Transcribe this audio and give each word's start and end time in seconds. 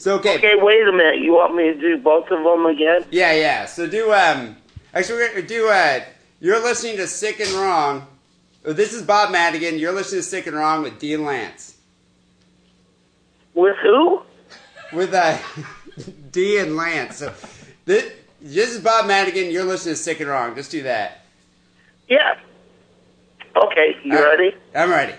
So 0.00 0.14
okay. 0.16 0.36
Okay, 0.36 0.54
wait 0.56 0.88
a 0.88 0.92
minute. 0.92 1.18
You 1.18 1.34
want 1.34 1.54
me 1.54 1.64
to 1.64 1.74
do 1.74 1.98
both 1.98 2.30
of 2.30 2.42
them 2.42 2.64
again? 2.64 3.04
Yeah, 3.10 3.34
yeah. 3.34 3.66
So 3.66 3.86
do 3.86 4.10
um. 4.14 4.56
Actually, 4.94 5.16
we're 5.16 5.28
gonna 5.28 5.42
do 5.46 5.68
uh. 5.68 6.00
You're 6.40 6.62
listening 6.62 6.96
to 6.96 7.06
Sick 7.06 7.38
and 7.38 7.50
Wrong. 7.52 8.06
Oh, 8.64 8.72
This 8.72 8.94
is 8.94 9.02
Bob 9.02 9.30
Madigan. 9.30 9.78
You're 9.78 9.92
listening 9.92 10.22
to 10.22 10.26
Sick 10.26 10.46
and 10.46 10.56
Wrong 10.56 10.82
with 10.82 10.98
Dean 10.98 11.26
Lance. 11.26 11.76
With 13.52 13.76
who? 13.82 14.22
With 14.94 15.12
uh, 15.12 15.36
D 16.32 16.56
and 16.58 16.76
Lance. 16.76 17.18
So 17.18 17.34
this, 17.84 18.10
this 18.40 18.74
is 18.74 18.80
Bob 18.80 19.06
Madigan. 19.06 19.50
You're 19.50 19.64
listening 19.64 19.96
to 19.96 20.00
Sick 20.00 20.20
and 20.20 20.30
Wrong. 20.30 20.54
Just 20.54 20.70
do 20.70 20.82
that. 20.84 21.26
Yeah. 22.08 22.38
Okay, 23.54 23.96
you 24.02 24.14
right. 24.14 24.38
ready? 24.38 24.56
I'm 24.74 24.88
ready. 24.88 25.14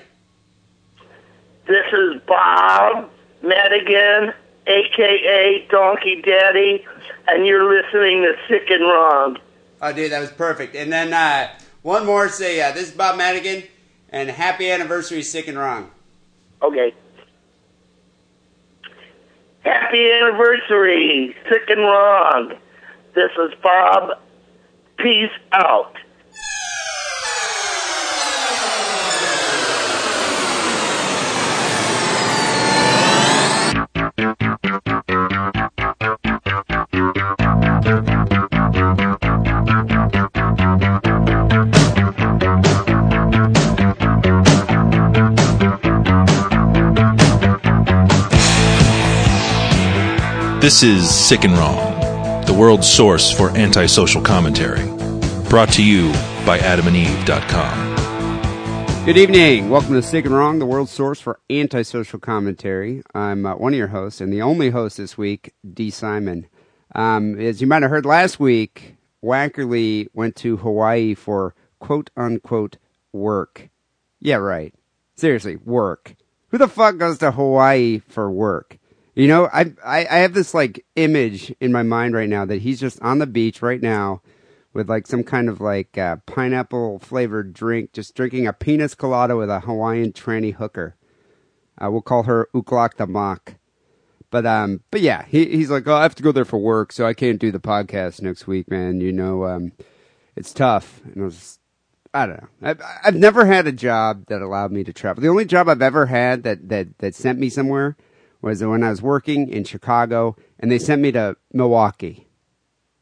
This 1.68 1.86
is 1.94 2.20
Bob 2.26 3.12
Madigan, 3.44 4.34
aka 4.68 5.68
Donkey 5.70 6.22
Daddy, 6.22 6.86
and 7.28 7.46
you're 7.46 7.64
listening 7.64 8.22
to 8.24 8.36
Sick 8.48 8.70
and 8.70 8.84
Wrong. 8.84 9.38
Oh, 9.82 9.94
dude, 9.94 10.12
that 10.12 10.20
was 10.20 10.32
perfect. 10.32 10.76
And 10.76 10.92
then 10.92 11.14
uh, 11.14 11.50
one 11.82 12.06
more. 12.06 12.30
Say, 12.30 12.62
uh, 12.62 12.72
this 12.72 12.90
is 12.90 12.92
Bob 12.92 13.18
Madigan, 13.18 13.64
and 14.10 14.30
happy 14.30 14.70
anniversary, 14.70 15.24
Sick 15.24 15.48
and 15.48 15.58
Wrong. 15.58 15.90
Okay. 16.62 16.94
Happy 19.64 20.12
anniversary, 20.12 21.36
Sick 21.50 21.70
and 21.70 21.82
Wrong. 21.82 22.54
This 23.14 23.32
is 23.40 23.54
Bob. 23.62 24.20
Peace 24.98 25.32
out. 25.52 25.96
This 50.62 50.84
is 50.84 51.10
Sick 51.10 51.44
and 51.44 51.54
Wrong, 51.54 52.46
the 52.46 52.54
world's 52.54 52.88
source 52.88 53.32
for 53.32 53.50
antisocial 53.58 54.22
commentary. 54.22 54.86
Brought 55.50 55.70
to 55.74 55.84
you 55.84 56.12
by 56.46 56.60
adamandeve.com. 56.60 57.96
Good 59.04 59.18
evening. 59.18 59.72
Welcome 59.72 59.96
to 59.96 60.04
Sick 60.04 60.26
and 60.26 60.36
Wrong, 60.36 60.60
the 60.60 60.68
world's 60.68 60.92
source 60.92 61.20
for 61.20 61.40
antisocial 61.50 62.20
commentary. 62.20 63.02
I'm 63.16 63.44
uh, 63.44 63.56
one 63.56 63.74
of 63.74 63.78
your 63.80 63.88
hosts, 63.88 64.22
and 64.22 64.32
the 64.32 64.44
only 64.44 64.70
host 64.70 64.98
this 64.98 65.18
week, 65.18 65.52
D. 65.74 65.90
Simon. 65.90 66.46
Um, 66.94 67.40
as 67.40 67.60
you 67.60 67.66
might 67.66 67.82
have 67.82 67.90
heard 67.90 68.06
last 68.06 68.40
week, 68.40 68.98
Wackerly 69.24 70.10
went 70.14 70.36
to 70.36 70.58
Hawaii 70.58 71.16
for 71.16 71.56
quote 71.80 72.12
unquote 72.16 72.78
work. 73.12 73.72
Yeah, 74.20 74.36
right. 74.36 74.76
Seriously, 75.16 75.56
work. 75.56 76.14
Who 76.50 76.60
the 76.60 76.68
fuck 76.68 76.98
goes 76.98 77.18
to 77.18 77.32
Hawaii 77.32 78.04
for 78.08 78.30
work? 78.30 78.78
You 79.14 79.28
know, 79.28 79.50
I, 79.52 79.74
I 79.86 80.08
I 80.10 80.18
have 80.20 80.34
this 80.34 80.54
like 80.54 80.86
image 80.96 81.54
in 81.60 81.72
my 81.72 81.84
mind 81.84 82.14
right 82.14 82.30
now 82.30 82.46
that 82.46 82.62
he's 82.62 82.80
just 82.80 83.02
on 83.02 83.20
the 83.20 83.28
beach 83.28 83.62
right 83.62 83.82
now 83.82 84.22
with 84.74 84.90
like 84.90 85.06
some 85.06 85.24
kind 85.24 85.50
of 85.50 85.60
like 85.60 85.98
uh, 85.98 86.18
pineapple 86.26 87.00
flavored 87.00 87.54
drink, 87.54 87.92
just 87.92 88.16
drinking 88.16 88.48
a 88.48 88.54
penis 88.54 88.96
colada 88.96 89.36
with 89.36 89.50
a 89.50 89.62
Hawaiian 89.62 90.14
tranny 90.14 90.54
hooker. 90.54 90.96
Uh, 91.78 91.92
we'll 91.92 92.02
call 92.02 92.24
her 92.24 92.48
Uklak 92.54 92.96
the 92.96 93.08
Mock. 93.08 93.56
But 94.30 94.46
um, 94.46 94.82
but 94.92 95.02
yeah, 95.02 95.26
he 95.28 95.46
he's 95.46 95.70
like, 95.70 95.86
oh, 95.88 95.96
I 95.96 96.04
have 96.04 96.16
to 96.16 96.24
go 96.24 96.32
there 96.32 96.46
for 96.46 96.58
work, 96.58 96.94
so 96.94 97.06
I 97.06 97.14
can't 97.14 97.40
do 97.40 97.52
the 97.52 97.60
podcast 97.60 98.22
next 98.22 98.48
week, 98.48 98.72
man. 98.72 99.02
You 99.02 99.12
know, 99.12 99.44
um, 99.44 99.74
it's 100.38 100.54
tough. 100.54 101.02
And 101.04 101.22
I 101.22 101.26
was, 101.26 101.60
I 102.14 102.26
don't 102.28 102.42
know. 102.42 102.48
I've, 102.62 102.82
I've 103.04 103.16
never 103.16 103.46
had 103.46 103.68
a 103.68 103.74
job 103.74 104.28
that 104.28 104.42
allowed 104.42 104.72
me 104.72 104.86
to 104.86 104.94
travel. 104.94 105.22
The 105.22 105.28
only 105.28 105.44
job 105.44 105.68
I've 105.68 105.82
ever 105.82 106.06
had 106.06 106.44
that 106.44 106.70
that 106.70 106.98
that 107.00 107.14
sent 107.14 107.40
me 107.40 107.50
somewhere 107.50 107.98
was 108.42 108.64
when 108.64 108.84
I 108.84 108.90
was 108.90 109.02
working 109.02 109.50
in 109.50 109.64
Chicago, 109.64 110.36
and 110.60 110.72
they 110.72 110.80
sent 110.80 111.02
me 111.02 111.12
to 111.12 111.38
Milwaukee. 111.54 112.28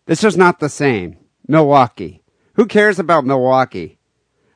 It's 0.08 0.22
just 0.22 0.38
not 0.38 0.60
the 0.60 0.70
same. 0.70 1.18
Milwaukee. 1.48 2.24
Who 2.54 2.66
cares 2.66 3.00
about 3.00 3.26
Milwaukee? 3.26 4.00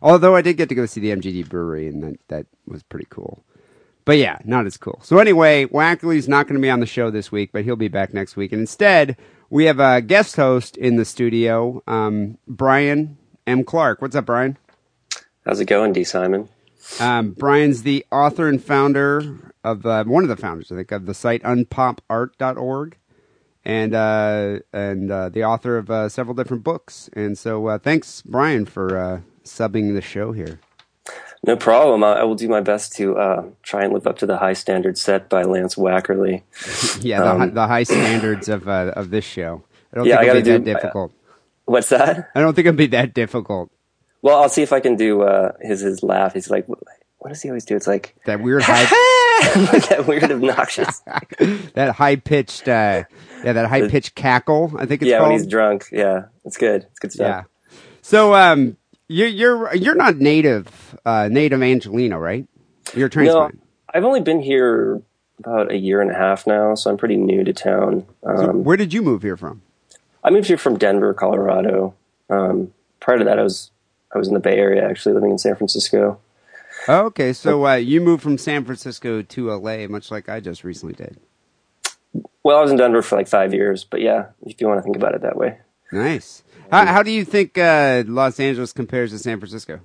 Although 0.02 0.36
I 0.36 0.42
did 0.42 0.58
get 0.58 0.70
to 0.70 0.76
go 0.76 0.86
see 0.86 1.00
the 1.00 1.12
MGD 1.12 1.48
brewery, 1.48 1.88
and 1.88 2.04
that, 2.04 2.28
that 2.28 2.46
was 2.68 2.84
pretty 2.84 3.08
cool. 3.10 3.46
But 4.06 4.18
yeah, 4.18 4.40
not 4.44 4.66
as 4.66 4.76
cool. 4.76 5.00
So 5.04 5.20
anyway, 5.20 5.66
Wackerly's 5.66 6.28
not 6.28 6.48
going 6.48 6.60
to 6.60 6.62
be 6.62 6.70
on 6.70 6.82
the 6.82 6.86
show 6.86 7.10
this 7.10 7.32
week, 7.32 7.52
but 7.54 7.64
he'll 7.64 7.78
be 7.78 7.88
back 7.88 8.14
next 8.14 8.36
week. 8.36 8.52
And 8.52 8.60
instead, 8.60 9.16
we 9.50 9.66
have 9.66 9.80
a 9.80 10.02
guest 10.02 10.36
host 10.36 10.76
in 10.76 10.98
the 10.98 11.06
studio, 11.06 11.82
um, 11.88 12.38
Brian 12.48 13.18
M. 13.48 13.64
Clark. 13.64 14.02
What's 14.02 14.16
up, 14.16 14.26
Brian? 14.26 14.58
How's 15.46 15.60
it 15.60 15.66
going, 15.66 15.94
D. 15.94 16.04
Simon? 16.04 16.50
Um, 17.00 17.32
Brian's 17.32 17.84
the 17.84 18.06
author 18.12 18.50
and 18.50 18.62
founder 18.62 19.53
of 19.63 19.85
uh, 19.85 20.03
one 20.06 20.24
of 20.24 20.29
the 20.29 20.38
founders, 20.38 20.72
I 20.72 20.75
think, 20.75 20.91
of 20.91 21.06
the 21.06 21.13
site 21.13 21.41
unpopart.org, 21.44 22.97
and 23.66 23.94
uh, 23.96 24.59
and 24.74 25.12
uh, 25.12 25.29
the 25.29 25.44
author 25.44 25.78
of 25.78 25.90
uh, 25.90 26.09
several 26.09 26.35
different 26.35 26.63
books. 26.63 27.09
And 27.13 27.38
so, 27.38 27.68
uh, 27.68 27.78
thanks, 27.78 28.22
Brian, 28.24 28.66
for 28.66 28.97
uh, 28.97 29.22
subbing 29.44 29.94
the 29.94 30.01
show 30.01 30.31
here. 30.31 30.59
No 31.46 31.57
problem. 31.57 32.03
I, 32.03 32.13
I 32.13 32.24
will 32.24 32.35
do 32.35 32.47
my 32.47 32.62
best 32.62 32.94
to 32.96 33.18
uh, 33.18 33.44
try 33.63 33.84
and 33.84 33.94
live 33.94 34.07
up 34.07 34.18
to 34.19 34.25
the 34.25 34.38
high 34.38 34.53
standards 34.53 35.01
set 35.01 35.28
by 35.29 35.44
Lance 35.44 35.75
Wackerly. 35.75 36.44
Yeah, 37.03 37.19
the, 37.22 37.30
Um, 37.31 37.53
the 37.53 37.68
high 37.68 37.84
standards 37.84 38.47
of 38.50 38.68
uh, 38.68 38.94
of 38.95 39.09
this 39.09 39.25
show. 39.25 39.63
I 39.91 39.97
don't 39.97 40.06
Yeah, 40.06 40.18
think 40.19 40.30
it'll 40.30 40.41
be 40.41 40.45
gotta 40.45 40.59
that 40.59 40.66
do- 40.66 40.74
difficult. 40.74 41.12
What's 41.66 41.90
that? 41.90 42.30
I 42.35 42.40
don't 42.41 42.53
think 42.56 42.68
it'll 42.68 42.78
be 42.78 42.88
that 42.88 43.13
difficult. 43.13 43.72
Well, 44.22 44.41
I'll 44.41 44.50
see 44.50 44.62
if 44.63 44.72
I 44.74 44.80
can 44.80 44.95
do 44.95 45.22
uh, 45.24 45.51
his 45.62 45.81
his 45.81 46.01
laugh. 46.03 46.34
He's 46.34 46.50
like, 46.50 46.66
what 47.24 47.30
does 47.30 47.42
he 47.42 47.50
always 47.50 47.64
do? 47.64 47.76
It's 47.76 47.88
like 47.88 48.16
That 48.26 48.42
weird 48.42 48.64
high, 48.66 48.84
that 49.90 50.06
weird 50.08 50.30
obnoxious, 50.30 51.00
that 51.74 51.96
high 51.96 52.18
pitched, 52.18 52.68
uh, 52.68 53.06
yeah, 53.44 53.54
that 53.54 53.68
high 53.68 53.88
pitched 53.88 54.14
cackle. 54.14 54.74
I 54.78 54.86
think 54.86 55.02
it's 55.02 55.10
yeah, 55.10 55.20
called. 55.20 55.30
when 55.30 55.40
he's 55.40 55.48
drunk. 55.48 55.88
Yeah, 55.92 56.26
it's 56.44 56.58
good. 56.58 56.86
It's 56.92 57.00
good 57.00 57.14
stuff. 57.14 57.46
Yeah. 57.72 57.78
So, 58.02 58.36
um, 58.36 58.76
you're 59.08 59.30
you're 59.30 59.74
you're 59.76 59.96
not 59.96 60.18
native 60.18 60.98
uh, 61.06 61.30
native 61.32 61.62
Angelino, 61.64 62.18
right? 62.18 62.46
You're 62.94 63.08
a 63.08 63.10
No, 63.10 63.14
transplant. 63.14 63.62
I've 63.94 64.04
only 64.04 64.22
been 64.22 64.42
here 64.42 65.02
about 65.40 65.72
a 65.72 65.78
year 65.78 66.02
and 66.02 66.12
a 66.12 66.16
half 66.16 66.46
now, 66.46 66.76
so 66.76 66.90
I'm 66.90 66.98
pretty 66.98 67.16
new 67.16 67.44
to 67.46 67.54
town. 67.54 68.06
Um, 68.24 68.64
Where 68.66 68.76
did 68.78 68.94
you 68.94 69.02
move 69.02 69.22
here 69.22 69.38
from? 69.38 69.62
I 70.24 70.30
moved 70.30 70.48
here 70.48 70.58
from 70.58 70.78
Denver, 70.78 71.14
Colorado. 71.14 71.94
Um, 72.30 72.74
prior 73.00 73.20
to 73.20 73.24
that, 73.26 73.40
I 73.40 73.44
was 73.44 73.72
I 74.14 74.18
was 74.18 74.28
in 74.28 74.34
the 74.34 74.40
Bay 74.40 74.58
Area, 74.58 74.88
actually 74.88 75.16
living 75.16 75.32
in 75.32 75.38
San 75.38 75.56
Francisco. 75.56 76.20
Okay, 76.88 77.34
so 77.34 77.66
uh, 77.66 77.76
you 77.76 78.02
moved 78.02 78.24
from 78.24 78.38
San 78.38 78.66
Francisco 78.66 79.22
to 79.22 79.52
LA, 79.52 79.88
much 79.88 80.12
like 80.12 80.28
I 80.30 80.40
just 80.40 80.64
recently 80.64 80.96
did. 80.96 81.18
Well, 82.44 82.58
I 82.58 82.62
was 82.62 82.72
in 82.72 82.78
Denver 82.78 83.02
for 83.02 83.16
like 83.16 83.28
five 83.28 83.54
years, 83.54 83.84
but 83.86 84.02
yeah, 84.02 84.28
if 84.46 84.60
you 84.60 84.68
want 84.68 84.80
to 84.80 84.84
think 84.84 84.96
about 84.98 85.16
it 85.16 85.22
that 85.22 85.38
way. 85.38 85.60
Nice. 85.92 86.44
How, 86.72 86.86
how 86.86 87.04
do 87.04 87.12
you 87.12 87.24
think 87.24 87.58
uh, 87.58 88.04
Los 88.08 88.40
Angeles 88.40 88.74
compares 88.74 89.12
to 89.12 89.20
San 89.20 89.40
Francisco? 89.40 89.80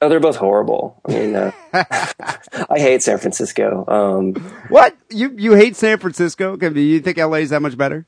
Oh, 0.00 0.08
they're 0.08 0.20
both 0.20 0.36
horrible. 0.36 1.00
I 1.08 1.12
mean, 1.12 1.34
uh, 1.34 1.50
I 1.72 2.78
hate 2.78 3.02
San 3.02 3.18
Francisco. 3.18 3.84
Um, 3.88 4.34
What 4.68 4.96
you 5.10 5.34
you 5.36 5.54
hate 5.54 5.74
San 5.74 5.98
Francisco? 5.98 6.56
Can- 6.56 6.72
Do 6.72 6.80
you 6.80 7.00
think 7.00 7.18
LA 7.18 7.38
is 7.38 7.50
that 7.50 7.60
much 7.60 7.76
better? 7.76 8.06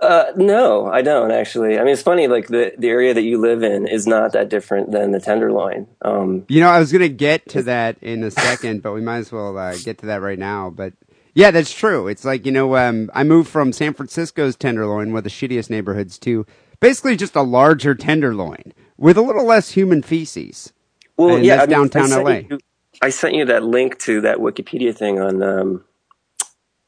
Uh, 0.00 0.26
no, 0.36 0.86
I 0.86 1.02
don't 1.02 1.32
actually. 1.32 1.78
I 1.78 1.82
mean, 1.82 1.92
it's 1.92 2.02
funny. 2.02 2.28
Like 2.28 2.48
the 2.48 2.72
the 2.78 2.88
area 2.88 3.14
that 3.14 3.22
you 3.22 3.38
live 3.38 3.62
in 3.62 3.86
is 3.88 4.06
not 4.06 4.32
that 4.32 4.48
different 4.48 4.92
than 4.92 5.10
the 5.12 5.20
Tenderloin. 5.20 5.88
Um, 6.02 6.44
You 6.48 6.60
know, 6.60 6.68
I 6.68 6.78
was 6.78 6.92
gonna 6.92 7.08
get 7.08 7.48
to 7.50 7.62
that 7.64 7.96
in 8.00 8.22
a 8.22 8.30
second, 8.30 8.82
but 8.82 8.92
we 8.92 9.00
might 9.00 9.18
as 9.18 9.32
well 9.32 9.58
uh, 9.58 9.76
get 9.76 9.98
to 9.98 10.06
that 10.06 10.20
right 10.20 10.38
now. 10.38 10.70
But 10.70 10.92
yeah, 11.34 11.50
that's 11.50 11.72
true. 11.72 12.06
It's 12.06 12.24
like 12.24 12.46
you 12.46 12.52
know, 12.52 12.76
um, 12.76 13.10
I 13.12 13.24
moved 13.24 13.48
from 13.50 13.72
San 13.72 13.92
Francisco's 13.92 14.54
Tenderloin, 14.54 15.10
one 15.12 15.18
of 15.18 15.24
the 15.24 15.30
shittiest 15.30 15.68
neighborhoods, 15.68 16.18
to 16.20 16.46
basically 16.78 17.16
just 17.16 17.34
a 17.34 17.42
larger 17.42 17.94
Tenderloin 17.94 18.72
with 18.96 19.16
a 19.16 19.22
little 19.22 19.44
less 19.44 19.72
human 19.72 20.02
feces. 20.02 20.72
well, 21.16 21.36
And 21.36 21.44
yeah, 21.44 21.56
I 21.56 21.60
mean, 21.60 21.70
downtown 21.70 22.12
I 22.12 22.16
LA. 22.22 22.30
You, 22.50 22.58
I 23.02 23.10
sent 23.10 23.34
you 23.34 23.44
that 23.46 23.64
link 23.64 23.98
to 24.00 24.20
that 24.22 24.38
Wikipedia 24.38 24.96
thing 24.96 25.20
on 25.20 25.42
um, 25.42 25.84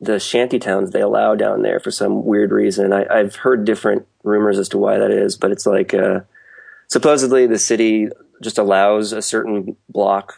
the 0.00 0.18
shanty 0.18 0.58
towns 0.58 0.90
they 0.90 1.00
allow 1.00 1.34
down 1.34 1.62
there 1.62 1.78
for 1.80 1.90
some 1.90 2.24
weird 2.24 2.50
reason. 2.52 2.92
I, 2.92 3.06
I've 3.10 3.36
heard 3.36 3.64
different 3.64 4.06
rumors 4.24 4.58
as 4.58 4.68
to 4.70 4.78
why 4.78 4.98
that 4.98 5.10
is, 5.10 5.36
but 5.36 5.50
it's 5.50 5.66
like 5.66 5.92
uh, 5.94 6.20
supposedly 6.88 7.46
the 7.46 7.58
city 7.58 8.08
just 8.42 8.58
allows 8.58 9.12
a 9.12 9.22
certain 9.22 9.76
block 9.88 10.34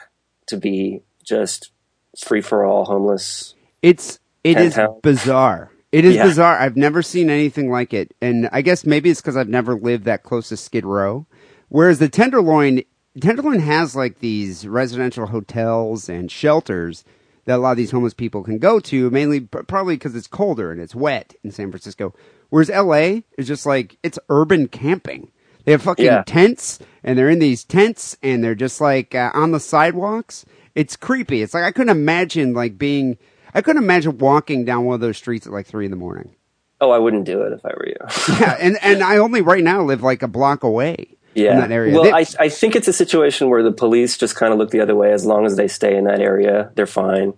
to 0.46 0.56
be 0.56 1.02
just 1.24 1.70
free 2.18 2.40
for 2.40 2.64
all 2.64 2.84
homeless. 2.84 3.54
It's 3.82 4.18
it 4.44 4.58
is 4.58 4.74
Downtown. 4.74 5.00
bizarre. 5.02 5.70
It 5.92 6.04
is 6.04 6.16
Yeah. 6.16 6.24
bizarre. 6.24 6.58
I've 6.58 6.76
never 6.76 7.02
seen 7.02 7.30
anything 7.30 7.70
like 7.70 7.94
it, 7.94 8.14
and 8.20 8.48
I 8.52 8.62
guess 8.62 8.84
maybe 8.84 9.10
it's 9.10 9.20
because 9.20 9.36
I've 9.36 9.48
never 9.48 9.74
lived 9.76 10.04
that 10.04 10.22
close 10.24 10.48
to 10.48 10.56
Skid 10.56 10.84
Row. 10.84 11.26
Whereas 11.68 11.98
the 12.00 12.08
Tenderloin, 12.08 12.82
Tenderloin 13.20 13.60
has 13.60 13.94
like 13.94 14.18
these 14.18 14.66
residential 14.66 15.26
hotels 15.26 16.08
and 16.08 16.30
shelters 16.30 17.04
that 17.44 17.56
a 17.56 17.58
lot 17.58 17.72
of 17.72 17.76
these 17.76 17.90
homeless 17.90 18.14
people 18.14 18.42
can 18.42 18.58
go 18.58 18.78
to, 18.80 19.10
mainly 19.10 19.40
probably 19.40 19.94
because 19.96 20.14
it's 20.14 20.26
colder 20.28 20.70
and 20.70 20.80
it's 20.80 20.94
wet 20.94 21.34
in 21.42 21.50
San 21.50 21.70
Francisco. 21.70 22.14
Whereas 22.50 22.68
LA 22.70 23.20
is 23.38 23.46
just 23.48 23.66
like 23.66 23.96
it's 24.02 24.18
urban 24.28 24.68
camping. 24.68 25.30
They 25.64 25.72
have 25.72 25.82
fucking 25.82 26.04
Yeah. 26.04 26.22
tents 26.26 26.78
and 27.04 27.16
they're 27.18 27.30
in 27.30 27.38
these 27.38 27.64
tents 27.64 28.16
and 28.22 28.42
they're 28.42 28.54
just 28.54 28.80
like 28.80 29.14
uh, 29.14 29.30
on 29.34 29.52
the 29.52 29.60
sidewalks. 29.60 30.44
It's 30.74 30.96
creepy. 30.96 31.42
It's 31.42 31.54
like 31.54 31.64
I 31.64 31.72
couldn't 31.72 31.96
imagine 31.96 32.54
like 32.54 32.78
being. 32.78 33.18
I 33.54 33.60
couldn't 33.60 33.82
imagine 33.82 34.16
walking 34.18 34.64
down 34.64 34.84
one 34.86 34.94
of 34.94 35.00
those 35.00 35.18
streets 35.18 35.46
at 35.46 35.52
like 35.52 35.66
three 35.66 35.84
in 35.84 35.90
the 35.90 35.96
morning. 35.96 36.34
Oh, 36.80 36.90
I 36.90 36.98
wouldn't 36.98 37.24
do 37.26 37.42
it 37.42 37.52
if 37.52 37.64
I 37.64 37.68
were 37.76 37.86
you. 37.86 38.38
Yeah, 38.40 38.56
and 38.58 38.76
and 38.82 39.02
I 39.02 39.18
only 39.18 39.40
right 39.40 39.62
now 39.62 39.82
live 39.82 40.02
like 40.02 40.22
a 40.22 40.28
block 40.28 40.64
away 40.64 41.16
yeah. 41.34 41.52
from 41.52 41.60
that 41.60 41.72
area. 41.72 41.94
Well, 41.94 42.04
They- 42.04 42.12
I 42.12 42.24
I 42.38 42.48
think 42.48 42.76
it's 42.76 42.88
a 42.88 42.92
situation 42.92 43.48
where 43.50 43.62
the 43.62 43.72
police 43.72 44.16
just 44.18 44.36
kind 44.36 44.52
of 44.52 44.58
look 44.58 44.70
the 44.70 44.80
other 44.80 44.94
way. 44.94 45.12
As 45.12 45.24
long 45.26 45.46
as 45.46 45.56
they 45.56 45.68
stay 45.68 45.96
in 45.96 46.04
that 46.04 46.20
area, 46.20 46.70
they're 46.74 46.86
fine. 46.86 47.34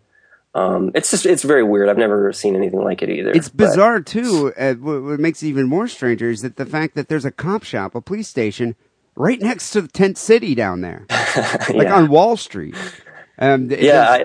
Um, 0.55 0.93
it's 0.95 1.11
just 1.11 1.27
it's 1.27 1.43
very 1.43 1.65
weird. 1.65 1.89
I've 1.89 1.99
never 1.99 2.33
seen 2.33 2.55
anything 2.55 2.81
like 2.83 3.03
it 3.03 3.11
either. 3.11 3.31
It's 3.31 3.49
but- 3.49 3.67
bizarre 3.67 4.01
too. 4.01 4.53
Uh, 4.57 4.75
what, 4.75 5.03
what 5.03 5.21
makes 5.21 5.43
it 5.43 5.49
even 5.49 5.67
more 5.67 5.89
stranger 5.89 6.31
is 6.31 6.43
that 6.43 6.57
the 6.57 6.67
fact 6.67 6.95
that 6.95 7.09
there's 7.09 7.25
a 7.25 7.33
cop 7.33 7.65
shop, 7.65 7.95
a 7.97 8.01
police 8.01 8.29
station, 8.29 8.77
right 9.17 9.41
next 9.41 9.71
to 9.71 9.83
the 9.83 9.89
tent 9.89 10.17
city 10.19 10.55
down 10.55 10.81
there, 10.81 11.07
like 11.11 11.89
Yeah. 11.89 11.97
on 11.97 12.09
Wall 12.09 12.37
Street. 12.37 12.77
Um, 13.37 13.69
yeah, 13.71 14.25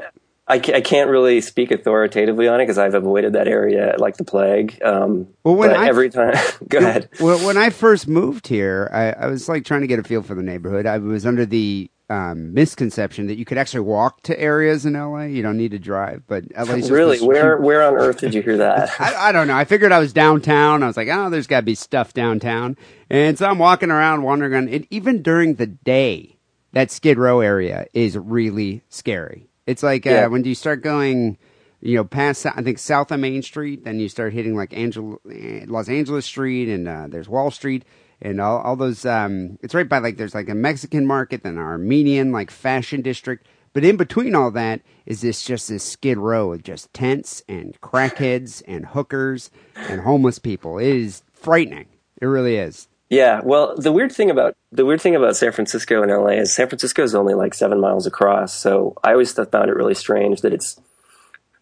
I, 0.49 0.55
I, 0.55 0.81
can't 0.81 1.09
really 1.09 1.41
speak 1.41 1.69
authoritatively 1.69 2.47
on 2.47 2.59
it 2.59 2.63
because 2.63 2.79
I've 2.79 2.95
avoided 2.95 3.33
that 3.33 3.47
area 3.47 3.95
like 3.99 4.17
the 4.17 4.23
plague. 4.23 4.81
Um, 4.83 5.27
Well, 5.43 5.55
when 5.55 5.69
but 5.69 5.79
I- 5.79 5.87
every 5.87 6.09
time, 6.09 6.33
go 6.67 6.79
ahead. 6.79 7.09
Well, 7.19 7.45
when 7.45 7.57
I 7.57 7.69
first 7.69 8.07
moved 8.07 8.47
here, 8.47 8.89
I, 8.91 9.11
I 9.11 9.27
was 9.27 9.47
like 9.47 9.63
trying 9.63 9.81
to 9.81 9.87
get 9.87 9.99
a 9.99 10.03
feel 10.03 10.23
for 10.23 10.33
the 10.33 10.41
neighborhood. 10.41 10.85
I 10.87 10.97
was 10.97 11.25
under 11.25 11.45
the 11.45 11.91
um, 12.09 12.53
misconception 12.55 13.27
that 13.27 13.37
you 13.37 13.45
could 13.45 13.59
actually 13.59 13.81
walk 13.81 14.23
to 14.23 14.39
areas 14.39 14.85
in 14.85 14.93
LA. 14.93 15.25
You 15.25 15.43
don't 15.43 15.57
need 15.57 15.71
to 15.71 15.79
drive, 15.79 16.23
but 16.27 16.43
LA's 16.57 16.89
Really, 16.89 17.19
where 17.19 17.57
where 17.57 17.83
on 17.83 17.93
earth 17.95 18.19
did 18.19 18.33
you 18.33 18.41
hear 18.41 18.57
that? 18.57 18.89
I, 18.99 19.29
I 19.29 19.31
don't 19.31 19.47
know. 19.47 19.55
I 19.55 19.65
figured 19.65 19.91
I 19.91 19.99
was 19.99 20.11
downtown. 20.11 20.81
I 20.81 20.87
was 20.87 20.97
like, 20.97 21.07
oh, 21.09 21.29
there's 21.29 21.45
got 21.45 21.59
to 21.59 21.65
be 21.65 21.75
stuff 21.75 22.13
downtown. 22.13 22.77
And 23.11 23.37
so 23.37 23.45
I'm 23.45 23.59
walking 23.59 23.91
around, 23.91 24.23
wandering 24.23 24.53
around. 24.53 24.69
And 24.69 24.87
even 24.89 25.21
during 25.21 25.55
the 25.55 25.67
day, 25.67 26.37
that 26.71 26.89
Skid 26.89 27.17
Row 27.19 27.41
area 27.41 27.85
is 27.93 28.17
really 28.17 28.83
scary. 28.89 29.48
It's 29.69 29.83
like 29.83 30.07
uh, 30.07 30.29
when 30.29 30.43
you 30.45 30.55
start 30.55 30.81
going, 30.81 31.37
you 31.79 31.95
know, 31.95 32.03
past, 32.03 32.43
I 32.43 32.63
think, 32.63 32.79
south 32.79 33.11
of 33.11 33.19
Main 33.19 33.43
Street, 33.43 33.85
then 33.85 33.99
you 33.99 34.09
start 34.09 34.33
hitting 34.33 34.55
like 34.55 34.73
Angel, 34.73 35.21
eh, 35.31 35.65
Los 35.67 35.87
Angeles 35.87 36.25
Street, 36.25 36.69
and 36.69 36.87
uh, 36.87 37.05
there's 37.07 37.29
Wall 37.29 37.51
Street. 37.51 37.85
And 38.19 38.41
all, 38.41 38.57
all 38.61 38.75
those, 38.75 39.05
um, 39.05 39.59
it's 39.61 39.75
right 39.75 39.87
by 39.87 39.99
like, 39.99 40.17
there's 40.17 40.33
like 40.33 40.49
a 40.49 40.55
Mexican 40.55 41.05
market, 41.05 41.43
then 41.43 41.53
an 41.53 41.59
Armenian, 41.59 42.31
like 42.31 42.49
fashion 42.49 43.03
district. 43.03 43.45
But 43.71 43.85
in 43.85 43.95
between 43.95 44.33
all 44.33 44.49
that 44.51 44.81
is 45.05 45.21
this 45.21 45.43
just 45.43 45.69
this 45.69 45.83
skid 45.83 46.17
row 46.17 46.51
of 46.51 46.63
just 46.63 46.91
tents 46.91 47.43
and 47.47 47.79
crackheads 47.79 48.63
and 48.67 48.87
hookers 48.87 49.51
and 49.75 50.01
homeless 50.01 50.39
people. 50.39 50.79
It 50.79 50.87
is 50.87 51.21
frightening. 51.31 51.85
It 52.19 52.25
really 52.25 52.55
is. 52.55 52.87
Yeah, 53.09 53.41
well, 53.43 53.75
the 53.75 53.91
weird 53.91 54.11
thing 54.11 54.29
about 54.29 54.55
the 54.71 54.85
weird 54.85 55.01
thing 55.01 55.15
about 55.15 55.35
San 55.35 55.51
Francisco 55.51 56.03
and 56.03 56.11
LA 56.11 56.41
is 56.41 56.55
San 56.55 56.67
Francisco 56.67 57.03
is 57.03 57.15
only 57.15 57.33
like 57.33 57.55
seven 57.55 57.79
miles 57.79 58.05
across. 58.05 58.53
So 58.53 58.95
I 59.03 59.11
always 59.11 59.31
found 59.31 59.69
it 59.69 59.75
really 59.75 59.95
strange 59.95 60.41
that 60.41 60.53
it's 60.53 60.79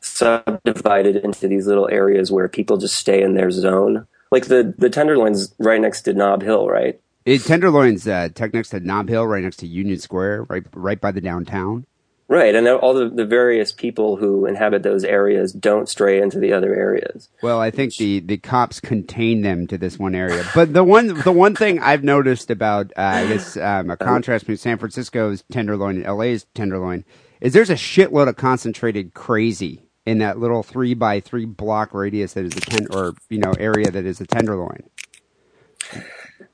subdivided 0.01 1.15
into 1.15 1.47
these 1.47 1.65
little 1.65 1.87
areas 1.89 2.31
where 2.31 2.47
people 2.49 2.77
just 2.77 2.95
stay 2.95 3.21
in 3.21 3.33
their 3.33 3.49
zone. 3.49 4.07
Like 4.29 4.47
the 4.47 4.73
the 4.77 4.89
Tenderloins 4.89 5.55
right 5.57 5.79
next 5.79 6.01
to 6.01 6.13
Nob 6.13 6.41
Hill, 6.41 6.67
right? 6.67 6.99
It, 7.23 7.43
Tenderloin's 7.43 8.07
uh, 8.07 8.29
tech 8.33 8.53
next 8.53 8.69
to 8.69 8.81
Nob 8.81 9.07
Hill, 9.07 9.25
right 9.25 9.43
next 9.43 9.57
to 9.57 9.67
Union 9.67 9.99
Square, 9.99 10.43
right 10.43 10.63
right 10.73 10.99
by 10.99 11.11
the 11.11 11.21
downtown. 11.21 11.85
Right, 12.29 12.53
and 12.55 12.67
all 12.67 12.93
the, 12.93 13.09
the 13.09 13.25
various 13.25 13.71
people 13.71 14.17
who 14.17 14.45
inhabit 14.45 14.83
those 14.83 15.05
areas 15.05 15.53
don't 15.53 15.87
stray 15.87 16.21
into 16.21 16.39
the 16.39 16.51
other 16.51 16.75
areas. 16.75 17.29
Well, 17.41 17.61
I 17.61 17.71
think 17.71 17.95
the, 17.95 18.19
the 18.19 18.35
cops 18.35 18.81
contain 18.81 19.43
them 19.43 19.65
to 19.67 19.77
this 19.77 19.97
one 19.97 20.13
area. 20.13 20.43
But 20.53 20.73
the 20.73 20.83
one 20.83 21.07
the 21.07 21.31
one 21.31 21.55
thing 21.55 21.79
I've 21.79 22.03
noticed 22.03 22.51
about 22.51 22.91
uh, 22.97 23.01
I 23.01 23.27
guess 23.27 23.55
um, 23.55 23.89
a 23.89 23.95
contrast 23.95 24.43
between 24.43 24.57
San 24.57 24.77
Francisco's 24.77 25.45
Tenderloin 25.49 26.03
and 26.03 26.17
LA's 26.17 26.45
Tenderloin 26.53 27.05
is 27.39 27.53
there's 27.53 27.69
a 27.69 27.75
shitload 27.75 28.27
of 28.27 28.35
concentrated 28.35 29.13
crazy 29.13 29.87
in 30.05 30.17
that 30.17 30.37
little 30.37 30.63
three 30.63 30.93
by 30.93 31.21
three 31.21 31.45
block 31.45 31.93
radius 31.93 32.33
that 32.33 32.43
is 32.43 32.57
a 32.57 32.61
ten 32.61 32.87
or 32.91 33.13
you 33.29 33.39
know 33.39 33.53
area 33.57 33.89
that 33.89 34.05
is 34.05 34.19
a 34.19 34.27
Tenderloin. 34.27 34.83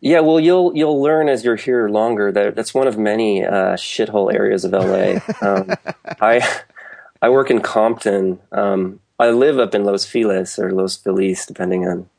Yeah, 0.02 0.20
well, 0.20 0.40
you'll 0.40 0.76
you'll 0.76 1.02
learn 1.02 1.30
as 1.30 1.44
you're 1.46 1.56
here 1.56 1.88
longer 1.90 2.32
that 2.32 2.56
that's 2.56 2.74
one 2.74 2.88
of 2.88 2.98
many 2.98 3.44
uh, 3.46 3.76
shithole 3.76 4.34
areas 4.34 4.66
of 4.66 4.72
LA. 4.72 5.20
Um, 5.42 5.72
I 6.22 6.42
I 7.22 7.30
work 7.30 7.50
in 7.50 7.62
Compton. 7.62 8.40
Um, 8.52 9.00
I 9.20 9.30
live 9.30 9.60
up 9.60 9.74
in 9.76 9.84
Los 9.86 10.06
Feliz 10.06 10.60
or 10.60 10.72
Los 10.72 10.98
Feliz, 10.98 11.46
depending 11.46 11.88
on 11.88 12.10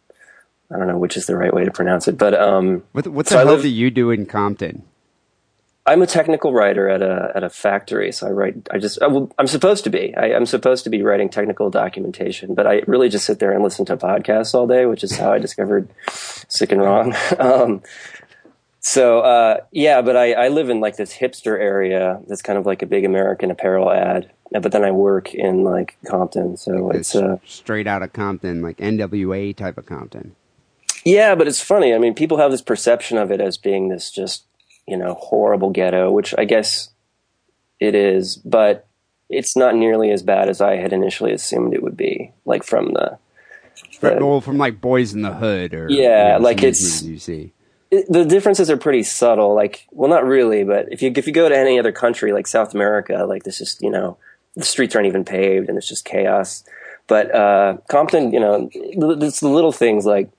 I 0.70 0.78
don't 0.78 0.88
know 0.88 0.98
which 0.98 1.16
is 1.16 1.26
the 1.26 1.36
right 1.36 1.52
way 1.52 1.64
to 1.64 1.70
pronounce 1.70 2.08
it. 2.08 2.16
But 2.16 2.34
um, 2.34 2.82
What 2.92 3.06
what 3.08 3.26
the 3.26 3.30
So 3.32 3.36
I 3.36 3.44
hell 3.44 3.54
live- 3.54 3.62
do 3.62 3.68
you 3.68 3.90
do 3.90 4.10
in 4.10 4.24
Compton? 4.26 4.82
I'm 5.86 6.00
a 6.00 6.06
technical 6.06 6.52
writer 6.52 6.88
at 6.88 7.02
a 7.02 7.32
at 7.34 7.44
a 7.44 7.50
factory, 7.50 8.10
so 8.10 8.26
I 8.26 8.30
write. 8.30 8.68
I 8.70 8.78
just 8.78 9.02
I 9.02 9.06
will, 9.06 9.30
I'm 9.38 9.46
supposed 9.46 9.84
to 9.84 9.90
be. 9.90 10.14
I, 10.16 10.34
I'm 10.34 10.46
supposed 10.46 10.84
to 10.84 10.90
be 10.90 11.02
writing 11.02 11.28
technical 11.28 11.68
documentation, 11.68 12.54
but 12.54 12.66
I 12.66 12.82
really 12.86 13.10
just 13.10 13.26
sit 13.26 13.38
there 13.38 13.52
and 13.52 13.62
listen 13.62 13.84
to 13.86 13.96
podcasts 13.96 14.54
all 14.54 14.66
day, 14.66 14.86
which 14.86 15.04
is 15.04 15.16
how 15.16 15.32
I 15.32 15.38
discovered 15.38 15.88
Sick 16.08 16.72
and 16.72 16.80
Wrong. 16.80 17.14
Um, 17.38 17.82
so 18.80 19.20
uh, 19.20 19.60
yeah, 19.72 20.02
but 20.02 20.14
I, 20.16 20.32
I 20.34 20.48
live 20.48 20.68
in 20.68 20.80
like 20.80 20.96
this 20.96 21.14
hipster 21.14 21.58
area 21.58 22.20
that's 22.26 22.42
kind 22.42 22.58
of 22.58 22.66
like 22.66 22.82
a 22.82 22.86
big 22.86 23.04
American 23.04 23.50
Apparel 23.50 23.90
ad, 23.90 24.30
but 24.52 24.72
then 24.72 24.84
I 24.84 24.90
work 24.90 25.34
in 25.34 25.64
like 25.64 25.96
Compton, 26.06 26.58
so 26.58 26.90
it's 26.90 27.14
uh, 27.14 27.38
straight 27.46 27.86
out 27.86 28.02
of 28.02 28.12
Compton, 28.12 28.60
like 28.60 28.76
NWA 28.76 29.56
type 29.56 29.78
of 29.78 29.86
Compton. 29.86 30.36
Yeah, 31.04 31.34
but 31.34 31.48
it's 31.48 31.60
funny. 31.60 31.94
I 31.94 31.98
mean, 31.98 32.14
people 32.14 32.38
have 32.38 32.50
this 32.50 32.62
perception 32.62 33.18
of 33.18 33.30
it 33.30 33.40
as 33.40 33.56
being 33.56 33.88
this 33.88 34.10
just, 34.10 34.44
you 34.86 34.96
know, 34.96 35.14
horrible 35.14 35.70
ghetto, 35.70 36.10
which 36.10 36.34
I 36.36 36.44
guess 36.44 36.90
it 37.80 37.94
is, 37.94 38.36
but 38.36 38.86
it's 39.30 39.56
not 39.56 39.74
nearly 39.74 40.10
as 40.10 40.22
bad 40.22 40.48
as 40.48 40.60
I 40.60 40.76
had 40.76 40.92
initially 40.92 41.32
assumed 41.32 41.74
it 41.74 41.82
would 41.82 41.96
be, 41.96 42.32
like 42.44 42.62
from 42.64 42.92
the. 42.92 43.18
From, 43.98 44.18
the- 44.18 44.26
well, 44.26 44.40
from 44.40 44.58
like 44.58 44.80
Boyz 44.80 45.14
n 45.14 45.22
the 45.22 45.32
Hood 45.32 45.74
or 45.74 45.88
Yeah, 45.90 46.34
you 46.34 46.38
know, 46.38 46.44
like 46.44 46.58
some 46.60 46.68
of 46.68 46.74
these 46.74 46.86
it's- 47.02 47.02
you 47.02 47.18
see. 47.18 47.52
it- 47.90 48.06
the 48.10 48.24
differences 48.24 48.70
are 48.70 48.76
pretty 48.76 49.02
subtle. 49.02 49.54
Like, 49.54 49.86
well, 49.90 50.10
not 50.10 50.24
really, 50.24 50.64
but 50.64 50.92
if 50.92 51.00
you 51.02 51.12
if 51.16 51.26
you 51.26 51.32
go 51.32 51.48
to 51.48 51.56
any 51.56 51.78
other 51.78 51.92
country 51.92 52.32
like 52.32 52.46
South 52.46 52.74
America, 52.74 53.24
like 53.28 53.42
this 53.44 53.58
just 53.58 53.80
you 53.82 53.90
know 53.90 54.16
the 54.56 54.64
streets 54.64 54.94
aren't 54.94 55.08
even 55.08 55.24
paved 55.24 55.68
and 55.68 55.76
it's 55.78 55.88
just 55.88 56.04
chaos. 56.04 56.62
But 57.06 57.34
uh, 57.34 57.78
Compton, 57.88 58.32
you 58.32 58.40
know, 58.40 58.68
it's 58.72 59.40
the 59.40 59.48
little 59.48 59.72
things 59.72 60.06
like 60.06 60.30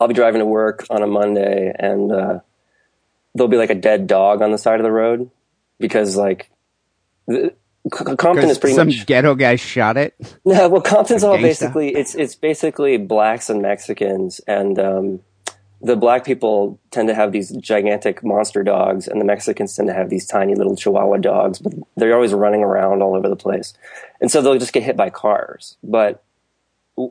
I'll 0.00 0.08
be 0.08 0.14
driving 0.14 0.40
to 0.40 0.46
work 0.46 0.84
on 0.90 1.02
a 1.02 1.06
Monday 1.06 1.72
and 1.78 2.10
uh, 2.12 2.40
there'll 3.34 3.48
be 3.48 3.56
like 3.56 3.70
a 3.70 3.74
dead 3.74 4.06
dog 4.06 4.42
on 4.42 4.50
the 4.50 4.58
side 4.58 4.80
of 4.80 4.84
the 4.84 4.92
road 4.92 5.30
because 5.78 6.16
like. 6.16 6.50
The, 7.26 7.54
Compton 7.90 8.50
is 8.50 8.58
pretty 8.58 8.76
some 8.76 8.88
much 8.88 9.06
ghetto 9.06 9.34
guy 9.34 9.56
shot 9.56 9.96
it. 9.96 10.14
no, 10.44 10.68
well, 10.68 10.82
Compton's 10.82 11.24
all 11.24 11.38
basically 11.38 11.94
it's 11.94 12.14
it's 12.14 12.34
basically 12.34 12.98
blacks 12.98 13.48
and 13.48 13.62
Mexicans, 13.62 14.38
and 14.40 14.78
um, 14.78 15.20
the 15.80 15.96
black 15.96 16.24
people 16.24 16.78
tend 16.90 17.08
to 17.08 17.14
have 17.14 17.32
these 17.32 17.50
gigantic 17.56 18.22
monster 18.22 18.62
dogs, 18.62 19.08
and 19.08 19.18
the 19.18 19.24
Mexicans 19.24 19.74
tend 19.74 19.88
to 19.88 19.94
have 19.94 20.10
these 20.10 20.26
tiny 20.26 20.54
little 20.54 20.76
Chihuahua 20.76 21.16
dogs, 21.18 21.58
but 21.58 21.72
they're 21.96 22.14
always 22.14 22.34
running 22.34 22.62
around 22.62 23.02
all 23.02 23.16
over 23.16 23.28
the 23.28 23.36
place, 23.36 23.72
and 24.20 24.30
so 24.30 24.42
they'll 24.42 24.58
just 24.58 24.74
get 24.74 24.82
hit 24.82 24.96
by 24.96 25.08
cars. 25.08 25.78
But 25.82 26.22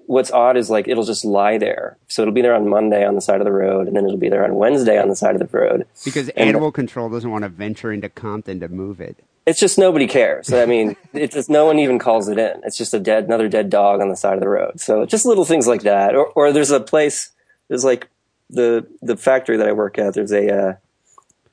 what's 0.07 0.31
odd 0.31 0.57
is 0.57 0.69
like 0.69 0.87
it'll 0.87 1.03
just 1.03 1.25
lie 1.25 1.57
there, 1.57 1.97
so 2.07 2.21
it'll 2.21 2.33
be 2.33 2.41
there 2.41 2.55
on 2.55 2.67
Monday 2.69 3.05
on 3.05 3.15
the 3.15 3.21
side 3.21 3.41
of 3.41 3.45
the 3.45 3.51
road, 3.51 3.87
and 3.87 3.95
then 3.95 4.05
it'll 4.05 4.17
be 4.17 4.29
there 4.29 4.43
on 4.43 4.55
Wednesday 4.55 4.99
on 4.99 5.09
the 5.09 5.15
side 5.15 5.35
of 5.35 5.39
the 5.39 5.57
road. 5.57 5.85
Because 6.05 6.29
And- 6.29 6.49
animal 6.49 6.71
control 6.71 7.09
doesn't 7.09 7.29
want 7.29 7.43
to 7.43 7.49
venture 7.49 7.91
into 7.91 8.09
Compton 8.09 8.59
to 8.59 8.67
move 8.67 8.99
it. 9.01 9.17
It's 9.45 9.59
just 9.59 9.79
nobody 9.79 10.05
cares. 10.05 10.53
I 10.53 10.65
mean, 10.65 10.95
it's 11.13 11.33
just 11.35 11.49
no 11.49 11.65
one 11.65 11.79
even 11.79 11.97
calls 11.97 12.27
it 12.27 12.37
in. 12.37 12.61
It's 12.63 12.77
just 12.77 12.93
a 12.93 12.99
dead, 12.99 13.23
another 13.25 13.47
dead 13.47 13.69
dog 13.69 13.99
on 14.01 14.09
the 14.09 14.15
side 14.15 14.33
of 14.35 14.41
the 14.41 14.49
road. 14.49 14.79
So 14.79 15.05
just 15.05 15.25
little 15.25 15.45
things 15.45 15.65
like 15.65 15.81
that. 15.83 16.15
Or, 16.15 16.27
or 16.27 16.51
there's 16.51 16.69
a 16.71 16.79
place, 16.79 17.31
there's 17.67 17.83
like 17.83 18.07
the, 18.49 18.85
the 19.01 19.17
factory 19.17 19.57
that 19.57 19.67
I 19.67 19.71
work 19.71 19.97
at, 19.97 20.13
there's 20.13 20.31
a, 20.31 20.53
uh, 20.55 20.73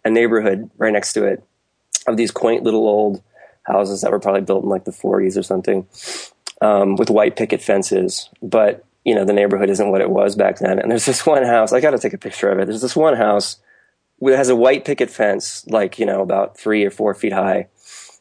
a 0.04 0.10
neighborhood 0.10 0.70
right 0.76 0.92
next 0.92 1.14
to 1.14 1.24
it 1.24 1.42
of 2.06 2.16
these 2.16 2.30
quaint 2.30 2.62
little 2.64 2.86
old 2.86 3.22
houses 3.62 4.02
that 4.02 4.10
were 4.12 4.20
probably 4.20 4.42
built 4.42 4.62
in 4.62 4.68
like 4.68 4.84
the 4.84 4.92
40s 4.92 5.36
or 5.38 5.42
something, 5.42 5.86
um, 6.60 6.96
with 6.96 7.10
white 7.10 7.36
picket 7.36 7.60
fences. 7.62 8.28
But, 8.42 8.84
you 9.04 9.14
know, 9.14 9.24
the 9.24 9.32
neighborhood 9.32 9.70
isn't 9.70 9.90
what 9.90 10.00
it 10.00 10.10
was 10.10 10.34
back 10.36 10.58
then. 10.58 10.78
And 10.78 10.90
there's 10.90 11.06
this 11.06 11.24
one 11.26 11.44
house, 11.44 11.72
I 11.72 11.80
got 11.80 11.90
to 11.92 11.98
take 11.98 12.12
a 12.14 12.18
picture 12.18 12.50
of 12.50 12.58
it. 12.58 12.66
There's 12.66 12.82
this 12.82 12.96
one 12.96 13.16
house 13.16 13.58
that 14.20 14.36
has 14.36 14.48
a 14.48 14.56
white 14.56 14.84
picket 14.84 15.10
fence, 15.10 15.66
like, 15.66 15.98
you 15.98 16.06
know, 16.06 16.22
about 16.22 16.56
three 16.58 16.84
or 16.84 16.90
four 16.90 17.14
feet 17.14 17.32
high 17.32 17.68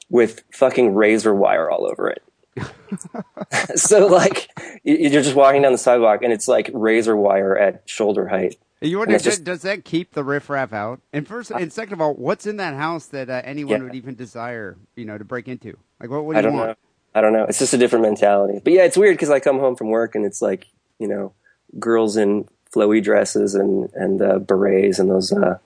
with 0.09 0.43
fucking 0.51 0.93
razor 0.93 1.33
wire 1.33 1.69
all 1.69 1.85
over 1.89 2.09
it. 2.09 2.21
so 3.75 4.07
like 4.07 4.49
you- 4.83 4.95
you're 4.97 5.23
just 5.23 5.35
walking 5.35 5.61
down 5.61 5.71
the 5.71 5.77
sidewalk 5.77 6.21
and 6.23 6.31
it's 6.31 6.47
like 6.47 6.69
razor 6.73 7.15
wire 7.15 7.57
at 7.57 7.81
shoulder 7.85 8.27
height. 8.27 8.55
You 8.81 8.99
wonder, 8.99 9.17
just- 9.17 9.43
does 9.43 9.61
that 9.63 9.83
keep 9.85 10.13
the 10.13 10.23
riffraff 10.23 10.73
out? 10.73 11.01
And 11.11 11.27
first, 11.27 11.49
and 11.51 11.71
second 11.73 11.93
of 11.93 12.01
all, 12.01 12.13
what's 12.13 12.45
in 12.45 12.57
that 12.57 12.75
house 12.75 13.07
that 13.07 13.29
uh, 13.29 13.41
anyone 13.43 13.77
Yeah. 13.79 13.83
would 13.85 13.95
even 13.95 14.15
desire, 14.15 14.77
you 14.95 15.05
know, 15.05 15.17
to 15.17 15.23
break 15.25 15.47
into? 15.47 15.77
Like, 15.99 16.09
what, 16.09 16.23
what 16.25 16.33
do 16.33 16.39
I 16.39 16.41
you 16.51 16.55
want? 16.55 16.67
know. 16.69 16.75
I 17.15 17.21
don't 17.21 17.31
know. 17.31 17.45
It's 17.45 17.59
just 17.59 17.73
a 17.73 17.77
different 17.77 18.03
mentality. 18.03 18.59
But 18.61 18.73
yeah, 18.73 18.83
it's 18.83 18.97
weird 18.97 19.15
because 19.15 19.31
I 19.31 19.39
come 19.39 19.57
home 19.59 19.77
from 19.77 19.89
work 19.89 20.15
and 20.15 20.25
it's 20.25 20.41
like 20.41 20.67
you 20.99 21.07
know 21.07 21.33
girls 21.79 22.17
in 22.17 22.47
flowy 22.73 23.01
dresses 23.01 23.55
and 23.55 23.89
and 23.93 24.21
uh, 24.21 24.39
berets 24.39 24.99
and 24.99 25.09
those 25.09 25.31
uh, 25.31 25.57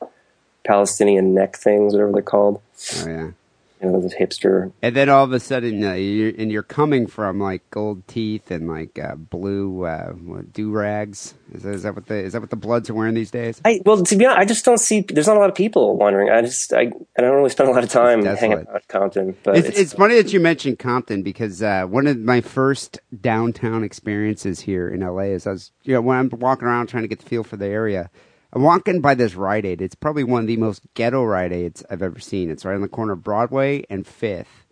Palestinian 0.63 1.33
neck 1.33 1.57
things, 1.57 1.93
whatever 1.93 2.11
they're 2.11 2.21
called. 2.21 2.61
Oh 2.97 3.07
yeah. 3.07 3.31
You 3.81 3.89
know, 3.89 4.01
those 4.01 4.13
hipster. 4.13 4.73
And 4.81 4.93
then 4.95 5.07
all 5.07 5.23
of 5.23 5.31
a 5.31 5.39
sudden, 5.39 5.83
uh, 5.83 5.93
you're, 5.93 6.33
and 6.37 6.51
you're 6.51 6.63
coming 6.63 7.07
from 7.07 7.39
like 7.39 7.69
gold 7.71 8.05
teeth 8.07 8.51
and 8.51 8.67
like 8.67 8.99
uh, 8.99 9.15
blue 9.15 9.85
uh, 9.85 10.13
do 10.51 10.71
rags. 10.71 11.33
Is, 11.53 11.63
that- 11.63 11.73
is 11.75 11.83
that 11.83 11.95
what 11.95 12.05
the 12.07 12.15
is 12.15 12.33
that 12.33 12.41
what 12.41 12.49
the 12.49 12.55
Bloods 12.57 12.89
are 12.89 12.93
wearing 12.93 13.13
these 13.15 13.31
days? 13.31 13.61
I 13.63 13.81
well, 13.85 14.03
to 14.03 14.15
be 14.17 14.25
honest, 14.25 14.39
I 14.39 14.45
just 14.45 14.65
don't 14.65 14.79
see. 14.79 15.01
There's 15.01 15.27
not 15.27 15.37
a 15.37 15.39
lot 15.39 15.49
of 15.49 15.55
people 15.55 15.95
wandering. 15.97 16.29
I 16.29 16.41
just 16.41 16.73
I, 16.73 16.91
I 17.17 17.21
don't 17.21 17.35
really 17.35 17.49
spend 17.49 17.69
a 17.69 17.71
lot 17.71 17.83
of 17.83 17.89
time 17.89 18.23
hanging 18.25 18.59
out 18.59 18.75
at 18.75 18.87
Compton. 18.89 19.35
But 19.43 19.57
It's, 19.57 19.79
it's 19.79 19.93
funny 19.93 20.15
that 20.15 20.33
you 20.33 20.39
mentioned 20.41 20.77
Compton 20.79 21.23
because 21.23 21.63
uh, 21.63 21.85
one 21.85 22.05
of 22.05 22.17
my 22.19 22.41
first 22.41 22.99
downtown 23.21 23.83
experiences 23.85 24.59
here 24.59 24.89
in 24.89 24.99
LA 24.99 25.23
is 25.33 25.47
I 25.47 25.51
was, 25.51 25.71
you 25.83 25.93
know, 25.93 26.01
when 26.01 26.17
I'm 26.17 26.29
walking 26.37 26.67
around 26.67 26.87
trying 26.87 27.03
to 27.03 27.07
get 27.07 27.19
the 27.19 27.25
feel 27.25 27.43
for 27.45 27.55
the 27.57 27.67
area, 27.67 28.09
I'm 28.51 28.63
walking 28.63 28.99
by 28.99 29.13
this 29.13 29.35
Rite 29.35 29.65
Aid. 29.65 29.81
It's 29.81 29.95
probably 29.95 30.23
one 30.23 30.41
of 30.41 30.47
the 30.47 30.57
most 30.57 30.81
ghetto 30.95 31.23
Rite 31.23 31.51
Aids 31.51 31.83
I've 31.89 32.01
ever 32.01 32.19
seen. 32.19 32.49
It's 32.49 32.65
right 32.65 32.73
on 32.73 32.81
the 32.81 32.87
corner 32.87 33.13
of 33.13 33.23
Broadway 33.23 33.83
and 33.89 34.07
Fifth, 34.07 34.65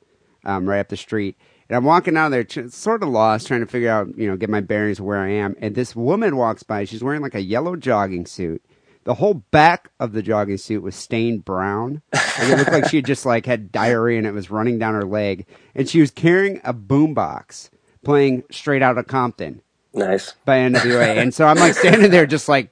um, 0.45 0.67
right 0.67 0.79
up 0.79 0.89
the 0.89 0.97
street. 0.97 1.37
And 1.69 1.77
I'm 1.77 1.83
walking 1.83 2.17
out 2.17 2.29
there, 2.29 2.45
sort 2.69 3.03
of 3.03 3.09
lost, 3.09 3.47
trying 3.47 3.59
to 3.59 3.67
figure 3.67 3.91
out, 3.91 4.17
you 4.17 4.27
know, 4.27 4.35
get 4.35 4.49
my 4.49 4.61
bearings 4.61 4.99
where 4.99 5.19
I 5.19 5.29
am. 5.29 5.55
And 5.59 5.75
this 5.75 5.95
woman 5.95 6.37
walks 6.37 6.63
by. 6.63 6.85
She's 6.85 7.03
wearing 7.03 7.21
like 7.21 7.35
a 7.35 7.41
yellow 7.41 7.75
jogging 7.75 8.25
suit. 8.25 8.63
The 9.03 9.15
whole 9.15 9.35
back 9.35 9.89
of 9.99 10.11
the 10.11 10.23
jogging 10.23 10.57
suit 10.57 10.81
was 10.81 10.95
stained 10.95 11.45
brown. 11.45 12.01
Like, 12.13 12.49
it 12.49 12.57
looked 12.57 12.71
like 12.71 12.89
she 12.89 12.97
had 12.97 13.05
just 13.05 13.25
like 13.25 13.45
had 13.45 13.71
diarrhea 13.71 14.17
and 14.17 14.27
it 14.27 14.33
was 14.33 14.49
running 14.49 14.79
down 14.79 14.95
her 14.95 15.05
leg. 15.05 15.45
And 15.75 15.87
she 15.87 16.01
was 16.01 16.11
carrying 16.11 16.61
a 16.63 16.73
boombox 16.73 17.69
playing 18.03 18.43
Straight 18.51 18.81
Out 18.81 18.97
of 18.97 19.07
Compton 19.07 19.61
nice. 19.93 20.33
by 20.45 20.57
NWA. 20.59 21.17
and 21.17 21.33
so 21.33 21.45
I'm 21.45 21.57
like 21.57 21.73
standing 21.73 22.11
there 22.11 22.25
just 22.25 22.47
like, 22.47 22.71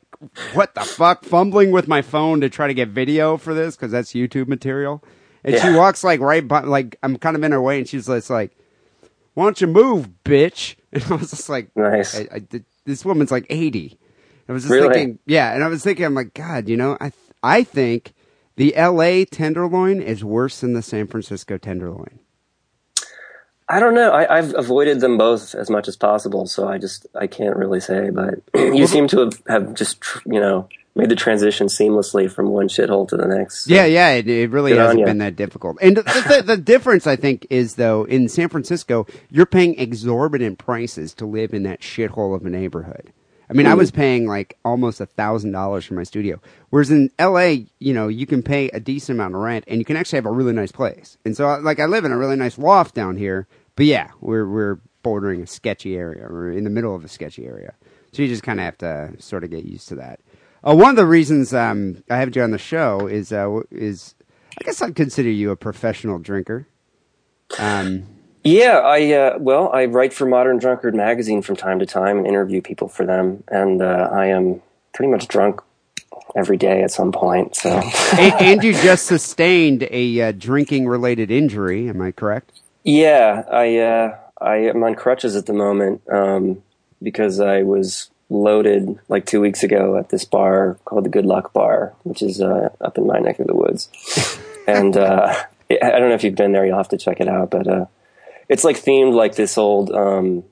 what 0.53 0.75
the 0.75 0.82
fuck? 0.82 1.24
Fumbling 1.24 1.72
with 1.72 1.88
my 1.88 2.01
phone 2.01 2.41
to 2.41 2.50
try 2.50 2.67
to 2.67 2.74
get 2.74 2.89
video 2.89 3.38
for 3.38 3.53
this 3.53 3.75
because 3.75 3.91
that's 3.91 4.13
YouTube 4.13 4.48
material. 4.48 5.03
And 5.44 5.60
she 5.60 5.72
walks 5.74 6.03
like 6.03 6.20
right 6.20 6.46
by, 6.48 6.62
like 6.62 6.98
I'm 7.03 7.17
kind 7.17 7.36
of 7.36 7.44
in 7.44 7.51
her 7.51 7.62
way 7.62 7.77
and 7.79 7.88
she's 7.88 8.08
just 8.08 8.29
like, 8.29 8.51
why 9.36 9.44
don't 9.44 9.60
you 9.62 9.67
move, 9.67 10.10
bitch? 10.24 10.75
And 10.96 11.03
I 11.12 11.15
was 11.15 11.32
just 11.32 11.50
like, 11.50 11.70
Nice. 11.75 12.15
I, 12.17 12.27
I 12.34 12.62
this 12.86 13.03
woman's 13.03 13.29
like 13.32 13.46
80. 13.50 14.00
I 14.48 14.53
was 14.53 14.63
just 14.63 14.72
Really? 14.72 14.94
thinking, 14.94 15.20
yeah. 15.25 15.53
And 15.53 15.62
I 15.63 15.67
was 15.67 15.84
thinking, 15.84 16.05
I'm 16.05 16.13
like, 16.13 16.34
God, 16.34 16.70
you 16.70 16.77
know, 16.77 16.96
I, 17.01 17.10
th- 17.10 17.13
I 17.44 17.63
think 17.63 18.13
the 18.55 18.74
LA 18.77 19.25
tenderloin 19.29 20.01
is 20.01 20.24
worse 20.24 20.62
than 20.62 20.72
the 20.74 20.82
San 20.82 21.08
Francisco 21.08 21.58
tenderloin. 21.58 22.20
I 23.67 23.79
don't 23.79 23.95
know. 23.95 24.12
I, 24.12 24.38
I've 24.38 24.53
avoided 24.53 25.00
them 25.00 25.17
both 25.17 25.55
as 25.55 25.69
much 25.69 25.88
as 25.88 25.95
possible, 25.95 26.45
so 26.45 26.67
I 26.67 26.77
just 26.77 27.07
I 27.15 27.27
can't 27.27 27.55
really 27.55 27.79
say. 27.79 28.10
But 28.12 28.36
you 28.53 28.86
seem 28.86 29.07
to 29.10 29.19
have, 29.22 29.41
have 29.48 29.74
just 29.74 30.03
you 30.25 30.39
know 30.39 30.69
made 30.95 31.10
the 31.10 31.15
transition 31.15 31.67
seamlessly 31.67 32.31
from 32.31 32.50
one 32.50 32.67
shithole 32.67 33.07
to 33.10 33.17
the 33.17 33.27
next. 33.27 33.67
Yeah, 33.67 33.86
yeah, 33.86 34.12
it, 34.12 34.27
it 34.27 34.50
really 34.51 34.72
Good 34.72 34.79
hasn't 34.79 35.05
been 35.05 35.17
that 35.17 35.36
difficult. 35.36 35.77
And 35.81 35.98
the, 35.98 36.03
the, 36.03 36.43
the 36.43 36.57
difference, 36.57 37.05
I 37.05 37.15
think, 37.15 37.45
is 37.50 37.75
though 37.75 38.05
in 38.05 38.29
San 38.29 38.50
Francisco, 38.50 39.05
you're 39.29 39.45
paying 39.45 39.77
exorbitant 39.79 40.57
prices 40.57 41.13
to 41.15 41.25
live 41.25 41.53
in 41.53 41.63
that 41.63 41.81
shithole 41.81 42.36
of 42.36 42.45
a 42.45 42.50
neighborhood. 42.50 43.12
I 43.50 43.54
mean, 43.54 43.68
I 43.68 43.75
was 43.75 43.92
paying 43.92 44.28
like 44.28 44.58
almost 44.66 45.00
a 45.00 45.06
thousand 45.06 45.52
dollars 45.52 45.86
for 45.86 45.94
my 45.94 46.04
studio, 46.04 46.42
whereas 46.70 46.90
in 46.90 47.12
L.A., 47.20 47.68
you 47.80 47.94
know, 47.94 48.08
you 48.08 48.25
can 48.25 48.42
pay 48.42 48.70
a 48.70 48.80
decent 48.80 49.18
amount 49.18 49.36
of 49.36 49.42
rent 49.42 49.66
and 49.68 49.80
you 49.80 49.86
can 49.86 49.98
actually 49.98 50.18
have 50.18 50.25
a 50.25 50.32
really 50.32 50.54
nice 50.54 50.72
place. 50.72 51.18
And 51.25 51.38
so, 51.38 51.60
like, 51.60 51.80
I 51.80 51.86
live 51.86 52.06
in 52.06 52.12
a 52.12 52.18
really 52.18 52.36
nice 52.36 52.58
loft 52.58 52.96
down 52.96 53.18
here, 53.18 53.48
but 53.75 53.86
yeah, 53.86 54.10
we're 54.22 54.48
we're 54.48 54.80
bordering 55.04 55.42
a 55.42 55.48
sketchy 55.48 55.96
area. 55.96 56.28
We're 56.30 56.52
in 56.52 56.64
the 56.64 56.70
middle 56.70 56.96
of 56.96 57.04
a 57.04 57.08
sketchy 57.08 57.46
area, 57.46 57.75
so 58.12 58.22
you 58.22 58.28
just 58.28 58.44
kind 58.44 58.60
of 58.60 58.66
have 58.66 58.78
to 58.80 59.14
sort 59.20 59.44
of 59.44 59.52
get 59.52 59.66
used 59.66 59.88
to 59.90 59.96
that. 59.96 60.20
Uh, 60.64 60.75
one 60.75 60.90
of 60.90 60.96
the 60.96 61.06
reasons 61.06 61.54
um, 61.54 62.04
I 62.10 62.18
have 62.18 62.36
you 62.36 62.42
on 62.42 62.52
the 62.52 62.58
show 62.58 63.06
is 63.08 63.32
uh, 63.32 63.60
is 63.70 64.16
I 64.60 64.64
guess 64.64 64.82
I'd 64.82 64.96
consider 64.96 65.30
you 65.30 65.52
a 65.52 65.56
professional 65.56 66.18
drinker. 66.18 66.68
Um, 67.60 68.08
Yeah, 68.46 68.78
I 68.78 69.12
uh, 69.12 69.38
well, 69.40 69.72
I 69.74 69.86
write 69.86 70.14
for 70.14 70.28
Modern 70.28 70.60
Drunkard 70.60 70.94
magazine 70.94 71.42
from 71.42 71.56
time 71.56 71.80
to 71.80 71.86
time 71.88 72.20
and 72.20 72.28
interview 72.28 72.62
people 72.62 72.88
for 72.88 73.04
them, 73.04 73.44
and 73.48 73.82
uh, 73.82 74.08
I 74.12 74.28
am 74.28 74.62
pretty 74.94 75.12
much 75.12 75.28
drunk 75.28 75.62
every 76.36 76.56
day 76.56 76.84
at 76.84 76.92
some 76.92 77.12
point. 77.12 77.56
So 77.56 77.72
and, 78.20 78.34
and 78.40 78.64
you 78.64 78.74
just 78.74 79.08
sustained 79.08 79.88
a 79.90 80.22
uh, 80.22 80.32
drinking 80.32 80.88
related 80.88 81.32
injury. 81.32 81.90
Am 81.90 82.00
I 82.04 82.12
correct? 82.12 82.52
yeah, 82.84 83.46
I 83.52 83.78
uh, 83.78 84.18
I 84.40 84.58
am 84.58 84.84
on 84.84 84.94
crutches 84.94 85.36
at 85.36 85.48
the 85.48 85.54
moment 85.54 86.04
um, 86.08 86.62
because 87.02 87.40
I 87.40 87.64
was 87.64 88.12
loaded 88.30 89.00
like 89.10 89.25
two 89.25 89.42
weeks 89.42 89.64
ago 89.64 89.98
at 89.98 90.10
this 90.10 90.24
bar 90.24 90.78
called 90.86 91.06
the 91.06 91.10
Good 91.10 91.25
Luck 91.25 91.52
Bar, 91.52 91.96
which 92.04 92.22
is 92.22 92.42
uh, 92.42 92.70
up 92.80 93.00
in 93.00 93.08
my 93.08 93.18
neck 93.18 93.40
of 93.40 93.48
the 93.48 93.56
woods, 93.56 93.90
and 94.68 94.96
uh, 94.96 95.34
I 95.72 95.80
I 95.82 96.00
don't 96.00 96.10
know 96.10 96.16
if 96.16 96.24
you've 96.24 96.36
been 96.36 96.52
there. 96.52 96.64
You'll 96.64 96.78
have 96.78 96.90
to 96.90 96.98
check 97.00 97.20
it 97.20 97.28
out, 97.28 97.50
but. 97.50 97.90
It's 98.50 98.64
like 98.64 98.78
themed 98.78 99.14
like 99.14 99.36
this 99.36 99.58
old 99.58 99.92
um, 99.92 100.44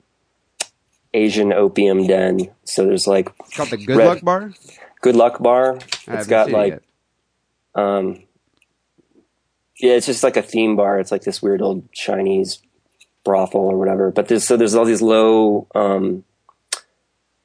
Asian 1.12 1.52
opium 1.52 2.06
den. 2.06 2.50
So 2.64 2.84
there's 2.84 3.06
like 3.06 3.30
It's 3.40 3.56
called 3.56 3.70
the 3.70 3.76
Good 3.76 3.96
Red- 3.96 4.06
Luck 4.06 4.22
Bar. 4.22 4.52
Good 5.00 5.16
Luck 5.16 5.42
Bar. 5.42 5.78
It's 6.08 6.26
got 6.26 6.46
seen 6.46 6.54
it 6.54 6.58
like 6.58 6.82
um, 7.74 8.22
yeah, 9.78 9.94
it's 9.94 10.06
just 10.06 10.22
like 10.22 10.36
a 10.36 10.42
theme 10.42 10.76
bar. 10.76 10.98
It's 10.98 11.10
like 11.10 11.22
this 11.22 11.42
weird 11.42 11.60
old 11.60 11.90
Chinese 11.92 12.62
brothel 13.24 13.60
or 13.60 13.76
whatever. 13.78 14.10
But 14.10 14.28
there's 14.28 14.44
so 14.44 14.56
there's 14.56 14.74
all 14.74 14.84
these 14.84 15.02
low 15.02 15.66
um, 15.74 16.24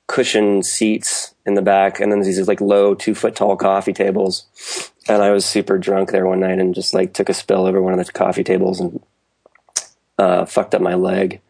cushion 0.07 0.63
seats 0.63 1.33
in 1.45 1.55
the 1.55 1.61
back, 1.61 1.99
and 1.99 2.11
then 2.11 2.19
there's 2.19 2.37
these 2.37 2.47
like 2.47 2.61
low 2.61 2.93
two 2.93 3.15
foot 3.15 3.35
tall 3.35 3.55
coffee 3.55 3.93
tables. 3.93 4.91
And 5.07 5.23
I 5.23 5.31
was 5.31 5.45
super 5.45 5.79
drunk 5.79 6.11
there 6.11 6.27
one 6.27 6.41
night 6.41 6.59
and 6.59 6.75
just 6.75 6.93
like 6.93 7.13
took 7.13 7.29
a 7.29 7.33
spill 7.33 7.65
over 7.65 7.81
one 7.81 7.97
of 7.97 8.05
the 8.05 8.11
coffee 8.11 8.43
tables 8.43 8.79
and 8.79 9.01
uh, 10.19 10.45
fucked 10.45 10.75
up 10.75 10.81
my 10.81 10.95
leg. 10.95 11.41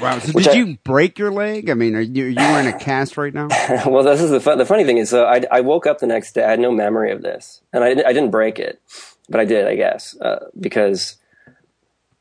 Wow. 0.00 0.18
So 0.18 0.32
did 0.32 0.48
I- 0.48 0.52
you 0.54 0.76
break 0.84 1.18
your 1.18 1.30
leg? 1.30 1.70
I 1.70 1.74
mean, 1.74 1.94
are 1.94 2.00
you 2.00 2.26
are 2.26 2.28
you 2.28 2.36
wearing 2.36 2.66
a 2.66 2.78
cast 2.78 3.16
right 3.16 3.32
now? 3.32 3.48
well, 3.86 4.02
this 4.02 4.20
is 4.20 4.30
the 4.30 4.40
fun, 4.40 4.58
the 4.58 4.66
funny 4.66 4.84
thing 4.84 4.98
is, 4.98 5.14
uh, 5.14 5.24
I, 5.24 5.42
I 5.50 5.60
woke 5.62 5.86
up 5.86 6.00
the 6.00 6.06
next 6.06 6.32
day. 6.34 6.44
I 6.44 6.50
had 6.50 6.60
no 6.60 6.70
memory 6.70 7.12
of 7.12 7.22
this, 7.22 7.62
and 7.72 7.82
I, 7.82 7.88
I 7.88 8.12
didn't 8.12 8.30
break 8.30 8.58
it, 8.58 8.80
but 9.28 9.40
I 9.40 9.44
did, 9.46 9.66
I 9.66 9.74
guess, 9.76 10.14
uh, 10.20 10.50
because 10.58 11.16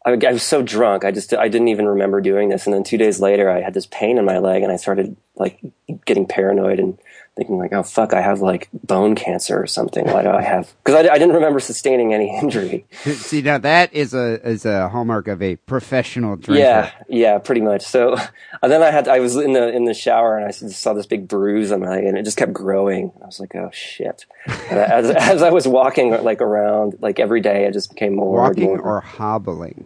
I, 0.06 0.12
I 0.12 0.32
was 0.32 0.44
so 0.44 0.62
drunk. 0.62 1.04
I 1.04 1.12
just 1.12 1.34
I 1.34 1.50
didn't 1.50 1.68
even 1.68 1.86
remember 1.88 2.22
doing 2.22 2.50
this. 2.50 2.66
And 2.66 2.74
then 2.74 2.84
two 2.84 2.98
days 2.98 3.20
later, 3.20 3.50
I 3.50 3.62
had 3.62 3.74
this 3.74 3.88
pain 3.88 4.18
in 4.18 4.26
my 4.26 4.38
leg, 4.38 4.64
and 4.64 4.72
I 4.72 4.78
started 4.78 5.18
like 5.36 5.60
getting 6.06 6.28
paranoid 6.28 6.80
and 6.80 6.98
thinking 7.36 7.58
like, 7.58 7.74
oh 7.74 7.84
fuck, 7.84 8.14
I 8.14 8.22
have 8.22 8.40
like 8.42 8.70
bone 8.74 9.14
cancer 9.16 9.62
or 9.62 9.68
something. 9.68 10.06
Why 10.06 10.24
do 10.24 10.30
I 10.30 10.42
have? 10.42 10.74
Because 10.84 11.06
I, 11.06 11.14
I 11.14 11.18
didn't 11.18 11.34
remember 11.36 11.60
sustaining 11.60 12.14
any 12.14 12.36
injury. 12.42 12.86
See, 13.04 13.42
now 13.42 13.58
that 13.58 13.94
is 13.94 14.14
a 14.14 14.40
is 14.48 14.66
a 14.66 14.88
hallmark 14.90 15.28
of 15.28 15.42
a 15.42 15.56
professional 15.58 16.36
drinker. 16.36 16.62
Yeah, 16.64 16.92
yeah, 17.10 17.38
pretty 17.40 17.62
much. 17.62 17.82
So 17.82 18.16
and 18.62 18.72
then 18.72 18.82
I 18.82 18.92
had 18.92 19.08
I 19.08 19.20
was 19.20 19.36
in 19.36 19.54
the 19.54 19.68
in 19.76 19.86
the 19.86 19.94
shower 19.94 20.38
and 20.38 20.46
I 20.48 20.52
saw 20.52 20.94
this 20.94 21.06
big 21.06 21.28
bruise 21.28 21.72
on 21.72 21.82
my 21.82 21.90
leg 21.90 22.06
and 22.06 22.18
it 22.18 22.24
just 22.24 22.38
kept 22.38 22.54
growing. 22.54 23.12
I 23.22 23.26
was 23.26 23.40
like, 23.40 23.56
oh 23.56 23.70
shit. 23.74 24.26
And 24.70 24.80
as 24.80 25.10
as 25.10 25.42
I 25.42 25.50
was 25.52 25.68
walking 25.68 26.12
like 26.24 26.42
around 26.42 26.98
like 27.02 27.20
every 27.20 27.42
day, 27.42 27.66
it 27.66 27.74
just 27.74 27.90
became 27.90 28.16
more 28.16 28.42
Walking 28.44 28.66
more. 28.66 28.80
or 28.82 29.02
hobbling. 29.02 29.86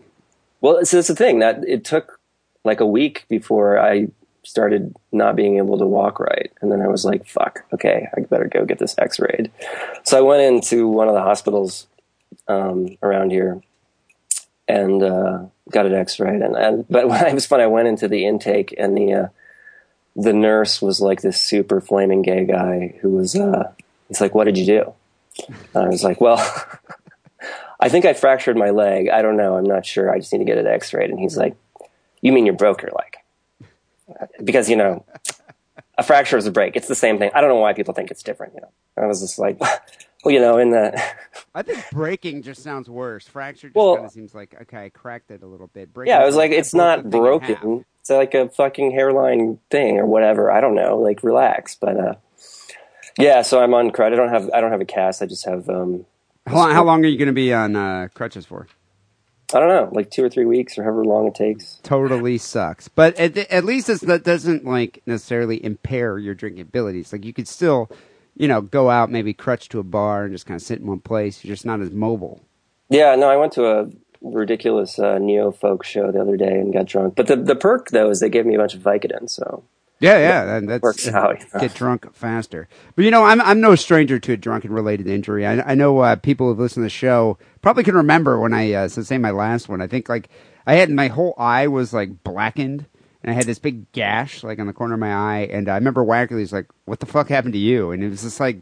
well, 0.62 0.84
so 0.86 0.98
that's 0.98 1.08
the 1.08 1.16
thing 1.16 1.40
that 1.40 1.64
it 1.68 1.84
took 1.86 2.20
like 2.66 2.82
a 2.82 2.86
week 2.86 3.26
before 3.30 3.80
I 3.80 4.08
started 4.50 4.96
not 5.12 5.36
being 5.36 5.58
able 5.58 5.78
to 5.78 5.86
walk 5.86 6.20
right, 6.20 6.52
and 6.60 6.72
then 6.72 6.82
I 6.82 6.88
was 6.88 7.06
like, 7.06 7.28
fuck, 7.28 7.66
okay, 7.72 8.08
I 8.18 8.22
better 8.22 8.48
go 8.48 8.66
get 8.66 8.80
this 8.80 8.96
X-rayed. 8.98 9.52
So 10.04 10.18
I 10.18 10.22
went 10.22 10.42
into 10.42 10.88
one 10.88 11.08
of 11.08 11.14
the 11.14 11.22
hospitals 11.22 11.86
um, 12.48 12.98
around 13.04 13.32
here 13.32 13.62
and 14.68 15.04
uh, 15.04 15.46
got 15.72 15.86
it 15.86 15.94
X-rayed. 15.94 16.42
And, 16.42 16.56
and 16.56 16.86
but 16.90 17.08
when 17.10 17.24
it 17.26 17.34
was 17.34 17.46
fun, 17.46 17.62
I 17.62 17.68
went 17.68 17.88
into 17.88 18.08
the 18.08 18.26
intake, 18.26 18.74
and 18.76 18.98
the 18.98 19.14
uh, 19.14 19.28
the 20.16 20.34
nurse 20.34 20.82
was 20.82 21.00
like 21.00 21.22
this 21.22 21.40
super 21.40 21.80
flaming 21.80 22.24
gay 22.24 22.46
guy 22.46 22.96
who 23.02 23.12
was. 23.12 23.36
Uh, 23.36 23.72
he's 24.08 24.20
like, 24.20 24.34
"What 24.34 24.46
did 24.46 24.58
you 24.58 24.66
do?" 24.66 24.94
And 25.74 25.86
I 25.86 25.90
was 25.90 26.04
like, 26.04 26.20
"Well." 26.20 26.40
I 27.82 27.88
think 27.88 28.04
I 28.04 28.12
fractured 28.12 28.58
my 28.58 28.72
leg. 28.72 29.08
I 29.08 29.22
don't 29.22 29.38
know. 29.38 29.56
I'm 29.56 29.64
not 29.64 29.86
sure. 29.86 30.12
I 30.12 30.20
just 30.20 30.34
need 30.34 30.40
to 30.40 30.44
get 30.44 30.58
it 30.58 30.66
x-rayed. 30.66 31.10
And 31.10 31.18
he's 31.18 31.38
like, 31.38 31.56
you 32.22 32.34
mean 32.34 32.46
you 32.46 32.52
broke 32.52 32.82
your 32.82 32.92
leg? 32.92 33.16
Because, 34.44 34.70
you 34.70 34.76
know, 34.76 35.06
a 35.98 36.04
fracture 36.04 36.38
is 36.38 36.46
a 36.48 36.52
break. 36.52 36.76
It's 36.76 36.88
the 36.88 36.96
same 36.96 37.18
thing. 37.20 37.32
I 37.34 37.42
don't 37.42 37.50
know 37.50 37.56
why 37.56 37.74
people 37.74 37.94
think 37.94 38.12
it's 38.12 38.24
different, 38.24 38.54
you 38.56 38.62
know. 38.62 38.72
I 38.98 39.06
was 39.06 39.22
just 39.22 39.38
like, 39.40 39.60
well, 40.24 40.34
you 40.34 40.40
know, 40.40 40.58
in 40.58 40.72
the, 40.72 41.02
I 41.56 41.62
think 41.62 41.84
breaking 41.92 42.42
just 42.44 42.64
sounds 42.64 42.90
worse. 42.90 43.28
Fracture 43.28 43.68
just 43.70 43.76
Well- 43.76 43.96
kind 43.96 44.06
of 44.08 44.12
seems 44.12 44.34
like 44.36 44.56
okay, 44.64 44.86
I 44.86 44.90
cracked 44.90 45.32
it 45.32 45.44
a 45.44 45.48
little 45.48 45.68
bit. 45.68 45.94
Breaking 45.94 46.14
yeah, 46.14 46.20
I 46.22 46.26
was 46.26 46.36
like, 46.36 46.52
it's 46.52 46.74
not 46.74 47.04
the 47.04 47.10
thing 47.12 47.26
in 47.26 47.42
half. 47.42 47.62
broken. 47.62 47.86
It's 48.02 48.10
like 48.10 48.34
a 48.34 48.50
fucking 48.50 48.92
hairline 48.92 49.60
thing 49.70 49.98
or 50.00 50.06
whatever. 50.06 50.52
I 50.52 50.62
don't 50.62 50.76
know. 50.76 50.98
Like, 50.98 51.22
relax. 51.24 51.76
But, 51.76 51.98
uh, 52.00 52.14
yeah, 53.18 53.42
so 53.42 53.62
I'm 53.62 53.74
on 53.74 53.92
crutch. 53.92 54.14
I 54.14 54.16
don't 54.16 54.30
have, 54.30 54.50
I 54.54 54.62
don't 54.62 54.72
have 54.72 54.82
a 54.82 54.86
cast. 54.86 55.22
I 55.22 55.26
just 55.26 55.46
have, 55.46 55.68
um, 55.70 56.06
How 56.48 56.56
long, 56.56 56.72
how 56.72 56.84
long 56.86 57.04
are 57.04 57.08
you 57.08 57.18
going 57.18 57.28
to 57.28 57.34
be 57.34 57.54
on 57.54 57.76
uh, 57.76 58.08
crutches 58.14 58.46
for? 58.46 58.68
I 59.54 59.60
don't 59.60 59.70
know, 59.70 59.90
like 59.92 60.12
two 60.12 60.24
or 60.24 60.30
three 60.30 60.46
weeks 60.46 60.78
or 60.78 60.84
however 60.84 61.04
long 61.04 61.28
it 61.28 61.36
takes. 61.36 61.80
Totally 61.84 62.38
sucks. 62.38 62.88
But 62.88 63.16
at, 63.18 63.38
at 63.38 63.66
least 63.66 63.90
it's, 63.90 64.02
that 64.02 64.24
doesn't 64.24 64.66
like 64.66 65.02
necessarily 65.06 65.64
impair 65.64 66.20
your 66.20 66.36
drinking 66.36 66.62
abilities. 66.62 67.12
Like 67.12 67.26
you 67.26 67.34
could 67.34 67.48
still, 67.48 67.90
you 68.36 68.48
know, 68.48 68.62
go 68.62 68.90
out 68.90 69.12
maybe 69.12 69.34
crutch 69.34 69.70
to 69.70 69.80
a 69.80 69.84
bar 69.84 70.26
and 70.26 70.34
just 70.34 70.46
kind 70.46 70.56
of 70.56 70.62
sit 70.62 70.80
in 70.80 70.88
one 70.88 71.00
place. 71.00 71.44
You're 71.44 71.56
just 71.56 71.66
not 71.66 71.82
as 71.82 71.92
mobile. 71.92 72.42
Yeah, 72.90 73.16
no, 73.16 73.30
I 73.30 73.38
went 73.38 73.54
to 73.54 73.66
a 73.66 73.90
ridiculous 74.22 75.00
uh, 75.00 75.18
neo 75.18 75.52
folk 75.52 75.84
show 75.84 76.12
the 76.12 76.22
other 76.22 76.38
day 76.38 76.60
and 76.60 76.74
got 76.74 76.86
drunk. 76.86 77.16
But 77.16 77.28
the 77.28 77.36
the 77.36 77.56
perk 77.56 77.90
though 77.90 78.10
is 78.10 78.20
they 78.20 78.30
gave 78.30 78.46
me 78.46 78.56
a 78.56 78.58
bunch 78.58 78.76
of 78.76 78.82
Vicodin, 78.82 79.30
so 79.30 79.64
Yeah, 80.00 80.18
yeah, 80.18 80.56
and 80.56 80.70
that's 80.70 80.82
works 80.82 81.08
out. 81.08 81.44
get 81.60 81.74
drunk 81.74 82.14
faster. 82.14 82.70
But 82.96 83.06
you 83.06 83.12
know, 83.12 83.26
I'm 83.26 83.42
I'm 83.42 83.60
no 83.60 83.76
stranger 83.76 84.18
to 84.20 84.34
a 84.34 84.38
drunken 84.38 84.72
related 84.72 85.08
injury. 85.08 85.46
I, 85.46 85.72
I 85.72 85.76
know 85.76 86.00
uh, 86.00 86.16
people 86.16 86.48
who've 86.48 86.60
listened 86.60 86.84
to 86.84 86.86
the 86.86 86.90
show 86.90 87.38
probably 87.62 87.84
can 87.84 87.96
remember 87.96 88.40
when 88.40 88.54
I 88.54 88.74
uh, 88.74 88.90
my 89.20 89.32
last 89.32 89.68
one. 89.68 89.82
I 89.82 89.88
think 89.88 90.08
like 90.08 90.30
I 90.66 90.76
had 90.76 90.90
my 90.90 91.08
whole 91.08 91.34
eye 91.38 91.68
was 91.68 91.94
like 91.94 92.24
blackened, 92.24 92.86
and 93.22 93.32
I 93.32 93.34
had 93.34 93.46
this 93.46 93.60
big 93.60 93.92
gash 93.92 94.44
like 94.44 94.60
on 94.60 94.68
the 94.68 94.74
corner 94.74 94.94
of 94.94 95.00
my 95.02 95.14
eye. 95.14 95.50
And 95.52 95.68
I 95.68 95.76
remember 95.76 96.04
Wackerly's 96.04 96.54
like, 96.54 96.68
"What 96.86 97.02
the 97.02 97.06
fuck 97.06 97.28
happened 97.28 97.54
to 97.54 97.60
you?" 97.60 97.92
And 97.92 98.02
it 98.02 98.10
was 98.10 98.24
just 98.24 98.40
like 98.40 98.62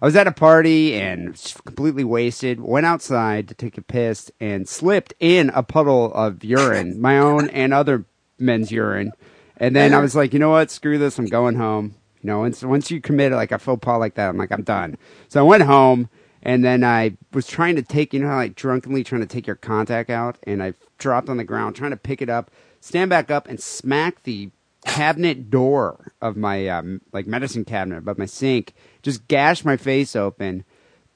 I 0.00 0.06
was 0.06 0.14
at 0.14 0.28
a 0.28 0.32
party 0.32 0.94
and 0.94 1.34
completely 1.64 2.04
wasted. 2.04 2.60
Went 2.60 2.86
outside 2.86 3.48
to 3.48 3.54
take 3.54 3.78
a 3.78 3.82
piss 3.82 4.30
and 4.38 4.68
slipped 4.68 5.12
in 5.18 5.50
a 5.50 5.64
puddle 5.64 6.12
of 6.14 6.44
urine, 6.44 7.00
my 7.00 7.18
own 7.18 7.48
and 7.50 7.74
other 7.74 8.04
men's 8.38 8.70
urine. 8.70 9.10
And 9.58 9.74
then 9.74 9.92
I 9.92 9.98
was 10.00 10.14
like, 10.16 10.32
you 10.32 10.38
know 10.38 10.50
what? 10.50 10.70
Screw 10.70 10.98
this. 10.98 11.18
I'm 11.18 11.26
going 11.26 11.56
home. 11.56 11.94
You 12.22 12.28
know, 12.28 12.38
once 12.40 12.62
once 12.62 12.90
you 12.90 13.00
commit 13.00 13.32
like 13.32 13.52
a 13.52 13.58
faux 13.58 13.80
pas 13.84 13.98
like 13.98 14.14
that, 14.14 14.28
I'm 14.28 14.36
like, 14.38 14.52
I'm 14.52 14.62
done. 14.62 14.96
So 15.28 15.40
I 15.40 15.42
went 15.42 15.64
home, 15.64 16.08
and 16.42 16.64
then 16.64 16.82
I 16.84 17.16
was 17.32 17.46
trying 17.46 17.76
to 17.76 17.82
take, 17.82 18.12
you 18.12 18.20
know, 18.20 18.28
how 18.28 18.36
like 18.36 18.54
drunkenly 18.56 19.04
trying 19.04 19.20
to 19.20 19.26
take 19.26 19.46
your 19.46 19.56
contact 19.56 20.10
out, 20.10 20.38
and 20.44 20.62
I 20.62 20.74
dropped 20.98 21.28
on 21.28 21.36
the 21.36 21.44
ground 21.44 21.76
trying 21.76 21.90
to 21.92 21.96
pick 21.96 22.20
it 22.22 22.28
up, 22.28 22.50
stand 22.80 23.10
back 23.10 23.30
up, 23.30 23.46
and 23.48 23.60
smack 23.60 24.22
the 24.24 24.50
cabinet 24.84 25.50
door 25.50 26.12
of 26.22 26.36
my 26.36 26.66
um, 26.68 27.02
like 27.12 27.26
medicine 27.26 27.64
cabinet 27.64 27.98
above 27.98 28.18
my 28.18 28.26
sink. 28.26 28.74
Just 29.02 29.28
gashed 29.28 29.64
my 29.64 29.76
face 29.76 30.16
open. 30.16 30.64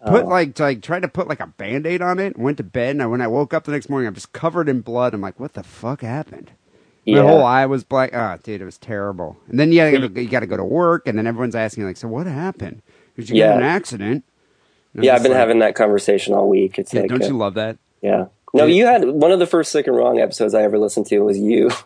Put 0.06 0.24
Oh. 0.24 0.28
like 0.28 0.54
to, 0.56 0.62
like 0.64 0.82
tried 0.82 1.02
to 1.02 1.08
put 1.08 1.28
like 1.28 1.40
a 1.40 1.46
band 1.46 1.86
aid 1.86 2.02
on 2.02 2.18
it. 2.18 2.36
Went 2.38 2.56
to 2.58 2.64
bed, 2.64 2.90
and 2.90 3.02
I, 3.02 3.06
when 3.06 3.20
I 3.20 3.28
woke 3.28 3.54
up 3.54 3.64
the 3.64 3.72
next 3.72 3.88
morning, 3.88 4.06
I'm 4.08 4.14
just 4.14 4.32
covered 4.32 4.68
in 4.68 4.80
blood. 4.80 5.14
I'm 5.14 5.20
like, 5.20 5.38
what 5.40 5.54
the 5.54 5.62
fuck 5.62 6.00
happened? 6.02 6.52
Yeah. 7.04 7.22
whole 7.22 7.44
eye 7.44 7.66
was 7.66 7.84
black. 7.84 8.10
Oh, 8.14 8.38
dude, 8.42 8.60
it 8.60 8.64
was 8.64 8.78
terrible. 8.78 9.36
And 9.48 9.58
then 9.58 9.72
you 9.72 9.78
gotta, 9.78 10.22
you 10.22 10.28
gotta 10.28 10.46
go 10.46 10.56
to 10.56 10.64
work, 10.64 11.06
and 11.06 11.18
then 11.18 11.26
everyone's 11.26 11.54
asking 11.56 11.84
like, 11.84 11.96
so 11.96 12.08
what 12.08 12.26
happened? 12.26 12.82
Did 13.16 13.28
you 13.28 13.36
get 13.36 13.50
in 13.52 13.58
an 13.58 13.64
accident? 13.64 14.24
Yeah, 14.94 15.14
I've 15.14 15.22
been 15.22 15.32
like, 15.32 15.38
having 15.38 15.58
that 15.60 15.74
conversation 15.74 16.34
all 16.34 16.48
week. 16.48 16.78
It's 16.78 16.92
Yeah, 16.92 17.02
like, 17.02 17.10
don't 17.10 17.22
uh, 17.22 17.26
you 17.26 17.36
love 17.36 17.54
that? 17.54 17.78
yeah. 18.02 18.26
No, 18.54 18.66
you 18.66 18.84
had 18.84 19.08
one 19.08 19.32
of 19.32 19.38
the 19.38 19.46
first 19.46 19.72
sick 19.72 19.86
and 19.86 19.96
wrong 19.96 20.20
episodes 20.20 20.52
I 20.54 20.62
ever 20.62 20.78
listened 20.78 21.06
to 21.06 21.20
was 21.20 21.38
you. 21.38 21.70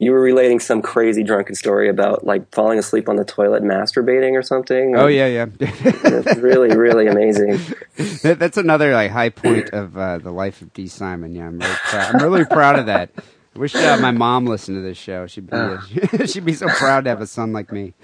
You 0.00 0.10
were 0.10 0.20
relating 0.20 0.58
some 0.58 0.82
crazy 0.82 1.22
drunken 1.22 1.54
story 1.54 1.88
about 1.88 2.26
like 2.26 2.52
falling 2.52 2.80
asleep 2.80 3.08
on 3.08 3.14
the 3.14 3.24
toilet, 3.24 3.62
masturbating 3.62 4.32
or 4.36 4.42
something. 4.42 4.96
Oh 4.96 5.06
yeah, 5.06 5.28
yeah. 5.28 5.46
It's 5.60 6.36
really, 6.38 6.76
really 6.76 7.06
amazing. 7.06 7.60
That, 8.22 8.40
that's 8.40 8.56
another 8.56 8.92
like 8.92 9.12
high 9.12 9.28
point 9.28 9.70
of 9.70 9.96
uh, 9.96 10.18
the 10.18 10.32
life 10.32 10.62
of 10.62 10.72
D. 10.74 10.88
Simon. 10.88 11.32
Yeah, 11.36 11.46
I'm 11.46 11.60
really 11.60 11.74
proud. 11.84 12.14
I'm 12.16 12.22
really 12.24 12.44
proud 12.44 12.78
of 12.80 12.86
that. 12.86 13.10
I 13.54 13.58
wish 13.58 13.74
uh, 13.74 13.98
my 13.98 14.10
mom 14.12 14.46
listened 14.46 14.76
to 14.76 14.82
this 14.82 14.98
show. 14.98 15.26
She'd 15.26 15.48
be 15.48 15.56
uh, 15.56 15.80
she'd 16.26 16.44
be 16.44 16.54
so 16.54 16.68
proud 16.68 17.04
to 17.04 17.10
have 17.10 17.20
a 17.20 17.26
son 17.26 17.52
like 17.52 17.70
me. 17.70 17.94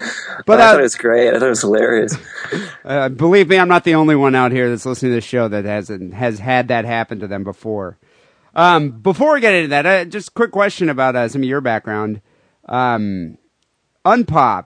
But 0.45 0.61
I 0.61 0.65
thought 0.65 0.75
it 0.75 0.79
uh, 0.79 0.83
was 0.83 0.95
great. 0.95 1.29
I 1.29 1.33
thought 1.33 1.47
it 1.47 1.49
was 1.49 1.61
hilarious. 1.61 2.17
uh, 2.85 3.09
believe 3.09 3.49
me, 3.49 3.57
I'm 3.57 3.67
not 3.67 3.83
the 3.83 3.95
only 3.95 4.15
one 4.15 4.35
out 4.35 4.51
here 4.51 4.69
that's 4.69 4.85
listening 4.85 5.11
to 5.11 5.15
this 5.15 5.25
show 5.25 5.47
that 5.47 5.65
has 5.65 5.89
has 6.13 6.39
had 6.39 6.69
that 6.69 6.85
happen 6.85 7.19
to 7.19 7.27
them 7.27 7.43
before. 7.43 7.97
Um, 8.53 8.91
before 8.91 9.33
we 9.33 9.41
get 9.41 9.53
into 9.53 9.69
that, 9.69 9.85
uh, 9.85 10.05
just 10.05 10.29
a 10.29 10.31
quick 10.31 10.51
question 10.51 10.89
about 10.89 11.15
uh, 11.15 11.27
some 11.27 11.41
of 11.41 11.47
your 11.47 11.61
background. 11.61 12.21
Um, 12.67 13.37
Unpop, 14.05 14.65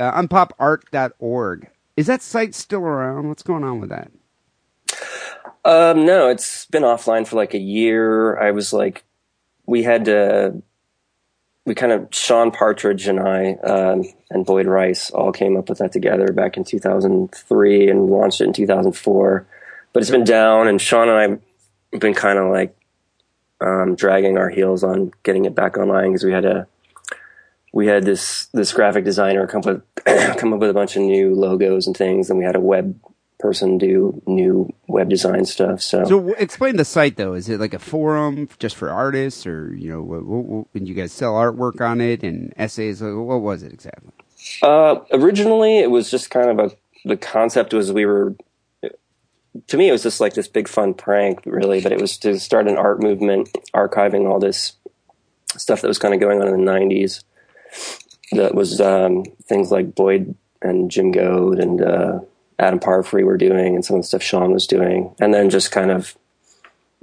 uh, 0.00 0.22
unpopart.org. 0.22 1.68
Is 1.96 2.06
that 2.06 2.22
site 2.22 2.54
still 2.54 2.80
around? 2.80 3.28
What's 3.28 3.42
going 3.42 3.64
on 3.64 3.80
with 3.80 3.90
that? 3.90 4.10
Um, 5.64 6.06
no, 6.06 6.28
it's 6.28 6.66
been 6.66 6.82
offline 6.82 7.26
for 7.26 7.36
like 7.36 7.54
a 7.54 7.58
year. 7.58 8.38
I 8.38 8.50
was 8.50 8.72
like, 8.72 9.04
we 9.66 9.82
had 9.82 10.04
to, 10.06 10.62
we 11.64 11.74
kind 11.74 11.92
of, 11.92 12.08
Shaun 12.12 12.50
Partridge 12.50 13.06
and 13.06 13.20
I, 13.20 13.54
um, 13.54 14.04
and 14.30 14.44
Boyd 14.44 14.66
Rice 14.66 15.10
all 15.10 15.32
came 15.32 15.56
up 15.56 15.68
with 15.68 15.78
that 15.78 15.92
together 15.92 16.32
back 16.32 16.56
in 16.56 16.64
2003 16.64 17.88
and 17.88 18.06
launched 18.06 18.40
it 18.40 18.44
in 18.44 18.52
2004. 18.52 19.46
But 19.92 20.02
it's 20.02 20.10
been 20.10 20.24
down 20.24 20.68
and 20.68 20.80
Sean 20.80 21.08
and 21.08 21.18
I 21.18 21.22
have 21.92 22.00
been 22.00 22.14
kind 22.14 22.38
of 22.38 22.50
like, 22.50 22.76
um, 23.60 23.94
dragging 23.94 24.38
our 24.38 24.50
heels 24.50 24.82
on 24.82 25.12
getting 25.22 25.44
it 25.44 25.54
back 25.54 25.76
online 25.76 26.10
because 26.10 26.24
we 26.24 26.32
had 26.32 26.44
a, 26.44 26.66
we 27.72 27.86
had 27.86 28.04
this, 28.04 28.46
this 28.52 28.72
graphic 28.72 29.04
designer 29.04 29.46
come 29.46 29.62
up 29.64 29.82
come 30.36 30.52
up 30.52 30.58
with 30.58 30.70
a 30.70 30.74
bunch 30.74 30.96
of 30.96 31.02
new 31.02 31.34
logos 31.34 31.86
and 31.86 31.96
things 31.96 32.28
and 32.28 32.38
we 32.38 32.44
had 32.44 32.56
a 32.56 32.60
web 32.60 32.98
person 33.42 33.76
do 33.76 34.22
new 34.26 34.72
web 34.86 35.10
design 35.10 35.44
stuff. 35.44 35.82
So, 35.82 36.04
So 36.04 36.16
w- 36.18 36.36
explain 36.38 36.76
the 36.76 36.84
site 36.84 37.16
though. 37.16 37.34
Is 37.34 37.48
it 37.48 37.60
like 37.60 37.74
a 37.74 37.78
forum 37.78 38.48
just 38.58 38.76
for 38.76 38.88
artists, 38.88 39.46
or 39.46 39.74
you 39.74 39.90
know, 39.90 40.00
what, 40.00 40.24
what, 40.24 40.66
what, 40.72 40.86
you 40.86 40.94
guys 40.94 41.12
sell 41.12 41.34
artwork 41.34 41.80
on 41.80 42.00
it 42.00 42.22
and 42.22 42.54
essays? 42.56 43.02
What 43.02 43.40
was 43.42 43.62
it 43.62 43.72
exactly? 43.72 44.12
uh, 44.62 44.96
originally 45.12 45.78
it 45.78 45.90
was 45.90 46.10
just 46.10 46.30
kind 46.30 46.50
of 46.50 46.58
a, 46.58 46.70
the 47.04 47.16
concept 47.16 47.72
was 47.74 47.92
we 47.92 48.06
were, 48.06 48.34
to 49.68 49.76
me, 49.76 49.88
it 49.88 49.92
was 49.92 50.02
just 50.02 50.20
like 50.20 50.34
this 50.34 50.48
big 50.48 50.68
fun 50.68 50.94
prank 50.94 51.40
really, 51.44 51.80
but 51.80 51.92
it 51.92 52.00
was 52.00 52.16
to 52.18 52.38
start 52.38 52.68
an 52.68 52.76
art 52.76 53.02
movement, 53.02 53.48
archiving 53.74 54.28
all 54.28 54.38
this 54.38 54.74
stuff 55.56 55.80
that 55.80 55.88
was 55.88 55.98
kind 55.98 56.14
of 56.14 56.20
going 56.20 56.40
on 56.40 56.48
in 56.48 56.52
the 56.52 56.72
nineties. 56.72 57.24
That 58.32 58.54
was, 58.54 58.80
um, 58.80 59.24
things 59.44 59.70
like 59.70 59.94
Boyd 59.94 60.34
and 60.62 60.90
Jim 60.90 61.12
Goad 61.12 61.58
and, 61.58 61.82
uh, 61.82 62.20
Adam 62.62 62.78
Parfrey 62.78 63.24
were 63.24 63.36
doing 63.36 63.74
and 63.74 63.84
some 63.84 63.96
of 63.96 64.02
the 64.02 64.06
stuff 64.06 64.22
Sean 64.22 64.52
was 64.52 64.66
doing. 64.66 65.14
And 65.20 65.34
then 65.34 65.50
just 65.50 65.72
kind 65.72 65.90
of 65.90 66.16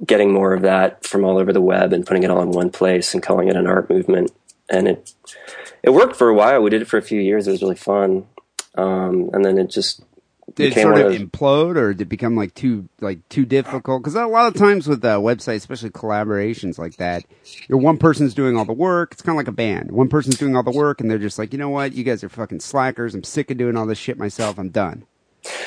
getting 0.06 0.32
more 0.32 0.54
of 0.54 0.62
that 0.62 1.06
from 1.06 1.26
all 1.26 1.38
over 1.38 1.52
the 1.52 1.62
web 1.62 1.92
and 1.94 2.08
putting 2.08 2.24
it 2.24 2.32
all 2.32 2.42
in 2.42 2.52
one 2.52 2.70
place 2.70 3.14
and 3.14 3.22
calling 3.22 3.50
it 3.50 3.56
an 3.56 3.68
art 3.68 3.90
movement. 3.90 4.32
And 4.70 4.88
it, 4.88 5.14
it 5.84 5.90
worked 5.90 6.16
for 6.16 6.30
a 6.30 6.34
while. 6.34 6.62
We 6.62 6.70
did 6.70 6.82
it 6.82 6.88
for 6.88 6.98
a 6.98 7.02
few 7.02 7.20
years. 7.20 7.48
It 7.48 7.52
was 7.52 7.62
really 7.62 7.76
fun. 7.76 8.26
Um, 8.76 9.30
and 9.34 9.44
then 9.44 9.58
it 9.58 9.70
just 9.70 10.02
Did 10.56 10.78
it 10.78 10.82
sort 10.82 11.00
of 11.00 11.12
of 11.12 11.20
implode, 11.20 11.76
or 11.76 11.94
did 11.94 12.04
it 12.04 12.10
become 12.10 12.36
like 12.36 12.54
too 12.54 12.88
like 13.02 13.28
too 13.30 13.46
difficult? 13.46 14.02
Because 14.02 14.16
a 14.16 14.26
lot 14.28 14.48
of 14.48 14.54
times 14.54 14.88
with 14.88 15.04
uh, 15.04 15.18
websites, 15.18 15.58
especially 15.58 15.90
collaborations 15.90 16.78
like 16.78 16.96
that, 16.98 17.26
you're 17.68 17.78
one 17.80 17.98
person's 17.98 18.34
doing 18.34 18.56
all 18.56 18.66
the 18.66 18.74
work. 18.74 19.12
It's 19.12 19.22
kind 19.22 19.36
of 19.36 19.38
like 19.38 19.48
a 19.48 19.52
band. 19.52 19.92
One 19.92 20.08
person's 20.08 20.38
doing 20.38 20.56
all 20.56 20.64
the 20.64 20.72
work, 20.72 21.02
and 21.02 21.10
they're 21.10 21.18
just 21.18 21.40
like, 21.40 21.52
you 21.52 21.60
know 21.60 21.70
what, 21.70 21.94
you 21.94 22.04
guys 22.04 22.24
are 22.24 22.30
fucking 22.30 22.62
slackers. 22.62 23.16
I'm 23.16 23.24
sick 23.24 23.52
of 23.52 23.58
doing 23.58 23.76
all 23.76 23.86
this 23.86 23.98
shit 23.98 24.18
myself. 24.18 24.58
I'm 24.58 24.70
done. 24.70 25.06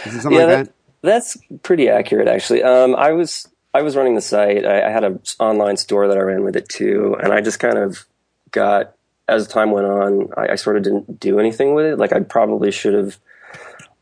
Is 0.06 0.14
it 0.14 0.22
something 0.22 0.40
yeah, 0.40 0.46
like 0.46 0.56
that, 0.56 0.66
that? 0.66 0.72
that's 1.02 1.38
pretty 1.62 1.88
accurate 1.88 2.28
actually. 2.28 2.62
Um, 2.62 2.94
I 2.94 3.12
was 3.12 3.48
I 3.74 3.82
was 3.82 3.96
running 3.96 4.14
the 4.14 4.20
site. 4.20 4.66
I, 4.66 4.86
I 4.86 4.90
had 4.90 5.04
an 5.04 5.20
online 5.40 5.76
store 5.76 6.08
that 6.08 6.16
I 6.16 6.20
ran 6.20 6.44
with 6.44 6.56
it 6.56 6.68
too, 6.68 7.16
and 7.22 7.32
I 7.32 7.40
just 7.40 7.58
kind 7.58 7.78
of 7.78 8.06
got 8.50 8.94
as 9.28 9.46
time 9.46 9.70
went 9.70 9.86
on. 9.86 10.28
I, 10.36 10.52
I 10.52 10.54
sort 10.56 10.76
of 10.76 10.82
didn't 10.82 11.18
do 11.18 11.38
anything 11.38 11.74
with 11.74 11.86
it. 11.86 11.98
Like 11.98 12.12
I 12.12 12.20
probably 12.20 12.70
should 12.70 12.94
have 12.94 13.18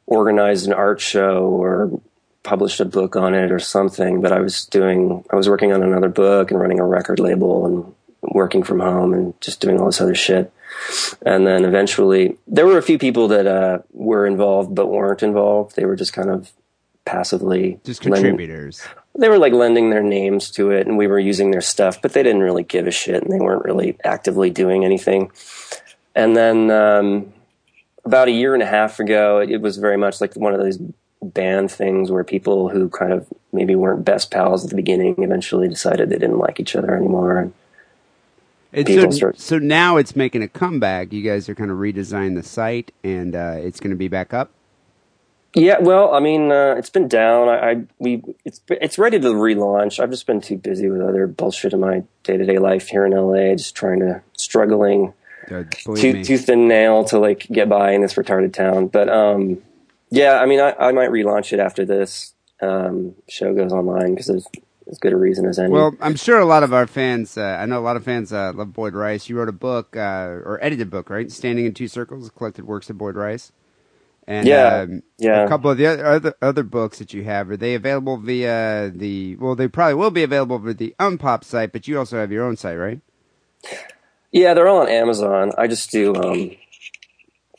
organized 0.07 0.67
an 0.67 0.73
art 0.73 1.01
show 1.01 1.45
or 1.45 2.01
published 2.43 2.81
a 2.81 2.85
book 2.85 3.17
on 3.17 3.35
it 3.35 3.53
or 3.53 3.61
something. 3.61 4.21
But 4.21 4.33
I 4.33 4.41
was 4.41 4.67
doing. 4.67 5.25
I 5.31 5.37
was 5.37 5.49
working 5.49 5.73
on 5.73 5.83
another 5.83 6.09
book 6.09 6.51
and 6.51 6.61
running 6.61 6.81
a 6.81 6.87
record 6.87 7.21
label 7.21 7.67
and 7.67 7.95
working 8.31 8.63
from 8.63 8.81
home 8.81 9.13
and 9.13 9.41
just 9.41 9.61
doing 9.61 9.79
all 9.79 9.87
this 9.87 10.01
other 10.01 10.15
shit. 10.15 10.53
And 11.27 11.47
then 11.47 11.65
eventually, 11.65 12.37
there 12.47 12.67
were 12.67 12.79
a 12.79 12.83
few 12.83 12.99
people 12.99 13.29
that 13.29 13.47
uh, 13.47 13.81
were 13.93 14.27
involved 14.27 14.75
but 14.75 14.87
weren't 14.87 15.23
involved. 15.23 15.77
They 15.77 15.85
were 15.85 15.97
just 15.97 16.13
kind 16.13 16.31
of 16.31 16.53
passively 17.05 17.81
Just 17.85 18.03
contributors. 18.03 18.87
they 19.19 19.29
were 19.29 19.39
like 19.39 19.53
lending 19.53 19.91
their 19.91 20.03
names 20.03 20.51
to 20.53 20.71
it, 20.71 20.87
and 20.87 20.97
we 20.97 21.07
were 21.07 21.19
using 21.19 21.51
their 21.51 21.61
stuff, 21.61 22.01
but 22.01 22.13
they 22.13 22.23
didn't 22.23 22.43
really 22.43 22.63
give 22.63 22.87
a 22.87 22.93
shit, 22.93 23.23
and 23.23 23.33
they 23.33 23.39
weren't 23.39 23.65
really 23.65 23.97
actively 24.05 24.51
doing 24.51 24.85
anything. 24.85 25.31
And 26.15 26.37
then 26.37 26.71
um, 26.71 27.33
about 28.05 28.29
a 28.29 28.33
year 28.33 28.55
and 28.55 28.63
a 28.63 28.67
half 28.67 29.01
ago, 29.01 29.41
it 29.41 29.61
was 29.61 29.77
very 29.77 29.97
much 29.97 30.21
like 30.21 30.35
one 30.37 30.55
of 30.55 30.61
those 30.61 30.79
band 31.23 31.71
things 31.71 32.11
where 32.11 32.25
people 32.25 32.71
who 32.71 32.89
kind 32.89 33.13
of 33.13 33.29
maybe 33.53 33.75
weren't 33.75 34.05
best 34.05 34.31
pals 34.31 34.65
at 34.65 34.71
the 34.71 34.77
beginning 34.77 35.17
eventually 35.19 35.69
decided 35.69 36.09
they 36.09 36.19
didn't 36.19 36.39
like 36.39 36.59
each 36.59 36.75
other 36.75 36.97
anymore. 36.97 37.39
And 37.39 37.53
And 38.73 38.87
people 38.87 39.11
so, 39.11 39.17
start- 39.17 39.41
so 39.41 39.59
now 39.59 39.97
it's 39.97 40.15
making 40.15 40.43
a 40.43 40.49
comeback. 40.49 41.13
You 41.13 41.23
guys 41.23 41.49
are 41.49 41.55
kind 41.55 41.71
of 41.71 41.79
redesigning 41.79 42.37
the 42.37 42.43
site, 42.43 42.93
and 43.03 43.35
uh, 43.35 43.57
it's 43.59 43.81
going 43.81 43.91
to 43.91 43.97
be 43.97 44.09
back 44.09 44.33
up. 44.33 44.51
Yeah, 45.55 45.79
well, 45.81 46.15
I 46.15 46.21
mean, 46.21 46.53
uh, 46.53 46.77
it's 46.79 46.91
been 46.91 47.09
down. 47.09 47.49
I, 47.49 47.71
I 47.71 47.83
we 47.99 48.23
it's 48.45 48.61
it's 48.69 48.99
ready 48.99 49.19
to 49.19 49.29
relaunch. 49.29 49.99
I've 49.99 50.11
just 50.11 50.25
been 50.27 50.41
too 50.41 50.57
busy 50.57 50.89
with 50.89 51.01
other 51.01 51.27
bullshit 51.27 51.73
in 51.73 51.81
my 51.81 52.05
day 52.23 52.37
to 52.37 52.47
day 52.47 52.59
life 52.59 52.87
here 52.87 53.05
in 53.05 53.13
LA, 53.13 53.57
just 53.57 53.75
trying 53.75 53.99
to 54.01 54.23
struggling 54.35 55.13
Uh, 55.51 55.65
tooth, 55.97 56.25
tooth 56.25 56.49
and 56.49 56.69
nail 56.69 57.03
to 57.07 57.19
like 57.19 57.49
get 57.51 57.69
by 57.69 57.91
in 57.91 58.01
this 58.03 58.15
retarded 58.15 58.53
town. 58.53 58.87
But 58.87 59.09
um, 59.09 59.59
yeah, 60.11 60.39
I 60.39 60.47
mean, 60.47 60.61
I, 60.61 60.77
I 60.79 60.93
might 60.93 61.11
relaunch 61.11 61.53
it 61.53 61.59
after 61.59 61.85
this 61.85 62.33
um, 62.63 63.17
show 63.29 63.53
goes 63.53 63.73
online 63.73 64.15
because 64.15 64.47
as 64.91 64.99
good 64.99 65.13
a 65.15 65.17
reason 65.17 65.47
as 65.47 65.59
any. 65.59 65.71
Well, 65.71 65.97
I'm 66.01 66.17
sure 66.17 66.39
a 66.41 66.47
lot 66.47 66.63
of 66.65 66.75
our 66.75 66.87
fans, 66.87 67.39
uh, 67.39 67.59
I 67.61 67.67
know 67.67 67.79
a 67.81 67.83
lot 67.83 67.97
of 67.97 68.05
fans 68.05 68.33
uh, 68.33 68.53
love 68.55 68.73
Boyd 68.75 68.95
Rice. 68.95 69.29
You 69.29 69.39
wrote 69.39 69.49
a 69.49 69.53
book, 69.53 69.97
uh, 69.97 70.01
or 70.45 70.59
edited 70.63 70.89
a 70.89 70.91
book, 70.91 71.11
right? 71.11 71.31
Standing 71.33 71.67
in 71.67 71.75
Two 71.75 71.89
Circles, 71.89 72.31
collected 72.31 72.67
works 72.67 72.91
of 72.91 72.99
Boyd 72.99 73.17
Rice. 73.17 73.53
And 74.27 74.49
Yeah, 74.49 74.55
um, 74.55 75.03
yeah. 75.19 75.45
a 75.47 75.49
couple 75.49 75.71
of 75.71 75.79
the 75.79 75.87
other, 75.87 76.35
other 76.43 76.63
books 76.65 76.99
that 76.99 77.15
you 77.15 77.25
have 77.25 77.51
are 77.51 77.57
they 77.57 77.75
available 77.75 78.19
via 78.19 78.91
the? 78.95 79.37
Well, 79.37 79.57
they 79.57 79.69
probably 79.69 79.95
will 79.95 80.11
be 80.13 80.23
available 80.25 80.59
via 80.59 80.75
the 80.75 80.95
Unpop 81.01 81.45
site, 81.45 81.73
but 81.73 81.89
you 81.89 81.99
also 81.99 82.19
have 82.19 82.33
your 82.33 82.45
own 82.45 82.57
site, 82.57 82.79
right? 82.79 83.01
yeah, 84.33 84.55
they're 84.55 84.69
all 84.69 84.83
on 84.83 84.89
Amazon. 84.89 85.53
I 85.59 85.67
just 85.69 85.91
do. 85.91 86.15
Um, 86.15 86.53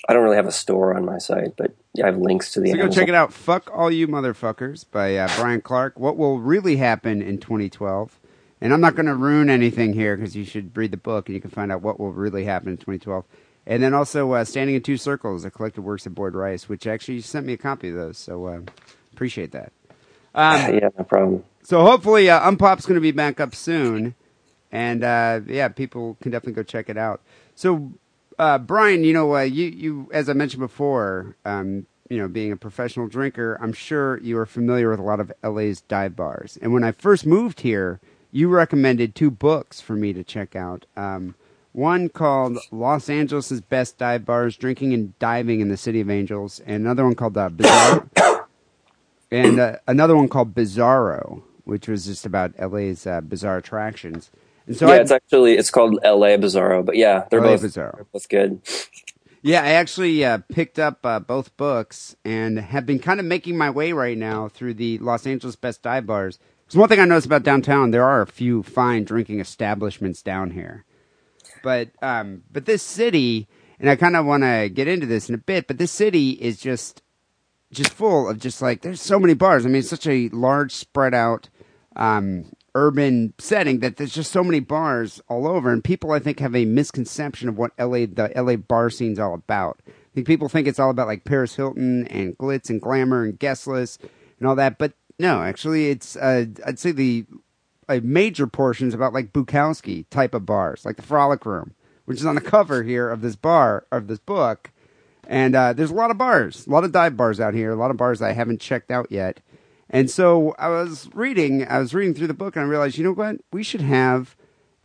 I 0.09 0.13
don't 0.13 0.23
really 0.23 0.37
have 0.37 0.47
a 0.47 0.51
store 0.51 0.95
on 0.95 1.05
my 1.05 1.19
site, 1.19 1.55
but 1.57 1.75
I 2.01 2.05
have 2.05 2.17
links 2.17 2.53
to 2.53 2.61
the. 2.61 2.71
So 2.71 2.77
go 2.77 2.89
check 2.89 3.09
it 3.09 3.15
out. 3.15 3.33
Fuck 3.33 3.69
all 3.73 3.91
you 3.91 4.07
motherfuckers 4.07 4.85
by 4.89 5.17
uh, 5.17 5.29
Brian 5.35 5.61
Clark. 5.61 5.99
What 5.99 6.15
will 6.15 6.39
really 6.39 6.77
happen 6.77 7.21
in 7.21 7.37
2012? 7.37 8.17
And 8.61 8.73
I'm 8.73 8.79
not 8.79 8.95
going 8.95 9.07
to 9.07 9.15
ruin 9.15 9.49
anything 9.49 9.93
here 9.93 10.15
because 10.15 10.35
you 10.35 10.45
should 10.45 10.77
read 10.77 10.91
the 10.91 10.97
book 10.97 11.27
and 11.27 11.35
you 11.35 11.41
can 11.41 11.49
find 11.49 11.71
out 11.71 11.81
what 11.81 11.99
will 11.99 12.13
really 12.13 12.45
happen 12.45 12.69
in 12.69 12.77
2012. 12.77 13.25
And 13.65 13.83
then 13.83 13.93
also 13.93 14.31
uh, 14.33 14.45
Standing 14.45 14.75
in 14.75 14.83
Two 14.83 14.97
Circles, 14.97 15.43
a 15.45 15.51
collected 15.51 15.81
works 15.81 16.05
of 16.05 16.15
Boyd 16.15 16.33
Rice, 16.35 16.69
which 16.69 16.87
actually 16.87 17.15
you 17.15 17.21
sent 17.21 17.45
me 17.45 17.53
a 17.53 17.57
copy 17.57 17.89
of 17.89 17.95
those, 17.95 18.17
so 18.17 18.45
uh, 18.45 18.61
appreciate 19.13 19.51
that. 19.51 19.71
Um, 20.33 20.55
yeah, 20.75 20.89
no 20.97 21.03
problem. 21.03 21.43
so 21.63 21.81
hopefully 21.81 22.29
uh, 22.29 22.47
Unpop's 22.47 22.85
going 22.85 22.95
to 22.95 23.01
be 23.01 23.11
back 23.11 23.39
up 23.39 23.53
soon, 23.53 24.15
and 24.71 25.03
uh, 25.03 25.41
yeah, 25.47 25.67
people 25.67 26.17
can 26.21 26.31
definitely 26.31 26.53
go 26.53 26.63
check 26.63 26.89
it 26.89 26.97
out. 26.97 27.21
So, 27.55 27.91
uh, 28.41 28.57
Brian, 28.57 29.03
you 29.03 29.13
know, 29.13 29.35
uh, 29.35 29.41
you 29.41 29.67
you 29.67 30.09
as 30.11 30.27
I 30.27 30.33
mentioned 30.33 30.61
before, 30.61 31.35
um, 31.45 31.85
you 32.09 32.17
know, 32.17 32.27
being 32.27 32.51
a 32.51 32.57
professional 32.57 33.07
drinker, 33.07 33.55
I'm 33.61 33.71
sure 33.71 34.19
you 34.19 34.35
are 34.39 34.47
familiar 34.47 34.89
with 34.89 34.99
a 34.99 35.03
lot 35.03 35.19
of 35.19 35.31
LA's 35.43 35.81
dive 35.81 36.15
bars. 36.15 36.57
And 36.59 36.73
when 36.73 36.83
I 36.83 36.91
first 36.91 37.23
moved 37.23 37.61
here, 37.61 37.99
you 38.31 38.49
recommended 38.49 39.13
two 39.13 39.29
books 39.29 39.79
for 39.79 39.93
me 39.93 40.11
to 40.13 40.23
check 40.23 40.55
out. 40.55 40.87
Um, 40.97 41.35
one 41.71 42.09
called 42.09 42.57
Los 42.71 43.09
Angeles' 43.09 43.61
Best 43.61 43.99
Dive 43.99 44.25
Bars: 44.25 44.57
Drinking 44.57 44.91
and 44.91 45.17
Diving 45.19 45.59
in 45.59 45.69
the 45.69 45.77
City 45.77 46.01
of 46.01 46.09
Angels, 46.09 46.61
and 46.65 46.83
another 46.83 47.03
one 47.03 47.13
called 47.13 47.37
uh, 47.37 47.49
Bizarre 47.49 48.09
and 49.31 49.59
uh, 49.59 49.75
another 49.87 50.15
one 50.15 50.27
called 50.27 50.55
Bizarro, 50.55 51.43
which 51.65 51.87
was 51.87 52.07
just 52.07 52.25
about 52.25 52.59
LA's 52.59 53.05
uh, 53.05 53.21
bizarre 53.21 53.57
attractions. 53.57 54.31
And 54.67 54.77
so 54.77 54.87
yeah, 54.87 54.93
I, 54.93 54.97
it's 54.97 55.11
actually 55.11 55.53
it's 55.57 55.71
called 55.71 55.99
L.A. 56.03 56.37
Bizarro, 56.37 56.85
but 56.85 56.95
yeah, 56.95 57.25
they're 57.29 57.41
LA 57.41 57.47
both 57.47 57.63
Bizarro. 57.63 57.95
they're 57.95 58.07
both 58.11 58.29
good. 58.29 58.61
yeah, 59.41 59.61
I 59.63 59.71
actually 59.71 60.23
uh, 60.23 60.39
picked 60.49 60.79
up 60.79 61.05
uh, 61.05 61.19
both 61.19 61.55
books 61.57 62.15
and 62.23 62.59
have 62.59 62.85
been 62.85 62.99
kind 62.99 63.19
of 63.19 63.25
making 63.25 63.57
my 63.57 63.69
way 63.69 63.91
right 63.91 64.17
now 64.17 64.47
through 64.47 64.75
the 64.75 64.97
Los 64.99 65.25
Angeles 65.25 65.55
Best 65.55 65.81
Dive 65.81 66.05
Bars. 66.05 66.39
Because 66.65 66.77
one 66.77 66.89
thing 66.89 66.99
I 66.99 67.05
noticed 67.05 67.25
about 67.27 67.43
downtown, 67.43 67.91
there 67.91 68.05
are 68.05 68.21
a 68.21 68.27
few 68.27 68.63
fine 68.63 69.03
drinking 69.03 69.39
establishments 69.39 70.21
down 70.21 70.51
here. 70.51 70.85
But 71.63 71.89
um, 72.01 72.43
but 72.51 72.65
this 72.65 72.81
city, 72.81 73.47
and 73.79 73.89
I 73.89 73.95
kind 73.95 74.15
of 74.15 74.25
want 74.25 74.43
to 74.43 74.69
get 74.73 74.87
into 74.87 75.05
this 75.05 75.27
in 75.27 75.35
a 75.35 75.39
bit. 75.39 75.67
But 75.67 75.77
this 75.77 75.91
city 75.91 76.31
is 76.31 76.59
just 76.59 77.01
just 77.71 77.91
full 77.91 78.29
of 78.29 78.39
just 78.39 78.61
like 78.61 78.81
there's 78.81 79.01
so 79.01 79.19
many 79.19 79.33
bars. 79.33 79.65
I 79.65 79.69
mean, 79.69 79.79
it's 79.79 79.89
such 79.89 80.07
a 80.07 80.29
large, 80.29 80.73
spread 80.73 81.13
out, 81.13 81.49
um, 81.95 82.51
urban 82.75 83.33
setting 83.37 83.79
that 83.79 83.97
there's 83.97 84.13
just 84.13 84.31
so 84.31 84.43
many 84.43 84.59
bars 84.59 85.21
all 85.27 85.47
over, 85.47 85.71
and 85.71 85.83
people 85.83 86.11
I 86.11 86.19
think 86.19 86.39
have 86.39 86.55
a 86.55 86.65
misconception 86.65 87.49
of 87.49 87.57
what 87.57 87.71
LA 87.77 88.05
the 88.05 88.31
LA 88.35 88.55
bar 88.55 88.89
scene's 88.89 89.19
all 89.19 89.33
about. 89.33 89.81
I 89.87 89.91
think 90.13 90.27
people 90.27 90.49
think 90.49 90.67
it's 90.67 90.79
all 90.79 90.89
about 90.89 91.07
like 91.07 91.25
Paris 91.25 91.55
Hilton 91.55 92.07
and 92.07 92.37
glitz 92.37 92.69
and 92.69 92.81
glamour 92.81 93.23
and 93.23 93.37
guest 93.39 93.67
list 93.67 94.03
and 94.39 94.47
all 94.47 94.55
that, 94.55 94.77
but 94.77 94.93
no, 95.19 95.43
actually, 95.43 95.89
it's 95.89 96.15
uh, 96.15 96.45
I'd 96.65 96.79
say 96.79 96.91
the 96.91 97.25
a 97.87 97.99
major 98.01 98.47
portion 98.47 98.87
is 98.87 98.93
about 98.93 99.13
like 99.13 99.33
Bukowski 99.33 100.05
type 100.09 100.33
of 100.33 100.45
bars, 100.45 100.83
like 100.85 100.95
the 100.95 101.01
Frolic 101.03 101.45
Room, 101.45 101.75
which 102.05 102.19
is 102.19 102.25
on 102.25 102.35
the 102.35 102.41
cover 102.41 102.83
here 102.83 103.09
of 103.09 103.21
this 103.21 103.35
bar 103.35 103.85
of 103.91 104.07
this 104.07 104.19
book. 104.19 104.71
And 105.27 105.55
uh, 105.55 105.73
there's 105.73 105.91
a 105.91 105.95
lot 105.95 106.11
of 106.11 106.17
bars, 106.17 106.65
a 106.65 106.69
lot 106.71 106.83
of 106.83 106.91
dive 106.91 107.15
bars 107.15 107.39
out 107.39 107.53
here, 107.53 107.71
a 107.71 107.75
lot 107.75 107.91
of 107.91 107.97
bars 107.97 108.21
I 108.21 108.33
haven't 108.33 108.59
checked 108.59 108.89
out 108.89 109.11
yet. 109.11 109.39
And 109.91 110.09
so 110.09 110.55
I 110.57 110.69
was 110.69 111.09
reading, 111.13 111.67
I 111.67 111.77
was 111.79 111.93
reading 111.93 112.13
through 112.13 112.27
the 112.27 112.33
book, 112.33 112.55
and 112.55 112.65
I 112.65 112.67
realized, 112.67 112.97
you 112.97 113.03
know 113.03 113.11
what? 113.11 113.37
We 113.51 113.61
should 113.61 113.81
have 113.81 114.37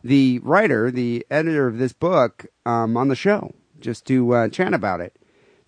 the 0.02 0.40
writer, 0.40 0.90
the 0.90 1.24
editor 1.30 1.68
of 1.68 1.78
this 1.78 1.92
book, 1.92 2.46
um, 2.66 2.96
on 2.96 3.08
the 3.08 3.16
show 3.16 3.54
just 3.78 4.04
to 4.06 4.34
uh, 4.34 4.48
chat 4.48 4.74
about 4.74 5.00
it. 5.00 5.16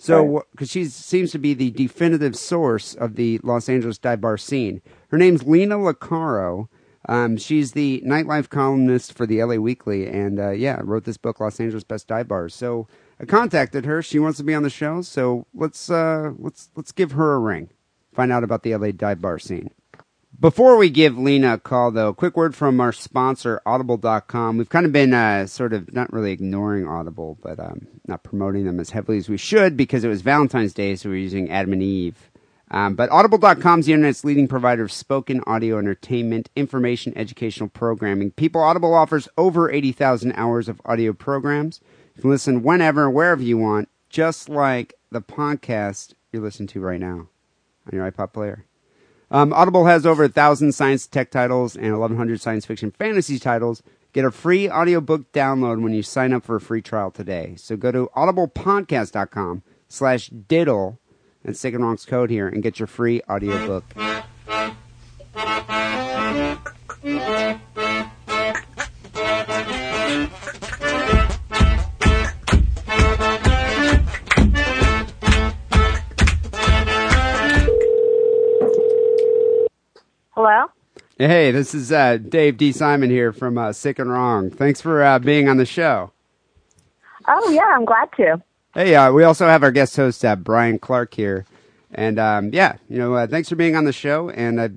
So, 0.00 0.44
because 0.52 0.70
she 0.70 0.84
seems 0.84 1.32
to 1.32 1.38
be 1.38 1.54
the 1.54 1.70
definitive 1.70 2.36
source 2.36 2.94
of 2.94 3.16
the 3.16 3.38
Los 3.42 3.68
Angeles 3.68 3.98
dive 3.98 4.20
bar 4.20 4.36
scene. 4.36 4.80
Her 5.08 5.18
name's 5.18 5.44
Lina 5.44 5.76
Lecaro. 5.76 6.68
Um, 7.08 7.36
she's 7.36 7.72
the 7.72 8.02
nightlife 8.06 8.48
columnist 8.48 9.12
for 9.12 9.26
the 9.26 9.42
LA 9.42 9.56
Weekly, 9.56 10.06
and 10.06 10.38
uh, 10.38 10.50
yeah, 10.50 10.80
wrote 10.84 11.04
this 11.04 11.16
book, 11.16 11.40
Los 11.40 11.58
Angeles 11.58 11.84
Best 11.84 12.06
Dive 12.06 12.28
Bars. 12.28 12.54
So 12.54 12.86
I 13.20 13.24
contacted 13.24 13.86
her. 13.86 14.02
She 14.02 14.18
wants 14.18 14.38
to 14.38 14.44
be 14.44 14.54
on 14.54 14.62
the 14.62 14.70
show, 14.70 15.02
so 15.02 15.46
let's 15.54 15.90
uh, 15.90 16.32
let's 16.38 16.70
let's 16.76 16.92
give 16.92 17.12
her 17.12 17.34
a 17.34 17.38
ring. 17.38 17.70
Find 18.18 18.32
out 18.32 18.42
about 18.42 18.64
the 18.64 18.74
LA 18.74 18.90
dive 18.90 19.20
bar 19.20 19.38
scene. 19.38 19.70
Before 20.40 20.76
we 20.76 20.90
give 20.90 21.16
Lina 21.16 21.52
a 21.54 21.58
call, 21.58 21.92
though, 21.92 22.12
quick 22.12 22.36
word 22.36 22.52
from 22.52 22.80
our 22.80 22.92
sponsor, 22.92 23.62
Audible.com. 23.64 24.58
We've 24.58 24.68
kind 24.68 24.84
of 24.84 24.90
been 24.90 25.14
uh, 25.14 25.46
sort 25.46 25.72
of 25.72 25.94
not 25.94 26.12
really 26.12 26.32
ignoring 26.32 26.84
Audible, 26.84 27.38
but 27.40 27.60
um, 27.60 27.86
not 28.08 28.24
promoting 28.24 28.64
them 28.64 28.80
as 28.80 28.90
heavily 28.90 29.18
as 29.18 29.28
we 29.28 29.36
should 29.36 29.76
because 29.76 30.02
it 30.02 30.08
was 30.08 30.22
Valentine's 30.22 30.74
Day, 30.74 30.96
so 30.96 31.10
we're 31.10 31.14
using 31.14 31.48
Adam 31.48 31.72
and 31.74 31.80
Eve. 31.80 32.32
Um, 32.72 32.96
but 32.96 33.08
Audible.com 33.12 33.78
is 33.78 33.86
the 33.86 33.92
internet's 33.92 34.24
leading 34.24 34.48
provider 34.48 34.82
of 34.82 34.90
spoken 34.90 35.40
audio 35.46 35.78
entertainment, 35.78 36.50
information, 36.56 37.12
educational 37.14 37.68
programming. 37.68 38.32
People, 38.32 38.60
Audible 38.62 38.94
offers 38.94 39.28
over 39.38 39.70
80,000 39.70 40.32
hours 40.32 40.68
of 40.68 40.82
audio 40.84 41.12
programs. 41.12 41.80
You 42.16 42.22
can 42.22 42.30
listen 42.30 42.64
whenever, 42.64 43.08
wherever 43.08 43.44
you 43.44 43.58
want, 43.58 43.88
just 44.10 44.48
like 44.48 44.94
the 45.12 45.22
podcast 45.22 46.14
you're 46.32 46.42
listening 46.42 46.66
to 46.70 46.80
right 46.80 46.98
now 46.98 47.28
on 47.88 47.96
your 47.98 48.10
iPod 48.10 48.32
player. 48.32 48.64
Um, 49.30 49.52
Audible 49.52 49.86
has 49.86 50.06
over 50.06 50.24
a 50.24 50.28
thousand 50.28 50.72
science 50.72 51.06
tech 51.06 51.30
titles 51.30 51.76
and 51.76 51.92
1,100 51.92 52.40
science 52.40 52.64
fiction 52.64 52.90
fantasy 52.90 53.38
titles. 53.38 53.82
Get 54.12 54.24
a 54.24 54.30
free 54.30 54.70
audiobook 54.70 55.32
download 55.32 55.82
when 55.82 55.92
you 55.92 56.02
sign 56.02 56.32
up 56.32 56.44
for 56.44 56.56
a 56.56 56.60
free 56.60 56.80
trial 56.80 57.10
today. 57.10 57.54
So 57.56 57.76
go 57.76 57.92
to 57.92 58.08
audiblepodcast.com 58.16 59.62
slash 59.88 60.28
diddle, 60.28 60.98
and 61.44 61.56
Wrong's 61.74 62.06
code 62.06 62.30
here, 62.30 62.48
and 62.48 62.62
get 62.62 62.78
your 62.78 62.86
free 62.86 63.20
audiobook. 63.28 63.84
Hello? 80.38 80.66
Hey, 81.18 81.50
this 81.50 81.74
is 81.74 81.90
uh, 81.90 82.16
Dave 82.16 82.58
D. 82.58 82.70
Simon 82.70 83.10
here 83.10 83.32
from 83.32 83.58
uh, 83.58 83.72
Sick 83.72 83.98
and 83.98 84.08
Wrong. 84.08 84.50
Thanks 84.50 84.80
for 84.80 85.02
uh, 85.02 85.18
being 85.18 85.48
on 85.48 85.56
the 85.56 85.66
show. 85.66 86.12
Oh, 87.26 87.50
yeah, 87.50 87.72
I'm 87.74 87.84
glad 87.84 88.08
to. 88.18 88.40
Hey, 88.72 88.94
uh, 88.94 89.10
we 89.10 89.24
also 89.24 89.48
have 89.48 89.64
our 89.64 89.72
guest 89.72 89.96
host, 89.96 90.24
uh, 90.24 90.36
Brian 90.36 90.78
Clark 90.78 91.14
here. 91.14 91.44
And 91.92 92.20
um, 92.20 92.50
yeah, 92.52 92.76
you 92.88 92.98
know, 92.98 93.14
uh, 93.14 93.26
thanks 93.26 93.48
for 93.48 93.56
being 93.56 93.74
on 93.74 93.84
the 93.84 93.92
show. 93.92 94.30
And 94.30 94.60
uh, 94.60 94.68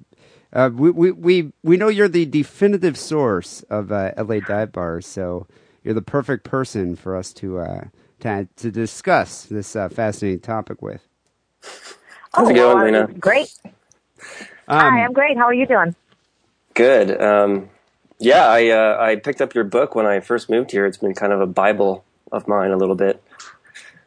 uh, 0.51 0.71
we, 0.73 0.89
we, 0.89 1.11
we, 1.11 1.53
we 1.61 1.77
know 1.77 1.89
you're 1.89 2.07
the 2.07 2.25
definitive 2.25 2.97
source 2.97 3.61
of 3.69 3.91
uh, 3.91 4.13
LA 4.17 4.39
dive 4.39 4.71
bars, 4.71 5.05
so 5.05 5.45
you're 5.83 5.93
the 5.93 6.01
perfect 6.01 6.43
person 6.43 6.95
for 6.95 7.15
us 7.15 7.33
to, 7.33 7.59
uh, 7.59 7.83
to, 8.21 8.47
to 8.55 8.71
discuss 8.71 9.43
this 9.43 9.75
uh, 9.75 9.89
fascinating 9.89 10.39
topic 10.39 10.81
with. 10.81 11.07
Oh, 11.63 11.69
How's 12.33 12.49
it 12.49 12.55
going, 12.55 12.83
Lina? 12.83 13.07
Great. 13.19 13.53
Um, 14.71 14.79
Hi, 14.79 15.03
I'm 15.03 15.13
great. 15.13 15.37
How 15.37 15.43
are 15.45 15.53
you 15.53 15.65
doing? 15.67 15.95
Good. 16.75 17.21
Um, 17.21 17.69
yeah, 18.19 18.45
I 18.47 18.69
uh, 18.69 18.97
I 19.01 19.15
picked 19.17 19.41
up 19.41 19.53
your 19.53 19.65
book 19.65 19.95
when 19.95 20.05
I 20.05 20.21
first 20.21 20.49
moved 20.49 20.71
here. 20.71 20.85
It's 20.85 20.97
been 20.97 21.13
kind 21.13 21.33
of 21.33 21.41
a 21.41 21.45
bible 21.47 22.05
of 22.31 22.47
mine 22.47 22.71
a 22.71 22.77
little 22.77 22.95
bit. 22.95 23.21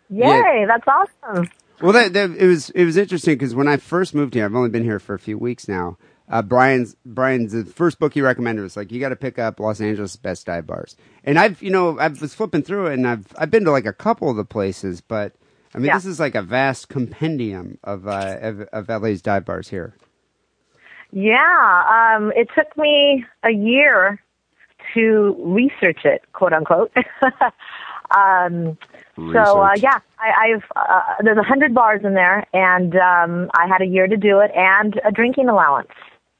Yay, 0.09 0.27
Yeah. 0.27 0.66
that's 0.66 0.87
awesome. 0.88 1.50
Well, 1.83 1.92
that, 1.92 2.14
that 2.14 2.31
it 2.31 2.46
was 2.46 2.70
it 2.70 2.85
was 2.87 2.96
interesting 2.96 3.35
because 3.35 3.55
when 3.55 3.68
I 3.68 3.77
first 3.77 4.14
moved 4.14 4.35
here, 4.35 4.44
I've 4.46 4.55
only 4.55 4.70
been 4.70 4.85
here 4.85 4.98
for 4.98 5.14
a 5.14 5.18
few 5.18 5.37
weeks 5.37 5.68
now. 5.68 5.98
Uh, 6.31 6.40
Brian's 6.40 6.96
Brian's 7.05 7.53
the 7.53 7.66
first 7.66 7.98
book 7.98 8.14
he 8.14 8.22
recommended 8.22 8.62
was 8.62 8.77
like 8.77 8.90
you 8.90 9.00
got 9.00 9.11
to 9.11 9.16
pick 9.16 9.38
up 9.38 9.61
Los 9.61 9.83
Angeles 9.83 10.16
best 10.16 10.46
dive 10.46 10.66
bars, 10.66 10.96
and 11.24 11.38
I've 11.38 11.62
you 11.62 11.70
know 11.70 11.98
I 11.98 12.09
was 12.09 12.33
flipping 12.33 12.62
through 12.62 12.87
it 12.87 12.94
and 12.94 13.07
I've 13.07 13.27
I've 13.37 13.50
been 13.50 13.64
to 13.66 13.70
like 13.70 13.85
a 13.85 13.92
couple 13.92 14.31
of 14.31 14.37
the 14.37 14.44
places, 14.46 15.03
but 15.03 15.35
I 15.74 15.79
mean 15.79 15.88
Yeah. 15.88 15.96
this 15.96 16.07
is 16.07 16.20
like 16.20 16.35
a 16.35 16.40
vast 16.42 16.88
compendium 16.88 17.77
of 17.85 18.07
uh, 18.09 18.38
of, 18.40 18.61
of 18.72 18.88
LA's 19.03 19.20
dive 19.20 19.44
bars 19.44 19.68
here. 19.68 19.94
Yeah, 21.14 22.16
um, 22.16 22.33
it 22.35 22.48
took 22.57 22.77
me 22.77 23.24
a 23.44 23.53
year 23.53 24.20
to 24.94 25.37
research 25.38 26.00
it, 26.05 26.22
quote 26.33 26.53
unquote. 26.53 26.92
um, 28.16 28.77
so 29.16 29.62
uh, 29.62 29.74
yeah, 29.77 30.00
I, 30.18 30.55
I've 30.55 30.64
uh, 30.74 31.00
there's 31.22 31.38
a 31.38 31.44
hundred 31.44 31.72
bars 31.72 32.00
in 32.03 32.14
there, 32.14 32.44
and 32.53 32.96
um, 32.96 33.48
I 33.55 33.68
had 33.68 33.81
a 33.81 33.87
year 33.87 34.09
to 34.09 34.16
do 34.16 34.40
it, 34.40 34.50
and 34.57 35.00
a 35.07 35.12
drinking 35.12 35.48
allowance. 35.48 35.92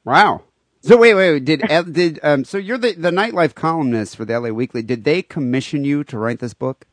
Wow, 0.05 0.43
So 0.81 0.97
wait, 0.97 1.15
wait, 1.15 1.31
wait. 1.31 1.45
Did 1.45 1.61
did 1.93 2.19
um? 2.25 2.45
So 2.45 2.59
you're 2.59 2.77
the 2.77 2.95
the 2.95 3.13
nightlife 3.13 3.55
columnist 3.55 4.17
for 4.17 4.25
the 4.25 4.41
LA 4.41 4.49
Weekly. 4.49 4.83
Did 4.83 5.05
they 5.05 5.23
commission 5.23 5.85
you 5.85 6.03
to 6.03 6.19
write 6.19 6.41
this 6.41 6.53
book? 6.53 6.85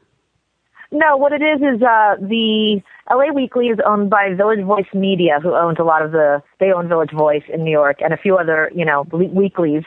No, 0.91 1.15
what 1.15 1.31
it 1.31 1.41
is 1.41 1.61
is 1.61 1.81
uh, 1.81 2.17
the 2.19 2.81
LA 3.09 3.31
Weekly 3.33 3.67
is 3.67 3.79
owned 3.85 4.09
by 4.09 4.33
Village 4.33 4.63
Voice 4.65 4.93
Media, 4.93 5.39
who 5.41 5.55
owns 5.55 5.79
a 5.79 5.83
lot 5.83 6.01
of 6.01 6.11
the. 6.11 6.43
They 6.59 6.73
own 6.73 6.89
Village 6.89 7.11
Voice 7.11 7.43
in 7.51 7.63
New 7.63 7.71
York 7.71 8.01
and 8.01 8.13
a 8.13 8.17
few 8.17 8.37
other, 8.37 8.69
you 8.75 8.83
know, 8.83 9.03
weeklies 9.11 9.83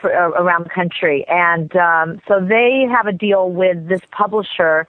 for, 0.00 0.14
uh, 0.14 0.28
around 0.40 0.64
the 0.64 0.70
country, 0.70 1.26
and 1.28 1.74
um, 1.74 2.20
so 2.28 2.38
they 2.40 2.86
have 2.88 3.08
a 3.08 3.12
deal 3.12 3.50
with 3.50 3.88
this 3.88 4.00
publisher 4.12 4.86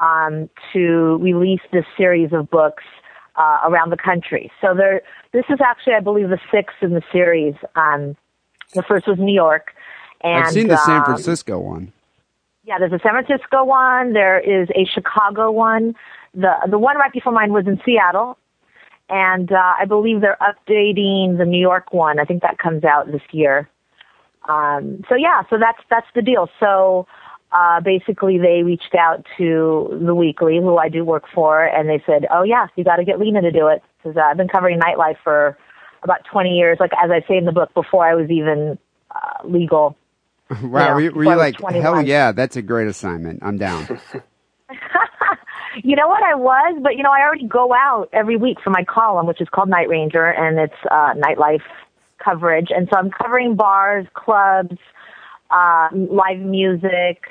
um, 0.00 0.50
to 0.72 1.18
release 1.22 1.60
this 1.72 1.84
series 1.96 2.32
of 2.32 2.50
books 2.50 2.82
uh, 3.36 3.60
around 3.66 3.90
the 3.90 3.96
country. 3.96 4.50
So 4.60 4.74
there, 4.74 5.02
this 5.32 5.44
is 5.48 5.60
actually, 5.64 5.94
I 5.94 6.00
believe, 6.00 6.28
the 6.28 6.40
sixth 6.50 6.82
in 6.82 6.90
the 6.90 7.02
series. 7.12 7.54
Um, 7.76 8.16
the 8.74 8.82
first 8.82 9.06
was 9.06 9.18
New 9.18 9.34
York, 9.34 9.74
and 10.22 10.44
I've 10.44 10.52
seen 10.52 10.66
the 10.66 10.76
San 10.76 10.98
um, 10.98 11.04
Francisco 11.04 11.60
one. 11.60 11.92
Yeah, 12.68 12.78
there's 12.78 12.92
a 12.92 13.00
San 13.02 13.12
Francisco 13.12 13.64
one. 13.64 14.12
There 14.12 14.38
is 14.38 14.68
a 14.76 14.84
Chicago 14.84 15.50
one. 15.50 15.94
The 16.34 16.52
the 16.70 16.78
one 16.78 16.98
right 16.98 17.10
before 17.10 17.32
mine 17.32 17.50
was 17.50 17.66
in 17.66 17.80
Seattle, 17.82 18.36
and 19.08 19.50
uh, 19.50 19.72
I 19.80 19.86
believe 19.86 20.20
they're 20.20 20.36
updating 20.42 21.38
the 21.38 21.46
New 21.46 21.58
York 21.58 21.94
one. 21.94 22.18
I 22.18 22.26
think 22.26 22.42
that 22.42 22.58
comes 22.58 22.84
out 22.84 23.10
this 23.10 23.22
year. 23.32 23.70
Um, 24.50 25.02
so 25.08 25.14
yeah, 25.14 25.44
so 25.48 25.56
that's 25.58 25.78
that's 25.88 26.08
the 26.14 26.20
deal. 26.20 26.50
So 26.60 27.06
uh, 27.52 27.80
basically, 27.80 28.36
they 28.36 28.62
reached 28.62 28.94
out 28.94 29.24
to 29.38 29.98
the 30.04 30.14
Weekly, 30.14 30.58
who 30.58 30.76
I 30.76 30.90
do 30.90 31.06
work 31.06 31.24
for, 31.34 31.64
and 31.64 31.88
they 31.88 32.02
said, 32.04 32.26
"Oh 32.30 32.42
yeah, 32.42 32.66
you 32.76 32.84
got 32.84 32.96
to 32.96 33.04
get 33.04 33.18
Lina 33.18 33.40
to 33.40 33.50
do 33.50 33.68
it 33.68 33.82
because 33.96 34.18
uh, 34.18 34.20
I've 34.20 34.36
been 34.36 34.46
covering 34.46 34.78
nightlife 34.78 35.16
for 35.24 35.56
about 36.02 36.20
20 36.30 36.50
years. 36.50 36.76
Like 36.80 36.92
as 37.02 37.10
I 37.10 37.26
say 37.26 37.38
in 37.38 37.46
the 37.46 37.52
book, 37.52 37.72
before 37.72 38.06
I 38.06 38.14
was 38.14 38.28
even 38.28 38.78
uh, 39.14 39.48
legal." 39.48 39.96
Wow, 40.62 40.88
know, 40.88 40.94
were 40.94 41.00
you, 41.00 41.10
were 41.12 41.24
you 41.24 41.36
like, 41.36 41.58
21. 41.58 41.82
hell 41.82 42.02
yeah, 42.06 42.32
that's 42.32 42.56
a 42.56 42.62
great 42.62 42.88
assignment. 42.88 43.40
I'm 43.42 43.58
down. 43.58 44.00
You 45.84 45.94
know 45.94 46.08
what 46.08 46.22
I 46.22 46.34
was, 46.34 46.80
but 46.82 46.96
you 46.96 47.02
know 47.02 47.10
I 47.10 47.20
already 47.22 47.46
go 47.46 47.72
out 47.72 48.08
every 48.12 48.36
week 48.36 48.58
for 48.62 48.70
my 48.70 48.84
column, 48.84 49.26
which 49.26 49.40
is 49.40 49.48
called 49.48 49.68
Night 49.68 49.88
Ranger, 49.88 50.26
and 50.26 50.58
it's 50.58 50.74
uh, 50.90 51.14
nightlife 51.14 51.62
coverage. 52.22 52.68
And 52.74 52.88
so 52.90 52.98
I'm 52.98 53.10
covering 53.10 53.54
bars, 53.54 54.06
clubs, 54.14 54.76
uh, 55.50 55.88
live 55.92 56.38
music, 56.40 57.22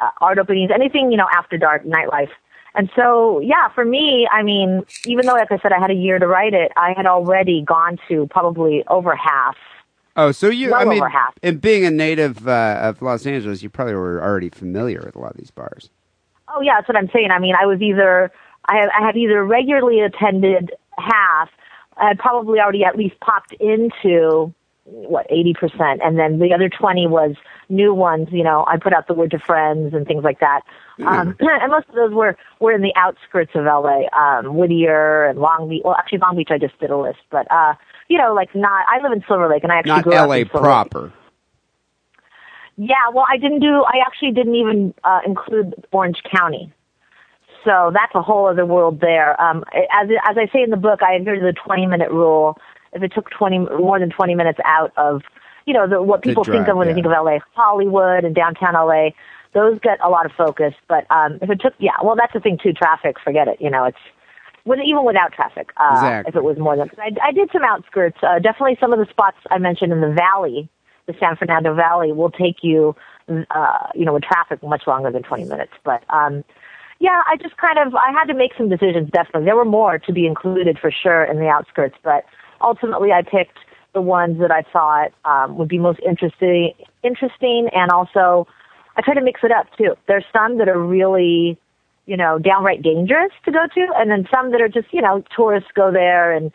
uh, 0.00 0.10
art 0.20 0.38
openings, 0.38 0.70
anything 0.72 1.10
you 1.10 1.16
know 1.16 1.28
after 1.32 1.58
dark 1.58 1.84
nightlife. 1.84 2.30
And 2.74 2.88
so 2.94 3.40
yeah, 3.40 3.68
for 3.74 3.84
me, 3.84 4.28
I 4.30 4.42
mean, 4.42 4.84
even 5.06 5.26
though 5.26 5.34
like 5.34 5.50
I 5.50 5.58
said 5.58 5.72
I 5.72 5.80
had 5.80 5.90
a 5.90 5.94
year 5.94 6.18
to 6.18 6.26
write 6.26 6.54
it, 6.54 6.70
I 6.76 6.92
had 6.96 7.06
already 7.06 7.62
gone 7.62 7.98
to 8.08 8.28
probably 8.30 8.84
over 8.88 9.16
half. 9.16 9.56
Oh, 10.18 10.32
so 10.32 10.48
you, 10.48 10.72
Well 10.72 10.80
I 10.80 10.84
mean, 10.84 10.98
over 10.98 11.08
half. 11.08 11.32
and 11.44 11.60
being 11.60 11.84
a 11.84 11.92
native 11.92 12.48
uh, 12.48 12.80
of 12.82 13.00
Los 13.00 13.24
Angeles, 13.24 13.62
you 13.62 13.70
probably 13.70 13.94
were 13.94 14.20
already 14.20 14.48
familiar 14.48 15.00
with 15.06 15.14
a 15.14 15.18
lot 15.20 15.30
of 15.30 15.36
these 15.36 15.52
bars. 15.52 15.90
Oh 16.48 16.60
yeah, 16.60 16.74
that's 16.74 16.88
what 16.88 16.96
I'm 16.96 17.08
saying. 17.12 17.30
I 17.30 17.38
mean, 17.38 17.54
I 17.54 17.66
was 17.66 17.80
either 17.80 18.32
I 18.66 18.78
had, 18.78 18.88
I 18.98 19.06
had 19.06 19.16
either 19.16 19.44
regularly 19.44 20.00
attended 20.00 20.72
half, 20.98 21.50
I 21.96 22.08
had 22.08 22.18
probably 22.18 22.58
already 22.58 22.84
at 22.84 22.96
least 22.96 23.20
popped 23.20 23.52
into 23.60 24.52
what 24.84 25.26
eighty 25.30 25.54
percent, 25.54 26.00
and 26.02 26.18
then 26.18 26.40
the 26.40 26.52
other 26.52 26.68
twenty 26.68 27.06
was 27.06 27.36
new 27.68 27.94
ones. 27.94 28.28
You 28.32 28.42
know, 28.42 28.64
I 28.66 28.76
put 28.76 28.92
out 28.92 29.06
the 29.06 29.14
word 29.14 29.30
to 29.30 29.38
friends 29.38 29.94
and 29.94 30.04
things 30.04 30.24
like 30.24 30.40
that. 30.40 30.62
Um, 31.06 31.36
and 31.40 31.70
most 31.70 31.88
of 31.90 31.94
those 31.94 32.12
were 32.12 32.36
were 32.58 32.72
in 32.72 32.82
the 32.82 32.92
outskirts 32.96 33.52
of 33.54 33.66
LA, 33.66 34.08
um, 34.18 34.56
Whittier 34.56 35.26
and 35.26 35.38
Long 35.38 35.68
Beach. 35.68 35.82
Well, 35.84 35.94
actually, 35.96 36.18
Long 36.18 36.36
Beach 36.36 36.48
I 36.50 36.58
just 36.58 36.76
did 36.80 36.90
a 36.90 36.96
list, 36.96 37.20
but 37.30 37.46
uh, 37.52 37.74
you 38.08 38.18
know, 38.18 38.34
like 38.34 38.54
not. 38.54 38.86
I 38.88 39.02
live 39.02 39.12
in 39.12 39.22
Silver 39.28 39.48
Lake, 39.48 39.62
and 39.62 39.72
I 39.72 39.76
actually 39.76 39.90
Not 39.90 40.04
grew 40.04 40.14
up 40.14 40.28
LA 40.28 40.34
in 40.36 40.46
Silver 40.46 40.58
Lake. 40.58 40.62
proper. 40.62 41.12
Yeah, 42.76 42.94
well, 43.12 43.26
I 43.28 43.36
didn't 43.38 43.60
do. 43.60 43.84
I 43.84 43.98
actually 44.06 44.32
didn't 44.32 44.54
even 44.54 44.94
uh, 45.04 45.20
include 45.26 45.74
Orange 45.90 46.22
County, 46.34 46.72
so 47.64 47.90
that's 47.92 48.14
a 48.14 48.22
whole 48.22 48.46
other 48.46 48.64
world 48.64 49.00
there. 49.00 49.40
Um, 49.40 49.64
as 49.74 50.08
as 50.28 50.36
I 50.38 50.46
say 50.52 50.62
in 50.62 50.70
the 50.70 50.76
book, 50.76 51.02
I 51.02 51.14
adhere 51.14 51.34
to 51.34 51.40
the 51.40 51.52
twenty 51.52 51.86
minute 51.86 52.10
rule. 52.10 52.56
If 52.92 53.02
it 53.02 53.12
took 53.12 53.30
twenty 53.30 53.58
more 53.58 53.98
than 53.98 54.10
twenty 54.10 54.34
minutes 54.34 54.60
out 54.64 54.92
of, 54.96 55.22
you 55.66 55.74
know, 55.74 55.88
the, 55.88 56.00
what 56.00 56.22
people 56.22 56.44
think 56.44 56.68
of 56.68 56.76
when 56.76 56.86
yeah. 56.86 56.94
they 56.94 57.02
think 57.02 57.06
of 57.06 57.12
LA, 57.12 57.38
Hollywood 57.54 58.24
and 58.24 58.34
downtown 58.34 58.74
LA, 58.74 59.10
those 59.54 59.78
get 59.80 59.98
a 60.02 60.08
lot 60.08 60.24
of 60.24 60.32
focus. 60.32 60.72
But 60.88 61.04
um, 61.10 61.38
if 61.42 61.50
it 61.50 61.60
took, 61.60 61.74
yeah, 61.78 61.92
well, 62.02 62.14
that's 62.16 62.32
the 62.32 62.40
thing 62.40 62.58
too. 62.62 62.72
Traffic, 62.72 63.16
forget 63.22 63.48
it. 63.48 63.60
You 63.60 63.70
know, 63.70 63.84
it's 63.84 63.98
with, 64.68 64.80
even 64.84 65.04
without 65.04 65.32
traffic. 65.32 65.70
Uh, 65.76 65.90
Exactly. 65.94 66.28
If 66.28 66.36
it 66.36 66.44
was 66.44 66.58
more 66.58 66.76
than, 66.76 66.90
I, 66.98 67.10
I 67.28 67.32
did 67.32 67.50
some 67.52 67.64
outskirts. 67.64 68.18
Uh, 68.22 68.38
definitely 68.38 68.76
some 68.80 68.92
of 68.92 68.98
the 68.98 69.06
spots 69.10 69.38
I 69.50 69.58
mentioned 69.58 69.92
in 69.92 70.00
the 70.00 70.12
valley, 70.12 70.68
the 71.06 71.14
San 71.18 71.36
Fernando 71.36 71.74
Valley, 71.74 72.12
will 72.12 72.30
take 72.30 72.62
you, 72.62 72.94
uh, 73.28 73.88
you 73.94 74.04
know, 74.04 74.12
with 74.12 74.22
traffic 74.22 74.62
much 74.62 74.86
longer 74.86 75.10
than 75.10 75.22
20 75.22 75.44
minutes. 75.44 75.72
But, 75.84 76.04
um, 76.10 76.44
yeah, 77.00 77.22
I 77.26 77.36
just 77.36 77.56
kind 77.56 77.78
of, 77.78 77.94
I 77.94 78.12
had 78.12 78.26
to 78.26 78.34
make 78.34 78.52
some 78.56 78.68
decisions, 78.68 79.10
definitely. 79.10 79.44
There 79.44 79.56
were 79.56 79.64
more 79.64 79.98
to 79.98 80.12
be 80.12 80.26
included 80.26 80.78
for 80.78 80.90
sure 80.90 81.24
in 81.24 81.38
the 81.38 81.48
outskirts, 81.48 81.96
but 82.02 82.24
ultimately 82.60 83.10
I 83.12 83.22
picked 83.22 83.58
the 83.94 84.02
ones 84.02 84.38
that 84.40 84.50
I 84.50 84.62
thought, 84.62 85.12
um, 85.24 85.56
would 85.56 85.68
be 85.68 85.78
most 85.78 86.00
interesting, 86.06 86.74
interesting 87.02 87.68
and 87.72 87.90
also 87.90 88.46
I 88.96 89.00
try 89.00 89.14
to 89.14 89.20
mix 89.22 89.40
it 89.44 89.52
up 89.52 89.66
too. 89.78 89.94
There's 90.08 90.24
some 90.32 90.58
that 90.58 90.68
are 90.68 90.78
really, 90.78 91.56
you 92.08 92.16
know, 92.16 92.38
downright 92.38 92.82
dangerous 92.82 93.30
to 93.44 93.52
go 93.52 93.66
to, 93.74 93.86
and 93.96 94.10
then 94.10 94.26
some 94.34 94.50
that 94.52 94.62
are 94.62 94.68
just, 94.68 94.88
you 94.92 95.02
know, 95.02 95.22
tourists 95.36 95.68
go 95.74 95.92
there 95.92 96.32
and 96.32 96.50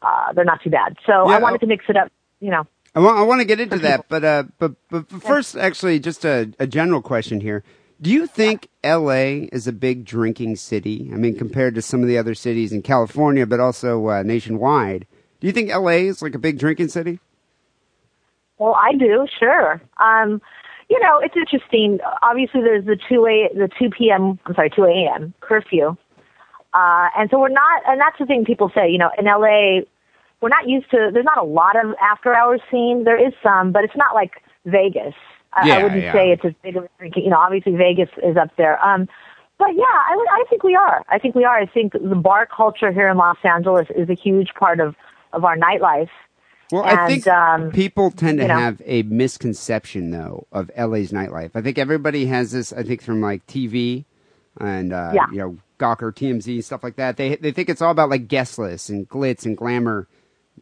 uh, 0.00 0.32
they're 0.32 0.44
not 0.44 0.62
too 0.62 0.70
bad. 0.70 0.96
So 1.04 1.28
Yeah, 1.28 1.36
I 1.36 1.38
wanted 1.40 1.60
to 1.62 1.66
mix 1.66 1.84
it 1.88 1.96
up, 1.96 2.12
you 2.40 2.52
know. 2.52 2.66
I 2.94 3.00
want, 3.00 3.18
I 3.18 3.22
want 3.22 3.40
to 3.40 3.44
get 3.44 3.58
into 3.60 3.78
that, 3.80 4.08
but 4.08 4.24
uh, 4.24 4.44
but 4.58 4.76
but 4.88 5.10
first, 5.10 5.54
actually, 5.54 5.98
just 5.98 6.24
a, 6.24 6.50
a 6.58 6.66
general 6.66 7.02
question 7.02 7.40
here. 7.40 7.62
Do 8.00 8.10
you 8.10 8.26
think 8.26 8.68
L.A. 8.84 9.48
is 9.52 9.66
a 9.66 9.72
big 9.72 10.04
drinking 10.04 10.56
city? 10.56 11.10
I 11.12 11.16
mean, 11.16 11.36
compared 11.36 11.74
to 11.74 11.82
some 11.82 12.00
of 12.00 12.08
the 12.08 12.16
other 12.16 12.34
cities 12.34 12.72
in 12.72 12.80
California, 12.80 13.44
but 13.44 13.60
also 13.60 14.08
uh, 14.08 14.22
nationwide. 14.22 15.06
Do 15.40 15.46
you 15.46 15.52
think 15.52 15.68
L.A. 15.68 16.06
is 16.06 16.22
like 16.22 16.34
a 16.34 16.38
big 16.38 16.58
drinking 16.58 16.88
city? 16.88 17.20
Well, 18.58 18.74
I 18.74 18.92
do, 18.96 19.26
sure. 19.38 19.82
Um, 19.98 20.40
you 20.88 21.00
know, 21.00 21.18
it's 21.18 21.36
interesting. 21.36 21.98
Obviously, 22.22 22.60
there's 22.62 22.84
the 22.84 22.96
two 23.08 23.26
a 23.26 23.48
the 23.54 23.68
two 23.78 23.90
p.m. 23.90 24.38
I'm 24.46 24.54
sorry, 24.54 24.70
two 24.70 24.84
a.m. 24.84 25.34
curfew, 25.40 25.96
uh, 26.74 27.08
and 27.16 27.28
so 27.30 27.38
we're 27.40 27.48
not. 27.48 27.82
And 27.86 28.00
that's 28.00 28.18
the 28.18 28.26
thing 28.26 28.44
people 28.44 28.70
say. 28.74 28.88
You 28.90 28.98
know, 28.98 29.10
in 29.18 29.26
L.A., 29.26 29.86
we're 30.40 30.48
not 30.48 30.68
used 30.68 30.90
to. 30.90 31.10
There's 31.12 31.24
not 31.24 31.38
a 31.38 31.44
lot 31.44 31.76
of 31.82 31.94
after 32.00 32.34
hours 32.34 32.60
scene. 32.70 33.04
There 33.04 33.18
is 33.24 33.32
some, 33.42 33.72
but 33.72 33.84
it's 33.84 33.96
not 33.96 34.14
like 34.14 34.42
Vegas. 34.64 35.14
I, 35.54 35.66
Yeah, 35.66 35.74
I 35.78 35.82
wouldn't 35.82 36.02
yeah. 36.02 36.12
say 36.12 36.30
it's 36.30 36.44
as 36.44 36.52
big 36.62 36.76
of 36.76 36.84
a 36.84 36.88
drinking. 36.98 37.24
You 37.24 37.30
know, 37.30 37.38
obviously 37.38 37.72
Vegas 37.74 38.10
is 38.22 38.36
up 38.36 38.50
there. 38.56 38.82
Um, 38.84 39.08
but 39.58 39.74
yeah, 39.74 39.84
I, 39.84 40.14
would- 40.14 40.28
I 40.28 40.44
think 40.50 40.62
we 40.62 40.76
are. 40.76 41.02
I 41.08 41.18
think 41.18 41.34
we 41.34 41.44
are. 41.44 41.56
I 41.58 41.64
think 41.66 41.94
the 41.94 42.14
bar 42.14 42.46
culture 42.46 42.92
here 42.92 43.08
in 43.08 43.16
Los 43.16 43.38
Angeles 43.42 43.88
is 43.96 44.08
a 44.10 44.14
huge 44.14 44.52
part 44.54 44.80
of 44.80 44.94
of 45.32 45.44
our 45.44 45.56
nightlife. 45.56 46.10
Well, 46.72 46.82
I 46.84 47.06
think 47.08 47.26
um, 47.28 47.70
people 47.70 48.10
tend 48.10 48.38
to 48.38 48.48
know. 48.48 48.54
have 48.56 48.82
a 48.84 49.02
misconception 49.02 50.10
though 50.10 50.46
of 50.52 50.70
LA's 50.76 51.12
nightlife. 51.12 51.52
I 51.54 51.62
think 51.62 51.78
everybody 51.78 52.26
has 52.26 52.52
this. 52.52 52.72
I 52.72 52.82
think 52.82 53.02
from 53.02 53.20
like 53.20 53.46
TV 53.46 54.04
and 54.58 54.92
uh, 54.92 55.12
Yeah. 55.14 55.26
you 55.30 55.38
know 55.38 55.56
Gawker, 55.78 56.12
TMZ, 56.12 56.64
stuff 56.64 56.82
like 56.82 56.96
that. 56.96 57.16
They 57.16 57.36
they 57.36 57.52
think 57.52 57.68
it's 57.68 57.82
all 57.82 57.90
about 57.92 58.10
like 58.10 58.28
guest 58.28 58.58
lists 58.58 58.88
and 58.88 59.08
glitz 59.08 59.44
and 59.46 59.56
glamour, 59.56 60.08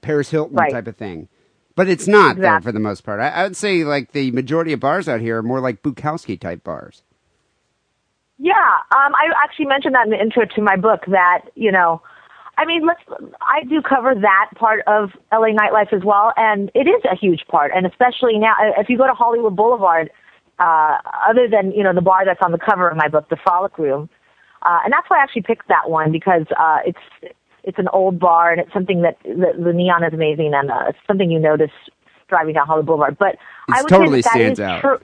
Paris 0.03 0.29
Hilton 0.31 0.57
Right. 0.57 0.73
type 0.73 0.87
of 0.88 0.97
thing. 0.97 1.29
But 1.77 1.88
it's 1.88 2.07
not 2.07 2.37
Exactly. 2.37 2.64
for 2.69 2.73
the 2.73 2.81
most 2.81 3.03
part. 3.03 3.21
I, 3.21 3.29
I 3.31 3.43
would 3.45 3.57
say 3.57 3.83
like 3.85 4.12
the 4.12 4.31
majority 4.33 4.73
of 4.73 4.81
bars 4.81 5.09
out 5.09 5.21
here 5.21 5.38
are 5.38 5.43
more 5.43 5.61
like 5.61 5.83
Bukowski 5.83 6.38
type 6.38 6.62
bars. 6.64 7.03
Yeah, 8.38 8.53
um, 8.53 9.14
I 9.14 9.31
actually 9.43 9.67
mentioned 9.67 9.95
that 9.95 10.05
in 10.07 10.11
the 10.11 10.21
intro 10.21 10.45
to 10.45 10.62
my 10.62 10.77
book. 10.77 11.05
That 11.07 11.43
you 11.55 11.71
know, 11.73 12.03
I 12.57 12.64
mean, 12.64 12.87
let's. 12.87 13.01
I 13.40 13.64
do 13.64 13.83
cover 13.83 14.14
that 14.14 14.51
part 14.57 14.81
of 14.87 15.11
LA 15.33 15.49
nightlife 15.49 15.93
as 15.93 16.03
well, 16.05 16.33
and 16.37 16.71
it 16.75 16.87
is 16.87 17.03
a 17.11 17.17
huge 17.17 17.45
part. 17.49 17.73
And 17.75 17.87
especially 17.87 18.38
now, 18.38 18.53
uh, 18.53 18.81
if 18.81 18.88
you 18.88 18.97
go 18.97 19.07
to 19.07 19.14
Hollywood 19.14 19.57
Boulevard, 19.57 20.11
uh, 20.59 20.99
other 21.29 21.49
than 21.49 21.73
you 21.73 21.83
know 21.83 21.93
the 21.93 22.01
bar 22.01 22.25
that's 22.25 22.40
on 22.43 22.53
the 22.53 22.59
cover 22.59 22.88
of 22.88 22.97
my 22.97 23.09
book, 23.09 23.29
the 23.29 23.37
Frolic 23.37 23.77
Room, 23.79 24.09
uh, 24.62 24.79
and 24.85 24.93
that's 24.93 25.09
why 25.09 25.19
I 25.19 25.23
actually 25.23 25.43
picked 25.43 25.69
that 25.69 25.90
one 25.90 26.12
because 26.12 26.47
uh, 26.59 26.79
it's 26.87 27.35
it's 27.64 27.79
an 27.79 27.88
old 27.88 28.19
bar 28.19 28.53
and 28.53 28.61
it's 28.61 28.73
something 28.73 29.03
that 29.03 29.19
the, 29.25 29.53
the 29.59 29.73
neon 29.73 30.05
is 30.05 30.12
amazing 30.12 30.53
and 30.55 30.71
uh, 30.71 30.85
it's 30.88 30.99
something 31.07 31.31
you 31.31 31.40
notice 31.40 31.73
driving 32.29 32.55
down 32.55 32.67
Hollywood 32.67 32.87
Boulevard. 32.87 33.19
But 33.19 33.37
I 33.71 33.83
would 33.83 33.88
totally 33.88 34.23
say 34.23 34.31
that, 34.45 34.57
that 34.57 34.57
stands 34.57 34.59
is 34.61 34.64
out. 34.64 34.81
true. 34.81 34.99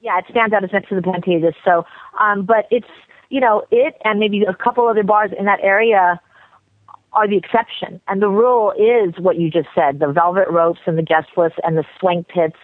Yeah, 0.00 0.18
it 0.18 0.26
stands 0.30 0.52
out. 0.52 0.64
It's 0.64 0.72
next 0.72 0.90
to 0.90 0.96
the 0.96 1.00
Pantages. 1.00 1.54
So, 1.64 1.86
um, 2.20 2.44
but 2.44 2.66
it's 2.70 2.86
you 3.30 3.40
know 3.40 3.64
it 3.70 3.96
and 4.04 4.20
maybe 4.20 4.42
a 4.42 4.54
couple 4.54 4.86
other 4.86 5.02
bars 5.02 5.30
in 5.38 5.46
that 5.46 5.60
area 5.62 6.20
are 7.14 7.28
the 7.28 7.36
exception, 7.36 8.00
and 8.08 8.20
the 8.20 8.28
rule 8.28 8.72
is 8.72 9.14
what 9.18 9.36
you 9.38 9.50
just 9.50 9.68
said: 9.74 9.98
the 9.98 10.12
velvet 10.12 10.48
ropes 10.50 10.80
and 10.86 10.98
the 10.98 11.02
guest 11.02 11.28
list 11.36 11.54
and 11.62 11.76
the 11.76 11.84
swank 11.98 12.28
pits. 12.28 12.56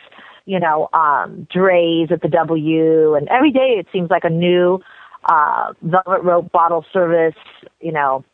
You 0.47 0.59
know, 0.59 0.89
um, 0.93 1.47
Drai's 1.55 2.11
at 2.11 2.23
the 2.23 2.29
W, 2.29 3.15
and 3.15 3.29
every 3.29 3.53
day 3.53 3.77
it 3.79 3.87
seems 3.93 4.11
like 4.11 4.25
a 4.25 4.31
new 4.31 4.81
uh, 5.29 5.73
velvet 5.83 6.23
rope 6.23 6.51
bottle 6.51 6.85
service. 6.93 7.35
You 7.81 7.93
know, 7.93 8.25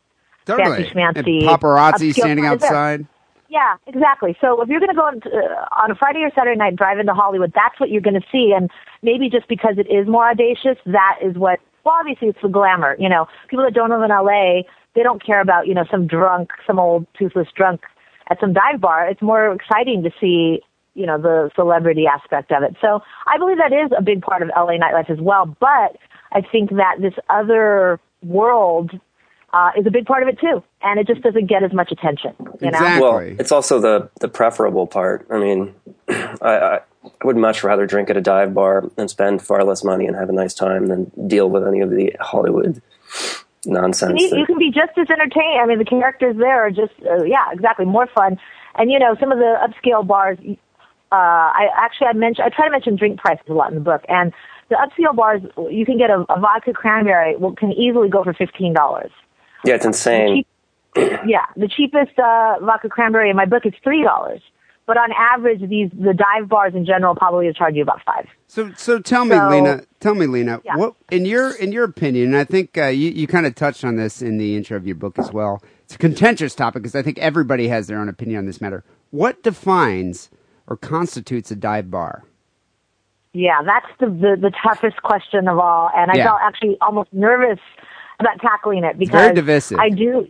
Totally. 0.45 0.83
Fancy 0.83 0.93
schmancy, 0.93 1.47
And 1.47 1.61
paparazzi 1.61 2.13
standing 2.13 2.45
is 2.45 2.59
there. 2.61 2.69
outside. 2.69 3.07
Yeah, 3.49 3.75
exactly. 3.85 4.35
So 4.41 4.61
if 4.61 4.67
you're 4.69 4.79
going 4.79 4.89
to 4.89 4.95
go 4.95 5.03
on, 5.03 5.21
uh, 5.25 5.83
on 5.83 5.91
a 5.91 5.95
Friday 5.95 6.19
or 6.19 6.31
Saturday 6.35 6.57
night, 6.57 6.75
drive 6.75 6.99
into 6.99 7.13
Hollywood, 7.13 7.53
that's 7.55 7.79
what 7.79 7.89
you're 7.89 8.01
going 8.01 8.19
to 8.19 8.25
see. 8.31 8.53
And 8.55 8.69
maybe 9.01 9.29
just 9.29 9.47
because 9.47 9.75
it 9.77 9.87
is 9.91 10.07
more 10.07 10.29
audacious, 10.29 10.77
that 10.85 11.19
is 11.23 11.35
what. 11.37 11.59
Well, 11.85 11.95
obviously 11.97 12.27
it's 12.27 12.39
the 12.41 12.49
glamour. 12.49 12.97
You 12.99 13.07
know, 13.07 13.27
people 13.49 13.63
that 13.63 13.73
don't 13.73 13.89
live 13.89 14.01
in 14.01 14.09
LA, 14.09 14.63
they 14.97 15.03
don't 15.03 15.23
care 15.23 15.39
about 15.39 15.67
you 15.67 15.75
know 15.75 15.85
some 15.89 16.07
drunk, 16.07 16.49
some 16.65 16.79
old 16.79 17.05
toothless 17.17 17.47
drunk 17.55 17.81
at 18.29 18.39
some 18.39 18.51
dive 18.51 18.81
bar. 18.81 19.07
It's 19.07 19.21
more 19.21 19.53
exciting 19.53 20.03
to 20.03 20.11
see 20.19 20.61
you 20.95 21.05
know 21.05 21.21
the 21.21 21.51
celebrity 21.55 22.05
aspect 22.07 22.51
of 22.51 22.63
it. 22.63 22.75
So 22.81 23.01
I 23.27 23.37
believe 23.37 23.57
that 23.57 23.71
is 23.71 23.91
a 23.95 24.01
big 24.01 24.23
part 24.23 24.41
of 24.41 24.49
LA 24.49 24.73
nightlife 24.73 25.09
as 25.11 25.21
well. 25.21 25.45
But 25.45 25.97
I 26.31 26.41
think 26.41 26.71
that 26.71 26.95
this 26.99 27.13
other 27.29 27.99
world 28.23 28.91
uh, 29.53 29.69
is 29.77 29.85
a 29.85 29.91
big 29.91 30.07
part 30.07 30.23
of 30.23 30.29
it 30.29 30.39
too, 30.39 30.63
and 30.81 30.99
it 30.99 31.05
just 31.05 31.21
doesn't 31.21 31.45
get 31.45 31.61
as 31.61 31.71
much 31.73 31.91
attention. 31.91 32.33
You 32.59 32.71
know? 32.71 32.77
Exactly. 32.79 33.01
Well, 33.01 33.19
it's 33.39 33.51
also 33.51 33.79
the 33.79 34.09
the 34.19 34.27
preferable 34.27 34.87
part. 34.87 35.27
I 35.29 35.37
mean, 35.37 35.75
I, 36.09 36.33
I 36.41 36.79
I 37.21 37.25
would 37.25 37.37
much 37.37 37.63
rather 37.63 37.85
drink 37.85 38.09
at 38.09 38.17
a 38.17 38.21
dive 38.21 38.55
bar 38.55 38.89
and 38.97 39.11
spend 39.11 39.43
far 39.43 39.63
less 39.63 39.83
money 39.83 40.07
and 40.07 40.15
have 40.15 40.29
a 40.29 40.33
nice 40.33 40.55
time 40.55 40.87
than 40.87 41.11
deal 41.27 41.49
with 41.49 41.67
any 41.67 41.81
of 41.81 41.91
the 41.91 42.15
Hollywood 42.19 42.81
nonsense. 43.65 44.21
You, 44.21 44.39
you 44.39 44.45
can 44.45 44.57
be 44.57 44.71
just 44.71 44.97
as 44.97 45.09
entertaining. 45.09 45.59
I 45.61 45.65
mean, 45.65 45.79
the 45.79 45.85
characters 45.85 46.35
there 46.37 46.65
are 46.65 46.69
just, 46.69 46.93
uh, 47.05 47.23
yeah, 47.23 47.45
exactly, 47.51 47.85
more 47.85 48.07
fun. 48.07 48.37
And 48.75 48.91
you 48.91 48.99
know, 48.99 49.15
some 49.19 49.31
of 49.31 49.39
the 49.39 49.55
upscale 49.61 50.05
bars. 50.05 50.37
Uh, 51.09 51.15
I 51.15 51.69
actually 51.77 52.07
I 52.07 52.13
mention 52.13 52.43
I 52.43 52.49
try 52.49 52.65
to 52.65 52.71
mention 52.71 52.97
drink 52.97 53.17
prices 53.19 53.45
a 53.47 53.53
lot 53.53 53.69
in 53.69 53.75
the 53.75 53.81
book, 53.81 54.03
and 54.09 54.33
the 54.69 54.75
upscale 54.75 55.15
bars 55.15 55.41
you 55.71 55.85
can 55.85 55.97
get 55.97 56.09
a, 56.09 56.25
a 56.29 56.39
vodka 56.39 56.73
cranberry 56.73 57.37
will 57.37 57.55
can 57.55 57.71
easily 57.71 58.09
go 58.09 58.25
for 58.25 58.33
fifteen 58.33 58.73
dollars. 58.73 59.11
yeah, 59.63 59.75
it's 59.75 59.85
insane. 59.85 60.43
yeah, 60.97 61.45
the 61.55 61.69
cheapest 61.69 62.19
uh, 62.19 62.55
vodka 62.61 62.89
cranberry 62.89 63.29
in 63.29 63.37
my 63.37 63.45
book 63.45 63.65
is 63.65 63.73
three 63.83 64.03
dollars. 64.03 64.41
But 64.87 64.95
on 64.97 65.09
average, 65.11 65.59
these 65.69 65.91
the 65.91 66.13
dive 66.13 66.47
bars 66.49 66.73
in 66.73 66.85
general 66.85 67.13
probably 67.13 67.51
charge 67.53 67.75
you 67.75 67.83
about 67.83 68.01
five. 68.05 68.25
So, 68.47 68.71
so 68.75 68.99
tell 68.99 69.25
me, 69.25 69.35
So- 69.35 69.49
Lina. 69.49 69.81
Tell 69.99 70.15
me, 70.15 70.27
Lina. 70.27 70.61
Yeah. 70.63 70.77
What 70.77 70.93
in 71.11 71.25
your 71.25 71.51
in 71.55 71.71
your 71.73 71.83
opinion? 71.83 72.27
And 72.27 72.37
I 72.37 72.45
think 72.45 72.77
uh, 72.77 72.85
you 72.85 73.09
you 73.11 73.27
kind 73.27 73.45
of 73.45 73.53
touched 73.55 73.83
on 73.83 73.97
this 73.97 74.21
in 74.21 74.37
the 74.37 74.55
intro 74.55 74.77
of 74.77 74.87
your 74.87 74.95
book 74.95 75.19
as 75.19 75.31
well. 75.33 75.61
It's 75.83 75.95
a 75.95 75.97
contentious 75.97 76.55
topic 76.55 76.83
because 76.83 76.95
I 76.95 77.01
think 77.01 77.17
everybody 77.19 77.67
has 77.67 77.87
their 77.87 77.99
own 77.99 78.07
opinion 78.09 78.39
on 78.39 78.45
this 78.45 78.61
matter. 78.61 78.83
What 79.11 79.43
defines 79.43 80.29
or 80.67 80.77
constitutes 80.77 81.49
a 81.51 81.55
dive 81.55 81.89
bar? 81.91 82.23
Yeah, 83.33 83.61
that's 83.65 83.87
the, 83.99 84.05
the 84.07 84.37
the 84.39 84.51
toughest 84.63 85.01
question 85.03 85.47
of 85.47 85.59
all, 85.59 85.89
and 85.95 86.11
I 86.11 86.15
Yeah. 86.15 86.25
felt 86.27 86.39
actually 86.41 86.77
almost 86.79 87.11
nervous 87.11 87.59
about 88.19 88.39
tackling 88.39 88.83
it 88.83 88.97
because 88.97 89.13
very 89.13 89.33
divisive. 89.35 89.79
I 89.79 89.89
do. 89.89 90.27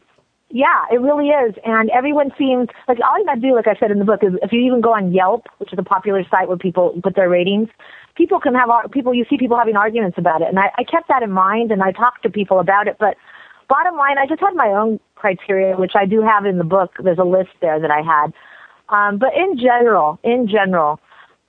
Yeah, 0.49 0.85
it 0.89 1.01
really 1.01 1.27
is, 1.27 1.55
and 1.65 1.89
everyone 1.89 2.31
seems 2.37 2.69
like 2.87 2.99
all 3.01 3.19
you 3.19 3.25
got 3.25 3.35
to 3.35 3.41
do, 3.41 3.53
like 3.53 3.67
I 3.67 3.75
said 3.77 3.91
in 3.91 3.99
the 3.99 4.05
book, 4.05 4.23
is 4.23 4.31
if 4.41 4.53
you 4.53 4.61
even 4.61 4.79
go 4.79 4.93
on 4.93 5.11
Yelp, 5.11 5.47
which 5.57 5.73
is 5.73 5.79
a 5.79 5.83
popular 5.83 6.23
site 6.31 6.47
where 6.47 6.55
people 6.55 6.97
put 7.03 7.15
their 7.15 7.27
ratings, 7.27 7.67
people 8.15 8.39
can 8.39 8.55
have 8.55 8.69
people. 8.91 9.13
You 9.13 9.25
see 9.29 9.37
people 9.37 9.57
having 9.57 9.75
arguments 9.75 10.17
about 10.17 10.41
it, 10.41 10.47
and 10.47 10.57
I, 10.57 10.71
I 10.77 10.83
kept 10.85 11.09
that 11.09 11.21
in 11.21 11.31
mind, 11.31 11.71
and 11.71 11.83
I 11.83 11.91
talked 11.91 12.23
to 12.23 12.29
people 12.29 12.59
about 12.59 12.87
it. 12.87 12.95
But 12.97 13.17
bottom 13.67 13.97
line, 13.97 14.17
I 14.17 14.25
just 14.25 14.39
had 14.39 14.55
my 14.55 14.69
own 14.69 15.01
criteria, 15.15 15.75
which 15.75 15.93
I 15.95 16.05
do 16.05 16.21
have 16.21 16.45
in 16.45 16.59
the 16.59 16.63
book. 16.63 16.91
There's 17.03 17.19
a 17.19 17.25
list 17.25 17.51
there 17.59 17.81
that 17.81 17.91
I 17.91 18.01
had, 18.01 18.31
um, 18.87 19.17
but 19.17 19.35
in 19.35 19.57
general, 19.57 20.17
in 20.23 20.47
general. 20.47 21.01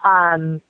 Um, 0.05 0.61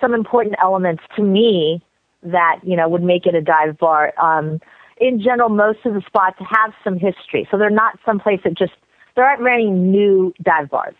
some 0.00 0.14
important 0.14 0.56
elements 0.62 1.02
to 1.16 1.22
me 1.22 1.82
that 2.22 2.60
you 2.62 2.76
know 2.76 2.88
would 2.88 3.02
make 3.02 3.24
it 3.26 3.34
a 3.34 3.40
dive 3.40 3.78
bar. 3.78 4.12
Um, 4.20 4.60
in 4.98 5.20
general, 5.20 5.48
most 5.48 5.80
of 5.84 5.94
the 5.94 6.02
spots 6.06 6.36
have 6.38 6.72
some 6.84 6.98
history, 6.98 7.46
so 7.50 7.58
they're 7.58 7.70
not 7.70 7.98
someplace 8.04 8.40
that 8.44 8.56
just 8.56 8.72
there 9.14 9.24
aren't 9.24 9.42
many 9.42 9.70
new 9.70 10.32
dive 10.42 10.70
bars. 10.70 10.94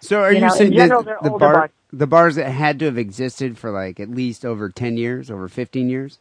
So, 0.00 0.20
are 0.22 0.32
You 0.32 0.40
you, 0.40 0.40
know, 0.40 0.48
saying 0.48 0.72
general, 0.74 1.02
they're 1.02 1.18
the 1.22 1.30
bar 1.30 1.52
bars. 1.52 1.70
the 1.92 2.06
bars 2.06 2.36
that 2.36 2.50
had 2.50 2.78
to 2.80 2.84
have 2.86 2.98
existed 2.98 3.58
for 3.58 3.70
like 3.70 4.00
at 4.00 4.10
least 4.10 4.44
over 4.44 4.68
ten 4.68 4.96
years, 4.96 5.30
over 5.30 5.48
fifteen 5.48 5.88
years? 5.88 6.18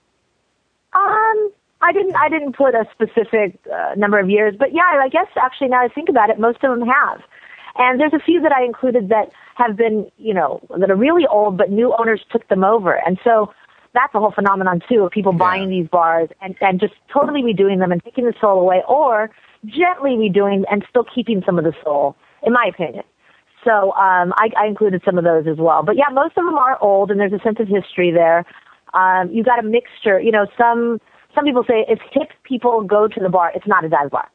Um, 0.93 1.51
I 1.81 1.91
didn't 1.93 2.15
I 2.15 2.29
didn't 2.29 2.55
put 2.55 2.73
a 2.73 2.85
specific 2.93 3.59
uh, 3.71 3.93
number 3.95 4.19
of 4.19 4.29
years, 4.29 4.55
but 4.57 4.73
yeah, 4.73 4.81
I 5.01 5.09
guess 5.09 5.27
actually 5.39 5.69
now 5.69 5.83
I 5.83 5.89
think 5.89 6.09
about 6.09 6.29
it, 6.29 6.39
most 6.39 6.63
of 6.63 6.77
them 6.77 6.87
have. 6.87 7.21
And 7.77 7.99
there's 7.99 8.13
a 8.13 8.19
few 8.19 8.41
that 8.41 8.51
I 8.51 8.63
included 8.63 9.09
that 9.09 9.29
have 9.55 9.77
been, 9.77 10.09
you 10.17 10.33
know, 10.33 10.61
that 10.79 10.89
are 10.89 10.95
really 10.95 11.27
old, 11.27 11.57
but 11.57 11.69
new 11.69 11.95
owners 11.97 12.21
took 12.31 12.47
them 12.47 12.63
over. 12.63 12.93
And 13.05 13.19
so 13.23 13.53
that's 13.97 14.13
a 14.13 14.19
whole 14.19 14.31
phenomenon 14.31 14.79
too 14.87 15.03
of 15.03 15.11
people 15.11 15.33
buying 15.33 15.69
these 15.69 15.87
bars 15.87 16.29
and, 16.41 16.55
and 16.61 16.79
just 16.79 16.93
totally 17.11 17.41
redoing 17.41 17.79
them 17.79 17.91
and 17.91 18.03
taking 18.03 18.25
the 18.25 18.33
soul 18.39 18.59
away 18.59 18.83
or 18.87 19.31
gently 19.65 20.11
redoing 20.11 20.63
and 20.69 20.85
still 20.89 21.03
keeping 21.03 21.41
some 21.45 21.57
of 21.57 21.63
the 21.63 21.73
soul, 21.83 22.15
in 22.43 22.53
my 22.53 22.69
opinion. 22.69 23.03
So 23.65 23.91
um, 23.93 24.33
I, 24.37 24.49
I 24.55 24.67
included 24.67 25.01
some 25.03 25.17
of 25.17 25.23
those 25.23 25.47
as 25.47 25.57
well. 25.57 25.81
But 25.81 25.97
yeah, 25.97 26.09
most 26.11 26.37
of 26.37 26.45
them 26.45 26.55
are 26.55 26.77
old, 26.79 27.09
and 27.09 27.19
there's 27.19 27.33
a 27.33 27.39
sense 27.39 27.57
of 27.59 27.67
history 27.67 28.11
there. 28.11 28.45
Um, 28.93 29.31
you 29.31 29.43
got 29.43 29.59
a 29.59 29.63
mixture. 29.63 30.19
You 30.19 30.31
know, 30.31 30.45
some 30.57 31.01
some 31.33 31.43
people 31.43 31.63
say 31.67 31.85
if 31.89 31.99
hip 32.11 32.29
people 32.43 32.83
go 32.83 33.07
to 33.07 33.19
the 33.19 33.29
bar, 33.29 33.51
it's 33.55 33.67
not 33.67 33.83
a 33.83 33.89
dive 33.89 34.11
bar. 34.11 34.29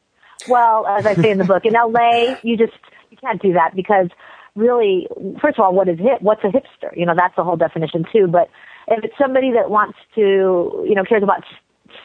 Well, 0.48 0.86
as 0.86 1.06
I 1.06 1.14
say 1.14 1.30
in 1.30 1.38
the 1.38 1.44
book, 1.44 1.64
in 1.64 1.72
LA, 1.72 2.36
you 2.42 2.56
just 2.56 2.78
you 3.10 3.16
can't 3.16 3.40
do 3.40 3.52
that 3.52 3.76
because 3.76 4.08
really, 4.54 5.06
first 5.40 5.58
of 5.58 5.64
all, 5.64 5.72
what 5.72 5.88
is 5.88 5.98
hip? 5.98 6.20
What's 6.20 6.42
a 6.44 6.48
hipster? 6.48 6.94
You 6.96 7.06
know, 7.06 7.14
that's 7.16 7.36
the 7.36 7.44
whole 7.44 7.56
definition 7.56 8.04
too. 8.12 8.26
But 8.26 8.50
if 8.88 9.04
it's 9.04 9.14
somebody 9.20 9.52
that 9.52 9.70
wants 9.70 9.98
to, 10.14 10.84
you 10.88 10.94
know, 10.94 11.04
cares 11.04 11.22
about 11.22 11.44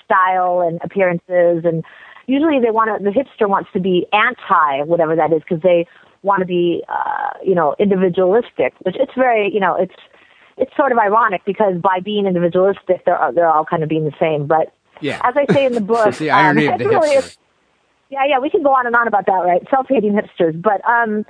style 0.06 0.62
and 0.62 0.80
appearances, 0.84 1.64
and 1.66 1.84
usually 2.28 2.60
they 2.60 2.72
want 2.72 2.90
to, 2.98 3.04
the 3.04 3.12
hipster 3.12 3.48
wants 3.50 3.70
to 3.74 3.80
be 3.80 4.06
anti 4.14 4.82
whatever 4.84 5.16
that 5.16 5.32
is 5.34 5.42
because 5.42 5.62
they 5.64 5.88
want 6.24 6.40
to 6.42 6.46
be, 6.46 6.84
uh, 6.90 7.30
you 7.44 7.56
know, 7.56 7.76
individualistic. 7.80 8.74
Which 8.84 8.96
it's 8.98 9.14
very, 9.16 9.52
you 9.54 9.60
know, 9.60 9.76
it's 9.76 9.96
it's 10.58 10.76
sort 10.76 10.92
of 10.92 10.98
ironic 10.98 11.42
because 11.46 11.76
by 11.82 12.00
being 12.00 12.26
individualistic, 12.26 13.06
they're 13.06 13.32
they're 13.34 13.50
all 13.50 13.66
kind 13.66 13.84
of 13.84 13.90
being 13.90 14.06
the 14.06 14.16
same. 14.20 14.48
But 14.48 14.74
Yeah. 15.02 15.22
as 15.24 15.36
I 15.38 15.46
say 15.54 15.66
in 15.66 15.74
the 15.74 15.82
book, 15.96 16.16
the 16.16 16.32
irony 16.32 16.68
um, 16.68 16.74
of 16.74 16.80
the 16.80 16.86
really 16.90 17.10
hipster. 17.10 17.20
is- 17.20 17.38
yeah, 18.10 18.24
yeah, 18.26 18.40
we 18.40 18.50
can 18.50 18.64
go 18.64 18.70
on 18.74 18.88
and 18.88 18.96
on 18.96 19.06
about 19.08 19.26
that, 19.26 19.34
right? 19.34 19.62
Self-hating 19.70 20.14
hipsters, 20.14 20.60
but 20.62 20.80
um, 20.88 21.26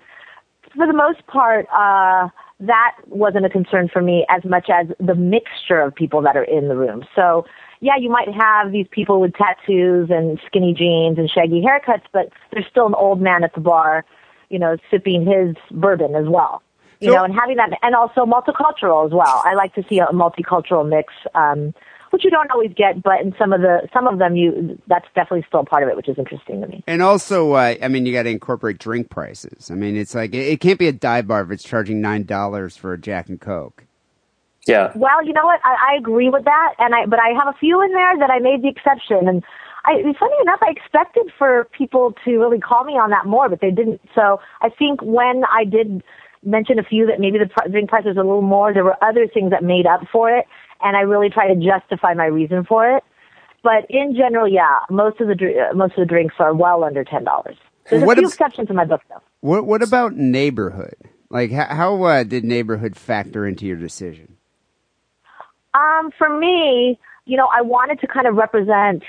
for 0.75 0.85
the 0.85 0.93
most 0.93 1.25
part, 1.25 1.65
uh, 1.73 2.29
that 2.59 2.95
wasn't 3.07 3.45
a 3.45 3.49
concern 3.49 3.87
for 3.91 4.01
me 4.01 4.25
as 4.29 4.43
much 4.43 4.69
as 4.69 4.87
the 4.99 5.15
mixture 5.15 5.79
of 5.79 5.93
people 5.93 6.21
that 6.23 6.35
are 6.35 6.43
in 6.43 6.67
the 6.67 6.75
room. 6.75 7.05
So, 7.15 7.45
yeah, 7.81 7.95
you 7.99 8.09
might 8.09 8.29
have 8.33 8.71
these 8.71 8.87
people 8.89 9.21
with 9.21 9.33
tattoos 9.35 10.09
and 10.09 10.39
skinny 10.47 10.73
jeans 10.73 11.19
and 11.19 11.29
shaggy 11.29 11.61
haircuts, 11.61 12.03
but 12.11 12.29
there's 12.51 12.65
still 12.69 12.87
an 12.87 12.95
old 12.95 13.21
man 13.21 13.43
at 13.43 13.53
the 13.53 13.61
bar, 13.61 14.05
you 14.49 14.57
know, 14.57 14.77
sipping 14.89 15.25
his 15.25 15.55
bourbon 15.71 16.15
as 16.15 16.25
well. 16.27 16.63
You 16.99 17.11
So- 17.11 17.17
know, 17.17 17.23
and 17.25 17.33
having 17.35 17.57
that, 17.57 17.77
and 17.83 17.93
also 17.93 18.25
multicultural 18.25 19.05
as 19.05 19.11
well. 19.11 19.41
I 19.45 19.53
like 19.53 19.75
to 19.75 19.83
see 19.87 19.99
a 19.99 20.07
multicultural 20.07 20.87
mix, 20.87 21.13
um, 21.35 21.75
which 22.11 22.23
you 22.23 22.29
don't 22.29 22.49
always 22.51 22.71
get, 22.75 23.03
but 23.03 23.21
in 23.21 23.33
some 23.37 23.53
of 23.53 23.61
the, 23.61 23.87
some 23.93 24.07
of 24.07 24.19
them, 24.19 24.35
you, 24.35 24.79
that's 24.87 25.05
definitely 25.15 25.45
still 25.47 25.65
part 25.65 25.83
of 25.83 25.89
it, 25.89 25.95
which 25.95 26.09
is 26.09 26.17
interesting 26.17 26.61
to 26.61 26.67
me. 26.67 26.83
And 26.87 27.01
also, 27.01 27.53
uh, 27.53 27.75
I 27.81 27.87
mean, 27.87 28.05
you 28.05 28.13
got 28.13 28.23
to 28.23 28.29
incorporate 28.29 28.77
drink 28.79 29.09
prices. 29.09 29.71
I 29.71 29.75
mean, 29.75 29.95
it's 29.95 30.15
like 30.15 30.33
it, 30.33 30.47
it 30.47 30.59
can't 30.59 30.79
be 30.79 30.87
a 30.87 30.93
dive 30.93 31.27
bar 31.27 31.41
if 31.41 31.51
it's 31.51 31.63
charging 31.63 32.01
nine 32.01 32.23
dollars 32.23 32.77
for 32.77 32.93
a 32.93 32.97
Jack 32.97 33.29
and 33.29 33.39
Coke. 33.39 33.85
Yeah. 34.67 34.91
Well, 34.95 35.25
you 35.25 35.31
know 35.33 35.45
what? 35.45 35.61
I, 35.63 35.93
I 35.93 35.97
agree 35.97 36.29
with 36.29 36.43
that, 36.43 36.73
and 36.77 36.93
I 36.93 37.05
but 37.05 37.19
I 37.19 37.29
have 37.29 37.53
a 37.53 37.57
few 37.57 37.81
in 37.81 37.93
there 37.93 38.17
that 38.19 38.29
I 38.29 38.39
made 38.39 38.63
the 38.63 38.67
exception. 38.67 39.27
And 39.27 39.43
I, 39.85 40.01
funny 40.19 40.35
enough, 40.41 40.59
I 40.61 40.71
expected 40.71 41.31
for 41.37 41.69
people 41.71 42.13
to 42.25 42.37
really 42.37 42.59
call 42.59 42.83
me 42.83 42.93
on 42.93 43.09
that 43.11 43.25
more, 43.25 43.47
but 43.47 43.61
they 43.61 43.71
didn't. 43.71 44.01
So 44.13 44.41
I 44.61 44.69
think 44.69 45.01
when 45.01 45.43
I 45.49 45.63
did 45.63 46.03
mention 46.43 46.79
a 46.79 46.83
few 46.83 47.05
that 47.05 47.19
maybe 47.19 47.37
the 47.39 47.49
drink 47.69 47.89
price 47.89 48.03
was 48.05 48.17
a 48.17 48.19
little 48.19 48.41
more, 48.41 48.73
there 48.73 48.83
were 48.83 49.01
other 49.01 49.27
things 49.27 49.51
that 49.51 49.63
made 49.63 49.85
up 49.85 50.01
for 50.11 50.29
it, 50.29 50.45
and 50.81 50.95
I 50.97 51.01
really 51.01 51.29
try 51.29 51.47
to 51.53 51.55
justify 51.55 52.13
my 52.13 52.25
reason 52.25 52.63
for 52.65 52.97
it. 52.97 53.03
But 53.63 53.85
in 53.89 54.15
general, 54.15 54.47
yeah, 54.47 54.79
most 54.89 55.19
of 55.19 55.27
the 55.27 55.33
uh, 55.69 55.73
most 55.75 55.91
of 55.93 55.99
the 55.99 56.05
drinks 56.05 56.35
are 56.39 56.53
well 56.53 56.83
under 56.83 57.03
ten 57.03 57.23
dollars. 57.23 57.57
There's 57.89 58.03
What 58.03 58.17
a 58.17 58.21
few 58.21 58.27
is- 58.27 58.33
exceptions 58.33 58.69
in 58.69 58.75
my 58.75 58.85
book, 58.85 59.01
though. 59.09 59.21
What 59.41 59.65
What 59.65 59.81
about 59.83 60.13
neighborhood? 60.15 60.95
Like, 61.29 61.51
how, 61.51 61.65
how 61.65 62.03
uh, 62.03 62.23
did 62.23 62.45
neighborhood 62.45 62.95
factor 62.95 63.45
into 63.45 63.65
your 63.65 63.75
decision? 63.75 64.37
Um, 65.73 66.11
for 66.17 66.29
me, 66.29 66.97
you 67.25 67.37
know, 67.37 67.47
I 67.53 67.61
wanted 67.61 67.99
to 68.01 68.07
kind 68.07 68.25
of 68.27 68.35
represent 68.35 69.03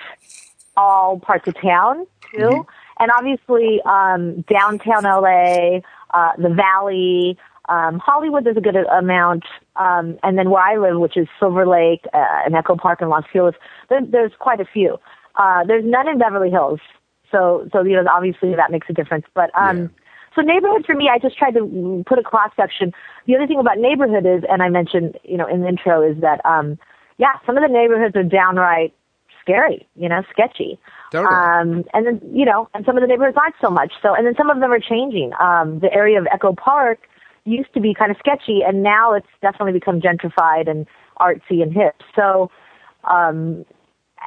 all 0.76 1.18
parts 1.20 1.46
of 1.48 1.54
town 1.60 2.06
too, 2.34 2.66
and 2.98 3.10
obviously 3.16 3.80
um, 3.84 4.42
downtown 4.42 5.04
LA, 5.04 5.78
uh, 6.12 6.32
the 6.36 6.50
Valley, 6.54 7.38
um, 7.68 7.98
Hollywood. 7.98 8.44
There's 8.44 8.56
a 8.56 8.60
good 8.60 8.76
amount, 8.76 9.44
um, 9.76 10.18
and 10.22 10.38
then 10.38 10.50
where 10.50 10.62
I 10.62 10.76
live, 10.76 10.98
which 11.00 11.16
is 11.16 11.28
Silver 11.38 11.66
Lake 11.66 12.04
uh, 12.14 12.44
and 12.44 12.54
Echo 12.54 12.76
Park 12.76 13.00
and 13.00 13.10
Los 13.10 13.24
Feliz. 13.32 13.54
There, 13.88 14.00
there's 14.04 14.32
quite 14.38 14.60
a 14.60 14.64
few. 14.64 14.98
Uh, 15.36 15.64
there's 15.64 15.84
none 15.86 16.08
in 16.08 16.18
Beverly 16.18 16.50
Hills, 16.50 16.80
so 17.30 17.68
so 17.72 17.82
you 17.82 17.94
know 17.96 18.04
obviously 18.12 18.54
that 18.54 18.70
makes 18.70 18.86
a 18.90 18.92
difference. 18.92 19.26
But 19.34 19.50
um, 19.56 19.78
Yeah. 19.78 19.88
so 20.34 20.42
neighborhood 20.42 20.84
for 20.86 20.94
me, 20.94 21.08
I 21.12 21.18
just 21.18 21.36
tried 21.38 21.52
to 21.52 22.04
put 22.06 22.18
a 22.18 22.22
cross 22.22 22.50
section. 22.56 22.92
The 23.26 23.36
other 23.36 23.46
thing 23.46 23.60
about 23.60 23.78
neighborhood 23.78 24.26
is, 24.26 24.42
and 24.50 24.62
I 24.62 24.68
mentioned, 24.68 25.18
you 25.24 25.36
know, 25.36 25.46
in 25.46 25.60
the 25.60 25.68
intro, 25.68 26.02
is 26.02 26.20
that, 26.20 26.44
um, 26.44 26.78
yeah, 27.18 27.34
some 27.44 27.56
of 27.56 27.62
the 27.62 27.68
neighborhoods 27.68 28.16
are 28.16 28.22
downright 28.22 28.94
scary, 29.40 29.86
you 29.96 30.08
know, 30.08 30.22
sketchy. 30.30 30.78
Totally. 31.10 31.34
Um, 31.34 31.84
and 31.94 32.06
then, 32.06 32.20
you 32.32 32.44
know, 32.44 32.68
and 32.74 32.84
some 32.84 32.96
of 32.96 33.00
the 33.00 33.06
neighborhoods 33.06 33.36
aren't 33.36 33.54
so 33.60 33.70
much. 33.70 33.92
So, 34.02 34.14
and 34.14 34.26
then 34.26 34.34
some 34.36 34.50
of 34.50 34.60
them 34.60 34.70
are 34.70 34.80
changing. 34.80 35.32
Um, 35.40 35.78
the 35.80 35.92
area 35.92 36.18
of 36.20 36.26
Echo 36.32 36.52
Park 36.52 36.98
used 37.48 37.72
to 37.74 37.80
be 37.80 37.94
kind 37.94 38.10
of 38.10 38.16
sketchy, 38.18 38.62
and 38.66 38.82
now 38.82 39.14
it's 39.14 39.26
definitely 39.40 39.72
become 39.72 40.00
gentrified 40.00 40.68
and 40.68 40.86
artsy 41.18 41.62
and 41.62 41.72
hip. 41.72 41.96
So, 42.14 42.50
um, 43.04 43.64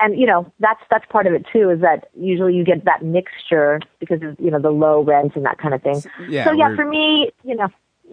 and 0.02 0.20
you 0.20 0.26
know, 0.26 0.52
that's 0.60 0.82
that's 0.90 1.06
part 1.08 1.28
of 1.28 1.34
it 1.34 1.46
too. 1.52 1.70
Is 1.70 1.82
that 1.82 2.10
usually 2.16 2.56
you 2.56 2.64
get 2.64 2.86
that 2.86 3.04
mixture 3.04 3.80
because 4.00 4.22
of 4.22 4.40
you 4.40 4.52
know 4.52 4.60
the 4.60 4.72
low 4.72 5.02
rents 5.02 5.36
and 5.36 5.46
that 5.46 5.58
kind 5.58 5.74
of 5.74 5.82
thing. 5.82 6.02
Yeah, 6.30 6.46
so 6.46 6.52
yeah, 6.52 6.76
for 6.76 6.86
me, 6.86 7.32
you 7.44 7.56
know, 7.56 7.68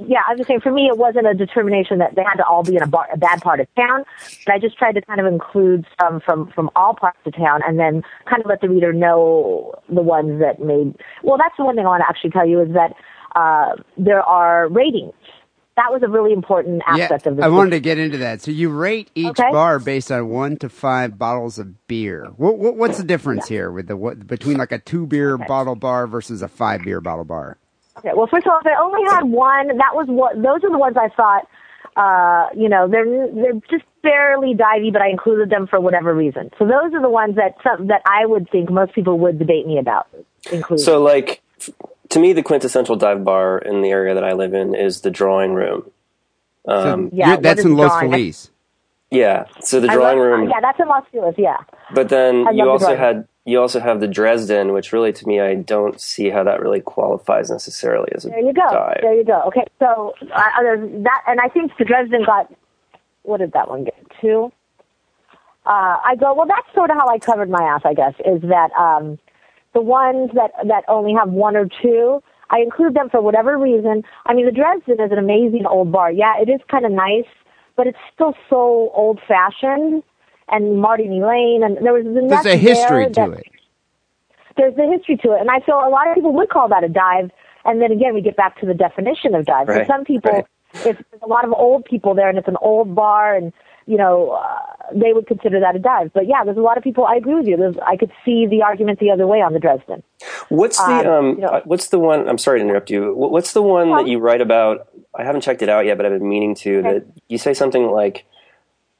yeah, 0.07 0.21
I 0.29 0.35
was 0.35 0.47
saying 0.47 0.61
for 0.61 0.71
me, 0.71 0.87
it 0.87 0.97
wasn't 0.97 1.27
a 1.27 1.35
determination 1.35 1.99
that 1.99 2.15
they 2.15 2.23
had 2.23 2.37
to 2.37 2.47
all 2.47 2.63
be 2.63 2.77
in 2.77 2.83
a, 2.83 2.87
bar, 2.87 3.09
a 3.13 3.17
bad 3.17 3.41
part 3.43 3.61
of 3.61 3.67
town. 3.75 4.05
But 4.47 4.55
I 4.55 4.59
just 4.59 4.79
tried 4.79 4.93
to 4.93 5.03
kind 5.03 5.21
of 5.21 5.27
include 5.27 5.87
some 6.01 6.21
from 6.21 6.51
from 6.53 6.71
all 6.77 6.95
parts 6.95 7.19
of 7.27 7.35
town, 7.35 7.61
and 7.67 7.79
then 7.79 8.03
kind 8.27 8.41
of 8.41 8.47
let 8.47 8.61
the 8.61 8.69
reader 8.69 8.93
know 8.93 9.75
the 9.89 10.03
ones 10.03 10.41
that 10.41 10.61
made. 10.61 10.95
Well, 11.23 11.39
that's 11.39 11.57
the 11.57 11.65
one 11.65 11.75
thing 11.77 11.85
I 11.85 11.89
want 11.89 12.03
to 12.03 12.09
actually 12.09 12.31
tell 12.31 12.47
you 12.47 12.61
is 12.61 12.73
that 12.75 12.95
uh, 13.35 13.73
there 13.97 14.23
are 14.23 14.69
ratings. 14.69 15.13
That 15.77 15.93
was 15.93 16.03
a 16.03 16.09
really 16.09 16.33
important 16.33 16.83
aspect 16.89 17.25
yeah, 17.25 17.31
of 17.31 17.37
this. 17.37 17.45
I 17.45 17.49
book. 17.49 17.57
wanted 17.57 17.71
to 17.71 17.81
get 17.81 17.99
into 17.99 18.19
that. 18.19 18.43
So 18.43 18.51
you 18.51 18.69
rate 18.69 19.11
each 19.15 19.39
Okay. 19.39 19.53
bar 19.53 19.79
based 19.79 20.11
on 20.11 20.29
one 20.29 20.57
to 20.59 20.69
five 20.69 21.19
bottles 21.19 21.59
of 21.59 21.87
beer. 21.87 22.27
What, 22.37 22.59
what 22.59 22.77
what's 22.77 22.97
the 22.99 23.05
difference 23.05 23.47
here 23.47 23.71
with 23.71 23.87
the 23.87 23.97
what 23.97 24.27
between 24.27 24.57
like 24.57 24.73
a 24.73 24.81
two 24.81 25.07
beer 25.07 25.39
bottle 25.39 25.77
bar 25.77 26.09
versus 26.09 26.43
a 26.43 26.49
five 26.49 26.83
beer 26.83 27.01
bottle 27.01 27.25
bar? 27.25 27.59
Okay. 27.99 28.11
Well, 28.15 28.27
first 28.29 28.47
of 28.47 28.53
all, 28.53 28.59
if 28.61 28.67
I 28.67 28.81
only 28.83 29.03
had 29.09 29.25
one, 29.25 29.69
that 29.69 29.95
was 29.95 30.07
what. 30.09 30.35
Those 30.37 30.65
are 30.65 30.71
the 30.71 30.79
ones 30.79 30.97
I 30.97 31.09
thought. 31.15 31.47
Uh, 31.97 32.49
you 32.57 32.69
know, 32.69 32.89
they're 32.89 33.05
they're 33.35 33.61
just 33.71 33.85
barely 34.03 34.55
divey, 34.55 34.93
but 34.93 35.03
I 35.03 35.09
included 35.11 35.51
them 35.51 35.67
for 35.67 35.81
whatever 35.81 36.15
reason. 36.15 36.51
So 36.59 36.65
those 36.65 36.95
are 36.95 37.03
the 37.03 37.11
ones 37.11 37.37
that 37.37 37.57
some, 37.63 37.89
that 37.89 38.03
I 38.07 38.27
would 38.27 38.49
think 38.51 38.71
most 38.71 38.95
people 38.95 39.19
would 39.21 39.39
debate 39.39 39.67
me 39.67 39.79
about 39.79 40.07
including. 40.53 40.85
So, 40.85 41.03
like, 41.03 41.43
f- 41.61 41.71
to 42.11 42.19
me, 42.19 42.33
the 42.33 42.43
quintessential 42.43 42.97
dive 42.97 43.25
bar 43.25 43.59
in 43.59 43.83
the 43.83 43.91
area 43.91 44.15
that 44.15 44.25
I 44.25 44.33
live 44.33 44.55
in 44.55 44.75
is 44.75 45.01
the 45.03 45.11
drawing 45.11 45.53
room. 45.55 45.91
Um, 46.67 47.11
Yeah, 47.13 47.37
that's 47.37 47.65
in 47.65 47.77
Los 47.77 47.91
drawing? 47.93 48.11
Feliz. 48.13 48.51
yeah. 49.11 49.45
So 49.61 49.81
the 49.81 49.89
drawing 49.89 50.19
love- 50.19 50.27
room, 50.27 50.49
Yeah, 50.51 50.61
that's 50.61 50.79
in 50.81 50.89
Los 50.89 51.05
Feliz. 51.11 51.35
Yeah. 51.39 51.59
but 51.95 52.09
then 52.11 52.41
you 52.55 52.65
love 52.65 52.81
the 52.81 52.87
also 52.87 52.97
had 52.97 53.27
you 53.45 53.59
also 53.59 53.81
have 53.81 54.01
the 54.01 54.09
Dresden, 54.09 54.75
which 54.75 54.93
really, 54.93 55.11
to 55.11 55.27
me, 55.27 55.41
I 55.41 55.55
don't 55.55 55.99
see 55.99 56.29
how 56.29 56.45
that 56.45 56.61
really 56.61 56.83
qualifies 56.83 57.51
necessarily 57.51 58.13
as 58.15 58.27
a 58.27 58.29
There 58.29 58.41
you 58.41 58.53
go. 58.53 58.61
dive. 58.71 58.99
There 59.01 59.15
you 59.15 59.25
go. 59.25 59.41
Okay, 59.47 59.65
so 59.79 60.13
uh, 60.35 60.43
there's 60.61 61.03
that, 61.05 61.23
and 61.27 61.41
I 61.41 61.49
think 61.49 61.73
the 61.79 61.87
Dresden 61.87 62.25
got 62.27 62.53
what 63.23 63.39
did 63.39 63.53
that 63.53 63.69
one 63.71 63.85
get? 63.85 63.95
Two. 64.21 64.53
Uh, 65.65 65.97
I 66.05 66.15
go 66.21 66.35
well. 66.35 66.47
That's 66.47 66.67
sort 66.75 66.91
of 66.91 66.97
how 66.99 67.09
I 67.09 67.19
covered 67.19 67.49
my 67.49 67.63
ass. 67.63 67.83
I 67.85 67.95
guess 67.95 68.15
is 68.27 68.43
that 68.43 68.71
um, 68.73 69.19
the 69.79 69.83
ones 69.83 70.31
that 70.35 70.51
that 70.73 70.85
only 70.89 71.13
have 71.15 71.31
one 71.31 71.55
or 71.57 71.67
two. 71.83 72.21
I 72.51 72.61
include 72.61 72.95
them 72.95 73.09
for 73.11 73.21
whatever 73.21 73.59
reason. 73.59 74.03
I 74.27 74.33
mean, 74.35 74.47
the 74.47 74.53
Dresden 74.61 74.99
is 75.05 75.13
an 75.13 75.19
amazing 75.19 75.67
old 75.67 75.93
bar. 75.93 76.11
Yeah, 76.11 76.35
it 76.43 76.49
is 76.49 76.61
kind 76.71 76.85
of 76.87 76.93
nice, 76.93 77.29
but 77.77 77.87
it's 77.87 77.99
still 78.15 78.35
so 78.51 78.91
old 78.95 79.21
fashioned. 79.29 80.03
And 80.51 80.81
Marty 80.81 81.05
and 81.05 81.13
Elayne, 81.23 81.63
and 81.63 81.77
there 81.85 81.93
was 81.93 82.07
enough 82.07 82.43
There's 82.43 82.55
a 82.55 82.57
history 82.71 83.05
there 83.05 83.27
to 83.27 83.31
that- 83.33 83.41
it. 83.41 83.47
there's 84.57 84.79
a 84.79 84.87
history 84.91 85.17
to 85.19 85.33
it, 85.35 85.41
and 85.43 85.51
I 85.51 85.61
feel 85.61 85.77
a 85.77 85.91
lot 85.91 86.09
of 86.09 86.15
people 86.15 86.33
would 86.33 86.49
call 86.49 86.69
that 86.69 86.83
a 86.83 86.89
dive. 86.89 87.31
And 87.67 87.83
then 87.83 87.93
again, 87.93 88.15
we 88.15 88.23
get 88.23 88.37
back 88.37 88.59
to 88.61 88.67
the 88.67 88.73
definition 88.73 89.35
of 89.35 89.45
dive. 89.45 89.69
Right, 89.69 89.81
For 89.87 89.93
some 89.93 90.05
people, 90.05 90.33
right. 90.33 90.47
if 90.75 90.97
there's 91.11 91.23
a 91.23 91.27
lot 91.37 91.45
of 91.45 91.53
old 91.53 91.85
people 91.85 92.15
there, 92.15 92.31
and 92.31 92.39
it's 92.39 92.49
an 92.49 92.57
old 92.63 92.95
bar, 92.95 93.35
and 93.37 93.53
you 93.89 93.97
know, 93.97 94.31
uh, 94.33 94.59
they 94.95 95.13
would 95.13 95.27
consider 95.27 95.59
that 95.61 95.75
a 95.75 95.79
dive. 95.79 96.13
But 96.13 96.27
yeah, 96.27 96.45
there's 96.45 96.57
a 96.59 96.61
lot 96.61 96.77
of 96.77 96.85
people. 96.85 97.05
I 97.07 97.17
agree 97.17 97.35
with 97.35 97.47
you. 97.47 97.57
There's, 97.57 97.77
I 97.87 97.97
could 97.97 98.13
see 98.25 98.47
the 98.47 98.63
argument 98.63 98.99
the 99.01 99.11
other 99.11 99.27
way 99.27 99.41
on 99.41 99.53
the 99.55 99.59
Dresden. 99.59 100.03
What's 100.51 100.77
the 100.79 100.85
Um, 100.85 101.07
um? 101.07 101.27
you 101.37 101.41
know- 101.41 101.49
uh, 101.49 101.61
what's 101.65 101.89
the 101.89 101.99
one? 101.99 102.29
I'm 102.29 102.39
sorry 102.39 102.59
to 102.61 102.65
interrupt 102.65 102.91
you. 102.91 103.15
What's 103.15 103.53
the 103.55 103.63
one 103.63 103.91
Well- 103.91 104.05
that 104.05 104.11
you 104.11 104.19
write 104.19 104.41
about? 104.43 104.89
I 105.19 105.25
haven't 105.25 105.41
checked 105.41 105.63
it 105.63 105.69
out 105.69 105.87
yet, 105.87 105.97
but 105.97 106.07
I've 106.07 106.13
been 106.13 106.29
meaning 106.29 106.55
to. 106.57 106.79
Okay. 106.79 106.93
That 106.93 107.07
you 107.29 107.39
say 107.39 107.55
something 107.55 107.91
like, 107.91 108.25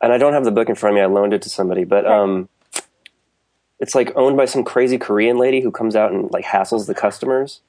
and 0.01 0.13
I 0.13 0.19
don't 0.19 0.33
have 0.33 0.45
the 0.45 0.51
book 0.51 0.69
in 0.69 0.75
front 0.75 0.95
of 0.95 0.97
me. 0.97 1.03
I 1.03 1.07
loaned 1.07 1.33
it 1.35 1.43
to 1.43 1.51
somebody, 1.51 1.85
but 1.85 2.07
um, 2.07 2.49
it's 3.81 3.95
like 3.95 4.13
owned 4.17 4.37
by 4.37 4.47
some 4.47 4.65
crazy 4.65 4.99
Korean 4.99 5.37
lady 5.39 5.61
who 5.61 5.71
comes 5.71 5.95
out 5.97 6.13
and 6.13 6.31
like 6.33 6.45
hassles 6.45 6.87
the 6.87 6.95
customers. 6.95 7.61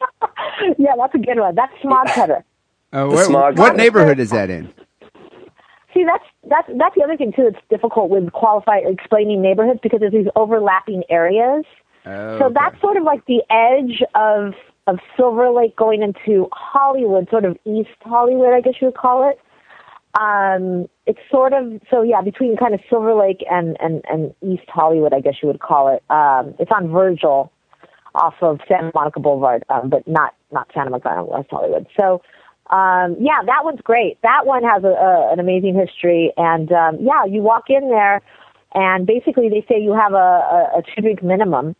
yeah, 0.78 0.92
that's 0.98 1.14
a 1.14 1.18
good 1.18 1.38
one. 1.38 1.54
That's 1.54 1.72
smog 1.82 2.06
cutter. 2.08 2.44
Uh, 2.92 3.08
The 3.08 3.14
where- 3.16 3.24
smog- 3.24 3.58
what 3.58 3.74
neighborhood 3.74 4.20
is 4.20 4.30
that 4.30 4.50
in? 4.50 4.72
See, 5.94 6.04
that's 6.04 6.24
that's 6.50 6.68
that's 6.76 6.94
the 6.96 7.04
other 7.04 7.16
thing 7.16 7.32
too. 7.32 7.46
It's 7.46 7.58
difficult 7.70 8.10
with 8.10 8.32
qualify 8.32 8.78
explaining 8.78 9.40
neighborhoods 9.40 9.78
because 9.82 10.00
there's 10.00 10.12
these 10.12 10.26
overlapping 10.34 11.04
areas. 11.08 11.64
Oh, 12.04 12.38
So 12.38 12.50
that's 12.52 12.78
sort 12.80 12.96
of 12.96 13.04
like 13.04 13.24
the 13.26 13.42
edge 13.48 14.02
of 14.14 14.54
of 14.86 14.98
Silver 15.16 15.50
Lake 15.50 15.76
going 15.76 16.02
into 16.02 16.48
Hollywood, 16.52 17.28
sort 17.30 17.44
of 17.44 17.56
East 17.64 17.88
Hollywood, 18.02 18.52
I 18.52 18.60
guess 18.60 18.74
you 18.80 18.88
would 18.88 18.96
call 18.96 19.30
it. 19.30 19.40
Um, 20.20 20.88
it's 21.06 21.18
sort 21.30 21.52
of 21.52 21.80
so 21.90 22.02
yeah, 22.02 22.20
between 22.22 22.56
kind 22.56 22.74
of 22.74 22.80
Silver 22.90 23.14
Lake 23.14 23.44
and 23.48 23.76
and 23.80 24.04
and 24.10 24.34
East 24.42 24.68
Hollywood, 24.68 25.14
I 25.14 25.20
guess 25.20 25.34
you 25.42 25.48
would 25.48 25.60
call 25.60 25.94
it. 25.94 26.02
Um, 26.10 26.54
it's 26.58 26.72
on 26.74 26.90
Virgil, 26.90 27.52
off 28.16 28.34
of 28.40 28.58
Santa 28.66 28.90
Monica 28.94 29.20
Boulevard, 29.20 29.64
um, 29.68 29.90
but 29.90 30.06
not 30.08 30.34
not 30.50 30.68
Santa 30.74 30.90
Monica, 30.90 31.22
West 31.24 31.48
Hollywood. 31.50 31.86
So. 31.96 32.20
Um, 32.70 33.16
yeah, 33.20 33.42
that 33.44 33.60
one's 33.62 33.80
great. 33.82 34.18
That 34.22 34.46
one 34.46 34.62
has 34.62 34.84
a, 34.84 34.88
a, 34.88 35.32
an 35.32 35.40
amazing 35.40 35.74
history, 35.74 36.32
and 36.36 36.72
um, 36.72 36.98
yeah, 37.00 37.24
you 37.24 37.42
walk 37.42 37.64
in 37.68 37.90
there, 37.90 38.22
and 38.74 39.06
basically 39.06 39.48
they 39.48 39.64
say 39.68 39.80
you 39.80 39.92
have 39.92 40.12
a, 40.12 40.16
a, 40.16 40.78
a 40.78 40.82
two 40.82 41.02
drink 41.02 41.22
minimum, 41.22 41.76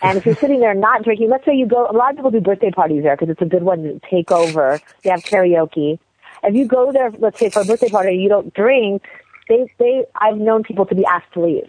and 0.00 0.18
if 0.18 0.24
you're 0.24 0.36
sitting 0.40 0.60
there 0.60 0.74
not 0.74 1.04
drinking, 1.04 1.28
let's 1.30 1.44
say 1.44 1.54
you 1.54 1.66
go, 1.66 1.86
a 1.86 1.92
lot 1.92 2.10
of 2.10 2.16
people 2.16 2.30
do 2.30 2.40
birthday 2.40 2.70
parties 2.70 3.02
there 3.02 3.16
because 3.16 3.30
it's 3.30 3.42
a 3.42 3.46
good 3.46 3.62
one 3.62 3.82
to 3.82 4.00
take 4.10 4.30
over. 4.30 4.80
They 5.04 5.10
have 5.10 5.22
karaoke. 5.22 5.98
If 6.42 6.54
you 6.54 6.66
go 6.66 6.92
there, 6.92 7.12
let's 7.18 7.38
say 7.38 7.50
for 7.50 7.60
a 7.60 7.64
birthday 7.64 7.88
party, 7.88 8.14
and 8.14 8.22
you 8.22 8.28
don't 8.28 8.52
drink. 8.54 9.02
They, 9.48 9.70
they, 9.78 10.04
I've 10.20 10.38
known 10.38 10.62
people 10.62 10.86
to 10.86 10.94
be 10.94 11.04
asked 11.04 11.32
to 11.34 11.44
leave. 11.44 11.68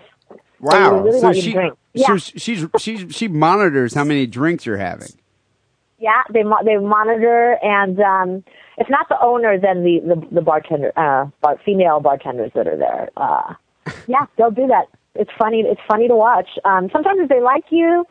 Wow. 0.59 1.01
really 1.03 1.19
so 1.19 1.25
want 1.25 1.35
you 1.35 1.41
to 1.43 1.47
she, 1.49 1.53
so 1.53 1.77
Yeah. 1.93 2.15
she's 2.15 2.67
she's 2.77 3.15
she 3.15 3.27
monitors 3.27 3.93
how 3.93 4.03
many 4.03 4.25
drinks 4.25 4.65
you're 4.65 4.77
having. 4.77 5.09
Yeah, 6.03 6.21
they 6.33 6.43
mo- 6.43 6.59
they 6.65 6.75
monitor, 6.75 7.57
and 7.63 7.97
um, 8.01 8.43
if 8.77 8.89
not 8.89 9.07
the 9.07 9.15
owner, 9.21 9.57
then 9.57 9.85
the 9.85 10.01
the, 10.01 10.35
the 10.35 10.41
bartender, 10.41 10.91
uh, 10.97 11.27
bar, 11.39 11.57
female 11.63 12.01
bartenders 12.01 12.51
that 12.55 12.67
are 12.67 12.75
there. 12.75 13.09
Uh, 13.15 13.53
yeah, 14.07 14.25
they'll 14.37 14.51
do 14.51 14.67
that. 14.67 14.87
It's 15.15 15.31
funny. 15.39 15.61
It's 15.61 15.79
funny 15.87 16.09
to 16.09 16.15
watch. 16.15 16.49
Um, 16.65 16.89
sometimes 16.91 17.21
if 17.21 17.29
they 17.29 17.39
like 17.39 17.63
you, 17.69 18.03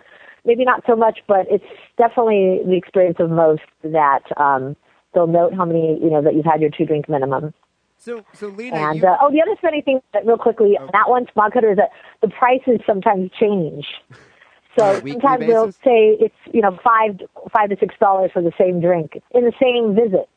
maybe 0.46 0.64
not 0.64 0.82
so 0.86 0.96
much, 0.96 1.18
but 1.28 1.44
it's 1.50 1.66
definitely 1.98 2.60
the 2.64 2.78
experience 2.78 3.18
of 3.20 3.28
most 3.28 3.60
that 3.82 4.24
um, 4.38 4.74
they'll 5.12 5.26
note 5.26 5.52
how 5.52 5.66
many 5.66 6.00
you 6.02 6.08
know 6.08 6.22
that 6.22 6.34
you've 6.34 6.46
had 6.46 6.62
your 6.62 6.70
two 6.70 6.86
drink 6.86 7.10
minimum. 7.10 7.52
So 7.98 8.24
so 8.32 8.48
Lina, 8.48 8.74
And 8.74 9.00
you, 9.00 9.06
uh, 9.06 9.18
oh, 9.20 9.30
the 9.30 9.42
other 9.42 9.54
funny 9.60 9.82
thing, 9.82 10.00
that 10.14 10.24
real 10.24 10.38
quickly, 10.38 10.78
on 10.80 10.88
that 10.94 11.10
one, 11.10 11.26
Smog 11.34 11.52
Cutter, 11.52 11.72
is 11.72 11.76
that 11.76 11.90
the 12.22 12.28
prices 12.28 12.80
sometimes 12.86 13.30
change. 13.38 13.84
So 14.78 14.84
On 14.84 14.96
a 14.96 15.02
sometimes 15.12 15.46
they'll 15.46 15.72
say 15.84 16.16
it's 16.20 16.34
you 16.52 16.62
know 16.62 16.78
five 16.84 17.20
five 17.52 17.70
to 17.70 17.76
six 17.80 17.94
dollars 18.00 18.30
for 18.32 18.42
the 18.42 18.52
same 18.58 18.80
drink 18.80 19.12
in 19.32 19.44
the 19.44 19.52
same 19.62 19.94
visit. 19.94 20.28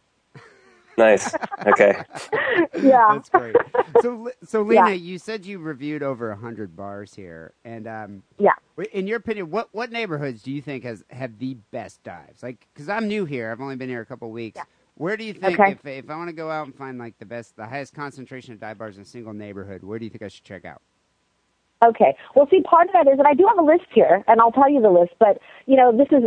Nice. 0.98 1.38
Okay. 1.66 1.96
Yeah, 2.76 3.16
That's 3.16 3.30
great. 3.30 3.60
So, 3.98 4.32
so 4.44 4.62
Lina, 4.64 4.92
Yeah. 4.92 4.94
you 4.94 5.20
said 5.20 5.46
you 5.46 5.60
reviewed 5.60 6.04
over 6.04 6.32
a 6.32 6.38
hundred 6.38 6.76
bars 6.76 7.16
here, 7.16 7.54
and 7.66 7.88
um, 7.88 8.24
yeah. 8.40 8.54
in 8.94 9.08
your 9.08 9.18
opinion, 9.18 9.52
what 9.52 9.70
what 9.74 9.92
neighborhoods 9.92 10.42
do 10.44 10.52
you 10.52 10.62
think 10.62 10.84
has 10.86 11.04
have 11.12 11.40
the 11.40 11.56
best 11.72 12.04
dives? 12.04 12.44
Like, 12.44 12.68
because 12.74 12.90
I'm 12.90 13.08
new 13.08 13.26
here, 13.26 13.52
I've 13.52 13.62
only 13.62 13.76
been 13.78 13.90
here 13.90 14.02
a 14.02 14.06
couple 14.06 14.32
weeks. 14.32 14.66
Where 14.96 15.18
do 15.18 15.24
you 15.26 15.34
think 15.34 15.60
Okay. 15.60 15.72
if 15.72 15.86
if 15.86 16.10
I 16.10 16.16
want 16.18 16.30
to 16.30 16.36
go 16.36 16.52
out 16.52 16.68
and 16.68 16.76
find 16.76 16.98
like 17.00 17.18
the 17.20 17.26
best, 17.26 17.56
the 17.58 17.68
highest 17.68 17.94
concentration 17.94 18.54
of 18.54 18.60
dive 18.62 18.78
bars 18.78 18.98
in 18.98 19.04
a 19.04 19.06
single 19.06 19.34
neighborhood, 19.34 19.84
where 19.84 20.00
do 20.00 20.06
you 20.06 20.12
think 20.12 20.24
I 20.24 20.30
should 20.30 20.46
check 20.46 20.66
out? 20.66 20.82
Okay. 21.90 22.16
Well, 22.36 22.48
see, 22.50 22.62
part 22.62 22.88
of 22.88 22.94
that 22.94 23.08
is, 23.12 23.20
and 23.20 23.28
I 23.28 23.34
do 23.34 23.46
have 23.48 23.58
a 23.58 23.62
list 23.62 23.86
here, 23.94 24.24
and 24.28 24.42
I'll 24.42 24.52
tell 24.52 24.70
you 24.70 24.82
the 24.82 24.90
list. 24.90 25.14
But 25.20 25.40
you 25.66 25.76
know, 25.76 25.96
this 25.96 26.08
is 26.12 26.24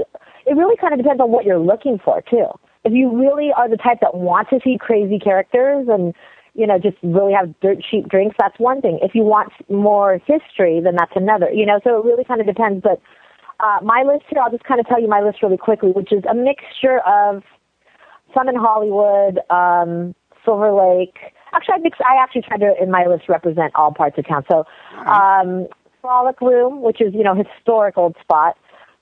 it. 0.46 0.56
Really, 0.56 0.76
kind 0.76 0.92
of 0.92 0.98
depends 0.98 1.20
on 1.20 1.30
what 1.30 1.44
you're 1.44 1.58
looking 1.58 1.98
for 2.02 2.22
too. 2.22 2.46
If 2.84 2.92
you 2.92 3.10
really 3.10 3.50
are 3.56 3.68
the 3.68 3.76
type 3.76 3.98
that 4.00 4.14
want 4.14 4.48
to 4.50 4.60
see 4.62 4.78
crazy 4.78 5.18
characters 5.18 5.88
and 5.90 6.14
you 6.54 6.66
know 6.66 6.78
just 6.78 6.96
really 7.02 7.32
have 7.32 7.58
dirt 7.60 7.78
cheap 7.90 8.08
drinks, 8.08 8.36
that's 8.38 8.58
one 8.58 8.80
thing. 8.80 8.98
If 9.02 9.14
you 9.14 9.22
want 9.22 9.52
more 9.68 10.20
history, 10.26 10.80
then 10.82 10.94
that's 10.96 11.16
another. 11.16 11.50
You 11.50 11.66
know, 11.66 11.80
so 11.82 11.98
it 11.98 12.04
really 12.04 12.24
kind 12.24 12.40
of 12.40 12.46
depends. 12.46 12.82
But 12.82 13.00
uh, 13.60 13.78
my 13.82 14.04
list 14.06 14.24
here, 14.28 14.40
I'll 14.40 14.50
just 14.50 14.64
kind 14.64 14.80
of 14.80 14.86
tell 14.86 15.00
you 15.00 15.08
my 15.08 15.20
list 15.20 15.42
really 15.42 15.58
quickly, 15.58 15.90
which 15.90 16.12
is 16.12 16.22
a 16.30 16.34
mixture 16.34 17.00
of 17.00 17.42
some 18.34 18.48
in 18.48 18.54
Hollywood, 18.54 19.40
um, 19.50 20.14
Silver 20.44 20.72
Lake. 20.72 21.18
Actually, 21.54 21.74
I 21.74 21.78
mix. 21.78 21.98
I 22.00 22.22
actually 22.22 22.42
try 22.42 22.56
to 22.58 22.74
in 22.80 22.90
my 22.90 23.06
list 23.06 23.28
represent 23.28 23.74
all 23.74 23.92
parts 23.92 24.18
of 24.18 24.26
town. 24.26 24.44
So, 24.50 24.64
um, 25.06 25.66
Frolic 26.00 26.40
Room, 26.40 26.82
which 26.82 27.00
is 27.00 27.14
you 27.14 27.22
know 27.24 27.34
historic 27.34 27.96
old 27.96 28.16
spot, 28.20 28.56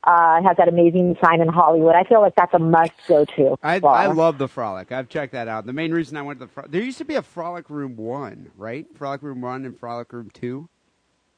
uh, 0.05 0.43
has 0.43 0.57
that 0.57 0.69
amazing 0.69 1.17
sign 1.25 1.41
in 1.41 1.49
Hollywood. 1.49 1.95
I 1.95 2.05
feel 2.05 2.21
like 2.21 2.35
that's 2.37 2.55
a 2.55 2.59
must 2.59 2.93
go 3.09 3.25
to. 3.37 3.57
I 3.63 3.81
I 3.81 4.07
love 4.07 4.39
the 4.39 4.49
Frolic. 4.49 4.93
I've 4.93 5.09
checked 5.09 5.33
that 5.33 5.49
out. 5.49 5.67
The 5.67 5.73
main 5.73 5.93
reason 5.93 6.17
I 6.17 6.23
went 6.23 6.39
to 6.41 6.47
the 6.47 6.53
Fro- 6.53 6.67
there 6.69 6.83
used 6.83 6.99
to 6.99 7.05
be 7.05 7.15
a 7.15 7.23
Frolic 7.23 7.69
Room 7.69 7.97
One, 7.97 8.51
right? 8.57 8.87
Frolic 8.97 9.23
Room 9.23 9.41
One 9.41 9.65
and 9.65 9.79
Frolic 9.79 10.13
Room 10.13 10.31
Two. 10.33 10.69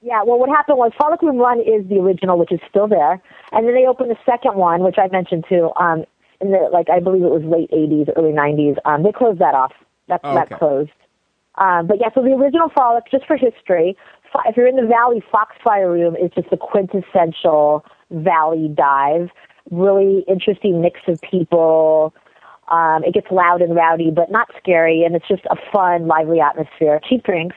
Yeah, 0.00 0.22
well, 0.24 0.38
what 0.38 0.48
happened 0.48 0.78
was 0.78 0.92
Frolic 0.96 1.22
Room 1.22 1.38
One 1.38 1.58
is 1.60 1.88
the 1.88 1.96
original, 1.96 2.38
which 2.38 2.52
is 2.52 2.60
still 2.68 2.86
there, 2.86 3.20
and 3.52 3.66
then 3.66 3.74
they 3.74 3.86
opened 3.86 4.10
the 4.10 4.18
second 4.24 4.54
one, 4.54 4.84
which 4.84 4.96
I 4.98 5.08
mentioned 5.08 5.44
too. 5.48 5.70
Um, 5.76 6.04
in 6.40 6.52
the 6.52 6.68
like, 6.72 6.88
I 6.88 7.00
believe 7.00 7.22
it 7.22 7.30
was 7.30 7.42
late 7.42 7.70
'80s, 7.72 8.08
early 8.16 8.30
'90s. 8.32 8.76
Um, 8.84 9.02
they 9.02 9.10
closed 9.10 9.40
that 9.40 9.54
off. 9.54 9.72
That's 10.06 10.22
Oh, 10.24 10.34
that 10.34 10.46
okay. 10.46 10.56
closed. 10.56 10.90
Um, 11.58 11.86
but 11.86 11.98
yeah, 12.00 12.08
so 12.14 12.22
the 12.22 12.30
original 12.30 12.68
Frolic, 12.68 13.10
just 13.10 13.26
for 13.26 13.36
history, 13.36 13.96
if 14.46 14.56
you're 14.56 14.66
in 14.66 14.76
the 14.76 14.86
Valley, 14.86 15.22
Foxfire 15.32 15.90
Room 15.90 16.14
is 16.16 16.30
just 16.34 16.48
a 16.52 16.56
quintessential 16.56 17.84
Valley 18.10 18.68
dive. 18.68 19.30
Really 19.70 20.24
interesting 20.28 20.80
mix 20.80 21.00
of 21.08 21.20
people. 21.20 22.14
Um, 22.68 23.02
it 23.04 23.14
gets 23.14 23.30
loud 23.30 23.62
and 23.62 23.74
rowdy, 23.74 24.10
but 24.10 24.30
not 24.30 24.48
scary, 24.58 25.02
and 25.02 25.16
it's 25.16 25.26
just 25.26 25.44
a 25.50 25.56
fun, 25.72 26.06
lively 26.06 26.40
atmosphere. 26.40 27.00
Cheap 27.08 27.24
drinks. 27.24 27.56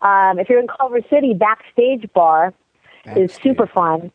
Um, 0.00 0.38
if 0.38 0.48
you're 0.48 0.60
in 0.60 0.66
Culver 0.68 1.00
City, 1.10 1.34
Backstage 1.34 2.10
Bar 2.14 2.54
is 3.16 3.32
super 3.34 3.66
fun. 3.66 4.10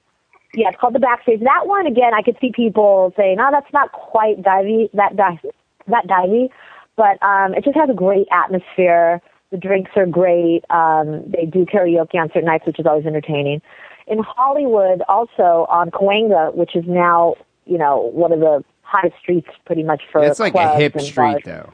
Yeah, 0.56 0.70
it's 0.70 0.78
called 0.80 0.94
the 0.94 1.00
Backstage. 1.00 1.40
That 1.42 1.66
one 1.66 1.88
again, 1.88 2.14
I 2.14 2.22
could 2.22 2.38
see 2.40 2.52
people 2.52 3.14
saying, 3.18 3.38
"No, 3.38 3.50
that's 3.52 3.72
not 3.74 3.92
quite 3.92 4.42
divey, 4.42 4.90
that 4.94 5.16
di- 5.16 5.40
that 5.88 6.08
divey," 6.08 6.50
but 6.96 7.22
um, 7.24 7.54
it 7.54 7.64
just 7.64 7.76
has 7.76 7.90
a 7.90 7.94
great 7.94 8.28
atmosphere. 8.32 9.22
The 9.52 9.58
drinks 9.58 9.92
are 9.96 10.06
great. 10.06 10.64
Um, 10.70 11.24
they 11.28 11.46
do 11.46 11.66
karaoke 11.66 12.16
on 12.16 12.30
certain 12.30 12.46
nights, 12.46 12.66
which 12.66 12.80
is 12.80 12.86
always 12.86 13.06
entertaining. 13.06 13.62
In 14.08 14.20
Hollywood, 14.20 15.02
also 15.08 15.66
on 15.70 15.92
Cahuenga, 15.92 16.56
which 16.56 16.76
is 16.76 16.84
now 16.88 17.36
you 17.66 17.78
know 17.78 18.12
one 18.14 18.32
of 18.32 18.40
the 18.40 18.64
hottest 18.82 19.16
streets, 19.22 19.48
pretty 19.66 19.84
much 19.84 20.04
for 20.12 20.24
It's 20.24 20.40
like 20.40 20.56
a 20.56 20.76
hip 20.76 21.00
street, 21.00 21.16
bars. 21.16 21.42
though. 21.46 21.74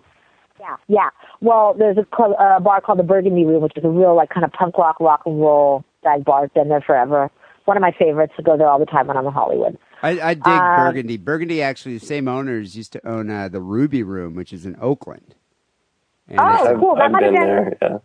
Yeah, 0.60 0.76
yeah. 0.88 1.10
Well, 1.42 1.74
there's 1.78 1.98
a 1.98 2.04
club, 2.04 2.32
uh, 2.38 2.60
bar 2.60 2.82
called 2.82 3.00
the 3.00 3.04
Burgundy 3.04 3.46
Room, 3.46 3.64
which 3.64 3.74
is 3.76 3.84
a 3.84 3.90
real 3.90 4.16
like 4.16 4.30
kind 4.30 4.46
of 4.46 4.52
punk 4.52 4.78
rock, 4.78 5.00
rock 5.00 5.22
and 5.26 5.40
roll 5.40 5.84
dive 6.04 6.24
bar. 6.26 6.48
Been 6.50 6.70
there 6.70 6.82
forever. 6.82 7.32
One 7.66 7.78
of 7.78 7.82
my 7.82 7.92
favorites 7.98 8.34
to 8.38 8.44
go 8.44 8.58
there 8.58 8.68
all 8.68 8.80
the 8.80 8.86
time 8.86 9.08
when 9.08 9.16
I'm 9.16 9.26
in 9.26 9.34
Hollywood. 9.34 9.78
I, 10.02 10.10
I 10.22 10.34
dig 10.34 10.48
Um, 10.48 10.76
Burgundy. 10.78 11.18
Burgundy 11.18 11.62
actually, 11.62 11.98
the 11.98 12.06
same 12.06 12.28
owners 12.28 12.76
used 12.78 12.94
to 12.94 13.08
own 13.08 13.30
uh, 13.30 13.48
the 13.50 13.60
Ruby 13.62 14.04
Room, 14.04 14.36
which 14.36 14.54
is 14.54 14.66
in 14.66 14.78
Oakland. 14.82 15.36
And 16.28 16.40
Oh, 16.40 16.54
it's 16.54 16.64
a- 16.66 16.70
I've, 16.72 16.80
cool. 16.80 16.96
That 16.96 17.04
I've 17.06 17.12
might 17.12 17.24
have 17.24 17.34
been 17.34 17.42
been- 17.42 17.50
there. 17.50 17.78
Yeah. 17.82 17.98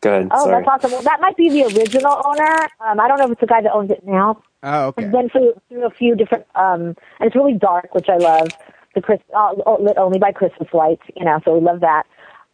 Go 0.00 0.10
ahead. 0.12 0.28
Oh, 0.30 0.44
sorry. 0.44 0.64
that's 0.64 0.84
awesome. 0.84 0.92
Well, 0.92 1.02
that 1.02 1.20
might 1.20 1.36
be 1.36 1.50
the 1.50 1.64
original 1.64 2.22
owner. 2.24 2.68
Um, 2.80 3.00
I 3.00 3.08
don't 3.08 3.18
know 3.18 3.24
if 3.24 3.32
it's 3.32 3.40
the 3.40 3.48
guy 3.48 3.60
that 3.62 3.72
owns 3.72 3.90
it 3.90 4.06
now. 4.06 4.40
oh, 4.62 4.86
okay. 4.86 5.04
I've 5.04 5.10
been 5.12 5.28
through, 5.28 5.54
through 5.68 5.86
a 5.86 5.90
few 5.90 6.14
different, 6.14 6.46
um, 6.54 6.80
and 7.18 7.26
it's 7.26 7.34
really 7.34 7.54
dark, 7.54 7.94
which 7.94 8.08
I 8.08 8.16
love. 8.16 8.48
The 8.94 9.02
Chris, 9.02 9.18
uh, 9.36 9.54
lit 9.80 9.98
only 9.98 10.18
by 10.20 10.30
Christmas 10.32 10.68
lights, 10.72 11.02
you 11.16 11.24
know, 11.24 11.40
so 11.44 11.52
we 11.58 11.60
love 11.60 11.80
that. 11.80 12.04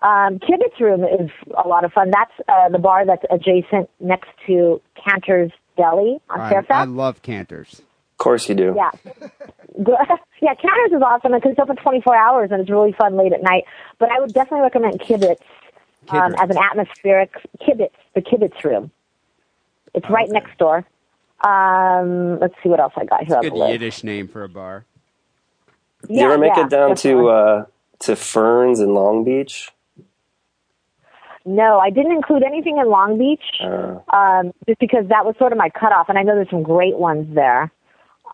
Um, 0.03 0.39
Kibitz 0.39 0.79
Room 0.81 1.05
is 1.05 1.31
a 1.63 1.69
lot 1.69 1.85
of 1.85 1.93
fun. 1.93 2.11
That's 2.11 2.33
uh, 2.49 2.69
the 2.71 2.79
bar 2.79 3.07
that's 3.07 3.25
adjacent 3.31 3.89
next 4.01 4.29
to 4.47 4.81
Canter's 5.03 5.53
Deli 5.77 6.21
on 6.31 6.41
I, 6.41 6.51
Fairfax. 6.51 6.75
I 6.75 6.85
love 6.85 7.23
Canter's. 7.23 7.83
Of 8.15 8.19
course 8.19 8.49
you 8.49 8.55
do. 8.55 8.77
Yeah. 8.77 8.91
Yeah, 10.41 10.55
Canter's 10.55 10.93
is 10.97 11.03
awesome 11.03 11.33
because 11.33 11.53
it's 11.53 11.59
open 11.59 11.77
24 11.77 12.15
hours 12.15 12.51
and 12.53 12.61
it's 12.61 12.71
really 12.71 12.93
fun 12.93 13.17
late 13.17 13.33
at 13.33 13.43
night. 13.43 13.65
But 13.99 14.11
I 14.11 14.21
would 14.21 14.33
definitely 14.35 14.61
recommend 14.61 15.01
Kibitz 15.01 15.41
um, 16.11 16.35
as 16.35 16.51
an 16.51 16.59
atmospheric 16.59 17.33
Kibitz, 17.61 17.91
the 18.15 18.21
Kibitz 18.21 18.63
room. 18.63 18.91
It's 19.95 20.09
right 20.11 20.25
Okay. 20.29 20.33
next 20.33 20.59
door. 20.59 20.85
Um, 21.43 22.39
let's 22.41 22.55
see 22.63 22.69
what 22.69 22.79
else 22.79 22.93
I 22.97 23.05
got 23.05 23.25
here 23.25 23.37
on 23.37 23.43
Good. 23.43 23.55
Yiddish 23.55 24.05
name 24.05 24.29
for 24.29 24.45
a 24.45 24.49
bar. 24.49 24.85
Did 26.07 26.17
you 26.19 26.23
ever 26.27 26.39
make 26.39 26.53
yeah, 26.57 26.65
it 26.67 26.71
down 26.71 26.91
definitely. 26.91 27.23
to 27.23 27.29
uh, 27.29 27.65
to 28.01 28.17
Ferns 28.17 28.81
in 28.81 28.93
Long 28.95 29.25
Beach? 29.25 29.71
No, 31.47 31.79
I 31.79 31.91
didn't 31.91 32.13
include 32.13 32.43
anything 32.43 32.79
in 32.79 32.89
Long 32.89 33.19
Beach. 33.19 33.43
Uh, 33.63 33.99
um, 34.15 34.53
just 34.67 34.79
because 34.79 35.07
that 35.09 35.25
was 35.25 35.35
sort 35.39 35.53
of 35.53 35.59
my 35.59 35.71
cutoff, 35.71 36.09
and 36.09 36.19
I 36.19 36.23
know 36.23 36.35
there's 36.35 36.51
some 36.51 36.63
great 36.63 36.97
ones 36.97 37.35
there. 37.35 37.71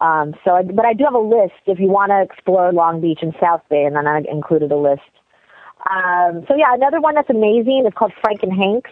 Um, 0.00 0.34
so, 0.44 0.52
I, 0.52 0.62
but 0.62 0.86
I 0.86 0.94
do 0.94 1.04
have 1.04 1.14
a 1.14 1.18
list 1.18 1.60
if 1.66 1.78
you 1.78 1.88
want 1.88 2.10
to 2.10 2.22
explore 2.22 2.72
Long 2.72 3.00
Beach 3.00 3.18
and 3.22 3.34
South 3.40 3.62
Bay, 3.68 3.84
and 3.84 3.94
then 3.94 4.06
I 4.06 4.22
included 4.30 4.72
a 4.72 4.76
list. 4.76 5.02
Um, 5.90 6.44
so 6.48 6.56
yeah, 6.56 6.74
another 6.74 7.00
one 7.00 7.14
that's 7.14 7.30
amazing 7.30 7.84
is 7.86 7.92
called 7.94 8.12
Frank 8.22 8.42
and 8.42 8.52
Hanks, 8.52 8.90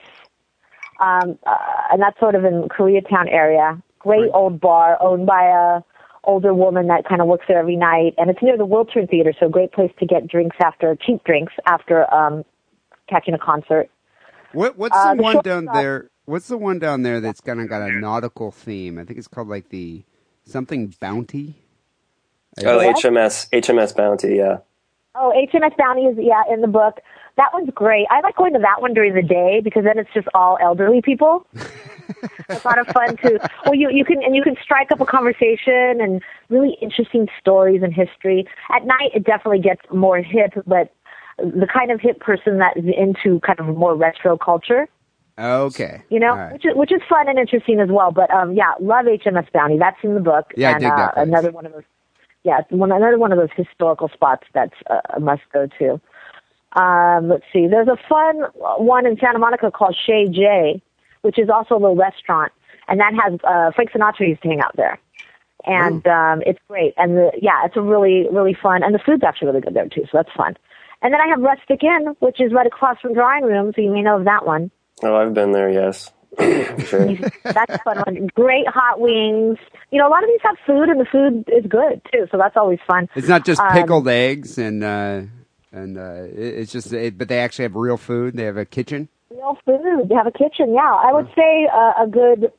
um, 1.00 1.38
uh, 1.46 1.56
and 1.92 2.00
that's 2.02 2.18
sort 2.18 2.34
of 2.34 2.44
in 2.44 2.68
Koreatown 2.68 3.30
area. 3.30 3.80
Great 3.98 4.30
old 4.32 4.60
bar 4.60 4.96
owned 5.02 5.26
by 5.26 5.44
a 5.44 5.80
older 6.24 6.52
woman 6.54 6.88
that 6.88 7.04
kind 7.08 7.20
of 7.20 7.26
works 7.26 7.44
there 7.48 7.58
every 7.58 7.76
night, 7.76 8.14
and 8.18 8.30
it's 8.30 8.42
near 8.42 8.56
the 8.56 8.66
Wiltern 8.66 9.08
Theater, 9.08 9.32
so 9.38 9.46
a 9.46 9.50
great 9.50 9.72
place 9.72 9.90
to 9.98 10.06
get 10.06 10.26
drinks 10.26 10.56
after 10.62 10.96
cheap 10.96 11.24
drinks 11.24 11.52
after 11.66 12.12
um, 12.12 12.44
catching 13.08 13.34
a 13.34 13.38
concert. 13.38 13.88
What 14.52 14.76
What's 14.78 14.96
Uh, 14.96 15.10
the 15.10 15.16
the 15.16 15.22
one 15.22 15.40
down 15.42 15.62
stop- 15.64 15.74
there? 15.74 16.10
What's 16.26 16.48
the 16.48 16.58
one 16.58 16.78
down 16.78 17.02
there 17.02 17.20
that's 17.20 17.40
kind 17.40 17.60
of 17.60 17.68
got 17.70 17.80
a 17.80 17.90
nautical 17.90 18.50
theme? 18.50 18.98
I 18.98 19.04
think 19.04 19.18
it's 19.18 19.28
called 19.28 19.48
like 19.48 19.70
the 19.70 20.04
something 20.48 20.94
Bounty. 21.00 21.54
oh, 22.64 22.76
What? 22.78 22.96
HMS 22.96 23.48
HMS 23.50 23.94
Bounty. 23.94 24.36
Yeah. 24.36 24.58
Oh, 25.14 25.32
HMS 25.36 25.76
Bounty 25.76 26.02
is 26.02 26.16
yeah 26.20 26.42
in 26.52 26.60
the 26.60 26.68
book. 26.68 27.00
That 27.36 27.50
one's 27.52 27.70
great. 27.74 28.06
I 28.10 28.20
like 28.20 28.36
going 28.36 28.52
to 28.54 28.58
that 28.58 28.80
one 28.80 28.94
during 28.94 29.14
the 29.14 29.22
day 29.22 29.60
because 29.62 29.84
then 29.84 29.98
it's 29.98 30.10
just 30.12 30.26
all 30.34 30.58
elderly 30.60 31.00
people. 31.00 31.46
it's 31.54 32.64
a 32.64 32.68
lot 32.68 32.78
of 32.78 32.86
fun 32.88 33.16
too. 33.16 33.38
Well, 33.64 33.74
you 33.74 33.90
you 33.90 34.04
can 34.04 34.22
and 34.22 34.34
you 34.34 34.42
can 34.42 34.56
strike 34.62 34.90
up 34.90 35.00
a 35.00 35.06
conversation 35.06 36.00
and 36.00 36.22
really 36.48 36.76
interesting 36.80 37.28
stories 37.40 37.82
and 37.82 37.94
history. 37.94 38.46
At 38.74 38.84
night, 38.84 39.10
it 39.14 39.24
definitely 39.24 39.60
gets 39.60 39.82
more 39.92 40.18
hip, 40.18 40.52
but 40.66 40.92
the 41.38 41.68
kind 41.72 41.90
of 41.90 42.00
hip 42.00 42.20
person 42.20 42.58
that 42.58 42.76
is 42.76 42.84
into 42.84 43.40
kind 43.40 43.60
of 43.60 43.66
more 43.76 43.94
retro 43.94 44.36
culture, 44.36 44.88
Okay. 45.38 46.02
you 46.08 46.18
know, 46.18 46.34
right. 46.34 46.52
which 46.52 46.64
is 46.66 46.74
which 46.74 46.92
is 46.92 47.00
fun 47.08 47.28
and 47.28 47.38
interesting 47.38 47.80
as 47.80 47.88
well. 47.88 48.10
But 48.10 48.30
um, 48.32 48.54
yeah, 48.54 48.74
love 48.80 49.06
HMS 49.06 49.50
Bounty. 49.52 49.78
That's 49.78 49.96
in 50.02 50.14
the 50.14 50.20
book. 50.20 50.52
Yeah, 50.56 50.70
I 50.70 50.72
and, 50.72 50.80
dig 50.80 50.90
that 50.90 51.10
uh, 51.10 51.12
place. 51.12 51.26
another 51.28 51.50
one 51.52 51.66
of 51.66 51.72
those. 51.72 51.84
Yeah, 52.44 52.60
one 52.70 52.90
another 52.90 53.18
one 53.18 53.32
of 53.32 53.38
those 53.38 53.50
historical 53.56 54.08
spots 54.08 54.46
that's 54.52 54.74
uh, 54.90 55.00
a 55.10 55.20
must 55.20 55.42
go 55.52 55.68
to. 55.78 56.00
Um, 56.80 57.28
let's 57.28 57.44
see. 57.52 57.66
There's 57.66 57.88
a 57.88 57.98
fun 58.08 58.42
one 58.78 59.06
in 59.06 59.16
Santa 59.18 59.38
Monica 59.38 59.70
called 59.70 59.96
Chez 60.06 60.28
Jay, 60.30 60.82
which 61.22 61.38
is 61.38 61.48
also 61.48 61.74
a 61.74 61.80
little 61.80 61.96
restaurant, 61.96 62.52
and 62.88 63.00
that 63.00 63.12
has 63.14 63.38
uh, 63.44 63.70
Frank 63.72 63.90
Sinatra 63.92 64.28
used 64.28 64.42
to 64.42 64.48
hang 64.48 64.60
out 64.60 64.76
there, 64.76 64.98
and 65.66 66.06
um, 66.06 66.42
it's 66.46 66.60
great. 66.68 66.94
And 66.96 67.16
the, 67.16 67.30
yeah, 67.40 67.64
it's 67.64 67.76
a 67.76 67.82
really 67.82 68.26
really 68.30 68.54
fun, 68.60 68.82
and 68.82 68.94
the 68.94 68.98
food's 68.98 69.22
actually 69.22 69.48
really 69.48 69.60
good 69.60 69.74
there 69.74 69.88
too, 69.88 70.02
so 70.02 70.18
that's 70.18 70.32
fun. 70.36 70.56
And 71.00 71.14
then 71.14 71.20
I 71.20 71.28
have 71.28 71.40
Rustic 71.40 71.84
Inn, 71.84 72.16
which 72.18 72.40
is 72.40 72.52
right 72.52 72.66
across 72.66 73.00
from 73.00 73.14
Drawing 73.14 73.44
Room, 73.44 73.72
so 73.74 73.80
you 73.80 73.90
may 73.90 74.02
know 74.02 74.18
of 74.18 74.24
that 74.24 74.44
one. 74.44 74.70
Oh, 75.02 75.14
I've 75.16 75.34
been 75.34 75.52
there. 75.52 75.70
Yes. 75.70 76.10
sure. 76.38 77.14
That's 77.44 77.74
a 77.74 77.78
fun 77.84 77.98
one. 78.06 78.28
Great 78.34 78.66
hot 78.68 79.00
wings. 79.00 79.58
You 79.90 79.98
know, 79.98 80.08
a 80.08 80.10
lot 80.10 80.22
of 80.22 80.28
these 80.28 80.40
have 80.42 80.56
food, 80.66 80.88
and 80.88 81.00
the 81.00 81.06
food 81.06 81.44
is 81.48 81.64
good 81.68 82.00
too, 82.12 82.26
so 82.30 82.36
that's 82.36 82.56
always 82.56 82.78
fun. 82.86 83.08
It's 83.16 83.26
not 83.28 83.44
just 83.46 83.60
Um, 83.60 83.72
pickled 83.72 84.06
eggs 84.08 84.58
and 84.58 84.84
uh, 84.84 85.22
and 85.72 85.96
uh, 85.98 86.24
it's 86.30 86.70
just, 86.70 86.92
it, 86.92 87.16
but 87.18 87.28
they 87.28 87.38
actually 87.40 87.62
have 87.64 87.74
real 87.74 87.96
food. 87.96 88.36
They 88.36 88.44
have 88.44 88.56
a 88.58 88.64
kitchen. 88.66 89.08
Real 89.30 89.56
food. 89.64 90.08
They 90.08 90.14
have 90.14 90.26
a 90.26 90.30
kitchen. 90.32 90.74
Yeah, 90.74 90.80
I 90.92 91.12
would 91.12 91.28
say 91.34 91.68
uh, 91.72 92.04
a 92.04 92.06
good 92.06 92.52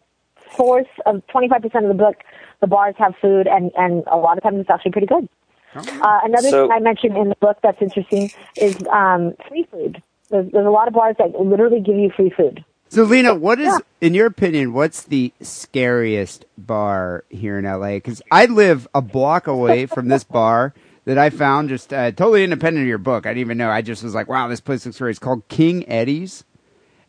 fourth 0.57 0.87
of 1.05 1.25
twenty 1.27 1.47
five 1.47 1.61
percent 1.61 1.85
of 1.85 1.89
the 1.89 2.03
book, 2.03 2.17
the 2.61 2.67
bars 2.67 2.95
have 2.97 3.13
food, 3.21 3.47
and 3.47 3.71
and 3.77 4.03
a 4.07 4.17
lot 4.17 4.37
of 4.37 4.43
times 4.43 4.59
it's 4.61 4.69
actually 4.69 4.91
pretty 4.91 5.07
good. 5.07 5.29
Uh, 5.75 6.19
another 6.23 6.49
So- 6.49 6.63
thing 6.67 6.71
I 6.75 6.79
mentioned 6.79 7.15
in 7.15 7.29
the 7.29 7.35
book 7.35 7.57
that's 7.61 7.81
interesting 7.81 8.31
is 8.57 8.75
um, 8.91 9.35
free 9.47 9.67
food. 9.71 10.01
There's, 10.29 10.51
there's 10.51 10.65
a 10.67 10.69
lot 10.71 10.87
of 10.87 10.93
bars 10.93 11.15
that 11.19 11.31
literally 11.39 11.79
give 11.81 11.95
you 11.95 12.11
free 12.15 12.29
food. 12.35 12.63
So, 12.89 13.03
Lina, 13.03 13.35
what 13.35 13.59
is, 13.59 13.67
Yeah. 13.67 13.77
in 14.01 14.13
your 14.13 14.25
opinion, 14.27 14.73
what's 14.73 15.03
the 15.03 15.31
scariest 15.41 16.45
bar 16.57 17.23
here 17.29 17.59
in 17.59 17.65
LA? 17.65 17.93
Because 17.93 18.21
I 18.31 18.45
live 18.45 18.87
a 18.95 19.01
block 19.01 19.47
away 19.47 19.85
from 19.85 20.07
this 20.07 20.23
bar 20.39 20.73
that 21.05 21.17
I 21.17 21.29
found 21.29 21.69
just 21.69 21.93
uh, 21.93 22.11
totally 22.11 22.43
independent 22.43 22.83
of 22.83 22.87
your 22.87 22.97
book. 22.97 23.25
I 23.25 23.29
didn't 23.29 23.41
even 23.41 23.57
know. 23.57 23.69
I 23.69 23.81
just 23.81 24.03
was 24.03 24.15
like, 24.15 24.27
wow, 24.27 24.47
this 24.47 24.59
place 24.59 24.85
looks 24.85 24.97
great. 24.97 25.11
It's 25.11 25.19
called 25.19 25.47
King 25.49 25.87
Eddie's. 25.87 26.43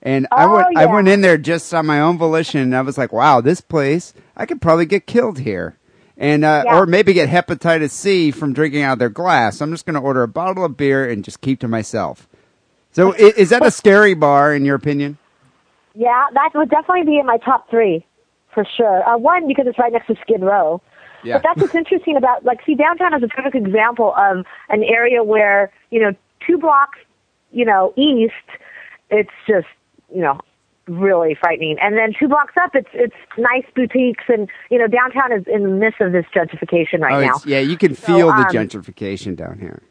And 0.02 0.26
I 0.32 0.44
Oh, 0.44 0.54
went, 0.54 0.76
I 0.78 0.86
went 0.86 1.08
in 1.08 1.20
there 1.20 1.36
just 1.36 1.72
on 1.74 1.84
my 1.84 2.00
own 2.00 2.16
volition, 2.16 2.60
and 2.60 2.74
I 2.74 2.80
was 2.80 2.96
like, 2.96 3.12
"Wow, 3.12 3.42
this 3.42 3.60
place! 3.60 4.14
I 4.34 4.46
could 4.46 4.62
probably 4.62 4.86
get 4.86 5.06
killed 5.06 5.40
here, 5.40 5.76
and 6.16 6.42
uh, 6.42 6.62
Yeah. 6.64 6.78
or 6.78 6.86
maybe 6.86 7.12
get 7.12 7.28
hepatitis 7.28 7.90
C 7.90 8.30
from 8.30 8.54
drinking 8.54 8.80
out 8.80 8.94
of 8.94 8.98
their 8.98 9.10
glass. 9.10 9.60
I'm 9.60 9.70
just 9.72 9.84
going 9.84 9.96
to 9.96 10.00
order 10.00 10.22
a 10.22 10.28
bottle 10.28 10.64
of 10.64 10.78
beer 10.78 11.06
and 11.06 11.22
just 11.22 11.42
keep 11.42 11.60
to 11.60 11.68
myself." 11.68 12.26
So, 12.92 13.14
i- 13.14 13.34
is 13.36 13.50
that 13.50 13.64
a 13.64 13.70
scary 13.70 14.14
bar 14.14 14.54
in 14.54 14.64
your 14.64 14.74
opinion? 14.74 15.18
Yeah, 15.94 16.26
that 16.34 16.50
would 16.54 16.70
definitely 16.70 17.04
be 17.04 17.18
in 17.18 17.26
my 17.26 17.38
top 17.38 17.68
three, 17.68 18.04
for 18.54 18.64
sure. 18.76 19.08
Uh, 19.08 19.18
one 19.18 19.46
because 19.46 19.66
it's 19.66 19.78
right 19.78 19.92
next 19.92 20.06
to 20.06 20.16
Skid 20.22 20.42
Row. 20.42 20.80
Yeah. 21.22 21.34
But 21.34 21.42
that's 21.42 21.60
what's 21.60 21.74
interesting 21.74 22.16
about 22.16 22.44
like 22.44 22.60
see 22.64 22.74
downtown 22.74 23.14
is 23.14 23.22
a 23.22 23.28
perfect 23.28 23.54
example 23.54 24.14
of 24.16 24.46
an 24.68 24.82
area 24.84 25.22
where 25.22 25.70
you 25.90 26.00
know 26.00 26.12
two 26.46 26.58
blocks 26.58 26.98
you 27.52 27.64
know 27.64 27.92
east 27.96 28.32
it's 29.10 29.30
just 29.46 29.66
you 30.14 30.20
know 30.20 30.40
really 30.88 31.36
frightening 31.38 31.76
and 31.80 31.96
then 31.96 32.12
two 32.18 32.26
blocks 32.26 32.54
up 32.62 32.74
it's 32.74 32.88
it's 32.94 33.14
nice 33.36 33.64
boutiques 33.76 34.24
and 34.28 34.48
you 34.70 34.78
know 34.78 34.86
downtown 34.86 35.30
is 35.32 35.44
in 35.46 35.62
the 35.62 35.68
midst 35.68 36.00
of 36.00 36.12
this 36.12 36.24
gentrification 36.34 37.00
right 37.00 37.12
oh, 37.12 37.20
now 37.20 37.40
yeah, 37.44 37.60
you 37.60 37.76
can 37.76 37.94
feel 37.94 38.28
the 38.28 38.32
um, 38.32 38.46
gentrification 38.46 39.36
down 39.36 39.58
here. 39.58 39.82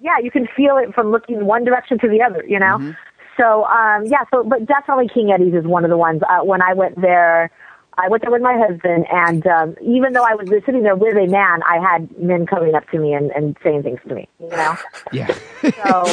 Yeah, 0.00 0.18
you 0.18 0.30
can 0.30 0.46
feel 0.56 0.76
it 0.78 0.94
from 0.94 1.10
looking 1.10 1.46
one 1.46 1.64
direction 1.64 1.98
to 1.98 2.08
the 2.08 2.22
other, 2.22 2.44
you 2.46 2.58
know? 2.58 2.78
Mm-hmm. 2.78 2.90
So 3.36 3.64
um, 3.64 4.04
yeah, 4.06 4.24
so 4.30 4.44
but 4.44 4.66
definitely 4.66 5.08
King 5.08 5.32
Eddie's 5.32 5.54
is 5.54 5.64
one 5.64 5.84
of 5.84 5.90
the 5.90 5.96
ones. 5.96 6.20
Uh, 6.28 6.44
when 6.44 6.60
I 6.60 6.74
went 6.74 7.00
there, 7.00 7.50
I 7.96 8.08
went 8.08 8.22
there 8.22 8.30
with 8.30 8.42
my 8.42 8.56
husband, 8.56 9.06
and 9.10 9.46
um, 9.46 9.76
even 9.82 10.12
though 10.12 10.24
I 10.24 10.34
was 10.34 10.48
sitting 10.66 10.82
there 10.82 10.96
with 10.96 11.16
a 11.16 11.26
man, 11.26 11.60
I 11.66 11.78
had 11.78 12.18
men 12.18 12.46
coming 12.46 12.74
up 12.74 12.88
to 12.90 12.98
me 12.98 13.14
and, 13.14 13.30
and 13.30 13.56
saying 13.62 13.82
things 13.82 14.00
to 14.08 14.14
me. 14.14 14.28
You 14.40 14.48
know. 14.48 14.76
Yeah. 15.12 15.34
So, 15.62 16.06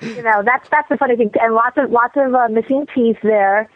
you 0.00 0.22
know, 0.22 0.42
that's 0.44 0.68
that's 0.68 0.88
the 0.88 0.96
funny 0.96 1.16
thing, 1.16 1.30
and 1.40 1.54
lots 1.54 1.76
of 1.76 1.90
lots 1.90 2.14
of 2.16 2.34
uh, 2.34 2.48
missing 2.48 2.86
teeth 2.94 3.18
there, 3.22 3.68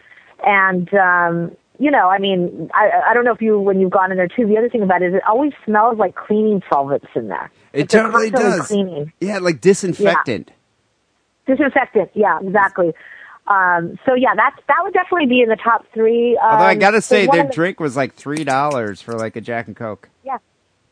and 0.45 0.93
um, 0.93 1.55
you 1.79 1.89
know, 1.91 2.09
I 2.09 2.19
mean, 2.19 2.69
I 2.73 2.89
I 3.09 3.13
don't 3.13 3.25
know 3.25 3.33
if 3.33 3.41
you 3.41 3.59
when 3.59 3.79
you've 3.79 3.91
gone 3.91 4.11
in 4.11 4.17
there 4.17 4.27
too. 4.27 4.45
The 4.47 4.57
other 4.57 4.69
thing 4.69 4.83
about 4.83 5.01
it 5.01 5.07
is 5.09 5.15
it 5.15 5.23
always 5.27 5.51
smells 5.65 5.97
like 5.97 6.15
cleaning 6.15 6.61
solvents 6.71 7.07
in 7.15 7.27
there. 7.27 7.51
It 7.73 7.79
Like 7.81 7.89
totally 7.89 8.29
does. 8.29 8.67
Cleaning. 8.67 9.11
Yeah, 9.19 9.39
like 9.39 9.59
disinfectant. 9.61 10.51
Disinfectant, 11.47 12.11
yeah, 12.13 12.39
exactly. 12.41 12.93
Um, 13.47 13.99
so 14.05 14.13
yeah, 14.13 14.33
that's 14.35 14.55
that 14.67 14.77
would 14.83 14.93
definitely 14.93 15.25
be 15.27 15.41
in 15.41 15.49
the 15.49 15.57
top 15.57 15.85
three. 15.93 16.37
Um, 16.37 16.51
Although 16.51 16.63
I 16.65 16.75
gotta 16.75 17.01
say, 17.01 17.27
their 17.27 17.43
the- 17.47 17.51
drink 17.51 17.79
was 17.81 17.97
like 17.97 18.13
three 18.13 18.45
dollars 18.45 19.01
for 19.01 19.13
like 19.15 19.35
a 19.35 19.41
Jack 19.41 19.67
and 19.67 19.75
Coke. 19.75 20.07
Yeah, 20.23 20.37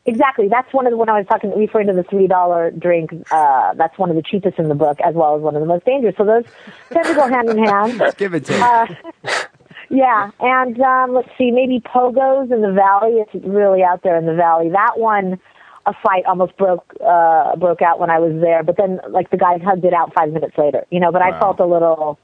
exactly. 0.04 0.48
That's 0.48 0.70
one 0.74 0.86
of 0.86 0.90
the 0.90 0.98
when 0.98 1.08
I 1.08 1.16
was 1.16 1.26
talking 1.28 1.56
referring 1.56 1.86
to 1.86 1.94
the 1.94 2.02
three 2.02 2.26
dollar 2.26 2.70
drink. 2.70 3.10
Uh, 3.30 3.72
that's 3.74 3.98
one 3.98 4.10
of 4.10 4.16
the 4.16 4.22
cheapest 4.22 4.58
in 4.58 4.68
the 4.68 4.74
book, 4.74 4.98
as 5.02 5.14
well 5.14 5.34
as 5.36 5.40
one 5.40 5.54
of 5.56 5.60
the 5.62 5.66
most 5.66 5.86
dangerous. 5.86 6.14
So 6.18 6.26
those 6.26 6.44
tend 6.92 7.06
to 7.06 7.14
go 7.14 7.26
hand 7.28 7.48
in 7.48 7.58
hand. 7.64 8.02
Give 8.18 8.34
it 8.34 8.44
to 8.44 8.54
Uh, 8.58 8.86
yeah, 9.92 10.30
and 10.40 10.80
um, 10.80 11.12
let's 11.12 11.28
see, 11.36 11.50
maybe 11.50 11.78
Pogo's 11.78 12.50
in 12.50 12.62
the 12.62 12.72
Valley. 12.72 13.20
It's 13.20 13.44
really 13.46 13.82
out 13.82 14.02
there 14.02 14.16
in 14.16 14.24
the 14.24 14.32
Valley. 14.34 14.70
That 14.70 14.98
one, 14.98 15.38
a 15.84 15.92
fight 16.02 16.24
almost 16.24 16.56
broke 16.56 16.94
uh, 17.04 17.54
broke 17.56 17.82
out 17.82 18.00
when 18.00 18.08
I 18.08 18.18
was 18.18 18.40
there, 18.40 18.62
but 18.62 18.78
then 18.78 19.00
like 19.10 19.30
the 19.30 19.36
guy 19.36 19.58
hugged 19.58 19.84
it 19.84 19.92
out 19.92 20.14
five 20.14 20.32
minutes 20.32 20.56
later. 20.56 20.86
You 20.90 20.98
know, 20.98 21.12
but 21.12 21.20
I 21.20 21.38
felt 21.38 21.60
a 21.60 21.66
little. 21.66 22.18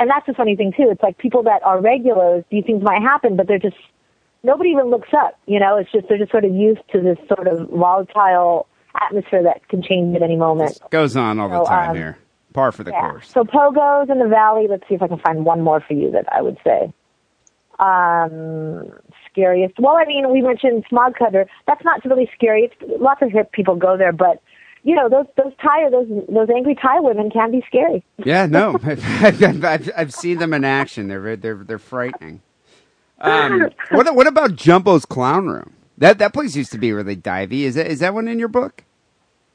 And 0.00 0.08
that's 0.08 0.26
the 0.26 0.32
funny 0.32 0.56
thing 0.56 0.72
too. 0.74 0.88
It's 0.90 1.02
like 1.02 1.18
people 1.18 1.42
that 1.42 1.62
are 1.62 1.78
regulars, 1.80 2.42
these 2.50 2.64
things 2.64 2.82
might 2.82 3.02
happen, 3.02 3.36
but 3.36 3.48
they're 3.48 3.58
just 3.58 3.76
nobody 4.42 4.70
even 4.70 4.86
looks 4.86 5.10
up. 5.12 5.38
You 5.46 5.60
know, 5.60 5.76
it's 5.76 5.92
just 5.92 6.08
they're 6.08 6.18
just 6.18 6.30
sort 6.30 6.46
of 6.46 6.54
used 6.54 6.80
to 6.92 7.02
this 7.02 7.18
sort 7.28 7.46
of 7.48 7.68
volatile 7.68 8.66
atmosphere 9.02 9.42
that 9.42 9.68
can 9.68 9.82
change 9.82 10.16
at 10.16 10.22
any 10.22 10.36
moment. 10.36 10.80
Goes 10.90 11.16
on 11.16 11.38
all 11.38 11.50
the 11.50 11.64
So, 11.64 11.68
time 11.68 11.90
um, 11.90 11.96
here. 11.96 12.18
Par 12.54 12.72
for 12.72 12.84
the 12.84 12.92
Yeah. 12.92 13.10
course. 13.10 13.28
So 13.28 13.44
Pogo's 13.44 14.08
in 14.08 14.18
the 14.20 14.28
Valley. 14.28 14.66
Let's 14.68 14.88
see 14.88 14.94
if 14.94 15.02
I 15.02 15.08
can 15.08 15.18
find 15.18 15.44
one 15.44 15.60
more 15.60 15.80
for 15.80 15.92
you 15.92 16.10
that 16.12 16.24
I 16.32 16.40
would 16.40 16.56
say. 16.64 16.92
Um, 17.80 18.90
scariest. 19.30 19.74
Well, 19.78 19.96
I 19.96 20.04
mean, 20.06 20.30
we 20.32 20.40
mentioned 20.40 20.84
Smog 20.88 21.16
Cutter. 21.18 21.46
That's 21.66 21.84
not 21.84 22.04
really 22.04 22.30
scary. 22.34 22.70
It's, 22.72 23.00
lots 23.00 23.20
of 23.20 23.32
hip 23.32 23.50
people 23.52 23.74
go 23.74 23.96
there, 23.98 24.12
but 24.12 24.40
you 24.84 24.94
know, 24.94 25.08
those 25.08 25.26
those 25.36 25.52
Thai 25.60 25.90
those 25.90 26.06
those 26.28 26.48
angry 26.54 26.76
Thai 26.76 27.00
women 27.00 27.30
can 27.30 27.50
be 27.50 27.64
scary. 27.66 28.04
Yeah, 28.24 28.46
no, 28.46 28.76
I've, 28.84 29.64
I've, 29.64 29.90
I've, 29.96 30.14
seen 30.14 30.38
them 30.38 30.54
in 30.54 30.64
action. 30.64 31.08
They're 31.08 31.20
very- 31.20 31.36
they're 31.36 31.64
they're 31.64 31.78
frightening. 31.78 32.40
Um, 33.18 33.70
what 33.90 34.14
what 34.14 34.26
about 34.28 34.54
Jumbo's 34.54 35.04
Clown 35.04 35.48
Room? 35.48 35.72
That 35.98 36.18
that 36.18 36.32
place 36.32 36.54
used 36.54 36.70
to 36.72 36.78
be 36.78 36.92
really 36.92 37.16
divey. 37.16 37.62
Is 37.62 37.74
that 37.74 37.88
is 37.88 37.98
that 38.00 38.14
one 38.14 38.28
in 38.28 38.38
your 38.38 38.48
book? 38.48 38.84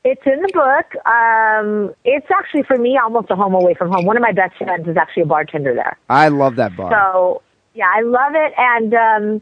It's 0.03 0.21
in 0.25 0.41
the 0.41 0.49
book. 0.53 1.05
Um, 1.05 1.93
it's 2.05 2.27
actually 2.31 2.63
for 2.63 2.77
me 2.77 2.97
almost 2.97 3.29
a 3.29 3.35
home 3.35 3.53
away 3.53 3.73
from 3.73 3.91
home. 3.91 4.05
One 4.05 4.15
of 4.15 4.21
my 4.21 4.31
best 4.31 4.55
friends 4.57 4.87
is 4.87 4.95
actually 4.95 5.23
a 5.23 5.25
bartender 5.25 5.73
there. 5.73 5.97
I 6.09 6.29
love 6.29 6.55
that 6.55 6.75
bar. 6.75 6.89
So 6.91 7.41
yeah, 7.73 7.91
I 7.93 8.01
love 8.01 8.33
it 8.35 8.53
and 8.57 8.93
um 8.93 9.41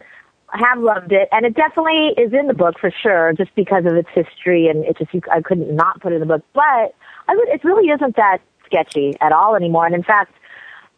I 0.50 0.60
have 0.60 0.80
loved 0.80 1.12
it 1.12 1.28
and 1.32 1.46
it 1.46 1.56
definitely 1.56 2.14
is 2.18 2.34
in 2.34 2.48
the 2.48 2.54
book 2.54 2.76
for 2.80 2.92
sure 3.04 3.34
just 3.34 3.54
because 3.56 3.86
of 3.86 3.94
its 3.94 4.10
history 4.14 4.68
and 4.68 4.86
it 4.86 4.98
just 4.98 5.14
you, 5.14 5.22
I 5.32 5.42
couldn't 5.42 5.76
not 5.76 6.02
put 6.02 6.12
it 6.12 6.16
in 6.16 6.22
the 6.22 6.26
book. 6.28 6.44
But 6.54 6.96
I 7.28 7.36
would 7.36 7.48
it 7.50 7.64
really 7.64 7.90
isn't 7.90 8.16
that 8.16 8.40
sketchy 8.66 9.16
at 9.22 9.32
all 9.32 9.56
anymore 9.56 9.86
and 9.86 9.94
in 9.96 10.04
fact 10.04 10.34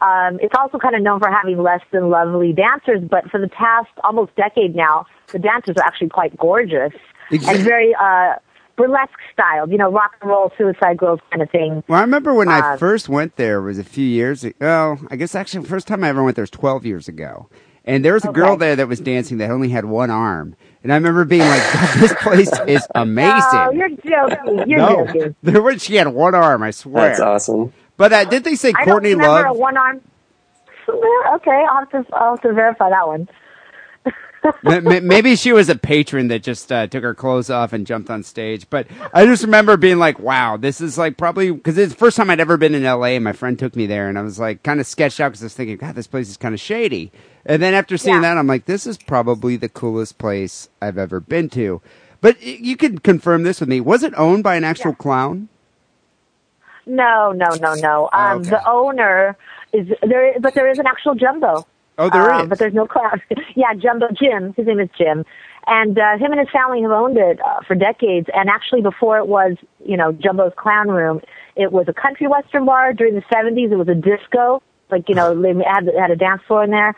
um 0.01 0.39
it's 0.41 0.55
also 0.57 0.77
kind 0.77 0.95
of 0.95 1.01
known 1.01 1.19
for 1.19 1.29
having 1.29 1.61
less 1.61 1.81
than 1.91 2.09
lovely 2.09 2.53
dancers 2.53 3.01
but 3.09 3.29
for 3.29 3.39
the 3.39 3.49
past 3.49 3.89
almost 4.03 4.35
decade 4.35 4.75
now 4.75 5.05
the 5.27 5.39
dancers 5.39 5.75
are 5.77 5.83
actually 5.83 6.09
quite 6.09 6.35
gorgeous 6.37 6.93
Exact- 7.29 7.57
and 7.57 7.63
very 7.63 7.93
uh 7.93 8.35
burlesque 8.79 9.19
style, 9.33 9.69
you 9.69 9.77
know, 9.77 9.91
rock 9.91 10.15
and 10.21 10.29
roll 10.29 10.51
suicide 10.57 10.97
girls 10.97 11.19
kind 11.31 11.41
of 11.41 11.49
thing. 11.51 11.83
Well, 11.89 11.99
I 11.99 12.01
remember 12.01 12.33
when 12.33 12.47
I 12.47 12.59
Uh, 12.73 12.77
first 12.77 13.09
went 13.09 13.35
there 13.35 13.61
was 13.61 13.77
a 13.77 13.83
few 13.83 14.05
years 14.05 14.43
ago. 14.45 14.55
Oh, 15.01 15.07
I 15.11 15.17
guess 15.17 15.35
actually 15.35 15.63
the 15.63 15.69
first 15.69 15.87
time 15.87 16.03
I 16.03 16.09
ever 16.09 16.23
went 16.23 16.35
there 16.37 16.43
was 16.43 16.49
12 16.49 16.85
years 16.85 17.07
ago. 17.09 17.49
And 17.85 18.05
there 18.05 18.13
was 18.13 18.23
a 18.23 18.31
girl 18.31 18.55
there 18.55 18.75
that 18.75 18.87
was 18.87 18.99
dancing 18.99 19.39
that 19.39 19.49
only 19.49 19.69
had 19.69 19.85
one 19.85 20.09
arm. 20.11 20.55
And 20.83 20.93
I 20.93 20.95
remember 20.95 21.25
being 21.25 21.41
like, 21.41 21.61
God, 21.73 21.97
this 21.99 22.13
place 22.21 22.51
is 22.67 22.87
amazing. 22.95 23.33
Oh, 23.51 23.71
you're 23.71 23.89
joking. 23.89 24.69
You're 24.69 24.79
no, 24.79 25.05
joking. 25.07 25.35
there 25.43 25.61
was, 25.61 25.83
she 25.83 25.95
had 25.95 26.07
one 26.07 26.35
arm, 26.35 26.61
I 26.63 26.71
swear. 26.71 27.09
That's 27.09 27.19
awesome. 27.19 27.73
But 27.97 28.13
uh, 28.13 28.25
did 28.25 28.43
they 28.45 28.55
say 28.55 28.73
I 28.77 28.85
Courtney 28.85 29.09
don't 29.11 29.19
remember 29.19 29.47
Love? 29.49 29.55
a 29.55 29.59
one 29.59 29.77
arm. 29.77 30.01
Okay, 30.87 31.65
I'll 31.69 31.79
have 31.79 31.89
to 31.91 32.05
I'll 32.13 32.31
have 32.35 32.41
to 32.41 32.53
verify 32.53 32.89
that 32.89 33.05
one. 33.07 33.27
Maybe 34.63 35.35
she 35.35 35.51
was 35.53 35.69
a 35.69 35.75
patron 35.75 36.27
that 36.29 36.43
just 36.43 36.71
uh, 36.71 36.87
took 36.87 37.03
her 37.03 37.13
clothes 37.15 37.49
off 37.49 37.73
and 37.73 37.85
jumped 37.85 38.09
on 38.09 38.23
stage. 38.23 38.69
But 38.69 38.87
I 39.13 39.25
just 39.25 39.43
remember 39.43 39.77
being 39.77 39.97
like, 39.99 40.19
wow, 40.19 40.57
this 40.57 40.81
is 40.81 40.97
like 40.97 41.17
probably 41.17 41.51
because 41.51 41.77
it's 41.77 41.93
the 41.93 41.99
first 41.99 42.17
time 42.17 42.29
I'd 42.29 42.39
ever 42.39 42.57
been 42.57 42.75
in 42.75 42.83
LA. 42.83 43.07
And 43.15 43.23
my 43.23 43.33
friend 43.33 43.57
took 43.59 43.75
me 43.75 43.85
there, 43.85 44.07
and 44.09 44.17
I 44.17 44.21
was 44.21 44.39
like 44.39 44.63
kind 44.63 44.79
of 44.79 44.87
sketched 44.87 45.19
out 45.19 45.29
because 45.29 45.43
I 45.43 45.45
was 45.45 45.53
thinking, 45.55 45.77
God, 45.77 45.95
this 45.95 46.07
place 46.07 46.29
is 46.29 46.37
kind 46.37 46.53
of 46.53 46.59
shady. 46.59 47.11
And 47.45 47.61
then 47.61 47.73
after 47.73 47.97
seeing 47.97 48.17
Yeah. 48.17 48.21
that, 48.21 48.37
I'm 48.37 48.47
like, 48.47 48.65
this 48.65 48.85
is 48.87 48.97
probably 48.97 49.55
the 49.55 49.69
coolest 49.69 50.17
place 50.17 50.69
I've 50.81 50.97
ever 50.97 51.19
been 51.19 51.49
to. 51.51 51.81
But 52.21 52.41
you 52.41 52.75
could 52.75 53.03
confirm 53.03 53.43
this 53.43 53.59
with 53.59 53.69
me. 53.69 53.79
Was 53.79 54.03
it 54.03 54.13
owned 54.17 54.43
by 54.43 54.55
an 54.55 54.63
actual 54.65 54.93
clown? 54.93 55.47
No, 56.85 57.31
no, 57.31 57.55
no, 57.55 57.75
no. 57.75 58.09
Um, 58.11 58.39
okay. 58.41 58.49
The 58.51 58.67
owner 58.67 59.37
is 59.71 59.87
there, 60.01 60.33
but 60.39 60.53
there 60.55 60.69
is 60.69 60.79
an 60.79 60.87
actual 60.87 61.15
Jumbo. 61.15 61.65
Oh, 61.99 62.09
there 62.09 62.31
um, 62.31 62.43
is. 62.43 62.49
but 62.49 62.59
there's 62.59 62.73
no 62.73 62.87
clown. 62.87 63.21
yeah, 63.55 63.73
Jumbo 63.73 64.07
Jim. 64.13 64.53
His 64.55 64.65
name 64.65 64.79
is 64.79 64.89
Jim, 64.97 65.25
and 65.67 65.99
uh, 65.99 66.17
him 66.17 66.31
and 66.31 66.39
his 66.39 66.49
family 66.49 66.81
have 66.81 66.91
owned 66.91 67.17
it 67.17 67.39
uh, 67.45 67.59
for 67.67 67.75
decades. 67.75 68.27
And 68.33 68.49
actually, 68.49 68.81
before 68.81 69.17
it 69.17 69.27
was, 69.27 69.57
you 69.85 69.97
know, 69.97 70.13
Jumbo's 70.13 70.53
Clown 70.55 70.87
Room, 70.87 71.21
it 71.57 71.73
was 71.73 71.87
a 71.89 71.93
country 71.93 72.27
western 72.27 72.65
bar. 72.65 72.93
During 72.93 73.15
the 73.15 73.21
'70s, 73.23 73.71
it 73.71 73.75
was 73.75 73.89
a 73.89 73.95
disco. 73.95 74.63
Like 74.89 75.09
you 75.09 75.15
know, 75.15 75.39
they 75.41 75.53
had 75.63 75.89
had 75.93 76.09
a 76.09 76.15
dance 76.15 76.41
floor 76.47 76.63
in 76.63 76.71
there. 76.71 76.95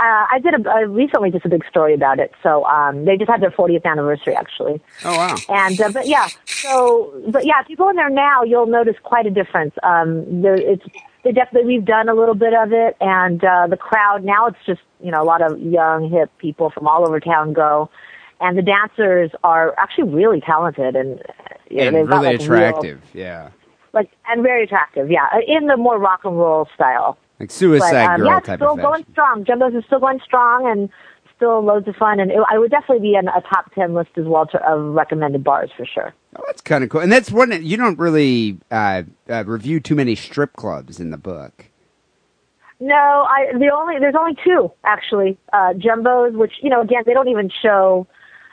Uh, 0.00 0.26
I 0.30 0.38
did 0.38 0.54
a, 0.54 0.70
uh, 0.70 0.80
recently 0.82 1.32
just 1.32 1.44
a 1.44 1.48
big 1.48 1.64
story 1.68 1.92
about 1.92 2.20
it. 2.20 2.32
So 2.40 2.64
um, 2.66 3.04
they 3.04 3.16
just 3.16 3.28
had 3.28 3.40
their 3.40 3.50
40th 3.50 3.84
anniversary 3.84 4.34
actually. 4.36 4.80
Oh 5.04 5.16
wow. 5.16 5.34
And 5.48 5.80
uh, 5.80 5.90
but 5.90 6.06
yeah, 6.06 6.28
so 6.46 7.20
but 7.28 7.44
yeah, 7.44 7.60
if 7.60 7.68
you 7.68 7.76
go 7.76 7.90
in 7.90 7.96
there 7.96 8.08
now, 8.08 8.44
you'll 8.44 8.66
notice 8.66 8.94
quite 9.02 9.26
a 9.26 9.30
difference. 9.30 9.74
Um, 9.82 10.40
there, 10.40 10.54
it's 10.54 10.84
they 11.28 11.32
definitely 11.32 11.76
we've 11.76 11.84
done 11.84 12.08
a 12.08 12.14
little 12.14 12.34
bit 12.34 12.54
of 12.54 12.72
it, 12.72 12.96
and 13.02 13.44
uh, 13.44 13.66
the 13.66 13.76
crowd 13.76 14.24
now 14.24 14.46
it's 14.46 14.56
just 14.64 14.80
you 15.00 15.10
know 15.10 15.20
a 15.20 15.24
lot 15.24 15.42
of 15.42 15.60
young 15.60 16.10
hip 16.10 16.30
people 16.38 16.70
from 16.70 16.88
all 16.88 17.06
over 17.06 17.20
town 17.20 17.52
go, 17.52 17.90
and 18.40 18.56
the 18.56 18.62
dancers 18.62 19.30
are 19.44 19.74
actually 19.78 20.08
really 20.08 20.40
talented 20.40 20.96
and 20.96 21.20
you 21.70 21.76
know, 21.76 21.86
and 21.86 21.96
they've 21.96 22.08
got, 22.08 22.22
really 22.22 22.38
like, 22.38 22.48
real- 22.48 22.68
attractive. 22.68 23.02
yeah. 23.12 23.50
like 23.92 24.10
and 24.26 24.42
very 24.42 24.64
attractive. 24.64 25.10
Yeah, 25.10 25.26
uh, 25.34 25.40
in 25.46 25.66
the 25.66 25.76
more 25.76 25.98
rock 25.98 26.20
and 26.24 26.38
roll 26.38 26.66
style. 26.74 27.18
Like 27.38 27.50
Suicide 27.50 27.92
But 27.92 28.06
um, 28.06 28.20
Girl 28.20 28.26
yeah, 28.26 28.38
it's 28.38 28.46
type 28.46 28.58
still 28.58 28.72
of 28.72 28.80
going 28.80 29.06
strong. 29.12 29.44
Jumbo's 29.44 29.74
is 29.74 29.84
still 29.84 30.00
going 30.00 30.20
strong 30.24 30.66
and 30.66 30.88
still 31.38 31.62
loads 31.64 31.88
of 31.88 31.96
fun. 31.96 32.20
And 32.20 32.30
it, 32.30 32.38
I 32.50 32.58
would 32.58 32.70
definitely 32.70 33.00
be 33.00 33.14
in 33.14 33.26
a 33.28 33.40
top 33.40 33.72
ten 33.74 33.94
list 33.94 34.10
as 34.18 34.26
well 34.26 34.44
to, 34.48 34.58
of 34.70 34.92
recommended 34.94 35.42
bars 35.42 35.70
for 35.74 35.86
sure. 35.86 36.12
Oh, 36.36 36.42
that's 36.46 36.60
kind 36.60 36.84
of 36.84 36.90
cool. 36.90 37.00
And 37.00 37.10
that's 37.10 37.30
one 37.32 37.50
you 37.64 37.78
don't 37.78 37.98
really 37.98 38.58
uh, 38.70 39.04
uh, 39.30 39.44
review 39.46 39.80
too 39.80 39.94
many 39.94 40.14
strip 40.14 40.52
clubs 40.54 41.00
in 41.00 41.10
the 41.10 41.16
book. 41.16 41.64
No, 42.80 42.94
I 42.94 43.52
the 43.54 43.70
only 43.74 43.98
there's 43.98 44.14
only 44.18 44.36
two 44.44 44.70
actually. 44.84 45.36
Uh 45.52 45.72
Jumbos, 45.74 46.34
which 46.34 46.52
you 46.62 46.70
know, 46.70 46.80
again, 46.82 47.02
they 47.06 47.12
don't 47.14 47.28
even 47.28 47.50
show. 47.62 48.06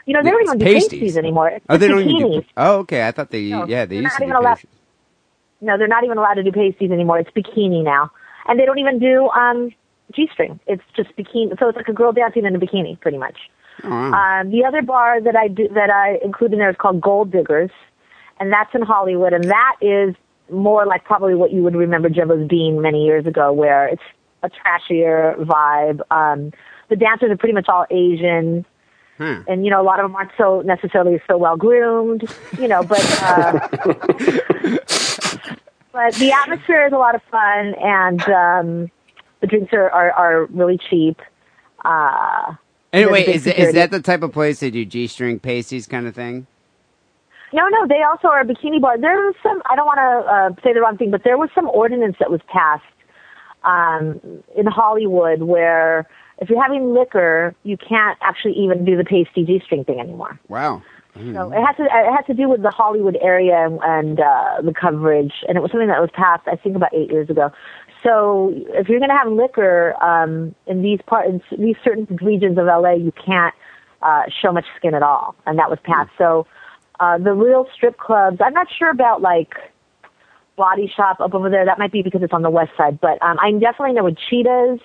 You 0.07 0.13
know, 0.13 0.23
they 0.23 0.29
don't 0.31 0.43
even 0.43 0.57
do 0.59 0.65
pasties. 0.65 1.17
anymore. 1.17 1.49
It's 1.49 1.65
Oh, 1.67 1.77
they 1.77 1.87
don't 1.87 2.01
even 2.07 2.17
do. 2.31 2.37
bikinis. 2.39 2.45
Oh, 2.57 2.77
okay. 2.79 3.07
I 3.07 3.11
thought 3.11 3.29
they. 3.31 3.49
No, 3.49 3.65
yeah, 3.67 3.85
they 3.85 3.97
used 3.97 4.15
to 4.17 4.25
do 4.25 4.31
allowed- 4.31 4.43
pasties. 4.55 4.69
No, 5.61 5.77
they're 5.77 5.87
not 5.87 6.03
even 6.03 6.17
allowed 6.17 6.35
to 6.35 6.43
do 6.43 6.51
pasties 6.51 6.91
anymore. 6.91 7.17
It's 7.19 7.29
bikini 7.31 7.83
now, 7.83 8.11
and 8.47 8.59
they 8.59 8.65
don't 8.65 8.77
even 8.77 8.99
do 8.99 9.29
um 9.29 9.71
g-string. 10.13 10.59
It's 10.67 10.83
just 10.95 11.15
bikini. 11.17 11.57
So 11.59 11.69
it's 11.69 11.75
like 11.75 11.87
a 11.87 11.93
girl 11.93 12.11
dancing 12.11 12.45
in 12.45 12.55
a 12.55 12.59
bikini, 12.59 12.99
pretty 12.99 13.17
much. 13.17 13.37
Oh, 13.83 13.89
wow. 13.89 14.41
Um, 14.41 14.51
the 14.51 14.63
other 14.65 14.81
bar 14.81 15.19
that 15.21 15.35
I 15.35 15.47
do, 15.47 15.67
that 15.69 15.89
I 15.89 16.19
include 16.23 16.53
in 16.53 16.59
there 16.59 16.69
is 16.69 16.75
called 16.77 17.01
Gold 17.01 17.31
Diggers, 17.31 17.71
and 18.39 18.51
that's 18.51 18.73
in 18.73 18.81
Hollywood, 18.81 19.33
and 19.33 19.43
that 19.45 19.75
is 19.81 20.15
more 20.51 20.85
like 20.85 21.03
probably 21.03 21.35
what 21.35 21.51
you 21.51 21.63
would 21.63 21.75
remember 21.75 22.07
Jumbo's 22.09 22.47
being 22.47 22.81
many 22.81 23.03
years 23.03 23.25
ago, 23.25 23.51
where 23.51 23.87
it's 23.87 24.03
a 24.43 24.49
trashier 24.49 25.35
vibe. 25.43 25.99
Um, 26.11 26.51
the 26.89 26.95
dancers 26.95 27.31
are 27.31 27.37
pretty 27.37 27.53
much 27.53 27.67
all 27.67 27.85
Asian, 27.89 28.65
Huh. 29.17 29.43
and 29.47 29.63
you 29.63 29.71
know 29.71 29.81
a 29.81 29.83
lot 29.83 29.99
of 30.01 30.03
them 30.03 30.15
aren't 30.15 30.31
so 30.37 30.59
necessarily 30.61 31.21
so 31.25 31.37
well 31.37 31.55
groomed, 31.57 32.23
you 32.59 32.67
know, 32.67 32.83
but. 32.83 33.03
Uh, 33.21 33.67
But 35.91 36.13
the 36.15 36.33
atmosphere 36.33 36.85
is 36.87 36.91
a 36.91 36.97
lot 36.97 37.15
of 37.15 37.23
fun, 37.31 37.73
and 37.81 38.21
um, 38.27 38.91
the 39.45 39.49
drinks 39.49 39.73
are, 39.73 39.89
are, 39.91 40.11
are 40.11 40.45
really 40.45 40.79
cheap. 40.89 41.21
Uh, 41.83 42.55
Anyway, 42.93 43.23
is, 43.25 43.45
is 43.45 43.73
that 43.73 43.91
the 43.91 43.99
type 44.01 44.23
of 44.23 44.31
place 44.31 44.61
they 44.61 44.71
do 44.71 44.85
g-string 44.85 45.37
pasties 45.37 45.85
kind 45.85 46.07
of 46.07 46.15
thing? 46.15 46.47
No, 47.51 47.67
no, 47.67 47.85
they 47.87 48.01
also 48.03 48.29
are 48.29 48.39
a 48.39 48.45
bikini 48.45 48.79
bar. 48.79 48.97
There 48.97 49.15
was 49.15 49.35
some, 49.43 49.61
I 49.69 49.75
don't 49.75 49.85
want 49.85 49.97
to 49.97 50.31
uh, 50.31 50.63
say 50.63 50.73
the 50.73 50.79
wrong 50.79 50.97
thing, 50.97 51.11
but 51.11 51.25
there 51.25 51.37
was 51.37 51.49
some 51.53 51.67
ordinance 51.67 52.15
that 52.19 52.31
was 52.31 52.39
passed 52.47 52.83
um, 53.65 54.21
in 54.55 54.65
Hollywood 54.65 55.41
where 55.41 56.07
if 56.37 56.49
you're 56.49 56.61
having 56.61 56.93
liquor, 56.93 57.53
you 57.63 57.75
can't 57.75 58.17
actually 58.21 58.53
even 58.53 58.85
do 58.85 58.95
the 58.95 59.03
pasty 59.03 59.43
G 59.43 59.61
string 59.65 59.83
thing 59.83 59.99
anymore. 59.99 60.39
Wow. 60.47 60.81
So 61.15 61.51
it 61.51 61.65
has 61.65 61.77
to 61.77 61.83
it 61.83 62.15
has 62.15 62.25
to 62.27 62.33
do 62.33 62.49
with 62.49 62.61
the 62.61 62.71
Hollywood 62.71 63.17
area 63.21 63.65
and, 63.65 63.79
and 63.83 64.19
uh, 64.19 64.61
the 64.61 64.73
coverage, 64.73 65.31
and 65.47 65.57
it 65.57 65.61
was 65.61 65.71
something 65.71 65.87
that 65.87 66.01
was 66.01 66.09
passed 66.13 66.45
I 66.45 66.57
think 66.57 66.75
about 66.75 66.93
eight 66.93 67.09
years 67.09 67.29
ago. 67.29 67.53
So 68.05 68.53
if 68.53 68.87
you're 68.87 68.99
going 68.99 69.09
to 69.09 69.17
have 69.17 69.31
liquor 69.31 69.95
um, 70.01 70.53
in 70.67 70.83
these 70.83 70.99
part 71.07 71.25
in 71.25 71.41
these 71.57 71.75
certain 71.83 72.05
regions 72.21 72.57
of 72.59 72.65
LA, 72.65 72.93
you 72.93 73.11
can't 73.25 73.53
uh, 74.03 74.23
show 74.41 74.51
much 74.51 74.65
skin 74.77 74.93
at 74.93 75.01
all, 75.01 75.35
and 75.47 75.57
that 75.57 75.71
was 75.71 75.79
passed. 75.83 76.11
So 76.17 76.45
uh, 76.99 77.17
the 77.17 77.33
real 77.33 77.67
strip 77.73 77.97
clubs, 77.97 78.37
I'm 78.45 78.53
not 78.53 78.67
sure 78.77 78.91
about 78.91 79.23
like 79.23 79.55
Body 80.55 80.91
Shop 80.95 81.19
up 81.19 81.33
over 81.33 81.49
there. 81.49 81.65
That 81.65 81.79
might 81.79 81.91
be 81.91 82.03
because 82.03 82.21
it's 82.21 82.33
on 82.33 82.43
the 82.43 82.49
west 82.51 82.71
side, 82.77 82.99
but 83.01 83.21
um, 83.23 83.37
I 83.41 83.51
definitely 83.53 83.93
know 83.93 84.03
with 84.03 84.17
Cheetahs, 84.29 84.81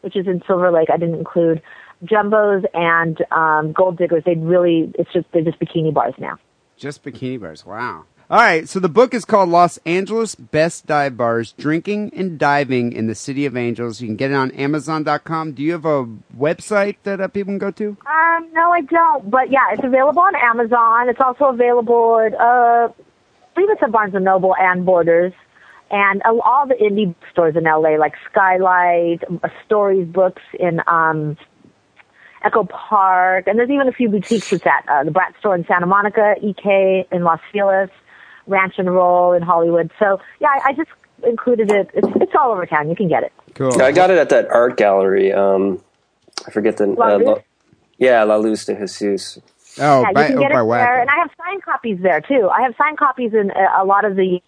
which 0.00 0.16
is 0.16 0.26
in 0.26 0.42
Silver 0.46 0.70
Lake. 0.72 0.88
I 0.90 0.96
didn't 0.96 1.16
include 1.16 1.60
Jumbos 2.04 2.64
and 2.72 3.22
um, 3.32 3.72
Gold 3.72 3.98
Diggers. 3.98 4.22
They 4.24 4.34
really, 4.34 4.90
it's 4.98 5.12
just 5.12 5.26
they're 5.32 5.42
just 5.42 5.60
bikini 5.60 5.92
bars 5.92 6.14
now. 6.18 6.38
Just 6.78 7.04
bikini 7.04 7.38
bars. 7.38 7.66
Wow. 7.66 8.06
All 8.32 8.38
right. 8.38 8.66
So 8.66 8.80
the 8.80 8.88
book 8.88 9.12
is 9.12 9.26
called 9.26 9.50
Los 9.50 9.76
Angeles 9.84 10.34
Best 10.34 10.86
Dive 10.86 11.18
Bars 11.18 11.52
Drinking 11.52 12.14
and 12.16 12.38
Diving 12.38 12.92
in 12.92 13.06
the 13.06 13.14
City 13.14 13.44
of 13.44 13.58
Angels. 13.58 14.00
You 14.00 14.08
can 14.08 14.16
get 14.16 14.30
it 14.30 14.34
on 14.34 14.50
Amazon.com. 14.52 15.52
Do 15.52 15.62
you 15.62 15.72
have 15.72 15.84
a 15.84 16.06
website 16.34 16.96
that 17.02 17.20
uh, 17.20 17.28
people 17.28 17.50
can 17.50 17.58
go 17.58 17.70
to? 17.72 17.88
Um, 17.88 18.48
no, 18.54 18.72
I 18.72 18.80
don't. 18.88 19.30
But 19.30 19.50
yeah, 19.50 19.74
it's 19.74 19.84
available 19.84 20.22
on 20.22 20.34
Amazon. 20.34 21.10
It's 21.10 21.20
also 21.20 21.52
available 21.52 22.20
at, 22.20 22.32
uh, 22.32 22.88
I 22.88 23.54
believe 23.54 23.68
it's 23.68 23.82
at 23.82 23.92
Barnes 23.92 24.14
and 24.14 24.24
Noble 24.24 24.54
and 24.58 24.86
Borders. 24.86 25.34
And 25.90 26.22
all 26.24 26.66
the 26.66 26.76
indie 26.76 27.14
stores 27.32 27.54
in 27.54 27.64
LA, 27.64 27.98
like 27.98 28.14
Skylight, 28.30 29.24
Stories 29.66 30.08
Books 30.08 30.40
in, 30.58 30.80
um, 30.86 31.36
Echo 32.42 32.64
Park, 32.64 33.46
and 33.46 33.58
there's 33.58 33.68
even 33.68 33.88
a 33.88 33.92
few 33.92 34.08
boutiques 34.08 34.54
it's 34.54 34.66
at, 34.66 34.88
uh, 34.88 35.04
the 35.04 35.10
Brat 35.10 35.34
Store 35.38 35.54
in 35.54 35.66
Santa 35.66 35.86
Monica, 35.86 36.34
EK 36.42 37.06
in 37.12 37.24
Los 37.24 37.38
Feliz, 37.52 37.90
Ranch 38.46 38.74
and 38.78 38.92
Roll 38.92 39.32
in 39.32 39.42
Hollywood. 39.42 39.90
So 39.98 40.20
yeah, 40.40 40.48
I, 40.48 40.70
I 40.70 40.72
just 40.72 40.90
included 41.24 41.70
it. 41.70 41.90
It's, 41.94 42.08
it's 42.16 42.32
all 42.38 42.52
over 42.52 42.66
town. 42.66 42.88
You 42.88 42.96
can 42.96 43.08
get 43.08 43.22
it. 43.22 43.32
Cool. 43.54 43.80
I 43.80 43.92
got 43.92 44.10
it 44.10 44.18
at 44.18 44.30
that 44.30 44.50
art 44.50 44.76
gallery. 44.76 45.32
Um, 45.32 45.82
I 46.46 46.50
forget 46.50 46.76
the 46.76 46.86
La 46.86 47.14
uh, 47.14 47.18
La- 47.18 47.42
yeah, 47.98 48.22
La 48.24 48.36
Luz 48.36 48.64
de 48.64 48.74
Jesus. 48.74 49.38
Oh, 49.78 50.02
yeah, 50.02 50.12
by, 50.12 50.20
you 50.22 50.26
can 50.26 50.36
oh, 50.36 50.40
get 50.40 50.52
by 50.52 50.60
it 50.60 50.64
Wacko. 50.64 50.68
there, 50.68 51.00
and 51.00 51.10
I 51.10 51.16
have 51.20 51.30
signed 51.38 51.62
copies 51.62 51.98
there 52.02 52.20
too. 52.20 52.50
I 52.52 52.62
have 52.62 52.74
signed 52.76 52.98
copies 52.98 53.32
in 53.32 53.50
uh, 53.50 53.82
a 53.82 53.84
lot 53.84 54.04
of 54.04 54.16
the. 54.16 54.40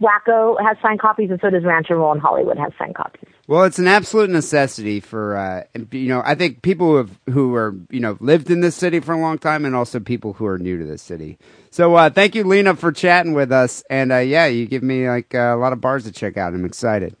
Wacko 0.00 0.60
has 0.60 0.76
signed 0.82 1.00
copies, 1.00 1.30
and 1.30 1.40
so 1.40 1.48
does 1.48 1.64
Ranch 1.64 1.86
and 1.88 1.98
Roll 1.98 2.12
in 2.12 2.20
Hollywood 2.20 2.58
has 2.58 2.72
signed 2.78 2.94
copies. 2.94 3.28
Well, 3.46 3.64
it's 3.64 3.78
an 3.78 3.88
absolute 3.88 4.28
necessity 4.28 5.00
for 5.00 5.36
uh, 5.36 5.64
you 5.90 6.08
know. 6.08 6.22
I 6.24 6.34
think 6.34 6.60
people 6.60 6.88
who 6.88 6.96
have 6.96 7.18
who 7.30 7.54
are 7.54 7.74
you 7.90 8.00
know 8.00 8.18
lived 8.20 8.50
in 8.50 8.60
this 8.60 8.74
city 8.74 9.00
for 9.00 9.14
a 9.14 9.20
long 9.20 9.38
time, 9.38 9.64
and 9.64 9.74
also 9.74 9.98
people 9.98 10.34
who 10.34 10.44
are 10.46 10.58
new 10.58 10.78
to 10.78 10.84
this 10.84 11.00
city. 11.00 11.38
So, 11.70 11.94
uh, 11.94 12.10
thank 12.10 12.34
you, 12.34 12.44
Lina, 12.44 12.76
for 12.76 12.92
chatting 12.92 13.32
with 13.32 13.52
us. 13.52 13.82
And 13.88 14.12
uh, 14.12 14.18
yeah, 14.18 14.46
you 14.46 14.66
give 14.66 14.82
me 14.82 15.08
like 15.08 15.34
uh, 15.34 15.54
a 15.54 15.56
lot 15.56 15.72
of 15.72 15.80
bars 15.80 16.04
to 16.04 16.12
check 16.12 16.36
out. 16.36 16.52
I'm 16.52 16.64
excited. 16.64 17.16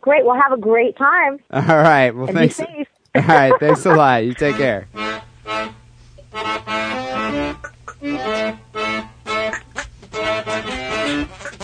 Great. 0.00 0.24
Well, 0.24 0.40
have 0.40 0.52
a 0.52 0.60
great 0.60 0.98
time 0.98 1.38
All 1.50 1.62
right. 1.62 2.10
Well, 2.10 2.26
and 2.26 2.36
thanks. 2.36 2.58
be 2.58 2.64
safe. 2.64 2.88
All 3.14 3.22
right. 3.22 3.52
Thanks 3.60 3.86
a 3.86 3.94
lot. 3.94 4.24
You 4.24 4.34
take 4.34 4.56
care. 4.56 4.88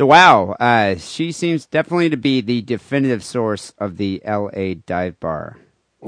So 0.00 0.06
wow, 0.06 0.52
uh, 0.58 0.94
she 0.94 1.30
seems 1.30 1.66
definitely 1.66 2.08
to 2.08 2.16
be 2.16 2.40
the 2.40 2.62
definitive 2.62 3.22
source 3.22 3.74
of 3.76 3.98
the 3.98 4.22
L.A. 4.24 4.76
dive 4.76 5.20
bar. 5.20 5.58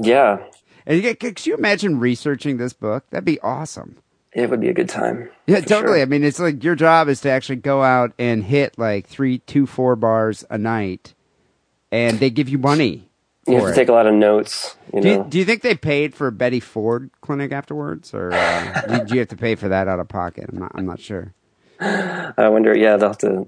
Yeah, 0.01 0.39
And 0.87 0.95
you 0.95 1.03
get, 1.03 1.19
could 1.19 1.45
you 1.45 1.53
imagine 1.53 1.99
researching 1.99 2.57
this 2.57 2.73
book? 2.73 3.07
That'd 3.11 3.23
be 3.23 3.39
awesome. 3.41 3.97
it 4.31 4.49
would 4.49 4.61
be 4.61 4.69
a 4.69 4.73
good 4.73 4.89
time. 4.89 5.29
Yeah, 5.45 5.59
totally. 5.59 5.99
sure. 5.99 6.01
I 6.01 6.05
mean, 6.05 6.23
it's 6.23 6.39
like 6.39 6.63
your 6.63 6.73
job 6.73 7.07
is 7.07 7.21
to 7.21 7.29
actually 7.29 7.57
go 7.57 7.83
out 7.83 8.13
and 8.17 8.43
hit 8.43 8.79
like 8.79 9.05
three, 9.05 9.37
two, 9.37 9.67
four 9.67 9.95
bars 9.95 10.43
a 10.49 10.57
night, 10.57 11.13
and 11.91 12.19
they 12.19 12.31
give 12.31 12.49
you 12.49 12.57
money. 12.57 13.07
You 13.45 13.57
have 13.57 13.63
to 13.65 13.69
it. 13.73 13.75
take 13.75 13.89
a 13.89 13.93
lot 13.93 14.07
of 14.07 14.15
notes. 14.15 14.75
You 14.91 15.01
do, 15.01 15.07
know, 15.07 15.23
you, 15.25 15.29
do 15.29 15.37
you 15.37 15.45
think 15.45 15.61
they 15.61 15.75
paid 15.75 16.15
for 16.15 16.31
Betty 16.31 16.61
Ford 16.61 17.11
clinic 17.21 17.51
afterwards, 17.51 18.11
or 18.11 18.33
uh, 18.33 18.81
did 18.87 19.11
you 19.11 19.19
have 19.19 19.27
to 19.27 19.37
pay 19.37 19.53
for 19.53 19.67
that 19.67 19.87
out 19.87 19.99
of 19.99 20.07
pocket? 20.07 20.49
I'm 20.51 20.57
not. 20.57 20.71
I'm 20.73 20.87
not 20.87 20.99
sure. 20.99 21.35
I 21.79 22.49
wonder. 22.49 22.75
Yeah, 22.75 22.97
they'll 22.97 23.09
have 23.09 23.17
to 23.19 23.45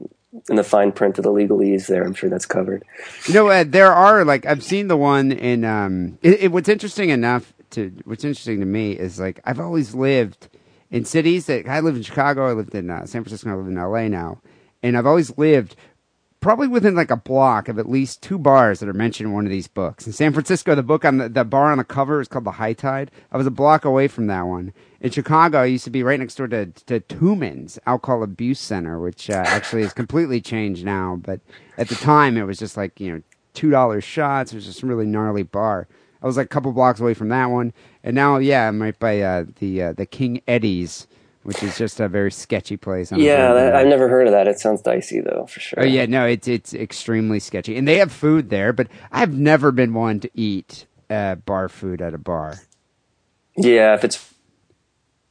in 0.50 0.56
the 0.56 0.64
fine 0.64 0.92
print 0.92 1.18
of 1.18 1.24
the 1.24 1.32
legalese 1.32 1.88
there. 1.88 2.04
I'm 2.04 2.14
sure 2.14 2.30
that's 2.30 2.46
covered. 2.46 2.84
You 3.28 3.34
know, 3.34 3.50
uh, 3.50 3.64
there 3.66 3.92
are 3.92 4.26
like 4.26 4.46
I've 4.46 4.64
seen 4.64 4.88
the 4.88 4.98
one 4.98 5.32
in. 5.32 5.64
Um, 5.66 6.18
it, 6.22 6.44
it, 6.44 6.52
what's 6.52 6.70
interesting 6.70 7.10
enough 7.10 7.54
to 7.72 7.92
what's 8.06 8.24
interesting 8.24 8.60
to 8.60 8.66
me 8.66 8.94
is 8.94 9.20
like 9.20 9.40
I've 9.46 9.60
always 9.60 9.96
lived 9.96 10.50
in 10.92 11.06
cities 11.06 11.48
that 11.48 11.68
I 11.68 11.80
live 11.80 11.96
in 11.96 12.04
Chicago. 12.04 12.50
I 12.50 12.54
lived 12.54 12.76
in 12.76 12.90
uh, 12.90 13.06
San 13.06 13.24
Francisco. 13.24 13.50
I 13.50 13.56
live 13.56 13.68
in 13.68 13.78
L.A. 13.78 14.10
now, 14.10 14.42
and 14.84 14.98
I've 14.98 15.08
always 15.08 15.38
lived 15.38 15.76
probably 16.46 16.68
within 16.68 16.94
like 16.94 17.10
a 17.10 17.18
block 17.18 17.68
of 17.68 17.80
at 17.80 17.90
least 17.90 18.22
two 18.22 18.38
bars 18.38 18.80
that 18.80 18.88
are 18.88 18.94
mentioned 18.94 19.30
in 19.30 19.34
one 19.34 19.48
of 19.48 19.52
these 19.52 19.68
books. 19.68 20.06
In 20.06 20.14
San 20.14 20.32
Francisco, 20.32 20.76
the 20.76 20.84
book 20.84 21.04
on 21.04 21.18
the, 21.18 21.28
the 21.28 21.44
bar 21.44 21.72
on 21.72 21.80
the 21.80 21.84
cover 21.84 22.22
is 22.22 22.28
called 22.28 22.46
The 22.46 22.52
High 22.52 22.74
Tide. 22.74 23.10
I 23.32 23.38
was 23.38 23.48
a 23.48 23.52
block 23.52 23.84
away 23.84 24.08
from 24.08 24.28
that 24.28 24.44
one. 24.44 24.72
In 25.02 25.10
Chicago, 25.10 25.62
I 25.62 25.66
used 25.66 25.86
to 25.86 25.90
be 25.90 26.04
right 26.04 26.20
next 26.20 26.36
door 26.36 26.48
to, 26.50 26.68
to 26.68 27.00
Tuman's 27.00 27.80
Alcohol 27.88 28.22
Abuse 28.22 28.60
Center, 28.60 29.00
which 29.00 29.28
uh, 29.28 29.44
actually 29.48 29.82
has 29.82 29.92
completely 29.92 30.40
changed 30.40 30.86
now. 30.86 31.20
But 31.20 31.42
at 31.80 31.90
the 31.90 31.96
time, 31.96 32.38
it 32.38 32.44
was 32.44 32.60
just 32.60 32.78
like, 32.78 33.00
you 33.00 33.12
know, 33.12 33.22
$2 33.56 34.04
shots. 34.04 34.54
It 34.54 34.58
was 34.58 34.66
just 34.66 34.84
a 34.84 34.86
really 34.86 35.08
gnarly 35.08 35.42
bar. 35.42 35.88
I 36.22 36.28
was 36.28 36.38
like 36.38 36.46
a 36.46 36.50
couple 36.50 36.72
blocks 36.74 37.00
away 37.00 37.16
from 37.16 37.30
that 37.30 37.48
one. 37.48 37.74
And 38.04 38.14
now, 38.14 38.38
yeah, 38.38 38.68
I'm 38.68 38.80
right 38.80 39.00
by 39.00 39.20
uh, 39.20 39.46
the, 39.58 39.82
uh, 39.82 39.94
the 39.94 40.06
King 40.06 40.44
Eddie's, 40.48 41.08
which 41.46 41.62
is 41.62 41.78
just 41.78 42.00
a 42.00 42.10
very 42.10 42.32
sketchy 42.32 42.76
place. 42.76 43.12
Yeah, 43.12 43.54
that, 43.54 43.76
I've 43.76 43.88
never 43.88 44.10
heard 44.10 44.26
of 44.26 44.34
that. 44.34 44.48
It 44.48 44.60
sounds 44.60 44.82
dicey 44.82 45.22
though, 45.22 45.46
for 45.46 45.60
sure. 45.60 45.84
Oh 45.84 45.86
yeah, 45.86 46.08
no, 46.08 46.26
it's 46.26 46.48
it's 46.48 46.74
extremely 46.74 47.40
sketchy, 47.40 47.78
and 47.78 47.88
they 47.88 47.98
have 47.98 48.12
food 48.12 48.50
there, 48.50 48.74
but 48.74 48.88
I've 49.12 49.34
never 49.34 49.72
been 49.72 49.94
one 49.94 50.20
to 50.22 50.30
eat 50.34 50.88
uh, 51.10 51.36
bar 51.36 51.70
food 51.70 52.02
at 52.02 52.16
a 52.16 52.18
bar. 52.18 52.62
Yeah, 53.56 53.94
if 53.94 54.04
it's 54.04 54.34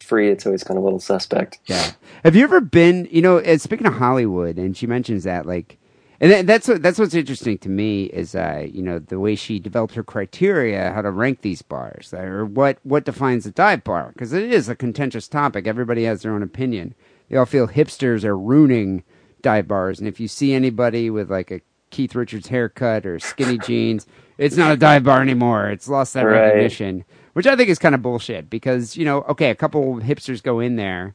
free, 0.01 0.31
it's 0.31 0.47
always 0.47 0.63
kind 0.63 0.79
of 0.79 0.83
a 0.83 0.87
little 0.87 1.01
suspect. 1.01 1.59
Yeah. 1.67 1.93
Have 2.23 2.37
you 2.37 2.45
ever 2.45 2.61
been? 2.61 3.09
You 3.11 3.21
know, 3.21 3.39
uh, 3.39 3.59
speaking 3.59 3.87
of 3.87 3.95
Hollywood, 3.95 4.57
and 4.57 4.77
she 4.77 4.87
mentions 4.87 5.25
that, 5.25 5.47
like, 5.47 5.79
and 6.25 6.33
that, 6.33 6.47
that's 6.47 6.69
what 6.69 6.83
that's 6.83 6.99
what's 6.99 7.15
interesting 7.15 7.59
to 7.59 7.69
me 7.69 8.05
is, 8.07 8.35
uh, 8.35 8.67
you 8.73 8.83
know, 8.83 8.99
the 8.99 9.21
way 9.21 9.37
she 9.37 9.59
developed 9.61 9.95
her 9.95 10.03
criteria 10.03 10.91
how 10.93 11.03
to 11.03 11.11
rank 11.11 11.43
these 11.43 11.61
bars, 11.63 12.15
uh, 12.15 12.21
or 12.23 12.47
what 12.47 12.79
what 12.83 13.05
defines 13.05 13.47
a 13.47 13.53
dive 13.53 13.85
bar, 13.85 14.13
because 14.15 14.33
it 14.33 14.45
is 14.51 14.69
a 14.71 14.75
contentious 14.75 15.29
topic. 15.29 15.67
Everybody 15.67 16.05
has 16.05 16.23
their 16.23 16.33
own 16.33 16.43
opinion. 16.43 16.95
They 17.29 17.37
all 17.37 17.47
feel 17.47 17.69
hipsters 17.69 18.25
are 18.25 18.39
ruining 18.39 19.05
dive 19.43 19.69
bars, 19.69 19.99
and 20.01 20.09
if 20.09 20.19
you 20.19 20.29
see 20.29 20.55
anybody 20.55 21.11
with 21.11 21.31
like 21.31 21.51
a 21.53 21.61
Keith 21.91 22.15
Richards 22.17 22.49
haircut 22.49 23.07
or 23.07 23.21
skinny 23.21 23.59
jeans, 23.69 24.07
it's 24.39 24.57
not 24.57 24.73
a 24.73 24.77
dive 24.79 25.05
bar 25.05 25.23
anymore. 25.23 25.69
It's 25.71 25.89
lost 25.89 26.15
that 26.15 26.25
Right. 26.27 26.41
recognition, 26.47 27.05
which 27.35 27.47
I 27.47 27.57
think 27.57 27.69
is 27.69 27.79
kind 27.79 27.95
of 27.95 28.03
bullshit. 28.03 28.51
Because 28.51 28.97
you 28.97 29.05
know, 29.05 29.23
okay, 29.29 29.51
a 29.51 29.55
couple 29.55 29.97
hipsters 30.01 30.43
go 30.43 30.61
in 30.61 30.77
there. 30.77 31.15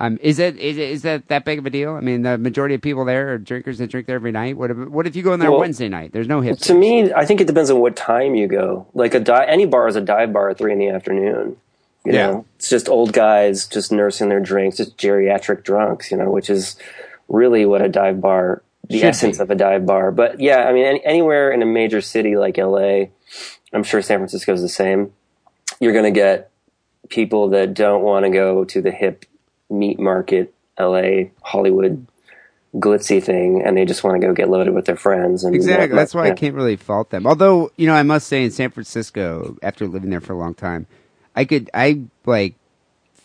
Um, 0.00 0.18
is 0.22 0.38
it 0.38 0.56
is 0.58 0.76
it, 0.76 0.90
is 0.90 1.02
that 1.02 1.26
that 1.28 1.44
big 1.44 1.58
of 1.58 1.66
a 1.66 1.70
deal? 1.70 1.94
I 1.94 2.00
mean, 2.00 2.22
the 2.22 2.38
majority 2.38 2.76
of 2.76 2.80
people 2.82 3.04
there 3.04 3.32
are 3.34 3.38
drinkers 3.38 3.78
that 3.78 3.90
drink 3.90 4.06
there 4.06 4.14
every 4.16 4.30
night. 4.30 4.56
What 4.56 4.70
if, 4.70 4.76
what 4.76 5.06
if 5.08 5.16
you 5.16 5.22
go 5.24 5.32
in 5.34 5.40
there 5.40 5.50
Well, 5.50 5.60
Wednesday 5.60 5.88
night? 5.88 6.12
There's 6.12 6.28
no 6.28 6.40
hipsters. 6.40 6.66
To 6.66 6.74
me, 6.74 7.12
I 7.12 7.24
think 7.24 7.40
it 7.40 7.46
depends 7.48 7.68
on 7.70 7.80
what 7.80 7.96
time 7.96 8.36
you 8.36 8.46
go. 8.46 8.86
Like 8.94 9.14
a 9.14 9.20
di- 9.20 9.46
any 9.46 9.66
bar 9.66 9.88
is 9.88 9.96
a 9.96 10.00
dive 10.00 10.32
bar 10.32 10.50
at 10.50 10.58
three 10.58 10.72
in 10.72 10.78
the 10.78 10.88
afternoon. 10.88 11.56
You 12.04 12.12
Yeah. 12.12 12.26
know, 12.30 12.46
it's 12.56 12.68
just 12.70 12.88
old 12.88 13.12
guys 13.12 13.66
just 13.66 13.90
nursing 13.90 14.28
their 14.28 14.38
drinks, 14.40 14.76
just 14.76 14.96
geriatric 14.96 15.64
drunks. 15.64 16.12
You 16.12 16.16
know, 16.16 16.30
which 16.30 16.48
is 16.48 16.76
really 17.26 17.66
what 17.66 17.82
a 17.82 17.88
dive 17.88 18.20
bar, 18.20 18.62
the 18.88 18.98
Should 19.00 19.08
essence 19.08 19.38
be. 19.38 19.42
of 19.42 19.50
a 19.50 19.56
dive 19.56 19.84
bar. 19.84 20.12
But 20.12 20.40
yeah, 20.40 20.58
I 20.68 20.72
mean, 20.72 20.84
any, 20.86 21.04
anywhere 21.04 21.50
in 21.50 21.60
a 21.60 21.66
major 21.66 22.00
city 22.00 22.36
like 22.36 22.56
LA, 22.56 23.06
I'm 23.72 23.82
sure 23.82 24.00
San 24.00 24.18
Francisco 24.20 24.52
is 24.54 24.62
the 24.62 24.68
same. 24.68 25.12
You're 25.80 25.92
going 25.92 26.04
to 26.04 26.10
get 26.18 26.50
people 27.08 27.48
that 27.48 27.74
don't 27.74 28.02
want 28.02 28.24
to 28.26 28.30
go 28.30 28.64
to 28.64 28.80
the 28.80 28.90
hip 28.92 29.24
meat 29.70 29.98
market, 29.98 30.54
LA, 30.78 31.30
Hollywood 31.42 32.06
glitzy 32.76 33.22
thing, 33.22 33.62
and 33.64 33.76
they 33.76 33.84
just 33.84 34.04
want 34.04 34.20
to 34.20 34.26
go 34.26 34.32
get 34.32 34.48
loaded 34.48 34.74
with 34.74 34.84
their 34.84 34.96
friends. 34.96 35.44
And 35.44 35.54
Exactly. 35.54 35.94
That's 35.94 36.14
why 36.14 36.28
I 36.28 36.32
can't 36.32 36.54
really 36.54 36.76
fault 36.76 37.10
them. 37.10 37.26
Although, 37.26 37.72
you 37.76 37.86
know, 37.86 37.94
I 37.94 38.02
must 38.02 38.26
say 38.26 38.44
in 38.44 38.50
San 38.50 38.70
Francisco, 38.70 39.56
after 39.62 39.86
living 39.86 40.10
there 40.10 40.20
for 40.20 40.32
a 40.32 40.38
long 40.38 40.54
time, 40.54 40.86
I 41.34 41.44
could, 41.44 41.70
I 41.72 42.02
like, 42.26 42.54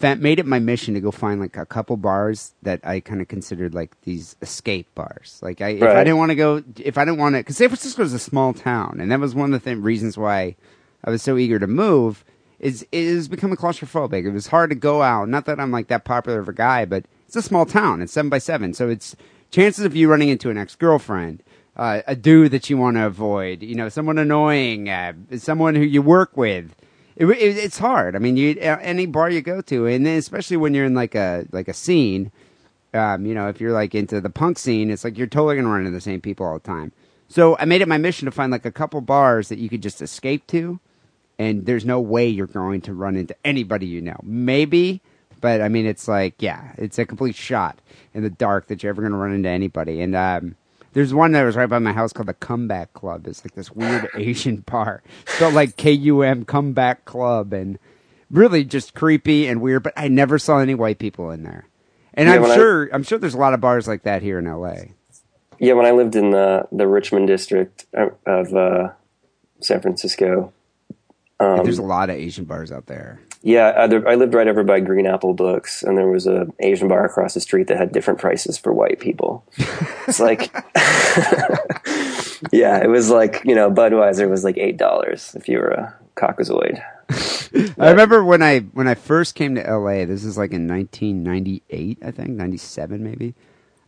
made 0.01 0.39
it 0.39 0.45
my 0.45 0.59
mission 0.59 0.93
to 0.93 0.99
go 0.99 1.11
find 1.11 1.39
like 1.39 1.55
a 1.55 1.65
couple 1.65 1.95
bars 1.95 2.53
that 2.61 2.81
I 2.83 2.99
kind 2.99 3.21
of 3.21 3.29
considered 3.29 3.73
like 3.73 3.99
these 4.01 4.35
escape 4.41 4.93
bars. 4.95 5.39
Like, 5.41 5.61
I, 5.61 5.69
if 5.69 5.83
I 5.83 6.03
didn't 6.03 6.17
want 6.17 6.31
to 6.31 6.35
go, 6.35 6.63
if 6.77 6.97
I 6.97 7.05
didn't 7.05 7.19
want 7.19 7.35
to, 7.35 7.39
because 7.39 7.57
San 7.57 7.69
Francisco 7.69 8.03
is 8.03 8.13
a 8.13 8.19
small 8.19 8.53
town, 8.53 8.97
and 8.99 9.11
that 9.11 9.19
was 9.19 9.33
one 9.33 9.53
of 9.53 9.63
the 9.63 9.71
th- 9.71 9.81
reasons 9.81 10.17
why 10.17 10.55
I 11.03 11.09
was 11.09 11.21
so 11.21 11.37
eager 11.37 11.57
to 11.59 11.67
move. 11.67 12.25
Is 12.63 12.87
is 12.93 13.27
becoming 13.27 13.57
claustrophobic. 13.57 14.25
It 14.25 14.31
was 14.31 14.47
hard 14.47 14.69
to 14.69 14.75
go 14.75 15.01
out. 15.01 15.27
Not 15.27 15.45
that 15.45 15.59
I'm 15.59 15.71
like 15.71 15.87
that 15.87 16.05
popular 16.05 16.39
of 16.39 16.47
a 16.47 16.53
guy, 16.53 16.85
but 16.85 17.03
it's 17.27 17.35
a 17.35 17.41
small 17.41 17.65
town. 17.65 18.01
It's 18.01 18.13
seven 18.13 18.29
by 18.29 18.37
seven, 18.37 18.73
so 18.73 18.89
it's 18.89 19.15
chances 19.51 19.83
of 19.83 19.95
you 19.95 20.09
running 20.09 20.29
into 20.29 20.49
an 20.49 20.57
ex 20.57 20.75
girlfriend, 20.75 21.43
uh, 21.75 22.01
a 22.07 22.15
dude 22.15 22.51
that 22.51 22.69
you 22.69 22.77
want 22.77 22.95
to 22.95 23.05
avoid, 23.05 23.61
you 23.61 23.75
know, 23.75 23.89
someone 23.89 24.17
annoying, 24.17 24.89
uh, 24.89 25.13
someone 25.37 25.75
who 25.75 25.81
you 25.81 26.01
work 26.01 26.37
with. 26.37 26.73
It, 27.17 27.25
it, 27.25 27.57
it's 27.57 27.77
hard. 27.77 28.15
I 28.15 28.19
mean, 28.19 28.37
you 28.37 28.57
any 28.59 29.05
bar 29.07 29.29
you 29.29 29.41
go 29.41 29.59
to, 29.61 29.85
and 29.85 30.05
then 30.05 30.17
especially 30.17 30.57
when 30.57 30.73
you're 30.73 30.85
in 30.85 30.95
like 30.95 31.15
a 31.15 31.45
like 31.51 31.67
a 31.67 31.73
scene, 31.73 32.31
um, 32.93 33.25
you 33.25 33.33
know, 33.33 33.49
if 33.49 33.59
you're 33.59 33.73
like 33.73 33.93
into 33.93 34.21
the 34.21 34.29
punk 34.29 34.57
scene, 34.57 34.89
it's 34.89 35.03
like 35.03 35.17
you're 35.17 35.27
totally 35.27 35.57
gonna 35.57 35.67
run 35.67 35.81
into 35.81 35.91
the 35.91 36.01
same 36.01 36.21
people 36.21 36.45
all 36.45 36.53
the 36.53 36.59
time. 36.61 36.93
So 37.27 37.57
I 37.57 37.65
made 37.65 37.81
it 37.81 37.89
my 37.89 37.97
mission 37.97 38.25
to 38.25 38.31
find 38.31 38.53
like 38.53 38.65
a 38.65 38.71
couple 38.71 39.01
bars 39.01 39.49
that 39.49 39.59
you 39.59 39.67
could 39.67 39.81
just 39.81 40.01
escape 40.01 40.47
to, 40.47 40.79
and 41.39 41.65
there's 41.65 41.85
no 41.85 41.99
way 41.99 42.27
you're 42.27 42.47
going 42.47 42.81
to 42.81 42.93
run 42.93 43.15
into 43.15 43.35
anybody 43.45 43.85
you 43.85 44.01
know. 44.01 44.19
Maybe, 44.23 45.01
but 45.41 45.61
I 45.61 45.69
mean, 45.69 45.85
it's 45.85 46.07
like 46.07 46.35
yeah, 46.39 46.73
it's 46.77 46.97
a 46.99 47.05
complete 47.05 47.35
shot 47.35 47.79
in 48.13 48.23
the 48.23 48.29
dark 48.29 48.67
that 48.67 48.83
you're 48.83 48.91
ever 48.91 49.01
gonna 49.01 49.17
run 49.17 49.33
into 49.33 49.49
anybody. 49.49 50.01
And 50.01 50.15
um, 50.15 50.55
there's 50.93 51.13
one 51.13 51.31
that 51.31 51.43
was 51.43 51.55
right 51.55 51.69
by 51.69 51.79
my 51.79 51.91
house 51.93 52.13
called 52.13 52.27
the 52.27 52.33
Comeback 52.35 52.93
Club. 52.93 53.27
It's 53.27 53.43
like 53.43 53.55
this 53.55 53.71
weird 53.71 54.07
Asian 54.15 54.57
bar, 54.57 55.01
spelled 55.25 55.53
like 55.55 55.75
K 55.77 55.91
U 55.91 56.21
M 56.21 56.45
Comeback 56.45 57.05
Club, 57.05 57.51
and 57.53 57.79
really 58.29 58.63
just 58.63 58.93
creepy 58.93 59.47
and 59.47 59.61
weird. 59.61 59.83
But 59.83 59.93
I 59.97 60.07
never 60.07 60.37
saw 60.39 60.59
any 60.59 60.75
white 60.75 60.99
people 60.99 61.31
in 61.31 61.43
there. 61.43 61.65
And 62.13 62.29
Yeah, 62.29 62.35
I'm 62.35 62.41
when 62.43 62.51
I- 62.51 62.55
sure 62.55 62.89
I'm 62.93 63.03
sure 63.03 63.17
there's 63.17 63.33
a 63.33 63.39
lot 63.39 63.53
of 63.55 63.61
bars 63.61 63.87
like 63.87 64.03
that 64.03 64.21
here 64.21 64.37
in 64.39 64.45
L.A. 64.47 64.91
Yeah, 65.59 65.73
when 65.73 65.85
I 65.85 65.91
lived 65.91 66.15
in 66.15 66.31
the 66.31 66.67
the 66.71 66.87
Richmond 66.87 67.27
district 67.27 67.85
of 67.93 68.53
uh, 68.53 68.89
San 69.61 69.81
Francisco, 69.81 70.53
um, 71.43 71.63
there's 71.63 71.79
a 71.79 71.83
lot 71.83 72.09
of 72.09 72.15
Asian 72.15 72.45
bars 72.45 72.71
out 72.71 72.85
there. 72.87 73.19
yeah, 73.41 73.73
I, 73.77 73.87
there- 73.87 74.07
I 74.07 74.15
lived 74.15 74.33
right 74.33 74.47
over 74.47 74.63
by 74.63 74.79
Green 74.79 75.05
Apple 75.05 75.33
Books, 75.33 75.83
and 75.83 75.97
there 75.97 76.07
was 76.07 76.25
a 76.27 76.47
Asian 76.59 76.87
bar 76.87 77.05
across 77.05 77.33
the 77.33 77.39
street 77.41 77.67
that 77.67 77.77
had 77.77 77.91
different 77.91 78.19
prices 78.19 78.57
for 78.57 78.73
white 78.73 78.99
people. 78.99 79.43
It's 80.05 80.19
like, 80.19 80.53
yeah, 82.51 82.83
it 82.83 82.89
was 82.89 83.09
like 83.09 83.41
you 83.45 83.55
know 83.55 83.71
Budweiser 83.71 84.29
was 84.29 84.43
like 84.43 84.57
eight 84.57 84.77
dollars 84.77 85.33
if 85.35 85.47
you 85.47 85.59
were 85.59 85.69
a 85.69 85.95
Caucasoid. 86.15 86.83
I 87.79 87.89
remember 87.89 88.23
when 88.23 88.41
I 88.41 88.59
when 88.59 88.87
I 88.87 88.95
first 88.95 89.35
came 89.35 89.55
to 89.55 89.61
LA. 89.61 90.05
This 90.05 90.23
is 90.25 90.37
like 90.37 90.51
in 90.51 90.67
1998, 90.67 91.99
I 92.03 92.11
think 92.11 92.29
97 92.31 93.03
maybe. 93.03 93.33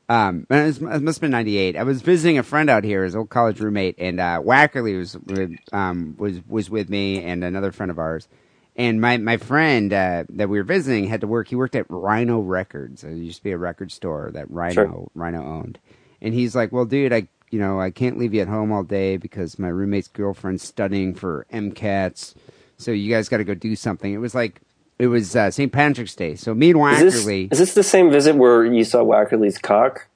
Um, 0.07 0.45
it, 0.49 0.65
was, 0.65 0.77
it 0.81 1.01
must 1.01 1.17
have 1.17 1.21
been 1.21 1.31
98. 1.31 1.75
I 1.75 1.83
was 1.83 2.01
visiting 2.01 2.37
a 2.37 2.43
friend 2.43 2.69
out 2.69 2.83
here, 2.83 3.03
his 3.03 3.15
old 3.15 3.29
college 3.29 3.59
roommate, 3.59 3.95
and 3.97 4.19
uh, 4.19 4.39
Wackerly 4.43 4.97
was 4.97 5.17
with, 5.17 5.53
um 5.73 6.15
was 6.17 6.41
was 6.47 6.69
with 6.69 6.89
me 6.89 7.23
and 7.23 7.43
another 7.43 7.71
friend 7.71 7.89
of 7.89 7.97
ours. 7.97 8.27
And 8.75 9.01
my 9.01 9.17
my 9.17 9.37
friend 9.37 9.91
uh, 9.93 10.25
that 10.29 10.49
we 10.49 10.57
were 10.57 10.63
visiting 10.63 11.07
had 11.07 11.21
to 11.21 11.27
work. 11.27 11.47
He 11.47 11.55
worked 11.55 11.75
at 11.75 11.85
Rhino 11.89 12.39
Records. 12.39 13.03
It 13.03 13.15
used 13.15 13.37
to 13.37 13.43
be 13.43 13.51
a 13.51 13.57
record 13.57 13.91
store 13.91 14.29
that 14.33 14.51
Rhino 14.51 14.73
Sure. 14.73 15.07
Rhino 15.15 15.43
owned. 15.43 15.79
And 16.21 16.33
he's 16.33 16.55
like, 16.55 16.71
"Well, 16.71 16.85
dude, 16.85 17.13
I 17.13 17.27
you 17.49 17.59
know 17.59 17.79
I 17.79 17.89
can't 17.89 18.17
leave 18.17 18.33
you 18.33 18.41
at 18.41 18.47
home 18.49 18.71
all 18.71 18.83
day 18.83 19.17
because 19.17 19.57
my 19.57 19.69
roommate's 19.69 20.09
girlfriend's 20.09 20.63
studying 20.63 21.15
for 21.15 21.47
MCATs. 21.51 22.35
So 22.77 22.91
you 22.91 23.09
guys 23.09 23.29
got 23.29 23.37
to 23.37 23.43
go 23.45 23.53
do 23.55 23.75
something." 23.75 24.13
It 24.13 24.17
was 24.17 24.35
like 24.35 24.61
it 24.99 25.07
was 25.07 25.35
uh, 25.35 25.51
St. 25.51 25.71
Patrick's 25.71 26.15
Day. 26.15 26.35
So 26.35 26.53
me 26.53 26.71
and 26.71 26.79
Is 26.93 27.13
this, 27.13 27.25
Wackerly. 27.25 27.51
is 27.51 27.59
this 27.59 27.73
the 27.73 27.83
same 27.83 28.11
visit 28.11 28.35
where 28.35 28.65
you 28.65 28.83
saw 28.83 29.03
Wackerly's 29.03 29.57
cock? 29.57 30.07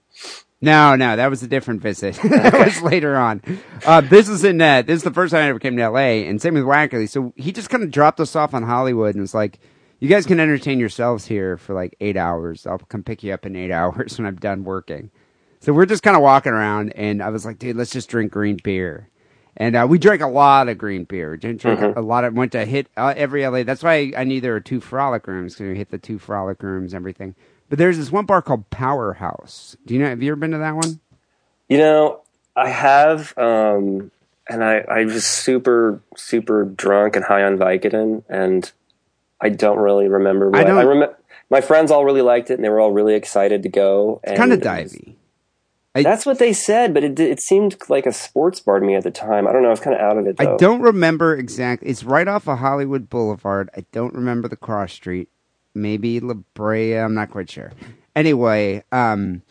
No, 0.61 0.95
no, 0.95 1.15
that 1.15 1.29
was 1.29 1.41
a 1.41 1.47
different 1.47 1.81
visit. 1.81 2.15
that 2.23 2.53
was 2.53 2.81
later 2.81 3.15
on. 3.15 3.41
Uh, 3.85 4.01
this 4.01 4.27
is 4.27 4.43
in 4.43 4.61
uh, 4.61 4.81
this 4.81 4.97
is 4.97 5.03
the 5.03 5.11
first 5.13 5.31
time 5.31 5.45
I 5.45 5.49
ever 5.49 5.59
came 5.59 5.77
to 5.77 5.83
L.A. 5.83 6.27
and 6.27 6.41
same 6.41 6.53
with 6.53 6.63
Wackerly. 6.63 7.07
So 7.07 7.33
he 7.37 7.51
just 7.53 7.69
kind 7.69 7.83
of 7.83 7.91
dropped 7.91 8.19
us 8.19 8.35
off 8.35 8.53
on 8.53 8.63
Hollywood 8.63 9.15
and 9.15 9.21
was 9.21 9.33
like, 9.33 9.59
"You 9.99 10.09
guys 10.09 10.25
can 10.25 10.37
entertain 10.39 10.77
yourselves 10.79 11.25
here 11.25 11.55
for 11.55 11.73
like 11.73 11.95
eight 12.01 12.17
hours. 12.17 12.67
I'll 12.67 12.77
come 12.77 13.03
pick 13.03 13.23
you 13.23 13.33
up 13.33 13.45
in 13.45 13.55
eight 13.55 13.71
hours 13.79 14.17
when 14.17 14.25
I'm 14.27 14.35
done 14.35 14.65
working." 14.65 15.11
So 15.61 15.71
we're 15.73 15.85
just 15.85 16.03
kind 16.03 16.15
of 16.17 16.23
walking 16.23 16.51
around, 16.53 16.91
and 16.91 17.21
I 17.23 17.29
was 17.29 17.45
like, 17.45 17.57
"Dude, 17.59 17.77
let's 17.77 17.91
just 17.91 18.09
drink 18.09 18.31
green 18.31 18.57
beer." 18.61 19.07
And 19.61 19.75
uh, 19.75 19.85
we 19.89 19.97
drank 19.99 20.21
a 20.21 20.27
lot 20.27 20.69
of 20.69 20.77
green 20.77 21.03
beer. 21.03 21.35
Didn't 21.35 21.59
drink 21.61 21.81
a 21.97 22.01
lot 22.01 22.23
of. 22.23 22.33
Went 22.33 22.53
to 22.53 22.63
hit 22.65 22.87
uh, 22.95 23.13
every 23.17 23.45
LA. 23.45 23.63
That's 23.63 23.83
why 23.83 24.13
I 24.15 24.23
knew 24.23 24.39
there 24.39 24.53
were 24.53 24.61
two 24.61 24.79
frolic 24.79 25.27
rooms 25.27 25.53
because 25.55 25.69
we 25.71 25.77
hit 25.77 25.89
the 25.91 25.97
two 25.97 26.17
frolic 26.17 26.63
rooms, 26.63 26.93
everything. 26.93 27.35
But 27.67 27.77
there's 27.77 27.97
this 27.97 28.09
one 28.11 28.25
bar 28.25 28.41
called 28.41 28.69
Powerhouse. 28.69 29.75
Do 29.85 29.93
you 29.93 29.99
know? 29.99 30.07
Have 30.07 30.23
you 30.23 30.31
ever 30.31 30.39
been 30.39 30.51
to 30.51 30.59
that 30.59 30.75
one? 30.75 31.01
You 31.67 31.77
know, 31.77 32.21
I 32.55 32.69
have, 32.69 33.37
um, 33.37 34.09
and 34.49 34.63
I, 34.63 34.77
I 34.89 35.03
was 35.05 35.25
super, 35.25 36.01
super 36.15 36.63
drunk 36.63 37.15
and 37.17 37.25
high 37.25 37.43
on 37.43 37.57
Vicodin, 37.57 38.23
and 38.29 38.71
I 39.41 39.49
don't 39.49 39.77
really 39.77 40.07
remember. 40.07 40.49
What, 40.49 40.61
I 40.61 40.63
don't- 40.63 40.77
I 40.77 40.83
remember 40.83 41.15
my 41.51 41.61
friends 41.61 41.91
all 41.91 42.05
really 42.05 42.21
liked 42.21 42.49
it, 42.49 42.53
and 42.55 42.63
they 42.63 42.69
were 42.69 42.79
all 42.79 42.91
really 42.91 43.13
excited 43.15 43.63
to 43.63 43.69
go. 43.69 44.21
And 44.23 44.37
Kind 44.37 44.53
of 44.53 44.61
it 44.61 44.63
divey. 45.99 46.03
That's 46.03 46.25
what 46.25 46.39
they 46.39 46.53
said, 46.53 46.93
but 46.93 47.03
it 47.03 47.19
it 47.19 47.39
seemed 47.39 47.75
like 47.89 48.05
a 48.05 48.11
sports 48.13 48.59
bar 48.59 48.79
to 48.79 48.85
me 48.85 48.95
at 48.95 49.03
the 49.03 49.11
time. 49.11 49.47
I 49.47 49.51
don't 49.53 49.61
know. 49.61 49.67
I 49.69 49.71
was 49.71 49.79
kind 49.79 49.95
of 49.95 50.01
out 50.01 50.17
of 50.17 50.27
it. 50.27 50.37
Though. 50.37 50.53
I 50.53 50.57
don't 50.57 50.81
remember 50.81 51.35
exactly. 51.35 51.89
It's 51.89 52.03
right 52.03 52.27
off 52.27 52.47
of 52.47 52.59
Hollywood 52.59 53.09
Boulevard. 53.09 53.69
I 53.75 53.85
don't 53.91 54.13
remember 54.13 54.47
the 54.47 54.55
cross 54.57 54.93
street. 54.93 55.29
Maybe 55.75 56.19
La 56.19 56.33
Brea. 56.53 56.97
I'm 56.97 57.13
not 57.13 57.31
quite 57.31 57.49
sure. 57.49 57.71
Anyway, 58.15 58.83
um, 58.91 59.43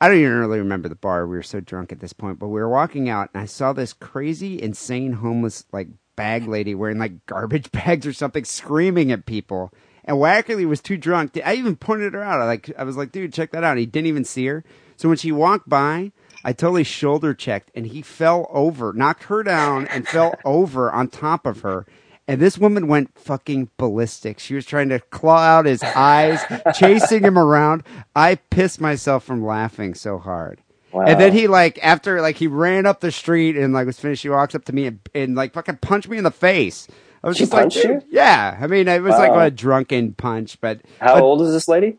I 0.00 0.08
don't 0.08 0.18
even 0.18 0.32
really 0.38 0.58
remember 0.58 0.88
the 0.88 0.94
bar. 0.94 1.26
We 1.26 1.36
were 1.36 1.42
so 1.42 1.60
drunk 1.60 1.92
at 1.92 2.00
this 2.00 2.12
point, 2.12 2.38
but 2.38 2.48
we 2.48 2.60
were 2.60 2.68
walking 2.68 3.08
out, 3.08 3.30
and 3.32 3.42
I 3.42 3.46
saw 3.46 3.72
this 3.72 3.92
crazy, 3.92 4.60
insane 4.60 5.12
homeless 5.14 5.64
like 5.72 5.88
bag 6.16 6.48
lady 6.48 6.74
wearing 6.74 6.98
like 6.98 7.24
garbage 7.26 7.70
bags 7.72 8.06
or 8.06 8.12
something, 8.12 8.44
screaming 8.44 9.12
at 9.12 9.26
people. 9.26 9.72
And 10.04 10.18
Wackerly 10.18 10.66
was 10.66 10.80
too 10.80 10.96
drunk. 10.96 11.32
to- 11.32 11.46
I 11.46 11.54
even 11.54 11.76
pointed 11.76 12.14
her 12.14 12.22
out. 12.22 12.40
I 12.40 12.44
like, 12.44 12.70
I 12.78 12.84
was 12.84 12.96
like, 12.96 13.10
dude, 13.12 13.32
check 13.32 13.50
that 13.50 13.64
out. 13.64 13.72
And 13.72 13.80
he 13.80 13.86
didn't 13.86 14.06
even 14.06 14.24
see 14.24 14.46
her. 14.46 14.64
So 14.96 15.08
when 15.08 15.18
she 15.18 15.32
walked 15.32 15.68
by, 15.68 16.12
I 16.44 16.52
totally 16.52 16.84
shoulder 16.84 17.34
checked, 17.34 17.70
and 17.74 17.86
he 17.86 18.02
fell 18.02 18.46
over, 18.50 18.92
knocked 18.92 19.24
her 19.24 19.42
down, 19.42 19.86
and 19.88 20.06
fell 20.06 20.34
over 20.44 20.90
on 20.90 21.08
top 21.08 21.46
of 21.46 21.60
her. 21.60 21.86
And 22.28 22.40
this 22.40 22.58
woman 22.58 22.88
went 22.88 23.16
fucking 23.18 23.70
ballistic. 23.76 24.38
She 24.40 24.54
was 24.54 24.66
trying 24.66 24.88
to 24.88 24.98
claw 24.98 25.38
out 25.38 25.66
his 25.66 25.82
eyes, 25.82 26.40
chasing 26.74 27.22
him 27.22 27.38
around. 27.38 27.84
I 28.16 28.34
pissed 28.36 28.80
myself 28.80 29.22
from 29.22 29.44
laughing 29.44 29.94
so 29.94 30.18
hard. 30.18 30.60
Wow. 30.92 31.02
And 31.02 31.20
then 31.20 31.32
he 31.32 31.46
like 31.46 31.78
after 31.84 32.20
like 32.20 32.36
he 32.36 32.46
ran 32.48 32.84
up 32.86 33.00
the 33.00 33.12
street 33.12 33.56
and 33.56 33.72
like 33.74 33.86
was 33.86 34.00
finished. 34.00 34.22
He 34.22 34.28
walks 34.28 34.54
up 34.56 34.64
to 34.64 34.72
me 34.72 34.86
and, 34.86 35.00
and 35.14 35.34
like 35.36 35.52
fucking 35.52 35.76
punched 35.76 36.08
me 36.08 36.16
in 36.18 36.24
the 36.24 36.30
face. 36.32 36.88
I 37.22 37.28
was 37.28 37.36
She 37.36 37.42
just 37.44 37.52
like, 37.52 37.74
you? 37.76 38.02
yeah. 38.10 38.56
I 38.60 38.66
mean, 38.66 38.88
it 38.88 39.02
was 39.02 39.12
like 39.14 39.30
a 39.32 39.50
drunken 39.50 40.14
punch, 40.14 40.60
but 40.60 40.80
How 41.00 41.14
but- 41.14 41.22
old 41.22 41.42
is 41.42 41.52
this 41.52 41.68
lady? 41.68 41.98